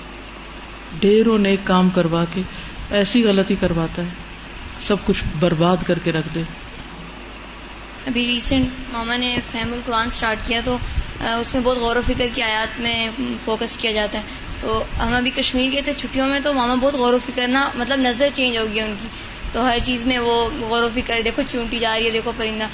ڈھیروں 0.99 1.37
نیک 1.37 1.59
کام 1.63 1.89
کروا 1.89 2.25
کے 2.33 2.41
ایسی 2.89 3.23
غلطی 3.23 3.55
کرواتا 3.59 4.01
ہے۔ 4.01 4.07
سب 4.81 4.95
کچھ 5.05 5.23
برباد 5.39 5.77
کر 5.85 5.99
کے 5.99 6.11
رکھ 6.11 6.27
دے۔ 6.35 6.43
ابھی 8.07 8.25
ریسنٹ 8.25 8.67
ماما 8.91 9.15
نے 9.15 9.35
فہم 9.51 9.73
القرآن 9.73 10.09
سٹارٹ 10.09 10.47
کیا 10.47 10.59
تو 10.65 10.77
اس 11.19 11.53
میں 11.53 11.61
بہت 11.63 11.77
غور 11.77 11.95
و 11.95 12.01
فکر 12.07 12.27
کی 12.33 12.41
آیات 12.43 12.79
میں 12.79 13.09
فوکس 13.43 13.77
کیا 13.77 13.91
جاتا 13.91 14.17
ہے۔ 14.17 14.23
تو 14.61 14.83
ہم 14.99 15.13
ابھی 15.13 15.31
کشمیر 15.31 15.71
گئے 15.71 15.81
تھے 15.81 15.93
چھٹیوں 15.93 16.27
میں 16.27 16.39
تو 16.39 16.53
ماما 16.53 16.75
بہت 16.75 16.93
غور 16.93 17.13
و 17.13 17.19
فکر 17.25 17.47
نا 17.47 17.69
مطلب 17.75 17.99
نظر 17.99 18.27
چینج 18.33 18.57
ہو 18.57 18.65
گئی 18.65 18.79
ان 18.79 18.95
کی۔ 19.01 19.07
تو 19.51 19.65
ہر 19.65 19.77
چیز 19.83 20.05
میں 20.05 20.19
وہ 20.19 20.49
غور 20.61 20.83
و 20.83 20.89
فکر، 20.95 21.21
دیکھو 21.25 21.41
چونٹی 21.51 21.77
جا 21.77 21.97
رہی 21.97 22.05
ہے، 22.05 22.11
دیکھو 22.11 22.31
پرندہ۔ 22.37 22.67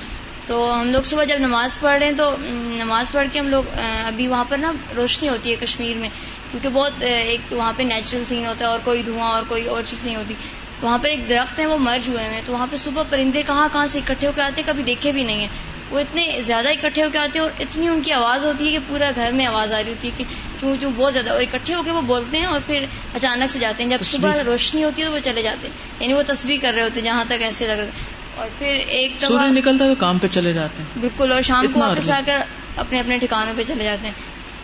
تو 0.47 0.81
ہم 0.81 0.89
لوگ 0.89 1.03
صبح 1.03 1.23
جب 1.23 1.37
نماز 1.39 1.79
پڑھ 1.79 1.97
رہے 1.99 2.05
ہیں 2.05 2.17
تو 2.17 2.35
نماز 2.77 3.11
پڑھ 3.11 3.27
کے 3.31 3.39
ہم 3.39 3.47
لوگ 3.47 3.63
ابھی 4.05 4.27
وہاں 4.27 4.43
پر 4.49 4.57
نا 4.57 4.71
روشنی 4.95 5.29
ہوتی 5.29 5.51
ہے 5.51 5.55
کشمیر 5.55 5.97
میں۔ 5.97 6.09
کیونکہ 6.51 6.69
بہت 6.69 6.91
ایک 7.01 7.41
وہاں 7.51 7.73
پہ 7.77 7.83
نیچرل 7.83 8.25
سین 8.25 8.45
ہوتا 8.45 8.65
ہے 8.65 8.71
اور 8.71 8.79
کوئی 8.83 9.03
دھواں 9.03 9.31
اور 9.31 9.43
کوئی 9.47 9.67
اور 9.67 9.83
چیز 9.85 10.05
نہیں 10.05 10.15
ہوتی۔ 10.15 10.33
وہاں 10.83 10.97
پہ 10.97 11.07
ایک 11.07 11.29
درخت 11.29 11.59
ہے 11.59 11.65
وہ 11.65 11.77
مرج 11.77 12.09
ہوئے 12.09 12.23
ہیں۔ 12.23 12.41
تو 12.45 12.53
وہاں 12.53 12.67
پہ 12.71 12.77
صبح 12.77 13.03
پرندے 13.09 13.41
کہاں 13.47 13.69
کہاں 13.73 13.87
سے 13.87 13.99
اکٹھے 13.99 14.27
ہو 14.27 14.31
کے 14.35 14.41
آتے 14.41 14.61
کبھی 14.65 14.83
دیکھے 14.83 15.11
بھی 15.11 15.23
نہیں 15.23 15.39
ہیں۔ 15.39 15.47
وہ 15.89 15.99
اتنے 15.99 16.41
زیادہ 16.45 16.69
اکٹھے 16.69 17.03
ہو 17.03 17.09
کے 17.11 17.17
آتے 17.17 17.39
ہیں 17.39 17.45
اور 17.45 17.61
اتنی 17.61 17.87
ان 17.87 18.01
کی 18.01 18.13
آواز 18.13 18.45
ہوتی 18.45 18.65
ہے 18.65 18.71
کہ 18.71 18.79
پورا 18.87 19.11
گھر 19.15 19.31
میں 19.33 19.45
آواز 19.45 19.73
آ 19.73 19.81
رہی 19.83 19.89
ہوتی 19.89 20.07
ہے 20.07 20.13
کہ 20.17 20.23
چوں 20.61 20.75
چوں 20.81 20.91
بہت 20.95 21.13
زیادہ 21.13 21.29
اور 21.29 21.41
اکٹھے 21.41 21.73
ہو 21.73 21.83
کے 21.83 21.91
وہ 21.91 22.01
بولتے 22.01 22.37
ہیں 22.37 22.45
اور 22.45 22.59
پھر 22.65 22.85
اچانک 23.13 23.51
سے 23.51 23.59
جاتے 23.59 23.83
ہیں۔ 23.83 23.89
جب 23.89 23.97
صبح 24.03 24.43
روشنی 24.45 24.83
ہوتی 24.83 25.01
ہے 25.01 25.07
تو 25.07 25.13
وہ 25.13 25.19
چلے 25.23 25.41
جاتے 25.41 25.67
ہیں۔ 25.67 25.73
یعنی 25.99 26.13
وہ 26.13 26.21
تصویر 26.27 26.57
کر 26.61 26.73
رہے 26.73 26.83
ہوتے 26.83 26.99
ہیں 26.99 27.05
جہاں 27.05 27.23
تک 27.27 27.41
ایسے 27.41 27.67
لگ 27.67 27.71
رہے 27.71 27.89
اور 28.35 28.49
پھر 28.59 28.79
ایک 28.87 29.21
دفعہ 29.21 29.47
نکلتا 29.47 29.85
ہے 29.85 29.95
کام 29.95 30.17
پہ 30.17 30.27
چلے 30.31 30.53
جاتے 30.53 30.83
ہیں۔ 30.83 30.99
بالکل 30.99 31.31
اور 31.31 31.41
شام 31.41 31.65
کو 31.73 31.79
واپس 31.79 32.09
آ 32.09 32.21
کر 32.25 32.37
اپنے 32.77 32.99
اپنے 32.99 33.17
ٹھکانوں 33.17 33.53
پہ 33.57 33.63
چلے 33.63 33.83
جاتے 33.83 34.05
ہیں۔ 34.05 34.13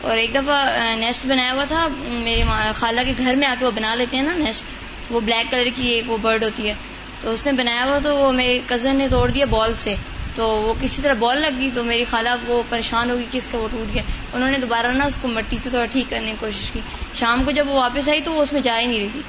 اور 0.02 0.18
ایک 0.18 0.36
دفعہ 0.36 0.80
نیسٹ 0.96 1.26
بنایا 1.26 1.54
ہوا 1.54 1.64
تھا 1.64 1.88
میری 2.08 2.42
خالہ 2.76 3.02
کے 3.06 3.14
گھر 3.18 3.36
میں 3.36 3.48
آ 3.48 3.56
کے 3.60 3.66
وہ 3.66 3.72
بنا 3.72 3.96
لیتے 3.96 4.18
ہیں 4.18 4.24
نا 4.24 4.34
نیسٹ 4.38 4.64
وہ 5.10 5.20
بلیک 5.20 5.52
کلر 5.52 5.68
کی 5.76 5.88
ایک 5.88 6.10
وہ 6.10 6.18
برڈ 6.18 6.44
ہوتی 6.44 6.68
ہے۔ 6.68 6.74
تو 7.22 7.32
اس 7.32 7.46
نے 7.46 7.52
بنایا 7.52 7.86
ہوا 7.86 8.00
تو 8.04 8.18
وہ 8.18 8.32
میری 8.32 8.60
کزن 8.68 8.96
نے 8.96 9.08
توڑ 9.08 9.32
دیا 9.32 9.46
بال 9.46 9.76
سے۔ 9.76 9.96
تو 10.36 10.48
وہ 10.48 10.74
کسی 10.80 11.02
طرح 11.02 11.14
بال 11.14 11.42
لگ 11.42 11.58
گئی 11.58 11.70
تو 11.74 11.84
میری 11.84 12.04
خالہ 12.10 12.30
وہ 12.48 12.64
پریشان 12.70 13.10
ہوگی 13.10 13.26
کہ 13.32 13.38
اس 13.38 13.48
کا 13.52 13.58
وہ 13.58 13.68
ٹوٹ 13.72 13.94
گیا۔ 13.94 14.04
انہوں 14.34 14.52
نے 14.52 14.58
دوبارہ 14.58 14.88
نا 14.88 15.06
اس 15.06 15.18
کو 15.22 15.28
مٹی 15.28 15.58
سے 15.58 15.70
تھوڑا 15.70 15.86
ٹھیک 15.86 16.10
کرنے 16.10 16.32
کی 16.32 16.38
کوشش 16.40 16.72
کی۔ 16.72 16.80
شام 17.16 17.44
کو 17.44 17.52
جب 17.52 17.68
وہ 17.70 17.74
واپس 17.74 18.10
آئی 18.10 18.22
تو 18.22 18.34
وہ 18.34 18.42
اس 18.42 18.54
میں 18.54 18.62
جا 18.62 18.80
ہی 18.80 18.86
نہیں 18.86 19.00
رہی 19.00 19.08
تھی۔ 19.12 19.22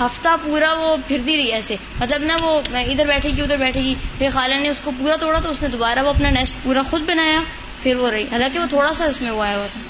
ہفتہ 0.00 0.28
پورا 0.44 0.74
وہ 0.74 0.96
پھرتی 1.08 1.36
رہی 1.36 1.52
ایسے۔ 1.52 1.76
مطلب 2.00 2.22
نا 2.22 2.36
وہ 2.42 2.60
ادھر 2.68 3.06
بیٹھے 3.06 3.30
گی، 3.36 3.42
ادھر 3.42 3.56
بیٹھے 3.56 3.80
گی۔ 3.80 3.94
پھر 4.18 4.28
خالہ 4.32 4.54
نے 4.54 4.68
اس 4.68 4.80
کو 4.80 4.90
پورا 4.98 5.16
توڑا 5.16 5.40
تو 5.40 5.50
اس 5.50 5.62
نے 5.62 5.68
دوبارہ 5.68 5.98
وہ 5.98 6.08
اپنا 6.08 6.30
نیسٹ 6.30 6.54
پورا 6.62 6.82
خود 6.90 7.02
بنایا۔ 7.02 7.40
پھر 7.82 7.96
وہ 7.96 8.10
رہی۔ 8.10 8.22
حالانکہ 8.22 8.58
وہ 8.58 8.66
تھوڑا 8.68 8.94
سا 8.94 9.04
اس 9.04 9.22
میں 9.22 9.30
وہ 9.30 9.42
آیا 9.42 9.56
ہوا 9.56 9.66
تھا۔ 9.72 9.80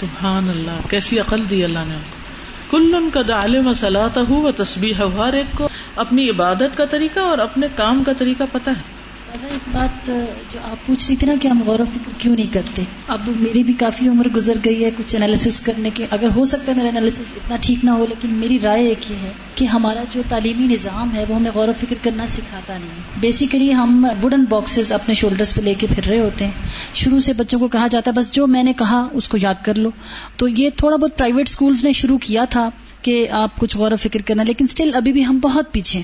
سبحان 0.00 0.48
اللہ، 0.48 0.88
کیسی 0.90 1.20
عقل 1.20 1.50
دی 1.50 1.64
اللہ 1.64 1.78
نے 1.78 1.94
کل 2.70 3.08
کا 3.12 3.20
دالم 3.28 3.72
صلاح 3.74 4.18
ہو 4.28 4.42
و 4.42 4.52
تصبیح 4.52 4.94
ہر 4.94 5.32
ایک 5.32 5.56
کو 5.56 5.68
اپنی 5.96 6.30
عبادت 6.30 6.76
کا 6.76 6.84
طریقہ 6.84 7.20
اور 7.20 7.38
اپنے 7.38 7.66
کام 7.76 8.04
کا 8.04 8.12
طریقہ 8.12 8.42
پتہ 8.52 8.70
ہے۔ 8.70 8.99
ایک 9.32 9.68
بات 9.72 10.10
جو 10.50 10.58
آپ 10.62 10.86
پوچھ 10.86 11.04
رہی 11.08 11.16
تھی 11.16 11.26
نا 11.26 11.32
کہ 11.40 11.48
ہم 11.48 11.62
غور 11.66 11.80
و 11.80 11.84
فکر 11.84 12.12
کیوں 12.18 12.34
نہیں 12.36 12.52
کرتے؟ 12.52 12.82
اب 13.08 13.28
میری 13.36 13.62
بھی 13.64 13.72
کافی 13.72 14.08
عمر 14.08 14.28
گزر 14.28 14.56
گئی 14.64 14.84
ہے 14.84 14.90
کچھ 14.96 15.14
انالیس 15.16 15.60
کرنے 15.60 15.90
کے۔ 15.94 16.06
اگر 16.10 16.28
ہو 16.36 16.44
سکتا 16.44 16.72
ہے 16.72 16.76
میرا 16.76 16.88
انالیس 16.88 17.20
اتنا 17.20 17.56
ٹھیک 17.60 17.84
نہ 17.84 17.90
ہو، 17.90 18.06
لیکن 18.08 18.34
میری 18.34 18.58
رائے 18.62 18.86
ایک 18.86 19.10
یہ 19.10 19.16
ہے 19.16 19.32
کہ 19.54 19.64
ہمارا 19.64 20.02
جو 20.10 20.22
تعلیمی 20.28 20.66
نظام 20.66 21.14
ہے 21.14 21.24
وہ 21.28 21.36
ہمیں 21.36 21.50
غور 21.54 21.68
و 21.68 21.72
فکر 21.78 21.94
کرنا 22.02 22.26
سکھاتا 22.26 22.76
نہیں 22.78 23.20
بیسیکلی 23.20 23.72
ہم 23.74 24.06
ووڈن 24.22 24.44
باکسز 24.44 24.92
اپنے 24.92 25.14
شولڈرز 25.14 25.54
پہ 25.54 25.60
لے 25.60 25.74
کے 25.74 25.86
پھر 25.86 26.08
رہے 26.08 26.20
ہوتے 26.20 26.44
ہیں۔ 26.44 26.52
شروع 26.94 27.20
سے 27.20 27.32
بچوں 27.32 27.58
کو 27.60 27.68
کہا 27.68 27.86
جاتا 27.86 28.10
ہے، 28.10 28.20
بس 28.20 28.32
جو 28.32 28.46
میں 28.46 28.62
نے 28.62 28.72
کہا 28.72 29.06
اس 29.12 29.28
کو 29.28 29.38
یاد 29.40 29.64
کر 29.64 29.74
لو۔ 29.74 29.90
تو 30.36 30.48
یہ 30.48 30.70
تھوڑا 30.76 30.96
بہت 30.96 31.18
پرائیویٹ 31.18 31.48
اسکولس 31.48 31.84
نے 31.84 31.92
شروع 31.92 32.18
کیا 32.18 32.44
تھا 32.44 32.68
کہ 33.02 33.28
آپ 33.30 33.58
کچھ 33.58 33.76
غور 33.76 33.92
و 33.92 33.96
فکر 33.96 34.22
کرنا، 34.22 34.42
لیکن 34.42 34.64
اسٹل 34.68 34.90
ابھی 34.94 35.12
بھی 35.12 35.26
ہم 35.26 35.38
بہت 35.38 35.72
پیچھے 35.72 36.02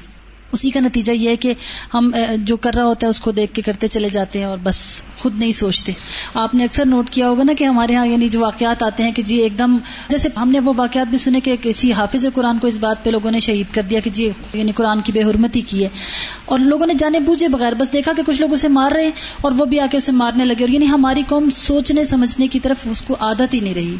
اسی 0.56 0.70
کا 0.70 0.80
نتیجہ 0.80 1.12
یہ 1.12 1.28
ہے 1.30 1.36
کہ 1.36 1.52
ہم 1.94 2.10
جو 2.38 2.56
کر 2.56 2.74
رہا 2.74 2.84
ہوتا 2.84 3.06
ہے، 3.06 3.10
اس 3.10 3.20
کو 3.20 3.30
دیکھ 3.30 3.54
کے 3.54 3.62
کرتے 3.62 3.88
چلے 3.88 4.08
جاتے 4.08 4.38
ہیں 4.38 4.46
اور 4.46 4.58
بس 4.62 4.78
خود 5.18 5.38
نہیں 5.38 5.52
سوچتے۔ 5.52 5.92
آپ 6.34 6.54
نے 6.54 6.64
اکثر 6.64 6.86
نوٹ 6.86 7.10
کیا 7.10 7.28
ہوگا 7.28 7.44
نا 7.44 7.52
کہ 7.58 7.64
ہمارے 7.64 7.94
ہاں 7.96 8.06
یعنی 8.06 8.28
جو 8.28 8.40
واقعات 8.40 8.82
آتے 8.82 9.02
ہیں 9.02 9.12
کہ 9.12 9.22
جی 9.22 9.36
ایک 9.36 9.58
دم 9.58 9.76
جیسے 10.08 10.28
ہم 10.36 10.48
نے 10.48 10.60
وہ 10.60 10.72
واقعات 10.76 11.06
بھی 11.06 11.18
سنے 11.18 11.40
کہ 11.40 11.56
کسی 11.62 11.92
حافظ 11.92 12.26
قرآن 12.34 12.58
کو 12.58 12.66
اس 12.66 12.78
بات 12.78 13.04
پہ 13.04 13.10
لوگوں 13.10 13.30
نے 13.30 13.40
شہید 13.40 13.74
کر 13.74 13.82
دیا 13.82 14.00
کہ 14.00 14.10
جی 14.10 14.30
یعنی 14.52 14.72
قرآن 14.72 15.00
کی 15.00 15.12
بے 15.12 15.22
حرمتی 15.22 15.60
کی 15.60 15.84
ہے۔ 15.84 15.88
اور 16.44 16.58
لوگوں 16.58 16.86
نے 16.86 16.94
جانے 16.94 17.20
بوجھے 17.20 17.48
بغیر 17.48 17.72
بس 17.72 17.92
دیکھا 17.92 18.12
کہ 18.16 18.22
کچھ 18.26 18.40
لوگ 18.40 18.52
اسے 18.52 18.68
مار 18.68 18.92
رہے 18.92 19.04
ہیں 19.04 19.12
اور 19.40 19.52
وہ 19.58 19.64
بھی 19.64 19.80
آ 19.80 19.86
کے 19.90 19.96
اسے 19.96 20.12
مارنے 20.12 20.44
لگے 20.44 20.64
اور 20.64 20.68
یعنی 20.68 20.88
ہماری 20.88 21.22
قوم 21.28 21.50
سوچنے، 21.50 22.04
سمجھنے 22.04 22.48
کی 22.48 22.60
طرف 22.60 22.86
اس 22.90 23.02
کو 23.02 23.16
عادت 23.20 23.54
ہی 23.54 23.60
نہیں 23.60 23.74
رہی۔ 23.74 23.96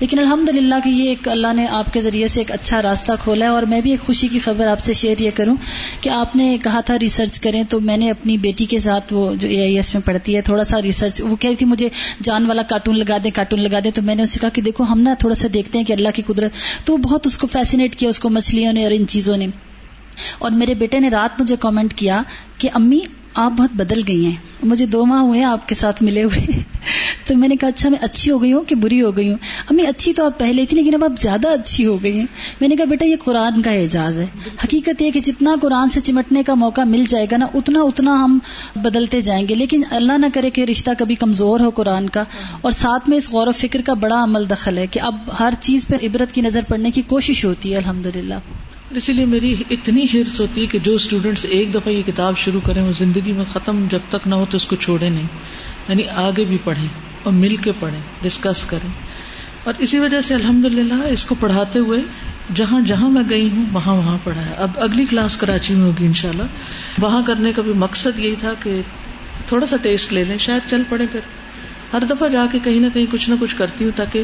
لیکن 0.00 0.18
الحمد 0.18 0.48
للہ 0.48 0.74
کہ 0.84 0.88
یہ 0.88 1.08
ایک 1.08 1.28
اللہ 1.28 1.52
نے 1.52 1.66
آپ 1.70 1.92
کے 1.92 2.00
ذریعے 2.02 2.26
سے 2.28 2.40
ایک 2.40 2.50
اچھا 2.52 2.80
راستہ 2.82 3.12
کھولا 3.22 3.46
ہے 3.46 3.50
اور 3.50 3.62
میں 3.62 3.80
بھی 3.80 3.90
ایک 3.90 4.00
خوشی 4.00 4.28
کی 4.28 4.38
خبر 4.38 4.66
آپ 4.66 4.80
سے 4.80 4.92
شیئر 4.92 5.20
یہ 5.20 5.30
کروں 5.34 5.54
کہ 6.00 6.10
آپ 6.10 6.34
نے 6.36 6.56
کہا 6.64 6.80
تھا 6.80 6.98
ریسرچ 6.98 7.38
کریں 7.40 7.62
تو 7.70 7.80
میں 7.80 7.96
نے 7.96 8.10
اپنی 8.10 8.36
بیٹی 8.38 8.64
کے 8.64 8.78
ساتھ 8.78 9.12
وہ 9.12 9.34
جو 9.34 9.48
اے 9.48 9.60
آئی 9.62 9.76
ایس 9.76 9.94
میں 9.94 10.02
پڑھتی 10.02 10.36
ہے 10.36 10.42
تھوڑا 10.42 10.64
سا 10.64 10.82
ریسرچ 10.82 11.20
وہ 11.20 11.36
کہہ 11.36 11.50
رہی 11.50 11.56
تھی 11.56 11.66
مجھے 11.66 11.88
جان 12.22 12.46
والا 12.46 12.62
کارٹون 12.62 12.98
لگا 12.98 13.16
دیں 13.24 13.30
کارٹون 13.30 13.60
لگا 13.60 13.78
دیں 13.84 13.90
تو 13.90 14.02
میں 14.02 14.14
نے 14.14 14.22
اسے 14.22 14.40
کہا 14.40 14.48
کہ 14.48 14.62
دیکھو 14.62 14.84
ہم 14.84 15.00
نا 15.00 15.14
تھوڑا 15.18 15.34
سا 15.34 15.48
دیکھتے 15.54 15.78
ہیں 15.78 15.84
کہ 15.84 15.92
اللہ 15.92 16.14
کی 16.14 16.22
قدرت 16.26 16.52
تو 16.84 16.92
وہ 16.92 16.98
بہت 16.98 17.26
اس 17.26 17.38
کو 17.38 17.46
فیسینیٹ 17.46 17.96
کیا 17.96 18.08
اس 18.08 18.20
کو 18.20 18.30
مچھلیوں 18.30 18.72
نے 18.72 18.84
اور 18.84 18.92
ان 18.92 19.06
چیزوں 19.06 19.36
نے 19.36 19.46
اور 20.38 20.50
میرے 20.50 20.74
بیٹے 20.74 20.98
نے 20.98 21.08
رات 21.08 21.40
مجھے 21.40 21.56
کامنٹ 21.56 21.94
کیا 21.94 22.22
کہ 22.58 22.68
امی 22.74 23.00
آپ 23.36 23.52
بہت 23.52 23.70
بدل 23.72 24.00
گئی 24.08 24.26
ہیں، 24.26 24.34
مجھے 24.62 24.86
دو 24.86 25.06
ماہ 25.06 25.20
ہوئے 25.20 25.38
ہیں 25.38 25.46
آپ 25.46 25.68
کے 25.68 25.74
ساتھ 25.74 26.02
ملے 26.02 26.22
ہوئے۔ 26.22 26.46
تو 27.26 27.36
میں 27.36 27.48
نے 27.48 27.56
کہا 27.56 27.68
اچھا 27.68 27.88
میں 27.88 27.98
اچھی 28.02 28.30
ہو 28.30 28.42
گئی 28.42 28.52
ہوں 28.52 28.62
کہ 28.62 28.74
بری 28.74 29.02
ہو 29.02 29.16
گئی 29.16 29.28
ہوں؟ 29.28 29.36
امی، 29.70 29.86
اچھی 29.86 30.12
تو 30.12 30.26
آپ 30.26 30.38
پہلے 30.38 30.66
تھی، 30.66 30.76
لیکن 30.76 30.94
اب 30.94 31.04
آپ 31.04 31.20
زیادہ 31.20 31.48
اچھی 31.48 31.86
ہو 31.86 32.02
گئی 32.02 32.18
ہیں۔ 32.18 32.26
میں 32.60 32.68
نے 32.68 32.76
کہا، 32.76 32.84
بیٹا، 32.84 33.06
یہ 33.06 33.16
قرآن 33.24 33.62
کا 33.62 33.70
اعزاز 33.70 34.18
ہے۔ 34.18 34.26
حقیقت 34.64 35.02
یہ 35.02 35.10
کہ 35.10 35.20
جتنا 35.20 35.54
قرآن 35.62 35.88
سے 35.88 36.00
چمٹنے 36.00 36.42
کا 36.42 36.54
موقع 36.54 36.80
مل 36.80 37.04
جائے 37.08 37.26
گا 37.30 37.36
نا، 37.36 37.46
اتنا 37.54 37.80
اتنا 37.80 38.24
ہم 38.24 38.38
بدلتے 38.76 39.20
جائیں 39.20 39.48
گے۔ 39.48 39.54
لیکن 39.54 39.82
اللہ 39.90 40.18
نہ 40.18 40.26
کرے 40.34 40.50
کہ 40.50 40.62
رشتہ 40.62 40.90
کبھی 40.98 41.14
کمزور 41.14 41.60
ہو 41.60 41.70
قرآن 41.70 42.08
کا۔ 42.08 42.24
اور 42.60 42.72
ساتھ 42.72 43.08
میں 43.08 43.16
اس 43.16 43.30
غور 43.30 43.46
و 43.46 43.52
فکر 43.52 43.80
کا 43.82 43.94
بڑا 43.94 44.22
عمل 44.22 44.50
دخل 44.50 44.78
ہے 44.78 44.86
کہ 44.86 45.00
اب 45.00 45.16
ہر 45.40 45.54
چیز 45.60 45.88
پر 45.88 45.96
عبرت 46.02 46.34
کی 46.34 46.40
نظر 46.40 46.60
پڑنے 46.68 46.90
کی 46.90 47.02
کوشش 47.02 47.44
ہوتی 47.44 47.72
ہے 47.72 47.76
الحمد 47.76 48.06
للہ 48.06 48.34
اسی 48.90 49.12
لیے 49.12 49.24
میری 49.24 49.54
اتنی 49.70 50.06
ہرس 50.14 50.40
ہوتی 50.40 50.60
ہے 50.60 50.66
کہ 50.66 50.78
جو 50.78 50.94
اسٹوڈینٹس 50.94 51.46
ایک 51.48 51.74
دفعہ 51.74 51.92
یہ 51.92 52.02
کتاب 52.02 52.38
شروع 52.38 52.60
کریں، 52.64 52.82
وہ 52.82 52.92
زندگی 52.98 53.32
میں 53.32 53.44
ختم 53.52 53.86
جب 53.90 53.98
تک 54.08 54.28
نہ 54.28 54.34
ہو 54.34 54.46
تو 54.50 54.56
اس 54.56 54.66
کو 54.66 54.76
چھوڑے 54.76 55.08
نہیں۔ 55.08 55.26
یعنی 55.88 56.02
آگے 56.08 56.44
بھی 56.44 56.58
پڑھیں 56.64 56.88
اور 57.22 57.32
مل 57.32 57.56
کے 57.56 57.72
پڑھیں 57.80 58.00
ڈسکس 58.22 58.64
کریں۔ 58.64 58.90
اور 59.64 59.74
اسی 59.78 59.98
وجہ 59.98 60.20
سے 60.20 60.34
الحمد 60.34 60.64
للہ 60.64 61.06
اس 61.06 61.24
کو 61.24 61.34
پڑھاتے 61.40 61.78
ہوئے 61.78 62.00
جہاں 62.54 62.80
جہاں 62.80 63.10
میں 63.10 63.22
گئی 63.30 63.50
ہوں، 63.56 63.64
وہاں 63.72 63.94
وہاں 63.94 64.18
پڑھا 64.24 64.48
ہے 64.48 64.54
اب 64.54 64.70
اگلی 64.76 65.04
کلاس 65.10 65.36
کراچی 65.36 65.74
میں 65.74 65.84
ہوگی 65.84 66.06
انشاءاللہ۔ 66.06 66.42
وہاں 66.98 67.22
کرنے 67.26 67.52
کا 67.52 67.62
بھی 67.62 67.72
مقصد 67.72 68.18
یہی 68.18 68.34
تھا 68.40 68.52
کہ 68.62 68.80
تھوڑا 69.46 69.66
سا 69.66 69.76
ٹیسٹ 69.76 70.12
لے 70.12 70.24
لیں، 70.24 70.38
شاید 70.38 70.70
چل 70.70 70.82
پڑے 70.88 71.06
پھر۔ 71.12 71.20
ہر 71.92 72.00
دفعہ 72.00 72.28
جا 72.28 72.46
کے 72.52 72.58
کہیں 72.64 72.80
نہ 72.80 72.86
کہیں 72.94 73.06
کچھ 73.10 73.30
نہ 73.30 73.34
کچھ 73.40 73.56
کرتی 73.56 73.84
ہوں 73.84 73.92
تاکہ 73.96 74.22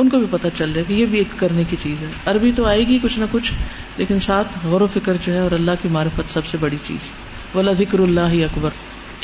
ان 0.00 0.08
کو 0.08 0.18
بھی 0.18 0.26
پتہ 0.30 0.48
چل 0.54 0.72
جائے 0.72 0.84
کہ 0.88 0.94
یہ 0.94 1.06
بھی 1.06 1.18
ایک 1.18 1.28
کرنے 1.36 1.62
کی 1.70 1.76
چیز 1.82 2.02
ہے۔ 2.02 2.06
عربی 2.26 2.52
تو 2.56 2.64
آئے 2.66 2.86
گی 2.86 2.98
کچھ 3.02 3.18
نہ 3.18 3.24
کچھ 3.30 3.52
لیکن 3.96 4.18
ساتھ 4.18 4.58
غور 4.64 4.80
و 4.80 4.86
فکر 4.86 5.12
جو 5.26 5.32
ہے 5.32 5.38
اور 5.38 5.50
اللہ 5.50 5.70
کی 5.82 5.88
معرفت 5.88 6.32
سب 6.32 6.46
سے 6.46 6.58
بڑی 6.60 6.76
چیز۔ 6.86 7.10
ولا 7.54 7.72
ذکر 7.72 7.98
اللہ 7.98 8.20
اکبر۔ 8.20 8.70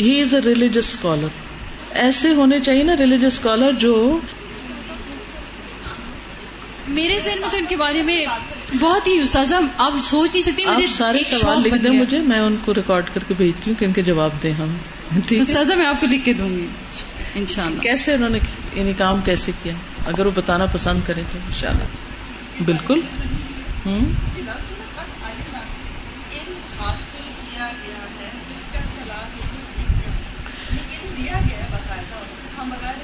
ہی 0.01 0.21
از 0.23 0.35
اے 0.35 0.41
ریلیجس 0.41 0.77
اسکالر 0.77 1.29
ایسے 1.91 2.33
ہونے 2.35 2.61
چاہیے 2.61 2.83
نا 2.83 2.97
ریلیجس 2.99 3.25
اسکالر 3.25 3.73
جو 3.73 4.19
میرے 6.89 7.19
ذہن 7.25 7.41
میں 7.41 7.49
تو 7.51 7.57
ان 7.57 7.65
کے 7.69 7.77
بارے 7.77 8.03
میں 8.03 8.27
بہت 8.81 9.09
ہی 9.09 9.19
استاذہ 9.21 9.55
آپ 9.79 9.93
سوچ 10.03 10.31
نہیں 10.33 10.43
سکتے 10.43 10.65
آپ 10.67 10.81
سارے 10.89 11.23
سوال 11.25 11.63
لکھ 11.63 11.75
دیں 11.75 11.91
مجھے 11.91 12.19
میں 12.19 12.39
ان 12.39 12.57
کو 12.65 12.75
ریکارڈ 12.75 13.05
کر 13.15 13.21
کے 13.29 13.35
بھیجتی 13.37 13.71
ہوں 13.71 13.81
کہ 13.81 13.85
ان 13.85 13.93
کے 13.93 14.03
جواب 14.03 14.31
دیں 14.43 14.53
ہم۔ 14.53 14.77
استاذہ 15.31 15.75
میں 15.75 15.87
آپ 15.87 16.01
کو 16.01 16.07
لکھ 16.07 16.25
کے 16.25 16.33
دوں 16.33 16.49
گی۔ 16.49 16.67
انشاءاللہ۔ 17.37 17.81
کیسے 17.81 18.15
انہوں 18.15 18.29
نے 18.29 18.39
یعنی 18.75 18.93
کام 18.93 19.21
کیسے 19.21 19.53
کیا؟ 19.63 19.73
اگر 20.07 20.27
وہ 20.27 20.31
بتانا 20.35 20.67
پسند 20.73 21.01
کرے 21.07 21.23
تو 21.33 21.39
انشاءاللہ۔ 21.47 21.85
بالکل۔ 22.63 23.01
ہوں؟ 23.87 24.01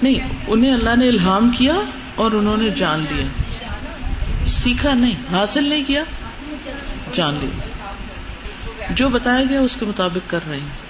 نہیں 0.02 0.28
انہیں 0.46 0.74
اللہ 0.74 0.96
نے 0.96 1.08
الہام 1.08 1.50
کیا 1.50 1.74
اور 2.14 2.32
انہوں 2.32 2.56
نے 2.56 2.70
جان 2.70 3.04
لیا۔ 3.10 3.26
سیکھا 4.46 4.94
نہیں 4.94 5.32
حاصل 5.32 5.64
نہیں 5.64 5.84
کیا 5.86 6.02
جان 7.12 7.34
لیا۔ 7.40 7.66
جو 8.90 9.08
بتایا 9.08 9.44
گیا 9.48 9.60
اس 9.60 9.76
کے 9.80 9.86
مطابق 9.86 10.30
کر 10.30 10.40
رہے 10.48 10.56
ہیں 10.56 10.81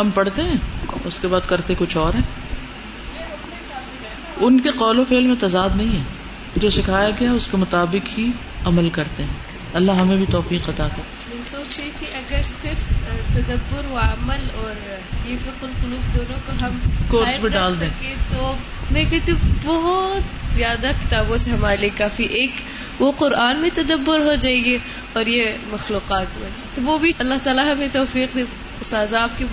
ہم 0.00 0.10
پڑھتے 0.10 0.42
ہیں، 0.42 0.56
اس 1.04 1.18
کے 1.20 1.28
بعد 1.28 1.40
کرتے 1.46 1.74
کچھ 1.78 1.96
اور 1.96 2.14
ہیں۔ 2.14 2.22
ان 4.36 4.60
کے 4.60 4.68
قول 4.68 4.98
و 4.98 5.04
فعل 5.04 5.26
میں 5.26 5.36
تضاد 5.40 5.68
نہیں 5.74 5.98
ہے۔ 5.98 6.02
جو 6.56 6.70
سکھایا 6.70 7.10
گیا، 7.10 7.32
اس 7.32 7.48
کے 7.50 7.56
مطابق 7.56 8.18
ہی 8.18 8.30
عمل 8.64 8.90
کرتے 8.90 9.22
ہیں۔ 9.22 9.34
اللہ 9.74 9.92
ہمیں 9.92 10.16
بھی 10.16 10.26
توفیق 10.30 10.68
عطا 10.68 10.88
کر 10.96 11.19
میں 11.34 11.50
سوچ 11.50 11.80
رہی 11.80 11.90
تھی 11.98 12.06
اگر 12.14 12.42
صرف 12.42 13.06
تدبر 13.34 13.84
و 13.90 13.96
عمل 13.96 14.48
اور 14.54 14.74
یہ 15.28 15.36
فکر 15.42 15.66
القلوب 15.66 16.14
دونوں 16.14 16.38
کو 16.46 16.66
ہم 16.66 16.78
کورس 17.08 17.40
میں 17.40 17.50
ڈال 17.50 17.80
دیں۔ 17.80 18.14
تو 18.30 18.56
میں 18.90 19.04
کہتی 19.10 19.32
ہوں 19.32 19.40
بہت 19.64 20.56
زیادہ 20.56 20.90
کتابوں 21.04 21.36
سے 21.36 21.50
ہمارے 21.50 21.76
لیے 21.76 21.90
کافی 21.96 22.24
ایک 22.24 22.50
وہ 22.98 23.12
قرآن 23.12 23.60
میں 23.60 23.70
تدبر 23.74 24.18
ہو 24.20 24.34
جائے 24.34 24.64
گی 24.64 24.78
اور 25.12 25.26
یہ 25.26 25.44
مخلوقات 25.72 26.38
میں۔ 26.38 26.48
تو 26.74 26.82
وہ 26.82 26.98
بھی 26.98 27.12
اللہ 27.18 27.34
تعالیٰ 27.42 27.72
ہمیں 27.72 27.88
توفیق 27.92 28.36
دے۔ 28.36 28.42
استاذ 28.80 29.14
آپ 29.14 29.38
کی 29.38 29.44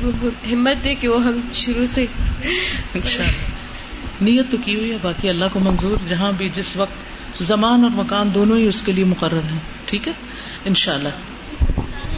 ہمت 0.53 0.85
دے 0.85 0.95
کہ 0.95 1.07
وہ 1.07 1.23
ہم 1.23 1.39
شروع 1.53 1.85
سے۔ 1.85 2.05
نیت 4.21 4.51
تو 4.51 4.57
کی 4.65 4.75
ہوئی 4.75 4.91
ہے 4.91 4.97
باقی 5.01 5.29
اللہ 5.29 5.45
کو 5.53 5.59
منظور 5.59 5.97
جہاں 6.09 6.31
بھی 6.31 6.49
جس 6.55 6.75
وقت 6.75 7.43
زمان 7.43 7.83
اور 7.83 7.91
مکان 7.93 8.29
دونوں 8.33 8.57
ہی 8.57 8.67
اس 8.67 8.81
کے 8.81 8.91
لیے 8.91 9.05
مقرر 9.05 9.51
ہیں۔ 9.51 9.59
ٹھیک 9.85 10.07
ہے؟ 10.07 10.13
ان 10.65 10.73
شاء 10.73 10.93
اللہ 10.93 11.09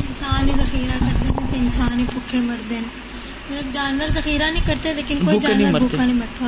انسان 0.01 0.43
ہی 0.49 0.53
ذخیرہ 0.57 0.97
کرتے 0.99 1.25
ہیں 1.27 1.61
انسان 1.61 1.95
ہی 1.99 2.05
بھوکے 2.13 2.39
مرد 2.41 2.71
ہیں۔ 2.71 2.85
مطلب 3.49 3.67
جانور 3.73 4.07
ذخیرہ 4.07 4.47
نہیں 4.51 4.65
کرتے 4.67 4.87
لیکن 4.93 5.15
کوئی 5.25 5.37
جانور 5.47 5.73
بھوکا 5.79 6.03
نہیں 6.05 6.19
مرتا 6.19 6.43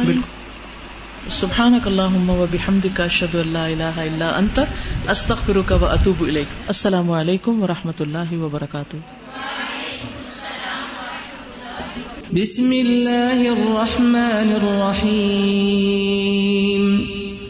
سبحانك 1.30 1.85
اللهم 1.88 2.30
وبحمدك 2.38 2.97
اشهد 3.01 3.34
ان 3.41 3.49
لا 3.55 3.65
اله 3.72 3.95
الا 4.05 4.30
انت 4.38 4.57
استغفرك 5.13 5.69
واتوب 5.81 6.23
اليك 6.27 6.49
السلام 6.68 7.11
علیکم 7.18 7.53
ورحمۃ 7.63 7.99
اللہ 8.05 8.30
وبرکاتہ۔ 8.43 8.97
بسم 12.34 12.69
الله 12.72 13.39
الرحمن 13.53 14.49
الرحيم 14.57 15.72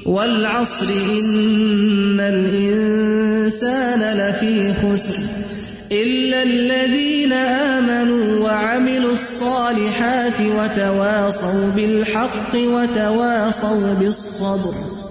والعصر 0.05 0.85
إن 1.19 2.19
الإنسان 2.19 3.99
لفي 4.17 4.73
خسر 4.73 5.19
إلا 5.91 6.43
الذين 6.43 7.33
آمنوا 7.33 8.39
وعملوا 8.39 9.11
الصالحات 9.11 10.41
وتواصوا 10.41 11.69
بالحق 11.75 12.55
وتواصوا 12.55 13.93
بالصبر 13.93 15.10